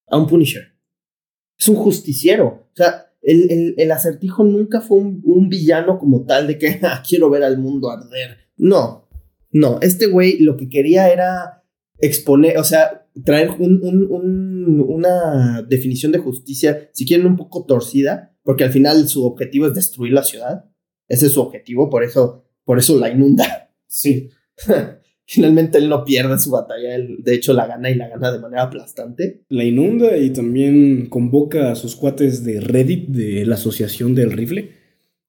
a 0.08 0.18
un 0.18 0.26
Punisher. 0.26 0.74
Es 1.58 1.68
un 1.68 1.76
justiciero. 1.76 2.46
O 2.72 2.76
sea, 2.76 3.06
el, 3.22 3.50
el, 3.50 3.74
el 3.78 3.90
acertijo 3.92 4.44
nunca 4.44 4.80
fue 4.80 4.98
un, 4.98 5.22
un 5.24 5.48
villano 5.48 5.98
como 5.98 6.24
tal 6.24 6.46
de 6.46 6.58
que 6.58 6.78
"Ah, 6.82 7.02
quiero 7.06 7.30
ver 7.30 7.42
al 7.44 7.58
mundo 7.58 7.90
arder. 7.90 8.38
No, 8.56 9.08
no, 9.52 9.78
este 9.80 10.06
güey 10.06 10.38
lo 10.40 10.56
que 10.56 10.68
quería 10.68 11.08
era 11.10 11.64
exponer, 11.98 12.58
o 12.58 12.64
sea, 12.64 13.06
traer 13.24 13.50
un, 13.58 13.80
un- 13.82 14.84
una 14.88 15.62
definición 15.62 16.12
de 16.12 16.18
justicia, 16.18 16.88
si 16.92 17.06
quieren 17.06 17.26
un 17.26 17.36
poco 17.36 17.64
torcida, 17.66 18.34
porque 18.42 18.64
al 18.64 18.70
final 18.70 19.08
su 19.08 19.24
objetivo 19.24 19.66
es 19.66 19.74
destruir 19.74 20.12
la 20.12 20.22
ciudad. 20.22 20.69
Ese 21.10 21.26
es 21.26 21.32
su 21.32 21.40
objetivo, 21.42 21.90
por 21.90 22.02
eso, 22.04 22.44
por 22.64 22.78
eso 22.78 22.98
la 22.98 23.10
inunda. 23.10 23.70
Sí. 23.86 24.30
Finalmente 25.26 25.78
él 25.78 25.88
no 25.88 26.04
pierde 26.04 26.38
su 26.40 26.50
batalla, 26.50 26.94
él 26.96 27.18
de 27.22 27.34
hecho 27.34 27.52
la 27.52 27.66
gana 27.66 27.88
y 27.88 27.94
la 27.94 28.08
gana 28.08 28.32
de 28.32 28.40
manera 28.40 28.62
aplastante. 28.64 29.42
La 29.48 29.62
inunda 29.64 30.16
y 30.16 30.30
también 30.30 31.06
convoca 31.06 31.70
a 31.70 31.76
sus 31.76 31.94
cuates 31.94 32.42
de 32.42 32.60
Reddit 32.60 33.08
de 33.10 33.44
la 33.46 33.54
Asociación 33.54 34.14
del 34.16 34.32
Rifle. 34.32 34.70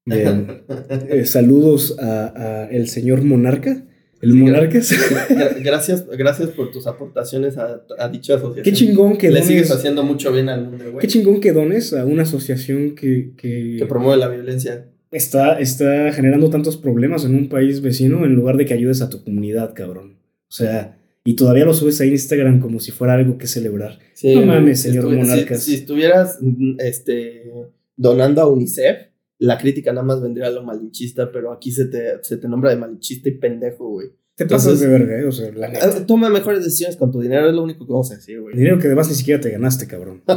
De, 0.06 0.64
eh, 1.10 1.26
saludos 1.26 1.98
a, 2.00 2.34
a 2.64 2.66
el 2.72 2.88
señor 2.88 3.22
Monarca. 3.24 3.86
El 4.22 4.32
Sí, 4.32 4.38
Monarcas. 4.38 4.92
Gra- 4.92 5.58
Gracias, 5.64 6.08
gracias 6.08 6.50
por 6.50 6.72
tus 6.72 6.86
aportaciones 6.88 7.58
a, 7.58 7.84
a 8.00 8.08
dicha 8.10 8.36
asociación. 8.36 8.64
Qué 8.64 8.74
chingón 8.74 9.18
que 9.18 9.30
Le 9.32 9.42
sigues 9.44 9.68
dones. 9.68 9.80
haciendo 9.80 10.04
mucho 10.04 10.32
bien 10.32 10.50
al 10.50 10.64
mundo, 10.68 10.84
güey. 10.94 10.98
Qué 11.00 11.08
chingón 11.08 11.40
que 11.42 11.52
dones 11.54 11.94
a 11.94 12.06
una 12.06 12.24
asociación 12.24 12.96
que, 12.96 13.34
que 13.38 13.78
Que 13.80 13.86
promueve 13.88 14.18
la 14.18 14.28
violencia. 14.30 14.88
Está, 15.12 15.59
está 15.59 16.12
generando 16.14 16.49
tantos 16.49 16.78
problemas 16.78 17.26
en 17.26 17.36
un 17.36 17.49
país 17.49 17.82
vecino 17.82 18.26
en 18.26 18.34
lugar 18.34 18.57
de 18.57 18.66
que 18.66 18.74
ayudes 18.74 19.01
a 19.01 19.09
tu 19.09 19.24
comunidad, 19.24 19.74
cabrón. 19.74 20.18
O 20.49 20.53
sea, 20.53 20.97
y 21.24 21.36
todavía 21.36 21.66
lo 21.66 21.74
subes 21.74 22.01
a 22.01 22.05
Instagram 22.05 22.59
como 22.59 22.80
si 22.80 22.91
fuera 22.91 23.14
algo 23.14 23.38
que 23.38 23.47
celebrar. 23.47 23.99
Sí, 24.14 24.34
No 24.36 24.45
mames, 24.45 24.82
si 24.82 24.89
señor 24.89 25.05
estuvi- 25.05 25.18
Monarcas. 25.18 25.64
Si, 25.64 25.72
si 25.72 25.78
estuvieras 25.78 26.39
este, 26.80 27.51
donando 27.95 28.41
a 28.41 28.47
UNICEF, 28.47 28.97
la 29.38 29.57
crítica 29.57 29.91
nada 29.91 30.05
más 30.05 30.22
vendría 30.22 30.47
a 30.47 30.51
lo 30.51 30.64
malinchista, 30.64 31.32
pero 31.32 31.51
aquí 31.51 31.72
se 31.72 31.86
te, 31.86 32.24
se 32.24 32.38
te 32.38 32.47
nombra 32.47 32.70
de 32.72 32.76
malinchista 32.78 33.30
y 33.30 33.34
pendejo, 33.34 33.89
güey. 33.89 34.09
Te 34.36 34.43
Entonces- 34.43 34.66
pasas 34.74 34.80
de 34.80 34.88
verga, 34.88 35.20
eh, 35.20 35.26
o 35.26 35.32
sea, 35.32 35.51
la 35.51 35.68
neta. 35.68 35.86
Ah, 35.88 36.05
Toma 36.07 36.30
mejores 36.30 36.64
decisiones 36.64 36.95
con 36.95 37.12
tu 37.12 37.22
dinero, 37.22 37.47
es 37.49 37.53
lo 37.53 37.64
único 37.64 37.86
que 37.86 37.91
vamos 37.91 38.12
a 38.12 38.16
decir, 38.16 38.39
güey. 38.41 38.55
Dinero 38.55 38.80
que 38.80 38.88
además 38.88 39.09
ni 39.09 39.16
siquiera 39.16 39.39
te 39.41 39.49
ganaste, 39.51 39.88
cabrón. 39.88 40.22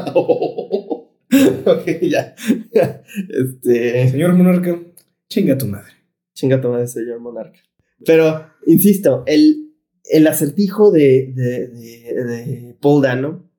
ok, 1.70 1.86
ya. 2.02 2.34
Este. 3.28 4.08
Señor 4.08 4.34
Monarca, 4.34 4.80
chinga 5.28 5.56
tu 5.58 5.66
madre. 5.66 5.94
Chinga 6.34 6.60
tu 6.60 6.68
madre, 6.68 6.86
señor 6.88 7.20
monarca. 7.20 7.60
Pero, 8.04 8.46
insisto, 8.66 9.22
el, 9.26 9.72
el 10.04 10.26
acertijo 10.26 10.90
de, 10.90 11.32
de, 11.34 11.68
de, 11.68 12.24
de 12.24 12.76
Paul 12.80 13.02
Dano, 13.02 13.50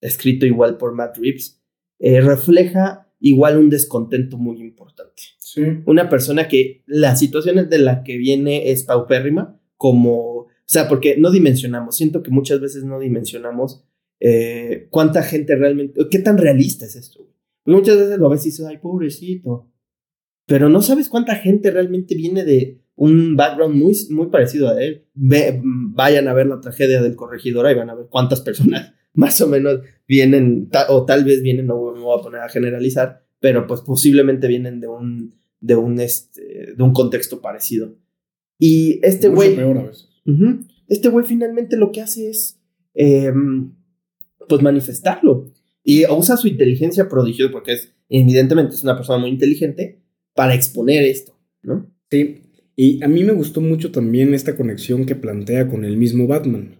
escrito 0.00 0.46
igual 0.46 0.78
por 0.78 0.94
Matt 0.94 1.18
Reeves, 1.18 1.62
eh, 1.98 2.20
refleja 2.20 3.12
igual 3.20 3.58
un 3.58 3.70
descontento 3.70 4.38
muy 4.38 4.60
importante. 4.60 5.22
Sí. 5.38 5.62
Una 5.86 6.08
persona 6.08 6.48
que 6.48 6.82
la 6.86 7.16
situación 7.16 7.68
de 7.68 7.78
la 7.78 8.02
que 8.02 8.16
viene 8.16 8.70
es 8.70 8.84
paupérrima, 8.84 9.60
como, 9.76 10.14
o 10.14 10.48
sea, 10.64 10.88
porque 10.88 11.16
no 11.18 11.30
dimensionamos, 11.30 11.96
siento 11.96 12.22
que 12.22 12.30
muchas 12.30 12.60
veces 12.60 12.84
no 12.84 12.98
dimensionamos 12.98 13.84
eh, 14.20 14.88
cuánta 14.90 15.22
gente 15.22 15.54
realmente, 15.54 16.00
qué 16.10 16.18
tan 16.18 16.38
realista 16.38 16.86
es 16.86 16.96
esto. 16.96 17.26
Muchas 17.66 17.96
veces 17.98 18.18
lo 18.18 18.28
ves 18.28 18.42
y 18.46 18.50
dices, 18.50 18.66
ay, 18.66 18.78
pobrecito. 18.78 19.70
Pero 20.46 20.68
no 20.68 20.80
sabes 20.82 21.08
cuánta 21.08 21.34
gente 21.36 21.70
realmente 21.70 22.14
viene 22.14 22.44
de 22.44 22.80
un 22.94 23.36
background 23.36 23.74
muy, 23.76 23.94
muy 24.10 24.28
parecido 24.28 24.68
a 24.68 24.82
él. 24.82 25.06
Ve- 25.14 25.60
vayan 25.64 26.28
a 26.28 26.34
ver 26.34 26.46
la 26.46 26.60
tragedia 26.60 27.02
del 27.02 27.16
corregidor 27.16 27.70
y 27.70 27.74
van 27.74 27.90
a 27.90 27.94
ver 27.94 28.06
cuántas 28.08 28.40
personas 28.40 28.94
más 29.14 29.40
o 29.40 29.48
menos 29.48 29.80
vienen, 30.06 30.68
ta- 30.70 30.86
o 30.90 31.04
tal 31.04 31.24
vez 31.24 31.42
vienen, 31.42 31.66
no 31.66 31.92
me 31.92 32.00
voy 32.00 32.18
a 32.18 32.22
poner 32.22 32.40
a 32.42 32.48
generalizar, 32.48 33.26
pero 33.40 33.66
pues 33.66 33.80
posiblemente 33.80 34.46
vienen 34.46 34.80
de 34.80 34.86
un, 34.88 35.34
de 35.60 35.74
un, 35.74 35.98
este, 36.00 36.74
de 36.76 36.82
un 36.82 36.92
contexto 36.92 37.40
parecido. 37.40 37.96
Y 38.58 39.00
este 39.02 39.28
güey... 39.28 39.56
peor 39.56 39.78
a 39.78 39.82
veces. 39.84 40.08
Ujú. 40.24 40.60
Este 40.88 41.08
güey 41.08 41.26
finalmente 41.26 41.76
lo 41.76 41.90
que 41.92 42.00
hace 42.00 42.30
es, 42.30 42.60
em, 42.94 43.72
pues, 44.48 44.62
manifestarlo. 44.62 45.52
Y 45.88 46.04
usa 46.10 46.36
su 46.36 46.48
inteligencia 46.48 47.08
prodigiosa, 47.08 47.52
porque 47.52 47.74
es, 47.74 47.92
evidentemente, 48.08 48.74
es 48.74 48.82
una 48.82 48.96
persona 48.96 49.18
muy 49.20 49.30
inteligente, 49.30 50.00
para 50.34 50.54
exponer 50.54 51.04
esto, 51.04 51.38
¿no? 51.62 51.88
Sí. 52.10 52.40
Y 52.74 53.02
a 53.04 53.08
mí 53.08 53.22
me 53.22 53.32
gustó 53.32 53.60
mucho 53.60 53.92
también 53.92 54.34
esta 54.34 54.56
conexión 54.56 55.06
que 55.06 55.14
plantea 55.14 55.68
con 55.68 55.84
el 55.84 55.96
mismo 55.96 56.26
Batman. 56.26 56.74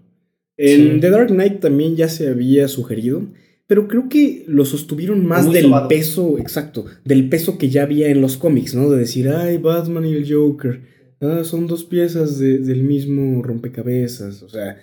En 0.56 0.94
Sí. 0.94 1.01
The 1.01 1.10
Dark 1.10 1.28
Knight 1.28 1.60
también 1.60 1.94
ya 1.97 2.09
se 2.09 2.28
había 2.28 2.66
sugerido, 2.68 3.22
pero 3.68 3.86
creo 3.89 4.09
que 4.09 4.44
lo 4.48 4.64
sostuvieron 4.64 5.24
más 5.24 5.47
Muy 5.47 5.55
del 5.55 5.64
sobado. 5.66 5.89
peso, 5.89 6.39
exacto, 6.39 6.86
del 7.05 7.28
peso 7.28 7.59
que 7.59 7.68
ya 7.70 7.82
había 7.85 8.09
en 8.09 8.20
los 8.20 8.36
cómics, 8.36 8.74
¿no? 8.74 8.90
De 8.90 8.98
decir, 8.98 9.28
ay, 9.28 9.59
Batman 9.59 10.05
y 10.05 10.14
el 10.14 10.30
Joker, 10.30 10.80
ah, 11.20 11.43
son 11.44 11.66
dos 11.68 11.85
piezas 11.85 12.39
de- 12.39 12.59
del 12.59 12.82
mismo 12.82 13.43
rompecabezas, 13.43 14.43
o 14.43 14.48
sea, 14.48 14.78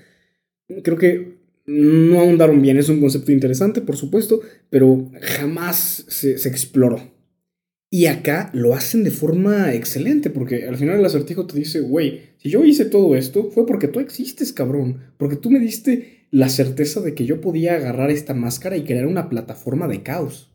creo 0.84 0.98
que 0.98 1.43
no 1.66 2.20
ahondaron 2.20 2.62
bien, 2.62 2.78
es 2.78 2.90
un 2.90 3.00
concepto 3.00 3.32
interesante, 3.32 3.82
por 3.82 3.96
supuesto, 3.98 4.42
pero 4.70 5.12
jamás 5.22 6.06
se, 6.08 6.38
se 6.38 6.50
exploró. 6.50 7.14
Y 7.94 8.08
acá 8.08 8.50
lo 8.54 8.74
hacen 8.74 9.04
de 9.04 9.12
forma 9.12 9.72
excelente, 9.76 10.32
porque 10.32 10.68
al 10.68 10.78
final 10.78 10.98
el 10.98 11.06
acertijo 11.06 11.46
te 11.46 11.60
dice, 11.60 11.82
güey, 11.82 12.22
si 12.38 12.50
yo 12.50 12.66
hice 12.66 12.86
todo 12.86 13.16
esto, 13.16 13.52
fue 13.52 13.68
porque 13.68 13.88
tú 13.88 14.00
existes, 14.00 14.52
cabrón. 14.52 15.14
Porque 15.18 15.36
tú 15.36 15.52
me 15.52 15.60
diste 15.60 16.28
la 16.32 16.50
certeza 16.50 17.02
de 17.02 17.14
que 17.14 17.28
yo 17.28 17.40
podía 17.40 17.76
agarrar 17.76 18.10
esta 18.10 18.34
máscara 18.34 18.78
y 18.78 18.84
crear 18.84 19.06
una 19.06 19.30
plataforma 19.30 19.88
de 19.88 20.02
caos. 20.02 20.50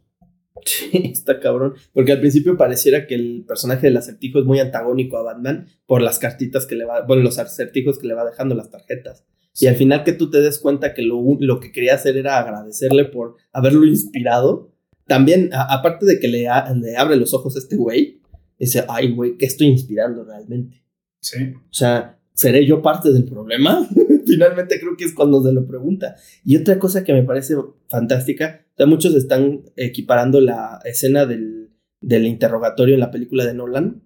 Sí, 0.64 0.90
está 1.12 1.38
cabrón. 1.38 1.74
Porque 1.92 2.10
al 2.10 2.18
principio 2.18 2.56
pareciera 2.56 3.06
que 3.06 3.14
el 3.14 3.44
personaje 3.46 3.86
del 3.86 3.96
acertijo 3.96 4.40
es 4.40 4.44
muy 4.44 4.58
antagónico 4.58 5.16
a 5.16 5.22
Batman 5.22 5.68
por 5.86 6.02
las 6.02 6.18
cartitas 6.18 6.66
que 6.66 6.74
le 6.74 6.84
va, 6.84 7.06
bueno, 7.06 7.22
los 7.22 7.38
acertijos 7.38 8.00
que 8.00 8.08
le 8.08 8.14
va 8.14 8.28
dejando 8.28 8.56
las 8.56 8.72
tarjetas. 8.72 9.24
Y 9.60 9.66
al 9.66 9.76
final 9.76 10.04
que 10.04 10.12
tú 10.12 10.30
te 10.30 10.40
des 10.40 10.58
cuenta 10.58 10.94
que 10.94 11.02
lo, 11.02 11.20
lo 11.40 11.58
que 11.60 11.72
quería 11.72 11.94
hacer 11.94 12.16
era 12.16 12.38
agradecerle 12.38 13.04
por 13.06 13.36
haberlo 13.52 13.84
inspirado. 13.86 14.72
También, 15.06 15.50
a- 15.52 15.74
aparte 15.74 16.06
de 16.06 16.20
que 16.20 16.28
le, 16.28 16.48
a- 16.48 16.72
le 16.74 16.96
abre 16.96 17.16
los 17.16 17.34
ojos 17.34 17.56
a 17.56 17.58
este 17.58 17.76
güey, 17.76 18.20
dice, 18.58 18.84
ay, 18.88 19.12
güey, 19.12 19.36
¿qué 19.36 19.46
estoy 19.46 19.66
inspirando 19.68 20.24
realmente? 20.24 20.82
Sí. 21.20 21.38
O 21.54 21.72
sea, 21.74 22.18
¿seré 22.34 22.64
yo 22.66 22.82
parte 22.82 23.12
del 23.12 23.24
problema? 23.24 23.88
Finalmente 24.26 24.78
creo 24.78 24.96
que 24.96 25.04
es 25.04 25.14
cuando 25.14 25.42
se 25.42 25.52
lo 25.52 25.66
pregunta. 25.66 26.14
Y 26.44 26.56
otra 26.56 26.78
cosa 26.78 27.02
que 27.02 27.12
me 27.12 27.22
parece 27.24 27.54
fantástica, 27.88 28.64
o 28.74 28.76
sea, 28.76 28.86
muchos 28.86 29.14
están 29.14 29.62
equiparando 29.76 30.40
la 30.40 30.78
escena 30.84 31.24
del, 31.26 31.70
del 32.00 32.26
interrogatorio 32.26 32.94
en 32.94 33.00
la 33.00 33.10
película 33.10 33.44
de 33.44 33.54
Nolan 33.54 34.02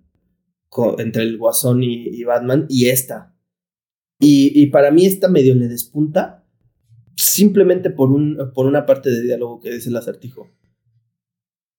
entre 0.99 1.25
el 1.25 1.37
Guasón 1.37 1.83
y, 1.83 2.09
y 2.09 2.25
Batman 2.25 2.65
y 2.69 2.87
esta. 2.87 3.32
Y, 4.25 4.53
y 4.55 4.67
para 4.67 4.93
mí 4.93 5.05
esta 5.05 5.29
medio 5.29 5.53
le 5.57 5.67
despunta 5.67 6.45
simplemente 7.17 7.91
por, 7.91 8.13
un, 8.13 8.39
por 8.55 8.67
una 8.67 8.87
parte 8.87 9.11
de 9.11 9.21
diálogo 9.21 9.59
que 9.59 9.73
dice 9.73 9.89
el 9.89 9.97
acertijo. 9.97 10.49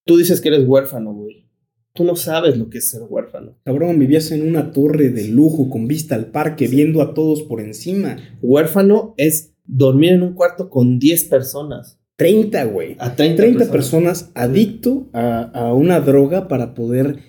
Tú 0.04 0.18
dices 0.18 0.42
que 0.42 0.48
eres 0.48 0.68
huérfano, 0.68 1.14
güey. 1.14 1.48
Tú 1.94 2.04
no 2.04 2.16
sabes 2.16 2.58
lo 2.58 2.68
que 2.68 2.78
es 2.78 2.90
ser 2.90 3.00
huérfano. 3.08 3.56
Cabrón, 3.64 3.98
vivías 3.98 4.30
en 4.30 4.46
una 4.46 4.72
torre 4.72 5.08
de 5.08 5.28
lujo 5.28 5.70
con 5.70 5.88
vista 5.88 6.16
al 6.16 6.26
parque, 6.26 6.68
viendo 6.68 7.00
a 7.00 7.14
todos 7.14 7.42
por 7.44 7.62
encima. 7.62 8.18
Huérfano 8.42 9.14
es 9.16 9.54
dormir 9.64 10.12
en 10.12 10.22
un 10.22 10.34
cuarto 10.34 10.68
con 10.68 10.98
10 10.98 11.24
personas. 11.24 11.98
30, 12.16 12.64
güey. 12.64 12.96
A 12.98 13.16
30, 13.16 13.42
30 13.42 13.72
personas 13.72 14.30
adicto 14.34 15.08
a, 15.14 15.44
a 15.44 15.72
una 15.72 16.00
droga 16.00 16.46
para 16.46 16.74
poder 16.74 17.20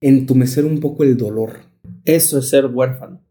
entumecer 0.00 0.64
un 0.64 0.80
poco 0.80 1.04
el 1.04 1.18
dolor. 1.18 1.58
Eso 2.06 2.38
es 2.38 2.48
ser 2.48 2.66
huérfano. 2.66 3.23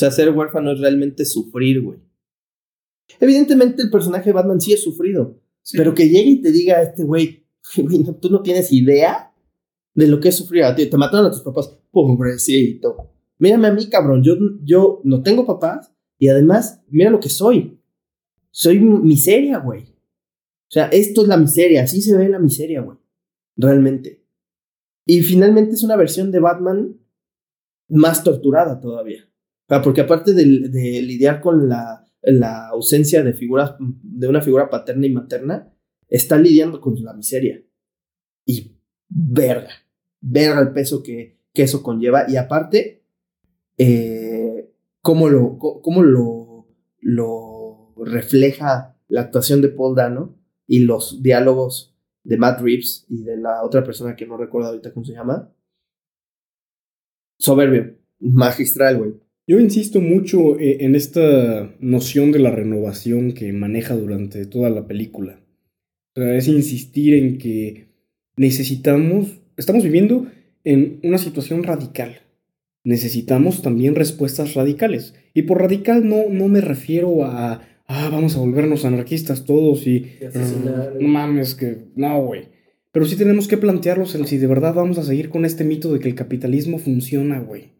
O 0.00 0.02
sea, 0.02 0.10
ser 0.10 0.30
huérfano 0.30 0.72
es 0.72 0.80
realmente 0.80 1.26
sufrir, 1.26 1.82
güey. 1.82 1.98
Evidentemente 3.20 3.82
el 3.82 3.90
personaje 3.90 4.30
de 4.30 4.32
Batman 4.32 4.58
sí 4.58 4.72
es 4.72 4.82
sufrido, 4.82 5.38
pero 5.74 5.94
que 5.94 6.08
llegue 6.08 6.30
y 6.30 6.40
te 6.40 6.50
diga 6.52 6.78
a 6.78 6.82
este 6.84 7.04
güey, 7.04 7.44
güey, 7.76 7.98
no, 7.98 8.14
tú 8.14 8.30
no 8.30 8.40
tienes 8.40 8.72
idea 8.72 9.34
de 9.92 10.06
lo 10.06 10.18
que 10.18 10.30
es 10.30 10.36
sufrir 10.36 10.64
a 10.64 10.74
ti. 10.74 10.86
Te 10.86 10.96
mataron 10.96 11.26
a 11.26 11.30
tus 11.30 11.42
papás. 11.42 11.76
Pobrecito. 11.90 13.12
Mírame 13.36 13.68
a 13.68 13.74
mí, 13.74 13.90
cabrón. 13.90 14.22
Yo, 14.22 14.36
yo 14.62 15.02
no 15.04 15.22
tengo 15.22 15.44
papás 15.44 15.92
y 16.16 16.28
además, 16.28 16.80
mira 16.88 17.10
lo 17.10 17.20
que 17.20 17.28
soy. 17.28 17.78
Soy 18.50 18.80
miseria, 18.80 19.58
güey. 19.58 19.82
O 19.82 20.70
sea, 20.70 20.86
esto 20.86 21.20
es 21.20 21.28
la 21.28 21.36
miseria. 21.36 21.82
Así 21.82 22.00
se 22.00 22.16
ve 22.16 22.26
la 22.30 22.38
miseria, 22.38 22.80
güey. 22.80 22.96
Realmente. 23.54 24.24
Y 25.04 25.20
finalmente 25.20 25.74
es 25.74 25.82
una 25.82 25.96
versión 25.96 26.32
de 26.32 26.40
Batman 26.40 26.96
más 27.90 28.24
torturada 28.24 28.80
todavía. 28.80 29.29
Sea, 29.70 29.82
porque 29.82 30.00
aparte 30.00 30.34
de, 30.34 30.44
de 30.68 31.00
lidiar 31.00 31.40
con 31.40 31.68
la, 31.68 32.04
la 32.22 32.68
ausencia 32.68 33.22
de 33.22 33.32
figuras, 33.32 33.76
de 33.78 34.28
una 34.28 34.42
figura 34.42 34.68
paterna 34.68 35.06
y 35.06 35.12
materna, 35.12 35.72
está 36.08 36.36
lidiando 36.36 36.80
con 36.80 37.02
la 37.02 37.14
miseria. 37.14 37.62
Y 38.44 38.76
verga, 39.08 39.70
verga 40.20 40.60
el 40.60 40.72
peso 40.72 41.02
que, 41.02 41.38
que 41.54 41.62
eso 41.62 41.82
conlleva. 41.82 42.24
Y 42.28 42.36
aparte, 42.36 43.04
eh, 43.78 44.72
cómo, 45.00 45.28
lo, 45.28 45.58
cómo 45.58 46.02
lo, 46.02 46.66
lo 47.00 47.94
refleja 48.04 48.96
la 49.08 49.22
actuación 49.22 49.62
de 49.62 49.68
Paul 49.68 49.94
Dano 49.94 50.36
y 50.66 50.80
los 50.80 51.22
diálogos 51.22 51.96
de 52.22 52.36
Matt 52.36 52.60
Reeves 52.60 53.06
y 53.08 53.22
de 53.22 53.36
la 53.36 53.62
otra 53.64 53.82
persona 53.82 54.14
que 54.14 54.26
no 54.26 54.36
recuerdo 54.36 54.68
ahorita 54.68 54.92
cómo 54.92 55.04
se 55.04 55.12
llama. 55.12 55.52
Soberbio, 57.38 57.96
magistral, 58.18 58.98
güey. 58.98 59.29
Yo 59.50 59.58
insisto 59.58 60.00
mucho 60.00 60.60
eh, 60.60 60.76
en 60.84 60.94
esta 60.94 61.74
noción 61.80 62.30
de 62.30 62.38
la 62.38 62.52
renovación 62.52 63.32
que 63.32 63.52
maneja 63.52 63.96
durante 63.96 64.46
toda 64.46 64.70
la 64.70 64.86
película. 64.86 65.40
O 66.14 66.20
sea, 66.20 66.36
es 66.36 66.46
insistir 66.46 67.14
en 67.14 67.36
que 67.36 67.88
necesitamos, 68.36 69.40
estamos 69.56 69.82
viviendo 69.82 70.28
en 70.62 71.00
una 71.02 71.18
situación 71.18 71.64
radical. 71.64 72.20
Necesitamos 72.84 73.60
también 73.60 73.96
respuestas 73.96 74.54
radicales. 74.54 75.14
Y 75.34 75.42
por 75.42 75.60
radical 75.60 76.08
no, 76.08 76.28
no 76.30 76.46
me 76.46 76.60
refiero 76.60 77.24
a, 77.24 77.60
ah, 77.88 78.08
vamos 78.08 78.36
a 78.36 78.38
volvernos 78.38 78.84
anarquistas 78.84 79.46
todos 79.46 79.84
y... 79.84 80.06
No 81.00 81.08
mames, 81.08 81.56
que... 81.56 81.86
No, 81.96 82.22
güey. 82.22 82.44
Pero 82.92 83.04
sí 83.04 83.16
tenemos 83.16 83.48
que 83.48 83.56
plantearlos 83.56 84.14
el 84.14 84.28
si 84.28 84.38
de 84.38 84.46
verdad 84.46 84.74
vamos 84.74 84.98
a 84.98 85.02
seguir 85.02 85.28
con 85.28 85.44
este 85.44 85.64
mito 85.64 85.92
de 85.92 85.98
que 85.98 86.08
el 86.08 86.14
capitalismo 86.14 86.78
funciona, 86.78 87.40
güey. 87.40 87.79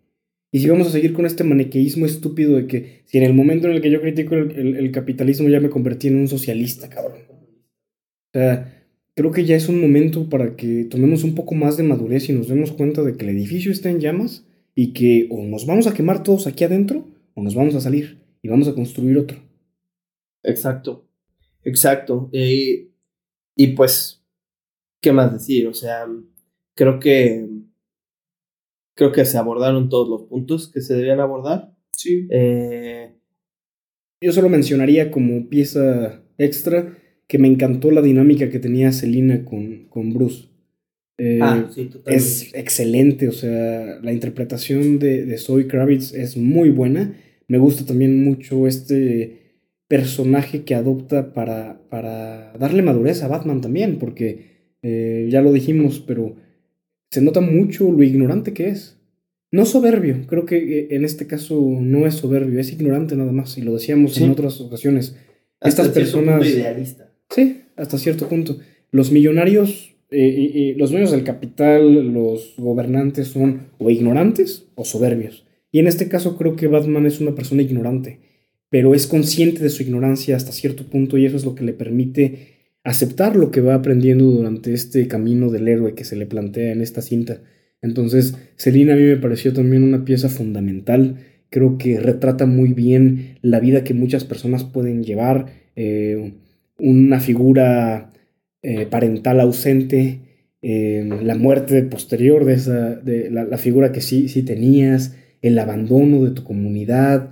Y 0.52 0.60
si 0.60 0.68
vamos 0.68 0.88
a 0.88 0.90
seguir 0.90 1.12
con 1.12 1.26
este 1.26 1.44
maniqueísmo 1.44 2.06
estúpido 2.06 2.56
de 2.56 2.66
que 2.66 3.02
si 3.04 3.18
en 3.18 3.24
el 3.24 3.34
momento 3.34 3.68
en 3.68 3.74
el 3.74 3.80
que 3.80 3.90
yo 3.90 4.00
critico 4.00 4.34
el, 4.34 4.76
el, 4.76 4.90
capitalismo 4.90 5.48
ya 5.48 5.60
me 5.60 5.70
convertí 5.70 6.08
en 6.08 6.16
un 6.16 6.28
socialista, 6.28 6.88
cabrón. 6.88 7.20
O 7.30 8.38
sea, 8.38 8.84
creo 9.14 9.30
que 9.30 9.44
ya 9.44 9.54
es 9.54 9.68
un 9.68 9.80
momento 9.80 10.28
para 10.28 10.56
que 10.56 10.84
tomemos 10.84 11.22
un 11.22 11.34
poco 11.34 11.54
más 11.54 11.76
de 11.76 11.84
madurez 11.84 12.28
y 12.28 12.32
nos 12.32 12.48
demos 12.48 12.72
cuenta 12.72 13.02
de 13.02 13.16
que 13.16 13.24
el 13.24 13.36
edificio 13.36 13.70
está 13.70 13.90
en 13.90 14.00
llamas 14.00 14.44
y 14.74 14.92
que 14.92 15.28
o 15.30 15.44
nos 15.44 15.66
vamos 15.66 15.86
a 15.86 15.94
quemar 15.94 16.22
todos 16.22 16.46
aquí 16.46 16.64
adentro 16.64 17.06
o 17.34 17.42
nos 17.42 17.54
vamos 17.54 17.74
a 17.74 17.80
salir 17.80 18.20
y 18.42 18.48
vamos 18.48 18.66
a 18.66 18.74
construir 18.74 19.18
otro. 19.18 19.38
Exacto, 20.42 21.06
exacto. 21.62 22.28
Eh, 22.32 22.88
y 23.54 23.66
pues, 23.68 24.24
¿qué 25.00 25.12
más 25.12 25.32
decir? 25.32 25.66
O 25.66 25.74
sea, 25.74 26.06
creo 26.74 26.98
que 26.98 27.46
creo 29.00 29.12
que 29.12 29.24
se 29.24 29.38
abordaron 29.38 29.88
todos 29.88 30.10
los 30.10 30.28
puntos 30.28 30.70
que 30.70 30.82
se 30.82 30.94
debían 30.94 31.20
abordar. 31.20 31.72
Sí. 31.90 32.28
Eh, 32.30 33.14
Yo 34.22 34.30
solo 34.30 34.50
mencionaría 34.50 35.10
como 35.10 35.48
pieza 35.48 36.22
extra 36.36 36.98
que 37.26 37.38
me 37.38 37.48
encantó 37.48 37.90
la 37.92 38.02
dinámica 38.02 38.50
que 38.50 38.58
tenía 38.58 38.92
Selina 38.92 39.46
con, 39.46 39.86
con 39.88 40.12
Bruce. 40.12 40.50
Eh, 41.16 41.38
ah, 41.40 41.66
sí, 41.70 41.86
totalmente. 41.86 42.14
es 42.14 42.54
excelente, 42.54 43.28
o 43.28 43.32
sea, 43.32 44.00
la 44.02 44.12
interpretación 44.12 44.98
de, 44.98 45.24
de 45.24 45.38
Zoe 45.38 45.66
Kravitz 45.66 46.12
es 46.12 46.36
muy 46.36 46.68
buena. 46.68 47.16
Me 47.48 47.56
gusta 47.56 47.86
también 47.86 48.22
mucho 48.22 48.66
este 48.66 49.62
personaje 49.88 50.62
que 50.64 50.74
adopta 50.74 51.32
para, 51.32 51.88
para 51.88 52.52
darle 52.58 52.82
madurez 52.82 53.22
a 53.22 53.28
Batman 53.28 53.62
también, 53.62 53.98
porque 53.98 54.74
eh, 54.82 55.26
ya 55.30 55.40
lo 55.40 55.54
dijimos, 55.54 56.04
pero 56.06 56.36
se 57.10 57.20
nota 57.22 57.40
mucho 57.40 57.90
lo 57.90 58.02
ignorante 58.02 58.52
que 58.52 58.68
es. 58.68 58.96
No 59.52 59.64
soberbio, 59.66 60.26
creo 60.28 60.46
que 60.46 60.56
eh, 60.56 60.88
en 60.90 61.04
este 61.04 61.26
caso 61.26 61.60
no 61.80 62.06
es 62.06 62.14
soberbio, 62.14 62.60
es 62.60 62.72
ignorante 62.72 63.16
nada 63.16 63.32
más, 63.32 63.58
y 63.58 63.62
lo 63.62 63.74
decíamos 63.74 64.14
Sí. 64.14 64.22
en 64.24 64.30
otras 64.30 64.60
ocasiones. 64.60 65.16
hasta 65.60 65.82
Estas 65.82 65.92
cierto 65.94 66.18
punto 66.18 66.30
personas... 66.32 66.54
idealista. 66.56 67.10
Sí, 67.30 67.62
hasta 67.76 67.98
cierto 67.98 68.28
punto. 68.28 68.58
Los 68.92 69.10
millonarios, 69.12 69.94
eh, 70.10 70.74
los 70.76 70.90
dueños 70.90 71.10
del 71.10 71.24
capital, 71.24 72.12
los 72.14 72.54
gobernantes 72.56 73.28
son 73.28 73.62
o 73.78 73.90
ignorantes 73.90 74.66
o 74.76 74.84
soberbios. 74.84 75.44
Y 75.72 75.80
en 75.80 75.86
este 75.88 76.08
caso 76.08 76.36
creo 76.36 76.56
que 76.56 76.66
Batman 76.66 77.06
es 77.06 77.20
una 77.20 77.34
persona 77.34 77.62
ignorante, 77.62 78.18
pero 78.70 78.94
es 78.94 79.06
consciente 79.06 79.62
de 79.62 79.68
su 79.70 79.82
ignorancia 79.82 80.34
hasta 80.36 80.52
cierto 80.52 80.84
punto 80.84 81.18
y 81.18 81.26
eso 81.26 81.36
es 81.36 81.44
lo 81.44 81.54
que 81.54 81.64
le 81.64 81.72
permite 81.72 82.59
aceptar 82.84 83.36
lo 83.36 83.50
que 83.50 83.60
va 83.60 83.74
aprendiendo 83.74 84.24
durante 84.26 84.72
este 84.72 85.06
camino 85.08 85.50
del 85.50 85.68
héroe 85.68 85.94
que 85.94 86.04
se 86.04 86.16
le 86.16 86.26
plantea 86.26 86.72
en 86.72 86.80
esta 86.80 87.02
cinta. 87.02 87.42
Entonces, 87.82 88.36
Selina 88.56 88.94
a 88.94 88.96
mí 88.96 89.02
me 89.02 89.16
pareció 89.16 89.52
también 89.52 89.82
una 89.82 90.04
pieza 90.04 90.28
fundamental. 90.28 91.16
Creo 91.50 91.78
que 91.78 91.98
retrata 92.00 92.46
muy 92.46 92.72
bien 92.72 93.38
la 93.42 93.60
vida 93.60 93.84
que 93.84 93.94
muchas 93.94 94.24
personas 94.24 94.64
pueden 94.64 95.04
llevar. 95.04 95.46
eh, 95.76 96.32
una 96.78 97.20
figura 97.20 98.12
eh, 98.62 98.86
parental 98.86 99.40
ausente, 99.40 100.20
eh, 100.62 101.08
la 101.22 101.34
muerte 101.34 101.82
posterior 101.82 102.44
de 102.44 102.54
esa, 102.54 102.96
de 102.96 103.30
la, 103.30 103.44
la 103.44 103.58
figura 103.58 103.92
que 103.92 104.00
sí, 104.00 104.28
sí 104.28 104.42
tenías, 104.42 105.16
el 105.42 105.58
abandono 105.58 106.24
de 106.24 106.32
tu 106.32 106.44
comunidad, 106.44 107.30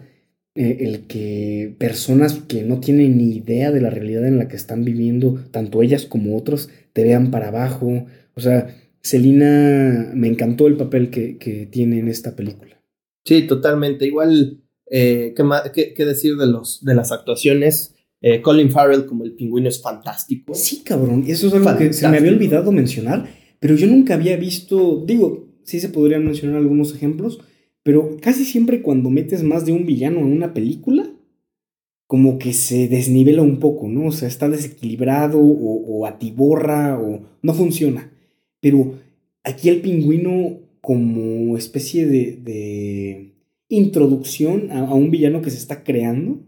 eh, 0.59 0.78
el 0.80 1.06
que 1.06 1.74
personas 1.78 2.35
que 2.48 2.62
no 2.64 2.80
tienen 2.80 3.16
ni 3.16 3.36
idea 3.36 3.70
de 3.70 3.80
la 3.80 3.90
realidad 3.90 4.26
en 4.26 4.39
la 4.39 4.48
que 4.48 4.56
están 4.56 4.85
viviendo, 4.85 5.39
tanto 5.52 5.82
ellas 5.82 6.05
como 6.05 6.36
otros, 6.36 6.68
te 6.93 7.05
vean 7.05 7.30
para 7.30 7.48
abajo. 7.48 8.06
O 8.35 8.40
sea, 8.40 8.74
Selina 9.22 10.10
me 10.14 10.28
encantó 10.28 10.66
el 10.66 10.76
papel 10.76 11.10
que, 11.10 11.39
que 11.39 11.66
tiene 11.66 11.98
en 11.98 12.09
esta 12.09 12.36
película. 12.36 12.82
Sí, 13.24 13.43
totalmente. 13.47 14.06
Igual, 14.06 14.62
eh, 14.90 15.35
¿qué, 15.36 15.44
qué- 15.74 15.94
qué 15.94 16.05
decir 16.05 16.36
de, 16.36 16.47
los, 16.47 16.85
de 16.85 16.94
las 16.94 17.12
actuaciones? 17.12 17.94
Eh, 18.20 18.43
Colin 18.43 18.70
Farrell 18.70 19.06
como 19.06 19.24
el 19.24 19.35
pingüino 19.35 19.68
es 19.68 19.80
fantástico. 19.80 20.55
Sí, 20.55 20.82
cabrón, 20.85 21.24
eso 21.26 21.47
es 21.48 21.55
algo 21.55 21.76
que 21.78 21.93
se 21.93 22.09
me 22.09 22.18
había 22.18 22.32
olvidado 22.32 22.72
mencionar, 22.72 23.28
pero 23.60 23.76
yo 23.76 23.86
nunca 23.86 24.14
había 24.14 24.36
visto, 24.36 25.05
digo, 25.06 25.48
sí 25.64 25.78
se 25.80 25.89
podrían 25.89 26.24
mencionar 26.24 26.56
algunos 26.56 26.94
ejemplos, 26.94 27.39
pero 27.89 28.19
casi 28.20 28.44
siempre 28.44 28.82
cuando 28.82 29.09
metes 29.09 29.43
más 29.43 29.65
de 29.65 29.73
un 29.73 29.86
villano 29.86 30.19
en 30.19 30.27
una 30.27 30.52
película, 30.52 31.10
como 32.06 32.39
que 32.39 32.52
se 32.52 32.86
desnivela 32.86 33.40
un 33.40 33.60
poco, 33.60 33.89
¿no? 33.89 34.09
O 34.09 34.12
sea, 34.12 34.28
está 34.28 34.47
desequilibrado 34.51 35.40
o, 35.40 36.05
atiborra 36.05 37.01
o 37.01 37.23
no 37.40 37.55
funciona. 37.55 38.12
Pero 38.60 38.93
aquí 39.43 39.70
el 39.70 39.81
pingüino 39.81 40.59
como 40.82 41.56
especie 41.56 42.06
de, 42.06 42.36
de 42.36 43.32
introducción 43.70 44.70
a, 44.70 44.81
a 44.81 44.93
un 44.93 45.10
villano 45.10 45.40
que 45.40 45.48
se 45.48 45.56
está 45.56 45.82
creando, 45.82 46.43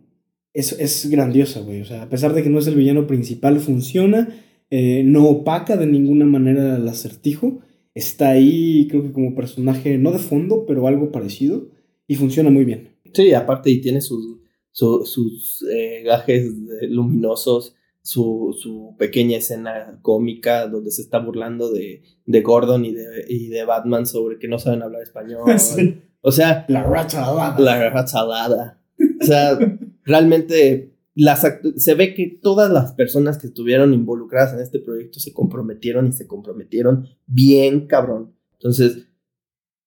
es, 0.52 0.72
es 0.72 1.08
grandiosa, 1.08 1.60
güey. 1.60 1.80
O 1.80 1.86
sea, 1.86 2.02
a 2.02 2.10
pesar 2.10 2.34
de 2.34 2.42
que 2.42 2.50
no 2.50 2.58
es 2.58 2.66
el 2.66 2.74
villano 2.74 3.06
principal, 3.06 3.60
funciona. 3.60 4.28
eh, 4.68 5.04
no 5.06 5.24
opaca 5.24 5.78
de 5.78 5.86
ninguna 5.86 6.26
manera 6.26 6.76
al 6.76 6.86
acertijo. 6.86 7.60
Está 8.00 8.30
ahí, 8.30 8.86
creo 8.88 9.02
que 9.02 9.12
como 9.12 9.34
personaje, 9.34 9.98
no 9.98 10.10
de 10.12 10.18
fondo, 10.18 10.64
pero 10.66 10.86
algo 10.86 11.10
parecido. 11.12 11.68
Y 12.06 12.16
funciona 12.16 12.50
muy 12.50 12.64
bien. 12.64 12.96
Sí, 13.12 13.32
aparte, 13.34 13.70
y 13.70 13.80
tiene 13.80 14.00
sus, 14.00 14.38
su- 14.72 15.04
sus 15.04 15.64
eh, 15.72 16.02
gajes 16.04 16.46
eh, 16.46 16.86
luminosos, 16.88 17.74
su, 18.02 18.56
su 18.58 18.94
pequeña 18.98 19.36
escena 19.36 19.98
cómica 20.02 20.66
donde 20.66 20.90
se 20.90 21.02
está 21.02 21.18
burlando 21.18 21.70
de, 21.70 22.02
de 22.24 22.40
Gordon 22.40 22.84
y 22.84 22.92
de, 22.94 23.04
y 23.28 23.48
de 23.48 23.64
Batman 23.64 24.06
sobre 24.06 24.38
que 24.38 24.48
no 24.48 24.58
saben 24.58 24.82
hablar 24.82 25.02
español. 25.02 25.42
O 26.22 26.32
sea, 26.32 26.66
La 26.68 26.82
racha 26.82 27.20
la 27.58 27.88
raza 27.88 28.18
salada. 28.18 28.78
O 29.22 29.24
sea, 29.24 29.58
realmente 30.04 30.92
las 31.20 31.46
se 31.76 31.94
ve 31.94 32.14
que 32.14 32.38
todas 32.40 32.70
las 32.70 32.92
personas 32.92 33.36
que 33.36 33.48
estuvieron 33.48 33.92
involucradas 33.92 34.54
en 34.54 34.60
este 34.60 34.78
proyecto 34.78 35.20
se 35.20 35.34
comprometieron 35.34 36.06
y 36.06 36.12
se 36.12 36.26
comprometieron 36.26 37.08
bien 37.26 37.86
cabrón. 37.86 38.32
Entonces, 38.54 39.06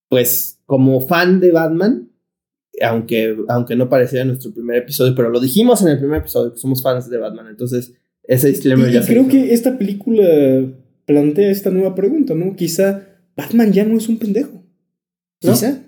pues 0.10 0.60
como 0.68 1.02
fan 1.02 1.40
de 1.40 1.52
Batman, 1.52 2.12
aunque, 2.82 3.36
aunque 3.48 3.76
no 3.76 3.90
parecía 3.90 4.22
en 4.22 4.28
nuestro 4.28 4.54
primer 4.54 4.78
episodio, 4.78 5.16
pero 5.16 5.30
lo 5.30 5.40
dijimos 5.40 5.82
en 5.82 5.88
el 5.88 5.98
primer 5.98 6.20
episodio 6.20 6.54
que 6.54 6.60
somos 6.60 6.84
fans 6.84 7.10
de 7.10 7.18
Batman, 7.18 7.48
entonces 7.48 7.94
ese 8.24 8.50
disclaimer 8.50 8.90
Y, 8.90 8.94
ya 8.94 9.02
se 9.02 9.12
creo 9.12 9.28
que 9.28 9.54
esta 9.54 9.78
película 9.80 10.24
plantea 11.06 11.50
esta 11.50 11.72
nueva 11.72 11.96
pregunta, 11.96 12.36
¿no? 12.36 12.56
Quizá 12.56 13.08
Batman 13.36 13.74
ya 13.74 13.86
no 13.86 13.98
es 13.98 14.08
un 14.08 14.20
pendejo. 14.20 14.64
¿no? 15.42 15.52
Quizá. 15.52 15.83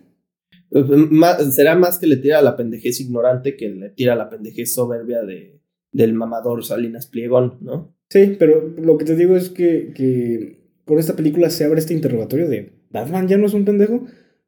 Será 1.51 1.75
más 1.75 1.99
que 1.99 2.07
le 2.07 2.17
tira 2.17 2.39
a 2.39 2.41
la 2.41 2.57
pendejez 2.57 2.99
ignorante 2.99 3.55
que 3.55 3.69
le 3.69 3.89
tira 3.89 4.13
a 4.13 4.17
la 4.17 4.29
pendejez 4.29 4.73
soberbia 4.73 5.23
de, 5.23 5.61
del 5.91 6.13
mamador 6.13 6.65
Salinas 6.65 7.07
Pliegón, 7.07 7.57
¿no? 7.61 7.95
Sí, 8.09 8.35
pero 8.37 8.67
lo 8.77 8.97
que 8.97 9.05
te 9.05 9.15
digo 9.15 9.35
es 9.35 9.49
que, 9.49 9.93
que 9.95 10.59
por 10.85 10.99
esta 10.99 11.15
película 11.15 11.49
se 11.49 11.65
abre 11.65 11.79
este 11.79 11.93
interrogatorio 11.93 12.49
de 12.49 12.73
Batman 12.91 13.27
ya 13.27 13.37
no 13.37 13.47
es 13.47 13.53
un 13.53 13.65
pendejo 13.65 14.05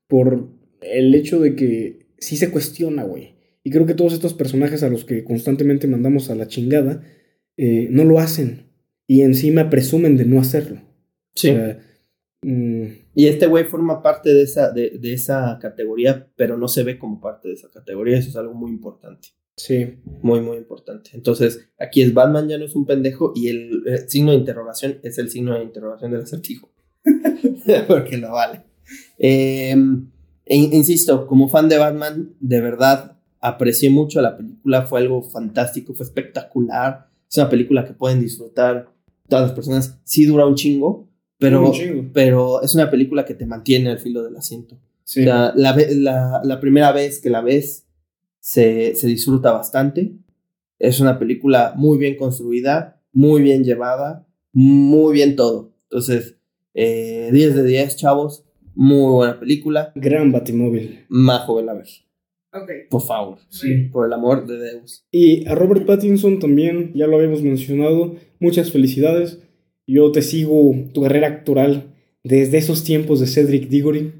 por 0.07 0.49
el 0.81 1.15
hecho 1.15 1.39
de 1.39 1.55
que 1.55 2.07
sí 2.17 2.37
se 2.37 2.51
cuestiona, 2.51 3.03
güey. 3.03 3.35
Y 3.63 3.71
creo 3.71 3.85
que 3.85 3.93
todos 3.93 4.13
estos 4.13 4.33
personajes 4.33 4.83
a 4.83 4.89
los 4.89 5.03
que 5.03 5.23
constantemente 5.23 5.87
mandamos 5.87 6.29
a 6.29 6.35
la 6.35 6.47
chingada 6.47 7.03
eh, 7.57 7.87
no 7.91 8.05
lo 8.05 8.19
hacen. 8.19 8.67
Y 9.07 9.21
encima 9.21 9.69
presumen 9.69 10.17
de 10.17 10.25
no 10.25 10.39
hacerlo. 10.39 10.81
Sí. 11.35 11.49
O 11.49 11.55
sea, 11.55 11.79
mm, 12.43 12.83
Y 13.18 13.26
este 13.26 13.48
güey 13.48 13.64
forma 13.64 14.03
parte 14.03 14.31
de 14.31 14.44
esa, 14.44 14.69
de, 14.69 14.91
de 14.99 15.14
esa 15.14 15.57
categoría, 15.60 16.27
pero 16.35 16.56
no 16.56 16.68
se 16.68 16.84
ve 16.84 16.99
como 16.99 17.19
parte 17.19 17.48
de 17.48 17.56
esa 17.56 17.68
categoría. 17.68 18.15
Eso 18.15 18.30
es 18.30 18.35
algo 18.35 18.53
muy 18.53 18.69
importante. 18.69 19.30
sí. 19.56 19.95
Muy, 20.22 20.39
muy 20.41 20.57
importante. 20.57 21.10
Entonces, 21.14 21.68
aquí 21.80 22.03
es 22.03 22.14
Batman 22.14 22.48
ya 22.48 22.60
no 22.60 22.65
es 22.65 22.76
un 22.76 22.85
pendejo 22.85 23.34
y 23.35 23.48
el, 23.48 23.84
signo 24.07 24.30
de 24.30 24.38
interrogación 24.38 24.99
es 25.02 25.18
el 25.18 25.31
signo 25.31 25.56
de 25.56 25.64
interrogación 25.64 26.11
del 26.11 26.22
acertijo. 26.22 26.72
Porque 27.88 28.18
lo 28.18 28.34
vale. 28.34 28.61
Eh, 29.18 29.76
e- 30.45 30.56
insisto, 30.56 31.26
como 31.26 31.49
fan 31.49 31.69
de 31.69 31.80
Batman, 31.80 32.35
de 32.39 32.61
verdad 32.61 33.18
aprecié 33.39 33.89
mucho 33.89 34.22
la 34.22 34.38
película. 34.38 34.84
Fue 34.84 34.99
algo 34.99 35.23
fantástico, 35.23 35.95
fue 35.95 36.06
espectacular. 36.06 37.10
Es 37.27 37.35
una 37.38 37.49
película 37.49 37.84
que 37.84 37.94
pueden 37.94 38.19
disfrutar 38.19 38.94
todas 39.27 39.48
las 39.48 39.53
personas. 39.53 39.99
Sí 40.03 40.26
dura 40.26 40.45
un 40.45 40.53
chingo, 40.53 41.06
pero, 41.38 41.72
pero 42.14 42.61
es 42.61 42.76
una 42.76 42.89
película 42.89 43.26
que 43.26 43.34
te 43.34 43.45
mantiene 43.45 43.89
al 43.89 43.99
filo 43.99 44.23
del 44.23 44.35
asiento. 44.35 44.77
Sí. 45.03 45.22
O 45.22 45.23
sea, 45.23 45.53
la, 45.55 45.76
la, 45.91 46.41
la 46.43 46.59
primera 46.59 46.91
vez 46.91 47.19
que 47.22 47.30
la 47.30 47.41
ves 47.41 47.88
se, 48.39 48.95
se 48.95 49.07
disfruta 49.07 49.51
bastante. 49.51 50.14
Es 50.80 50.99
una 50.99 51.18
película 51.19 51.73
muy 51.76 51.97
bien 51.97 52.15
construida, 52.18 53.01
muy 53.11 53.41
bien 53.41 53.64
llevada, 53.64 54.27
muy 54.53 55.14
bien 55.14 55.35
todo. 55.35 55.73
Entonces, 55.84 56.38
eh, 56.73 57.30
10 57.31 57.55
de 57.55 57.64
10, 57.64 57.95
chavos. 57.95 58.43
Muy 58.76 59.11
buena 59.11 59.39
película. 59.39 59.91
Gran 59.95 60.31
batimóvil. 60.31 61.05
Majo, 61.09 61.55
ven 61.55 61.69
a 61.69 61.73
ver. 61.73 61.88
Ok. 62.53 62.69
Por 62.89 63.01
favor. 63.01 63.39
Sí. 63.49 63.89
Por 63.91 64.05
el 64.05 64.14
amor 64.14 64.45
de 64.45 64.59
Deus. 64.59 65.05
Y 65.11 65.47
a 65.47 65.55
Robert 65.55 65.85
Pattinson 65.88 66.39
también, 66.39 66.91
ya 66.93 67.07
lo 67.07 67.15
habíamos 67.18 67.41
mencionado, 67.41 68.15
muchas 68.39 68.72
felicidades. 68.72 69.39
Yo 69.88 70.11
te 70.11 70.22
sigo 70.22 70.76
tu 70.93 71.01
carrera 71.01 71.27
actoral 71.27 71.95
desde 72.23 72.57
esos 72.57 72.84
tiempos 72.84 73.19
de 73.19 73.27
Cedric 73.27 73.69
Diggory. 73.69 74.11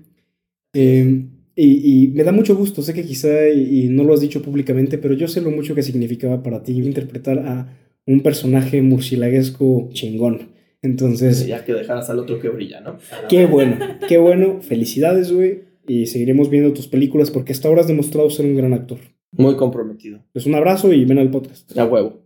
Eh, 0.74 1.26
y, 1.56 2.04
y 2.04 2.08
me 2.10 2.24
da 2.24 2.32
mucho 2.32 2.56
gusto, 2.56 2.82
sé 2.82 2.94
que 2.94 3.04
quizá, 3.04 3.50
y, 3.50 3.86
y 3.86 3.90
no 3.90 4.04
lo 4.04 4.14
has 4.14 4.22
dicho 4.22 4.42
públicamente, 4.42 4.98
pero 4.98 5.14
yo 5.16 5.28
sé 5.28 5.42
lo 5.42 5.50
mucho 5.52 5.74
que 5.76 5.82
significaba 5.84 6.44
para 6.44 6.62
ti 6.64 6.74
interpretar 6.74 7.40
a 7.40 7.76
un 8.06 8.22
personaje 8.22 8.82
murcielaguesco 8.82 9.90
chingón. 9.92 10.50
Entonces, 10.84 11.46
Ya 11.48 11.66
que 11.66 11.74
dejaras 11.74 12.10
al 12.10 12.20
otro 12.20 12.40
que 12.40 12.50
brilla, 12.50 12.82
¿no? 12.82 12.98
qué 13.28 13.46
bueno, 13.48 13.78
qué 14.08 14.18
bueno, 14.20 14.62
felicidades, 14.62 15.32
güey. 15.32 15.64
Y 15.88 16.06
seguiremos 16.06 16.50
viendo 16.50 16.74
tus 16.74 16.88
películas 16.88 17.32
porque 17.32 17.54
hasta 17.54 17.68
ahora 17.68 17.82
has 17.82 17.88
demostrado 17.88 18.30
ser 18.30 18.46
un 18.46 18.56
gran 18.56 18.74
actor. 18.74 19.00
Muy 19.32 19.56
comprometido. 19.56 20.24
Pues 20.34 20.46
un 20.46 20.56
abrazo 20.56 20.94
y 20.94 21.06
ven 21.06 21.18
al 21.18 21.32
podcast. 21.32 21.76
A 21.78 21.86
huevo. 21.86 22.22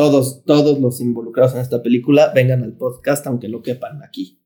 Todos, 0.00 0.44
todos 0.44 0.78
los 0.78 1.00
involucrados 1.00 1.54
en 1.54 1.62
esta 1.62 1.82
película 1.82 2.30
vengan 2.34 2.62
al 2.62 2.76
podcast, 2.76 3.26
aunque 3.26 3.48
no 3.48 3.62
quepan 3.62 4.02
aquí. 4.02 4.42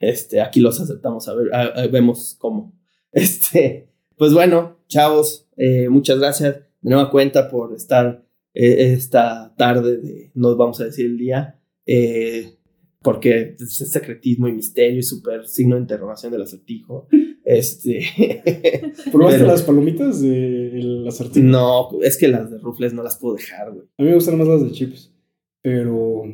Este, 0.00 0.40
aquí 0.40 0.58
los 0.58 0.80
aceptamos, 0.80 1.28
a 1.28 1.34
ver, 1.36 1.54
a- 1.54 1.82
a- 1.82 1.86
vemos 1.86 2.34
cómo. 2.36 2.76
Este, 3.12 3.90
pues 4.16 4.34
bueno, 4.34 4.80
chavos, 4.88 5.48
eh, 5.56 5.88
muchas 5.88 6.18
gracias 6.18 6.56
de 6.82 6.90
nueva 6.90 7.12
cuenta 7.12 7.48
por 7.48 7.74
estar 7.74 8.26
eh, 8.54 8.92
esta 8.92 9.54
tarde 9.56 9.98
de, 9.98 10.30
no 10.34 10.56
vamos 10.56 10.80
a 10.80 10.84
decir 10.86 11.06
el 11.06 11.16
día, 11.16 11.60
eh, 11.86 12.58
porque 13.00 13.54
es 13.58 13.76
secretismo 13.90 14.48
y 14.48 14.52
misterio 14.52 14.98
y 14.98 15.02
súper 15.04 15.46
signo 15.46 15.76
de 15.76 15.82
interrogación 15.82 16.32
del 16.32 16.42
acertijo. 16.42 17.06
Este, 17.50 18.00
¿Probaste 19.10 19.38
Pero- 19.38 19.46
las 19.50 19.62
palomitas 19.62 20.20
del 20.20 21.06
acertijo? 21.08 21.46
no, 21.46 21.88
es 22.02 22.18
que 22.18 22.28
las 22.28 22.50
de 22.50 22.58
Rufles 22.58 22.92
no 22.92 23.02
las 23.02 23.16
puedo 23.16 23.36
dejar, 23.36 23.70
güey. 23.72 23.86
A 23.96 24.02
mí 24.02 24.08
me 24.10 24.14
gustan 24.14 24.36
más 24.36 24.48
las 24.48 24.62
de 24.62 24.70
chips. 24.72 25.14
Pero 25.62 26.24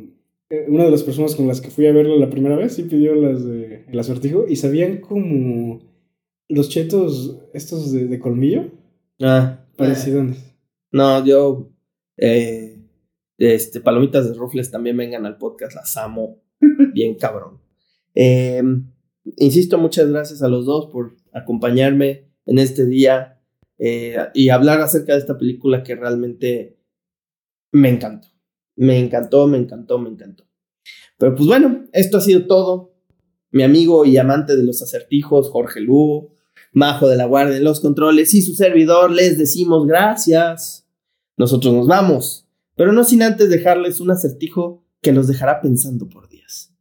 eh, 0.50 0.66
una 0.68 0.84
de 0.84 0.90
las 0.90 1.04
personas 1.04 1.36
con 1.36 1.46
las 1.46 1.60
que 1.60 1.70
fui 1.70 1.86
a 1.86 1.92
verlo 1.92 2.18
la 2.18 2.30
primera 2.30 2.56
vez 2.56 2.74
sí 2.74 2.82
pidió 2.82 3.14
las 3.14 3.44
de 3.44 3.84
el 3.88 3.98
acertijo 3.98 4.46
y 4.48 4.56
sabían 4.56 4.98
como 5.00 5.80
los 6.48 6.68
chetos 6.68 7.38
estos 7.54 7.92
de, 7.92 8.06
de 8.08 8.18
colmillo 8.18 8.70
Ah, 9.22 9.64
parecidos. 9.76 10.36
No, 10.90 11.24
yo. 11.24 11.70
eh, 12.16 12.80
este, 13.38 13.80
palomitas 13.80 14.28
de 14.28 14.34
Rufles 14.34 14.70
también 14.70 14.96
vengan 14.96 15.26
al 15.26 15.38
podcast, 15.38 15.76
las 15.76 15.96
amo. 15.96 16.42
Bien 16.92 17.14
cabrón. 17.14 17.60
Eh, 18.16 18.62
insisto, 19.36 19.78
muchas 19.78 20.10
gracias 20.10 20.42
a 20.42 20.48
los 20.48 20.66
dos 20.66 20.86
por 20.86 21.16
acompañarme 21.32 22.30
en 22.46 22.58
este 22.58 22.86
día 22.86 23.40
eh, 23.78 24.16
y 24.34 24.50
hablar 24.50 24.80
acerca 24.80 25.14
de 25.14 25.18
esta 25.18 25.38
película 25.38 25.82
que 25.82 25.94
realmente 25.94 26.78
me 27.72 27.88
encantó. 27.88 28.28
Me 28.76 28.98
encantó, 28.98 29.46
me 29.46 29.58
encantó, 29.58 29.98
me 29.98 30.10
encantó. 30.10 30.44
Pero 31.18 31.34
pues 31.34 31.46
bueno, 31.46 31.84
esto 31.92 32.18
ha 32.18 32.20
sido 32.20 32.46
todo. 32.46 32.94
Mi 33.50 33.62
amigo 33.62 34.04
y 34.04 34.16
amante 34.16 34.56
de 34.56 34.64
los 34.64 34.82
acertijos, 34.82 35.48
Jorge 35.48 35.80
Lugo, 35.80 36.34
Majo 36.72 37.08
de 37.08 37.16
la 37.16 37.26
Guardia 37.26 37.56
en 37.56 37.64
los 37.64 37.80
controles 37.80 38.34
y 38.34 38.42
su 38.42 38.54
servidor, 38.54 39.12
les 39.12 39.38
decimos 39.38 39.86
gracias. 39.86 40.88
Nosotros 41.36 41.72
nos 41.72 41.86
vamos, 41.86 42.48
pero 42.76 42.92
no 42.92 43.04
sin 43.04 43.22
antes 43.22 43.48
dejarles 43.48 44.00
un 44.00 44.10
acertijo 44.10 44.84
que 45.00 45.12
los 45.12 45.28
dejará 45.28 45.60
pensando 45.60 46.08
por 46.08 46.28
días. 46.28 46.74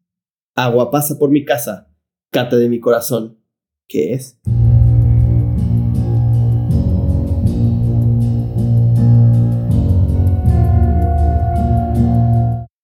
Agua 0.55 0.89
pasa 0.89 1.19
por 1.19 1.29
mi 1.29 1.45
casa, 1.45 1.92
cata 2.33 2.57
de 2.57 2.67
mi 2.67 2.81
corazón. 2.81 3.39
¿Qué 3.87 4.13
es? 4.13 4.39